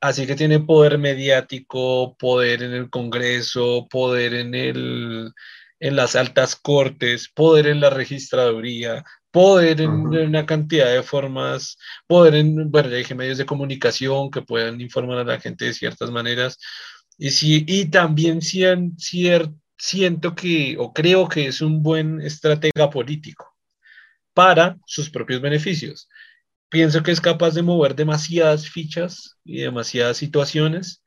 Así 0.00 0.26
que 0.26 0.36
tiene 0.36 0.60
poder 0.60 0.98
mediático, 0.98 2.16
poder 2.18 2.62
en 2.62 2.72
el 2.72 2.90
Congreso, 2.90 3.88
poder 3.88 4.34
en, 4.34 4.54
el, 4.54 5.32
en 5.78 5.96
las 5.96 6.14
altas 6.14 6.56
cortes, 6.56 7.28
poder 7.28 7.66
en 7.68 7.80
la 7.80 7.90
registraduría, 7.90 9.02
poder 9.30 9.80
en, 9.80 9.90
una 9.90 10.44
cantidad 10.44 10.92
de 10.92 11.02
formas, 11.02 11.78
poder 12.06 12.34
en, 12.34 12.70
bueno, 12.70 12.90
dije, 12.90 13.14
medios 13.14 13.38
de 13.38 13.46
comunicación 13.46 14.30
que 14.30 14.42
puedan 14.42 14.80
informar 14.80 15.18
a 15.18 15.24
la 15.24 15.40
gente 15.40 15.66
de 15.66 15.74
ciertas 15.74 16.10
maneras. 16.10 16.58
Y, 17.16 17.30
sí, 17.30 17.64
y 17.66 17.86
también 17.86 18.40
siento 18.42 20.34
que, 20.34 20.76
o 20.78 20.92
creo 20.92 21.28
que 21.28 21.46
es 21.46 21.60
un 21.62 21.82
buen 21.82 22.20
estratega 22.20 22.90
político 22.90 23.56
para 24.34 24.78
sus 24.86 25.10
propios 25.10 25.40
beneficios 25.40 26.08
pienso 26.70 27.02
que 27.02 27.10
es 27.10 27.20
capaz 27.20 27.54
de 27.54 27.62
mover 27.62 27.94
demasiadas 27.94 28.68
fichas 28.70 29.36
y 29.44 29.60
demasiadas 29.60 30.16
situaciones, 30.16 31.02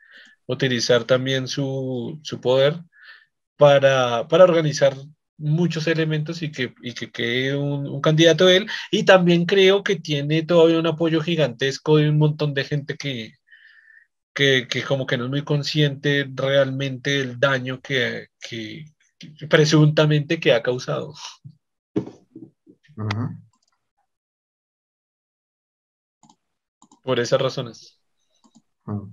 utilizar 0.46 1.06
también 1.06 1.48
su, 1.48 2.20
su 2.24 2.40
poder 2.42 2.80
para, 3.58 4.28
para, 4.28 4.44
organizar 4.44 4.94
muchos 5.38 5.88
elementos 5.88 6.42
y 6.42 6.52
que, 6.52 6.74
y 6.82 6.94
que 6.94 7.12
quede 7.12 7.56
un, 7.56 8.02
candidato 8.02 8.46
de 8.46 8.58
él. 8.58 8.68
Y 8.92 9.04
también 9.04 9.46
creo 9.46 9.84
que 9.84 9.96
tiene 9.96 10.44
todavía 10.44 10.80
un 10.80 10.88
apoyo 10.88 11.22
gigantesco 11.22 11.98
de 11.98 12.10
un 12.10 12.18
montón 12.18 12.54
de 12.54 12.66
gente 12.66 12.96
que, 12.98 13.34
que, 14.34 14.68
que 14.68 14.84
como 14.84 15.06
que 15.08 15.18
no 15.18 15.26
es 15.26 15.30
muy 15.30 15.44
consciente 15.44 16.30
realmente 16.34 17.12
del 17.20 17.40
daño 17.40 17.80
que, 17.82 18.28
que, 18.40 18.86
presuntamente 19.50 20.40
que 20.40 20.54
ha 20.54 20.62
causado. 20.62 21.14
Uh. 22.96 23.53
Por 27.04 27.20
esas 27.20 27.42
razones. 27.42 28.00
Mm. 28.86 29.10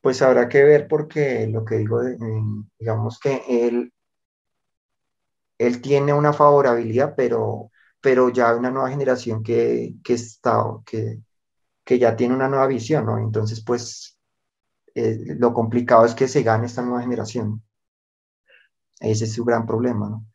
Pues 0.00 0.20
habrá 0.22 0.48
que 0.48 0.64
ver 0.64 0.88
porque 0.88 1.46
lo 1.46 1.64
que 1.64 1.76
digo, 1.76 2.00
digamos 2.78 3.20
que 3.20 3.42
él, 3.48 3.92
él 5.58 5.80
tiene 5.80 6.12
una 6.12 6.32
favorabilidad, 6.32 7.14
pero, 7.16 7.70
pero 8.00 8.28
ya 8.30 8.50
hay 8.50 8.58
una 8.58 8.70
nueva 8.70 8.90
generación 8.90 9.44
que, 9.44 9.94
que 10.02 10.14
está, 10.14 10.64
que, 10.84 11.20
que 11.84 11.98
ya 12.00 12.16
tiene 12.16 12.34
una 12.34 12.48
nueva 12.48 12.66
visión, 12.66 13.06
¿no? 13.06 13.18
Entonces, 13.18 13.62
pues 13.64 14.18
eh, 14.94 15.18
lo 15.38 15.54
complicado 15.54 16.04
es 16.04 16.14
que 16.14 16.26
se 16.26 16.42
gane 16.42 16.66
esta 16.66 16.82
nueva 16.82 17.02
generación. 17.02 17.62
Ese 18.98 19.24
es 19.24 19.32
su 19.32 19.44
gran 19.44 19.66
problema, 19.66 20.08
¿no? 20.08 20.26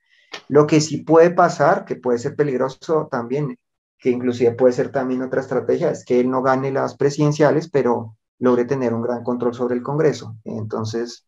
Lo 0.50 0.66
que 0.66 0.82
sí 0.82 1.00
puede 1.00 1.32
pasar, 1.32 1.86
que 1.86 1.96
puede 1.96 2.20
ser 2.20 2.36
peligroso 2.36 3.08
también, 3.12 3.58
que 4.00 4.10
inclusive 4.10 4.52
puede 4.52 4.74
ser 4.74 4.92
también 4.92 5.22
otra 5.22 5.42
estrategia, 5.42 5.92
es 5.92 6.06
que 6.06 6.20
él 6.20 6.30
no 6.30 6.42
gane 6.42 6.72
las 6.72 6.96
presidenciales, 6.96 7.70
pero 7.70 8.16
logre 8.40 8.66
tener 8.66 8.94
un 8.94 9.02
gran 9.02 9.24
control 9.24 9.54
sobre 9.54 9.76
el 9.76 9.82
Congreso. 9.82 10.38
Entonces, 10.44 11.26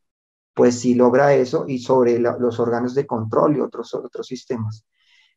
pues 0.54 0.80
sí 0.80 0.94
logra 0.94 1.34
eso 1.34 1.66
y 1.68 1.80
sobre 1.80 2.20
la, 2.20 2.38
los 2.38 2.60
órganos 2.60 2.94
de 2.94 3.08
control 3.08 3.58
y 3.58 3.62
otros, 3.62 3.94
otros 3.94 4.28
sistemas. 4.28 4.86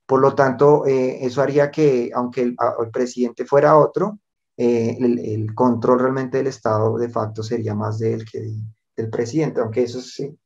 Por 0.04 0.20
lo 0.20 0.34
tanto, 0.34 0.84
eh, 0.86 1.24
eso 1.24 1.42
haría 1.42 1.70
que, 1.70 2.10
aunque 2.14 2.42
el, 2.42 2.56
el 2.82 2.90
presidente 2.90 3.46
fuera 3.46 3.78
otro, 3.78 4.18
eh, 4.56 4.96
el, 5.00 5.18
el, 5.18 5.54
control 5.54 6.00
realmente 6.00 6.38
del 6.38 6.48
Estado 6.48 6.98
de 6.98 7.08
facto 7.08 7.42
sería 7.42 7.74
más 7.74 7.98
de 7.98 8.14
él 8.14 8.24
que 8.30 8.40
de, 8.40 8.52
del 8.96 9.08
presidente, 9.08 9.60
aunque 9.60 9.84
eso 9.84 10.00
sí, 10.00 10.36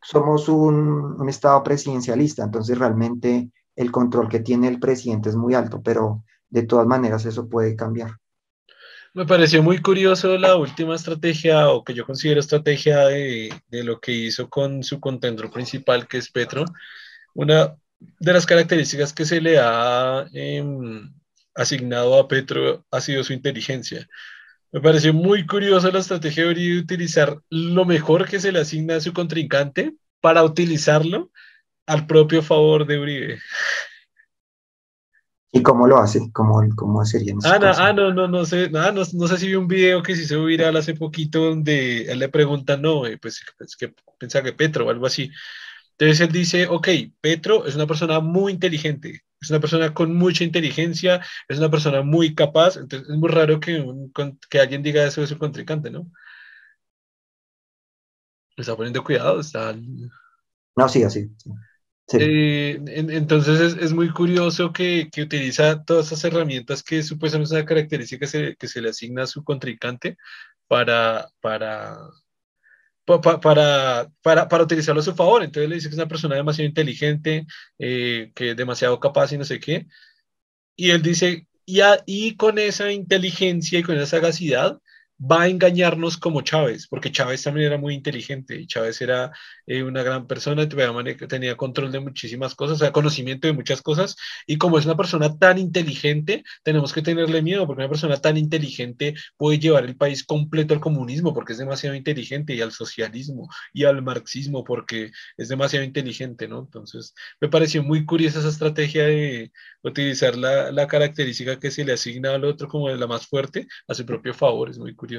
somos 0.00 0.48
un, 0.48 1.20
un 1.20 1.28
Estado 1.28 1.62
presidencialista, 1.62 2.44
entonces 2.44 2.78
realmente 2.78 3.50
el 3.80 3.90
control 3.90 4.28
que 4.28 4.40
tiene 4.40 4.68
el 4.68 4.78
presidente 4.78 5.30
es 5.30 5.36
muy 5.36 5.54
alto, 5.54 5.80
pero 5.82 6.22
de 6.50 6.64
todas 6.64 6.86
maneras 6.86 7.24
eso 7.24 7.48
puede 7.48 7.74
cambiar. 7.76 8.10
Me 9.14 9.24
pareció 9.24 9.62
muy 9.62 9.80
curioso 9.80 10.36
la 10.36 10.54
última 10.56 10.94
estrategia, 10.94 11.70
o 11.70 11.82
que 11.82 11.94
yo 11.94 12.04
considero 12.04 12.40
estrategia 12.40 13.06
de, 13.06 13.48
de 13.68 13.82
lo 13.82 13.98
que 13.98 14.12
hizo 14.12 14.50
con 14.50 14.84
su 14.84 15.00
contendor 15.00 15.50
principal, 15.50 16.06
que 16.06 16.18
es 16.18 16.30
Petro. 16.30 16.66
Una 17.34 17.74
de 17.98 18.32
las 18.32 18.44
características 18.44 19.14
que 19.14 19.24
se 19.24 19.40
le 19.40 19.58
ha 19.58 20.26
eh, 20.34 20.62
asignado 21.54 22.18
a 22.18 22.28
Petro 22.28 22.84
ha 22.90 23.00
sido 23.00 23.24
su 23.24 23.32
inteligencia. 23.32 24.06
Me 24.72 24.82
pareció 24.82 25.14
muy 25.14 25.46
curioso 25.46 25.90
la 25.90 26.00
estrategia 26.00 26.44
de 26.44 26.78
utilizar 26.78 27.40
lo 27.48 27.86
mejor 27.86 28.28
que 28.28 28.40
se 28.40 28.52
le 28.52 28.60
asigna 28.60 28.96
a 28.96 29.00
su 29.00 29.14
contrincante 29.14 29.94
para 30.20 30.44
utilizarlo 30.44 31.30
al 31.90 32.06
propio 32.06 32.40
favor 32.40 32.86
de 32.86 32.98
Uribe. 32.98 33.38
¿Y 35.52 35.62
cómo 35.62 35.88
lo 35.88 35.98
hace? 35.98 36.30
¿Cómo, 36.32 36.62
cómo 36.76 37.04
sería? 37.04 37.34
Ah, 37.42 37.58
no, 37.58 37.66
ah, 37.68 37.92
no, 37.92 38.14
no, 38.14 38.28
no 38.28 38.44
sé, 38.44 38.70
no, 38.70 38.92
no, 38.92 39.02
no, 39.12 39.26
sé 39.26 39.36
si 39.36 39.48
vi 39.48 39.56
un 39.56 39.66
video 39.66 40.00
que 40.00 40.14
se 40.14 40.22
hizo 40.22 40.44
viral 40.44 40.76
hace 40.76 40.94
poquito 40.94 41.46
donde 41.46 42.02
él 42.02 42.20
le 42.20 42.28
pregunta, 42.28 42.76
no, 42.76 43.04
eh, 43.06 43.18
pues 43.18 43.42
es 43.58 43.76
que 43.76 43.92
piensa 44.18 44.42
que 44.42 44.52
Petro 44.52 44.86
o 44.86 44.90
algo 44.90 45.06
así. 45.06 45.32
Entonces 45.98 46.20
él 46.20 46.32
dice, 46.32 46.68
ok, 46.68 46.88
Petro 47.20 47.66
es 47.66 47.74
una 47.74 47.88
persona 47.88 48.20
muy 48.20 48.52
inteligente, 48.52 49.22
es 49.40 49.50
una 49.50 49.58
persona 49.58 49.92
con 49.92 50.14
mucha 50.14 50.44
inteligencia, 50.44 51.20
es 51.48 51.58
una 51.58 51.70
persona 51.70 52.02
muy 52.02 52.36
capaz, 52.36 52.76
entonces 52.76 53.08
es 53.10 53.16
muy 53.16 53.28
raro 53.28 53.58
que, 53.58 53.80
un, 53.80 54.12
que 54.48 54.60
alguien 54.60 54.84
diga 54.84 55.04
eso 55.04 55.20
de 55.20 55.26
su 55.26 55.36
contrincante, 55.36 55.90
¿no? 55.90 56.06
Está 58.56 58.76
poniendo 58.76 59.02
cuidado, 59.02 59.40
está... 59.40 59.74
No, 60.76 60.88
sí, 60.88 61.02
así. 61.02 61.28
Sí. 61.36 61.50
Eh, 62.18 62.80
entonces 62.86 63.76
es, 63.80 63.92
muy 63.92 64.10
curioso 64.10 64.72
que, 64.72 65.08
utiliza 65.22 65.84
todas 65.84 66.06
esas 66.06 66.24
herramientas 66.24 66.82
que 66.82 67.02
supuestamente 67.02 67.54
es 67.54 67.60
una 67.60 67.64
característica 67.64 68.26
que 68.58 68.68
se, 68.68 68.80
le 68.80 68.88
asigna 68.88 69.24
a 69.24 69.26
su 69.26 69.44
contrincante 69.44 70.16
para, 70.66 71.28
para, 71.40 71.98
para, 73.04 73.40
para, 74.22 74.48
para, 74.48 74.62
utilizarlo 74.64 75.00
a 75.00 75.04
su 75.04 75.14
favor. 75.14 75.42
Entonces 75.44 75.68
le 75.68 75.76
dice 75.76 75.88
que 75.88 75.94
es 75.94 75.98
una 75.98 76.08
persona 76.08 76.36
demasiado 76.36 76.68
inteligente, 76.68 77.46
eh, 77.78 78.32
que 78.34 78.50
es 78.50 78.56
demasiado 78.56 78.98
capaz 78.98 79.32
y 79.32 79.38
no 79.38 79.44
sé 79.44 79.60
qué. 79.60 79.86
Y 80.76 80.90
él 80.90 81.02
dice, 81.02 81.46
y, 81.66 81.80
y 82.06 82.36
con 82.36 82.58
esa 82.58 82.90
inteligencia 82.90 83.78
y 83.78 83.82
con 83.82 83.96
esa 83.96 84.06
sagacidad, 84.06 84.80
va 85.20 85.42
a 85.42 85.48
engañarnos 85.48 86.16
como 86.16 86.40
Chávez, 86.42 86.86
porque 86.88 87.12
Chávez 87.12 87.42
también 87.42 87.66
era 87.66 87.78
muy 87.78 87.94
inteligente 87.94 88.66
Chávez 88.66 89.00
era 89.02 89.32
eh, 89.66 89.82
una 89.82 90.02
gran 90.02 90.26
persona, 90.26 90.68
tenía 90.68 91.56
control 91.56 91.92
de 91.92 92.00
muchísimas 92.00 92.54
cosas, 92.54 92.76
o 92.76 92.78
sea, 92.78 92.92
conocimiento 92.92 93.46
de 93.46 93.52
muchas 93.52 93.82
cosas, 93.82 94.16
y 94.46 94.56
como 94.58 94.78
es 94.78 94.86
una 94.86 94.96
persona 94.96 95.36
tan 95.38 95.58
inteligente, 95.58 96.44
tenemos 96.62 96.92
que 96.92 97.02
tenerle 97.02 97.42
miedo, 97.42 97.66
porque 97.66 97.82
una 97.82 97.88
persona 97.88 98.16
tan 98.20 98.36
inteligente 98.36 99.14
puede 99.36 99.58
llevar 99.58 99.84
el 99.84 99.96
país 99.96 100.24
completo 100.24 100.74
al 100.74 100.80
comunismo, 100.80 101.34
porque 101.34 101.52
es 101.52 101.58
demasiado 101.58 101.96
inteligente, 101.96 102.54
y 102.54 102.60
al 102.62 102.72
socialismo, 102.72 103.48
y 103.72 103.84
al 103.84 104.02
marxismo, 104.02 104.64
porque 104.64 105.10
es 105.36 105.48
demasiado 105.48 105.84
inteligente, 105.84 106.48
¿no? 106.48 106.60
Entonces, 106.60 107.14
me 107.40 107.48
pareció 107.48 107.82
muy 107.82 108.04
curiosa 108.06 108.40
esa 108.40 108.48
estrategia 108.48 109.04
de 109.04 109.52
utilizar 109.82 110.36
la, 110.36 110.72
la 110.72 110.86
característica 110.86 111.58
que 111.58 111.70
se 111.70 111.84
le 111.84 111.92
asigna 111.92 112.34
al 112.34 112.44
otro 112.44 112.68
como 112.68 112.88
la 112.90 113.06
más 113.06 113.26
fuerte 113.26 113.66
a 113.88 113.94
su 113.94 114.04
propio 114.06 114.34
favor, 114.34 114.70
es 114.70 114.78
muy 114.78 114.94
curioso. 114.94 115.09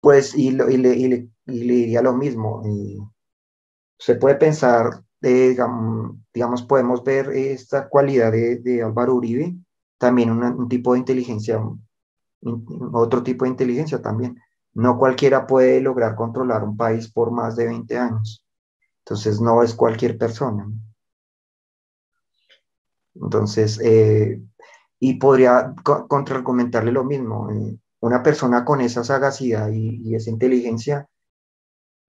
Pues, 0.00 0.36
y, 0.36 0.52
lo, 0.52 0.66
le, 0.66 1.28
diría 1.46 2.02
lo 2.02 2.14
mismo. 2.14 2.62
Se 3.98 4.14
puede 4.14 4.36
pensar, 4.36 5.04
de, 5.20 5.56
digamos, 6.34 6.62
podemos 6.62 7.02
ver 7.02 7.30
esta 7.30 7.88
cualidad 7.88 8.32
de, 8.32 8.82
Álvaro 8.82 9.14
Uribe, 9.14 9.56
también 9.98 10.30
un 10.30 10.68
tipo 10.68 10.92
de 10.92 11.00
inteligencia, 11.00 11.60
otro 12.92 13.22
tipo 13.22 13.44
de 13.44 13.50
inteligencia 13.50 14.00
también. 14.00 14.40
No 14.74 14.98
cualquiera 14.98 15.46
puede 15.46 15.80
lograr 15.80 16.14
controlar 16.14 16.62
un 16.62 16.76
país 16.76 17.10
por 17.10 17.32
más 17.32 17.56
de 17.56 17.66
20 17.66 17.98
años. 17.98 18.44
Entonces, 19.00 19.40
no 19.40 19.62
es 19.62 19.74
cualquier 19.74 20.16
persona. 20.16 20.68
Entonces, 23.14 23.80
eh, 23.82 24.40
y 25.00 25.14
podría 25.14 25.74
contraargumentarle 25.82 26.92
lo 26.92 27.04
mismo. 27.04 27.50
Eh, 27.50 27.78
una 28.00 28.22
persona 28.22 28.64
con 28.64 28.80
esa 28.80 29.04
sagacidad 29.04 29.70
y, 29.70 30.14
esa 30.14 30.30
inteligencia 30.30 31.08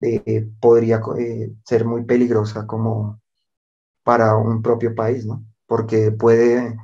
eh, 0.01 0.47
podría 0.61 1.01
eh, 1.17 1.53
ser 1.65 1.85
muy 1.85 2.05
peligrosa 2.05 2.65
como 2.65 3.19
para 4.03 4.35
un 4.35 4.61
propio 4.61 4.95
país, 4.95 5.25
¿no? 5.25 5.43
Porque 5.67 6.11
puede, 6.11 6.77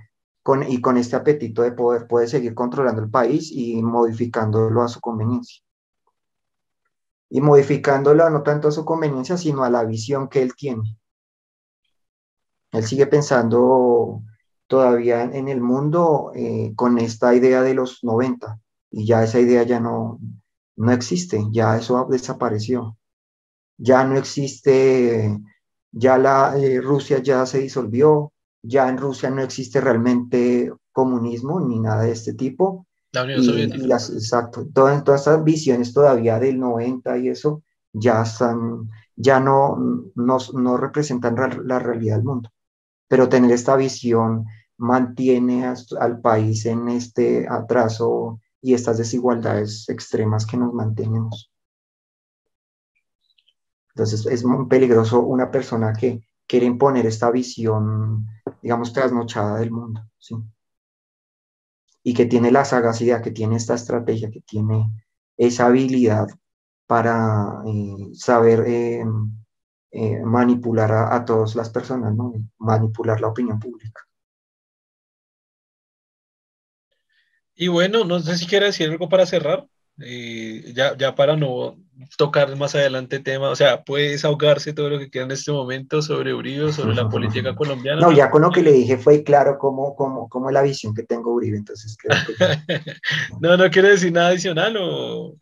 con, 0.44 0.64
y 0.64 0.82
con 0.82 0.98
este 0.98 1.15
apetito 1.15 1.64
de 1.64 1.72
poder, 1.72 2.07
puede 2.07 2.27
seguir 2.27 2.53
controlando 2.56 3.02
el 3.02 3.10
país 3.10 3.52
y 3.52 3.82
modificándolo 3.84 4.82
a 4.84 4.88
su 4.88 4.99
conveniencia. 5.02 5.61
y 7.30 7.41
modificándolo 7.41 8.30
no 8.30 8.44
tanto 8.44 8.68
a 8.69 8.72
su 8.72 8.86
conveniencia, 8.86 9.38
sino 9.38 9.64
a 9.64 9.69
la 9.69 9.84
visión 9.84 10.30
que 10.30 10.41
él 10.41 10.53
tiene. 10.56 10.98
Él 12.72 12.84
sigue 12.84 13.07
pensando 13.07 14.22
todavía 14.68 15.24
en 15.24 15.48
el 15.48 15.62
mundo 15.62 16.32
eh, 16.36 16.74
con 16.76 16.98
esta 16.98 17.36
idea 17.36 17.62
de 17.62 17.74
los 17.74 18.04
90 18.04 18.60
y 18.92 19.06
ya 19.06 19.24
esa 19.24 19.40
idea 19.40 19.64
ya 19.64 19.80
no, 19.80 20.20
no 20.78 20.92
existe, 20.92 21.44
ya 21.52 21.78
eso 21.78 22.08
desapareció. 22.10 22.98
Ya 23.78 24.06
no 24.06 24.18
existe, 24.18 25.38
ya 25.92 26.18
la 26.18 26.58
eh, 26.58 26.80
Rusia 26.80 27.20
ya 27.20 27.46
se 27.46 27.60
disolvió, 27.60 28.32
ya 28.62 28.88
en 28.88 28.98
Rusia 28.98 29.30
no 29.30 29.42
existe 29.42 29.82
realmente 29.82 30.72
comunismo 30.92 31.60
ni 31.60 31.80
nada 31.80 32.04
de 32.04 32.12
este 32.12 32.34
tipo. 32.34 32.88
La 33.12 33.24
Unión 33.24 33.44
Soviética. 33.44 33.96
exacto, 33.96 34.66
todas, 34.74 35.04
todas 35.04 35.22
esas 35.22 35.44
visiones 35.44 35.94
todavía 35.94 36.40
del 36.40 36.60
90 36.60 37.18
y 37.18 37.30
eso 37.30 37.64
ya 37.92 38.24
están, 38.24 38.90
ya 39.16 39.40
no, 39.40 39.78
no, 40.16 40.38
no 40.54 40.78
representan 40.78 41.36
la 41.66 41.80
realidad 41.80 42.18
del 42.18 42.26
mundo 42.26 42.50
pero 43.07 43.30
tener 43.30 43.52
esta 43.52 43.76
visión 43.76 44.45
mantiene 44.77 45.65
al 45.99 46.19
país 46.22 46.65
en 46.65 46.90
este 46.90 47.48
atraso 47.49 48.40
y 48.61 48.73
estas 48.73 48.98
desigualdades 48.98 49.88
extremas 49.90 50.45
que 50.45 50.57
nos 50.57 50.73
mantenemos. 50.73 51.52
Entonces 53.90 54.26
es 54.26 54.44
muy 54.44 54.68
peligroso 54.68 55.22
una 55.22 55.49
persona 55.49 55.94
que 55.94 56.22
quiere 56.48 56.65
imponer 56.65 57.06
esta 57.06 57.32
visión, 57.32 58.27
digamos, 58.61 58.91
trasnochada 58.91 59.60
del 59.60 59.72
mundo, 59.72 60.02
¿sí? 60.18 60.36
Y 62.03 62.14
que 62.14 62.26
tiene 62.26 62.52
la 62.52 62.65
sagacidad, 62.65 63.23
que 63.23 63.32
tiene 63.32 63.56
esta 63.56 63.73
estrategia, 63.76 64.30
que 64.30 64.41
tiene 64.41 64.91
esa 65.38 65.68
habilidad 65.68 66.27
para 66.88 67.64
eh, 67.65 68.10
saber 68.14 68.64
eh, 68.68 69.06
eh, 69.98 70.20
manipular 70.26 70.92
a, 70.92 71.24
todas 71.24 71.56
las 71.56 71.70
personas, 71.70 72.14
¿no? 72.14 72.34
manipular 72.58 73.22
la 73.22 73.30
opinión 73.30 73.58
pública. 73.58 74.02
Y 77.56 77.70
bueno, 77.70 78.04
no 78.04 78.20
sé 78.20 78.38
si 78.38 78.46
quiere 78.46 78.66
decir 78.66 78.90
algo 78.90 79.08
para 79.08 79.26
cerrar, 79.26 79.66
eh, 80.02 80.74
ya, 80.76 80.98
ya 80.98 81.16
para 81.16 81.38
no 81.38 81.78
tocar 82.18 82.54
más 82.58 82.76
adelante 82.76 83.20
tema, 83.22 83.50
o 83.50 83.56
sea, 83.56 83.86
puede 83.86 84.10
desahogarse 84.10 84.74
todo 84.74 84.90
lo 84.90 85.00
que 85.00 85.10
queda 85.10 85.24
en 85.24 85.32
este 85.32 85.54
momento 85.54 86.02
sobre 86.02 86.34
Uribe, 86.34 86.74
sobre 86.74 86.94
la 86.94 87.08
política 87.10 87.56
colombiana. 87.56 88.02
No, 88.02 88.12
ya 88.12 88.30
con 88.30 88.42
lo 88.42 88.52
que 88.52 88.64
le 88.64 88.74
dije 88.74 88.98
fue 88.98 89.24
claro 89.24 89.58
cómo, 89.58 89.96
cómo, 89.96 90.28
cómo 90.28 90.52
la 90.52 90.62
visión 90.62 90.94
que 90.94 91.04
tengo 91.04 91.32
Uribe, 91.32 91.56
entonces 91.56 91.96
creo 91.98 92.20
que... 92.28 92.92
no, 93.40 93.56
no 93.56 93.70
quiere 93.70 93.92
decir 93.92 94.12
nada 94.12 94.28
adicional 94.28 94.76
o... 94.78 95.38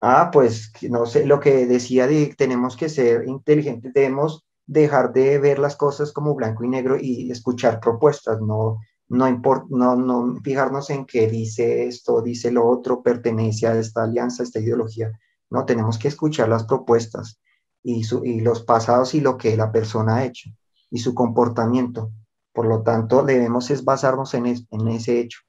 Ah, 0.00 0.30
pues 0.32 0.72
no 0.82 1.06
sé, 1.06 1.26
lo 1.26 1.40
que 1.40 1.66
decía 1.66 2.06
de 2.06 2.34
tenemos 2.36 2.76
que 2.76 2.88
ser 2.88 3.26
inteligentes, 3.28 3.92
debemos 3.94 4.44
dejar 4.66 5.12
de 5.12 5.38
ver 5.38 5.58
las 5.58 5.76
cosas 5.76 6.12
como 6.12 6.34
blanco 6.34 6.64
y 6.64 6.68
negro 6.68 6.96
y 7.00 7.30
escuchar 7.30 7.80
propuestas, 7.80 8.40
no, 8.40 8.78
no, 9.08 9.26
no, 9.70 9.96
no 9.96 10.40
fijarnos 10.42 10.90
en 10.90 11.06
qué 11.06 11.28
dice 11.28 11.86
esto, 11.86 12.20
dice 12.22 12.50
lo 12.50 12.66
otro, 12.66 13.02
pertenece 13.02 13.66
a 13.66 13.78
esta 13.78 14.04
alianza, 14.04 14.42
a 14.42 14.46
esta 14.46 14.60
ideología. 14.60 15.12
No, 15.50 15.64
tenemos 15.64 15.98
que 15.98 16.08
escuchar 16.08 16.48
las 16.48 16.64
propuestas 16.64 17.40
y, 17.82 18.02
y 18.24 18.40
los 18.40 18.62
pasados 18.62 19.14
y 19.14 19.20
lo 19.20 19.36
que 19.36 19.56
la 19.56 19.70
persona 19.72 20.16
ha 20.16 20.24
hecho 20.24 20.50
y 20.90 20.98
su 20.98 21.14
comportamiento. 21.14 22.10
Por 22.52 22.66
lo 22.66 22.82
tanto, 22.82 23.22
debemos 23.22 23.70
es 23.70 23.84
basarnos 23.84 24.34
en, 24.34 24.46
en 24.46 24.88
ese 24.88 25.20
hecho. 25.20 25.40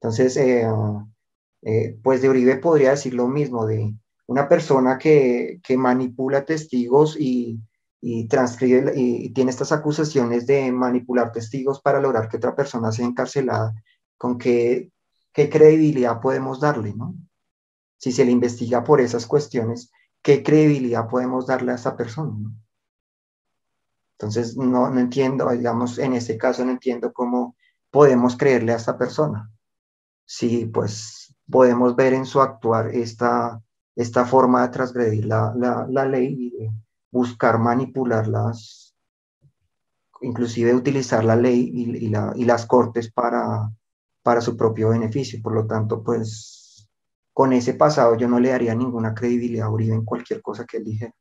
Entonces, 0.00 0.36
eh, 0.36 0.66
eh, 1.64 1.98
pues 2.02 2.20
de 2.20 2.28
Uribe 2.28 2.56
podría 2.56 2.90
decir 2.90 3.14
lo 3.14 3.26
mismo, 3.26 3.66
de 3.66 3.94
una 4.26 4.48
persona 4.48 4.98
que, 4.98 5.60
manipula 5.78 6.44
testigos 6.44 7.16
y, 7.18 7.58
transcribe 8.28 8.92
y, 8.94 9.30
tiene 9.30 9.50
estas 9.50 9.72
acusaciones 9.72 10.46
de 10.46 10.70
manipular 10.72 11.32
testigos 11.32 11.80
para 11.80 12.00
lograr 12.00 12.28
que 12.28 12.36
otra 12.36 12.54
persona 12.54 12.92
sea 12.92 13.06
encarcelada, 13.06 13.72
¿con 14.18 14.36
qué, 14.36 14.90
qué 15.32 15.48
credibilidad 15.48 16.20
podemos 16.20 16.60
darle, 16.60 16.92
no? 16.94 17.14
Si 17.96 18.12
se 18.12 18.26
le 18.26 18.32
investiga 18.32 18.84
por 18.84 19.00
esas 19.00 19.26
cuestiones, 19.26 19.90
¿qué 20.20 20.42
credibilidad 20.42 21.08
podemos 21.08 21.46
darle 21.46 21.72
a 21.72 21.76
esa 21.76 21.96
persona, 21.96 22.34
Entonces, 24.18 24.54
no, 24.56 24.90
no 24.90 25.00
entiendo, 25.00 25.50
digamos, 25.50 25.98
en 25.98 26.12
este 26.12 26.36
caso 26.36 26.62
no 26.64 26.72
entiendo 26.72 27.12
cómo 27.12 27.56
podemos 27.90 28.36
creerle 28.36 28.72
a 28.72 28.76
esta 28.76 28.98
persona. 28.98 29.50
Sí, 30.26 30.66
pues 30.66 31.23
podemos 31.50 31.94
ver 31.96 32.14
en 32.14 32.26
su 32.26 32.40
actuar 32.40 32.88
esta, 32.88 33.60
esta 33.94 34.24
forma 34.24 34.62
de 34.62 34.68
transgredir 34.68 35.26
la, 35.26 35.52
la, 35.88 36.04
ley 36.04 36.34
y 36.38 36.50
de 36.50 36.70
buscar 37.10 37.58
manipularlas, 37.58 38.94
inclusive 40.22 40.74
utilizar 40.74 41.24
la 41.24 41.36
ley 41.36 41.70
y, 41.72 42.08
la, 42.08 42.32
y 42.34 42.44
las 42.44 42.66
cortes 42.66 43.12
para, 43.12 43.70
para 44.22 44.40
su 44.40 44.56
propio 44.56 44.90
beneficio. 44.90 45.40
Por 45.42 45.54
lo 45.54 45.66
tanto, 45.66 46.02
pues 46.02 46.88
con 47.32 47.52
ese 47.52 47.74
pasado 47.74 48.16
yo 48.16 48.28
no 48.28 48.40
le 48.40 48.50
daría 48.50 48.74
ninguna 48.74 49.14
credibilidad 49.14 49.66
a 49.66 49.70
Uribe 49.70 49.94
en 49.94 50.04
cualquier 50.04 50.40
cosa 50.40 50.64
que 50.64 50.78
él 50.78 50.84
dijera. 50.84 51.14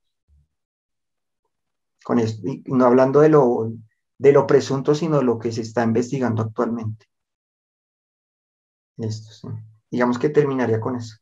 Con 2.03 2.19
esto, 2.19 2.41
no 2.65 2.85
hablando 2.85 3.21
de 3.21 3.29
lo, 3.29 3.71
de 4.17 4.31
lo 4.33 4.45
presunto, 4.45 4.93
sino 4.93 5.17
de 5.17 5.23
lo 5.23 5.39
que 5.39 5.51
se 5.51 5.61
está 5.61 5.83
investigando 5.83 6.41
actualmente. 6.41 7.05
Esto, 8.97 9.31
sí 9.31 9.72
digamos 9.94 10.18
que 10.18 10.30
terminaría 10.30 10.80
con 10.80 10.95
eso. 10.95 11.18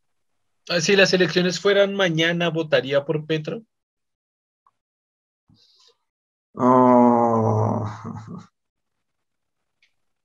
Ah, 0.69 0.79
si 0.79 0.95
las 0.95 1.11
elecciones 1.13 1.59
fueran 1.59 1.93
mañana, 1.93 2.49
¿votaría 2.49 3.03
por 3.03 3.25
Petro? 3.25 3.63
Oh. 6.55 7.85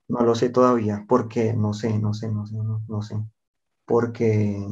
no 0.07 0.21
lo 0.21 0.33
sé 0.33 0.49
todavía, 0.49 1.03
porque 1.09 1.53
no 1.53 1.73
sé, 1.73 1.99
no 1.99 2.13
sé, 2.13 2.31
no 2.31 2.45
sé, 2.45 2.55
no, 2.87 3.01
sé, 3.01 3.15
porque 3.85 4.65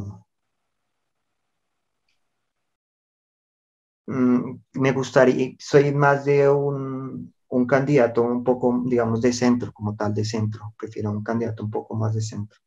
mm, 4.08 4.52
me 4.74 4.92
gustaría, 4.94 5.54
soy 5.60 5.94
más 5.94 6.24
de 6.24 6.50
un, 6.50 7.34
un 7.50 7.68
candidato 7.68 8.22
un 8.22 8.44
poco, 8.46 8.84
digamos, 8.86 9.22
de 9.22 9.34
centro, 9.34 9.74
como 9.74 9.98
tal, 9.98 10.14
de 10.14 10.24
centro, 10.24 10.74
prefiero 10.78 11.12
un 11.12 11.24
candidato 11.24 11.64
un 11.64 11.72
poco 11.72 11.96
más 11.96 12.14
de 12.14 12.22
centro 12.22 12.58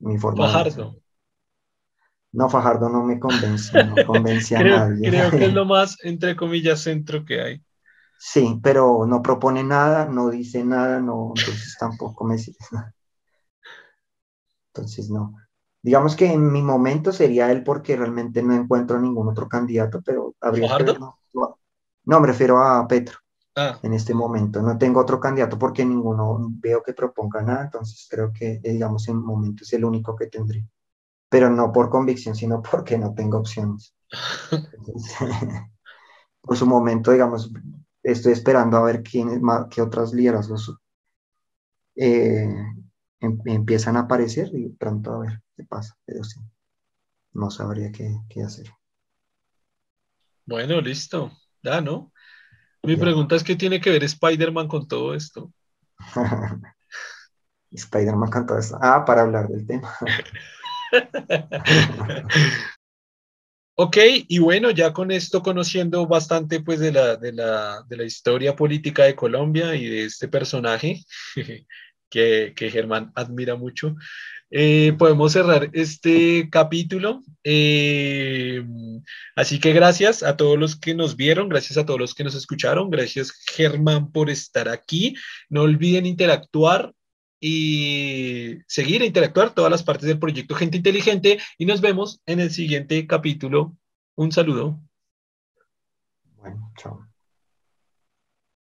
mi 0.00 0.18
forma 0.18 0.46
Fajardo. 0.46 0.96
No, 2.32 2.48
Fajardo 2.50 2.88
no 2.90 3.02
me 3.04 3.18
convence, 3.18 3.80
no 3.80 4.02
convence 4.02 4.56
a 4.56 4.62
nadie. 4.64 5.10
Creo 5.10 5.30
que 5.30 5.46
es 5.46 5.52
lo 5.52 5.64
más, 5.64 5.96
entre 6.02 6.36
comillas, 6.36 6.80
centro 6.80 7.24
que 7.24 7.40
hay. 7.40 7.62
Sí, 8.18 8.58
pero 8.62 9.06
no 9.06 9.22
propone 9.22 9.62
nada, 9.62 10.06
no 10.06 10.28
dice 10.30 10.64
nada, 10.64 10.98
no, 11.00 11.32
entonces 11.36 11.76
tampoco 11.78 12.24
me 12.24 12.38
sirve. 12.38 12.58
Entonces, 14.74 15.10
no. 15.10 15.34
Digamos 15.82 16.16
que 16.16 16.26
en 16.32 16.50
mi 16.52 16.62
momento 16.62 17.12
sería 17.12 17.50
él 17.52 17.62
porque 17.62 17.96
realmente 17.96 18.42
no 18.42 18.54
encuentro 18.54 18.98
ningún 18.98 19.28
otro 19.28 19.48
candidato, 19.48 20.00
pero 20.04 20.34
habría 20.40 20.68
¿Fajardo? 20.68 20.94
no, 20.98 21.58
no, 22.04 22.20
me 22.20 22.26
refiero 22.26 22.58
a 22.62 22.86
Petro. 22.88 23.18
Ah. 23.56 23.78
en 23.82 23.94
este 23.94 24.14
momento. 24.14 24.60
No 24.62 24.76
tengo 24.78 25.00
otro 25.00 25.20
candidato 25.20 25.56
porque 25.58 25.84
ninguno 25.84 26.38
veo 26.58 26.82
que 26.82 26.92
proponga 26.92 27.40
nada, 27.42 27.64
entonces 27.64 28.06
creo 28.10 28.32
que, 28.32 28.58
digamos, 28.62 29.06
en 29.08 29.16
momento 29.16 29.62
es 29.62 29.72
el 29.74 29.84
único 29.84 30.16
que 30.16 30.26
tendré. 30.26 30.66
Pero 31.28 31.50
no 31.50 31.72
por 31.72 31.88
convicción, 31.88 32.34
sino 32.34 32.60
porque 32.62 32.98
no 32.98 33.14
tengo 33.14 33.38
opciones. 33.38 33.94
por 36.40 36.56
su 36.56 36.66
momento, 36.66 37.12
digamos, 37.12 37.52
estoy 38.02 38.32
esperando 38.32 38.76
a 38.76 38.82
ver 38.82 39.02
quiénes 39.02 39.40
más, 39.40 39.66
qué 39.70 39.82
otras 39.82 40.12
liderazgos 40.12 40.76
eh, 41.94 42.52
em, 43.20 43.38
empiezan 43.44 43.96
a 43.96 44.00
aparecer 44.00 44.50
y 44.52 44.68
pronto 44.70 45.12
a 45.12 45.18
ver 45.20 45.42
qué 45.56 45.62
pasa, 45.62 45.96
pero 46.04 46.24
sí, 46.24 46.40
no 47.32 47.50
sabría 47.52 47.92
qué, 47.92 48.18
qué 48.28 48.42
hacer. 48.42 48.68
Bueno, 50.44 50.80
listo, 50.80 51.30
ya, 51.62 51.80
¿no? 51.80 52.12
Mi 52.84 52.96
pregunta 52.96 53.34
es, 53.36 53.42
¿qué 53.42 53.56
tiene 53.56 53.80
que 53.80 53.90
ver 53.90 54.04
Spider-Man 54.04 54.68
con 54.68 54.86
todo 54.86 55.14
esto? 55.14 55.50
Spider-Man 57.70 58.30
con 58.30 58.46
todo 58.46 58.58
esto. 58.58 58.78
Ah, 58.80 59.04
para 59.04 59.22
hablar 59.22 59.48
del 59.48 59.66
tema. 59.66 59.90
ok, 63.76 63.96
y 64.28 64.38
bueno, 64.38 64.70
ya 64.70 64.92
con 64.92 65.10
esto 65.10 65.42
conociendo 65.42 66.06
bastante 66.06 66.60
pues 66.60 66.78
de 66.78 66.92
la, 66.92 67.16
de 67.16 67.32
la, 67.32 67.82
de 67.88 67.96
la 67.96 68.04
historia 68.04 68.54
política 68.54 69.04
de 69.04 69.16
Colombia 69.16 69.74
y 69.74 69.86
de 69.86 70.04
este 70.04 70.28
personaje 70.28 71.04
que, 72.10 72.52
que 72.54 72.70
Germán 72.70 73.12
admira 73.14 73.56
mucho, 73.56 73.96
eh, 74.56 74.92
podemos 74.96 75.32
cerrar 75.32 75.68
este 75.72 76.48
capítulo. 76.48 77.24
Eh, 77.42 78.64
así 79.34 79.58
que 79.58 79.72
gracias 79.72 80.22
a 80.22 80.36
todos 80.36 80.56
los 80.56 80.76
que 80.76 80.94
nos 80.94 81.16
vieron, 81.16 81.48
gracias 81.48 81.76
a 81.76 81.84
todos 81.84 81.98
los 81.98 82.14
que 82.14 82.22
nos 82.22 82.36
escucharon, 82.36 82.88
gracias 82.88 83.32
Germán 83.52 84.12
por 84.12 84.30
estar 84.30 84.68
aquí. 84.68 85.16
No 85.48 85.62
olviden 85.62 86.06
interactuar 86.06 86.94
y 87.40 88.58
seguir 88.68 89.02
e 89.02 89.06
interactuar 89.06 89.52
todas 89.54 89.72
las 89.72 89.82
partes 89.82 90.06
del 90.06 90.20
proyecto 90.20 90.54
Gente 90.54 90.76
Inteligente 90.76 91.40
y 91.58 91.66
nos 91.66 91.80
vemos 91.80 92.20
en 92.24 92.38
el 92.38 92.52
siguiente 92.52 93.08
capítulo. 93.08 93.76
Un 94.14 94.30
saludo. 94.30 94.80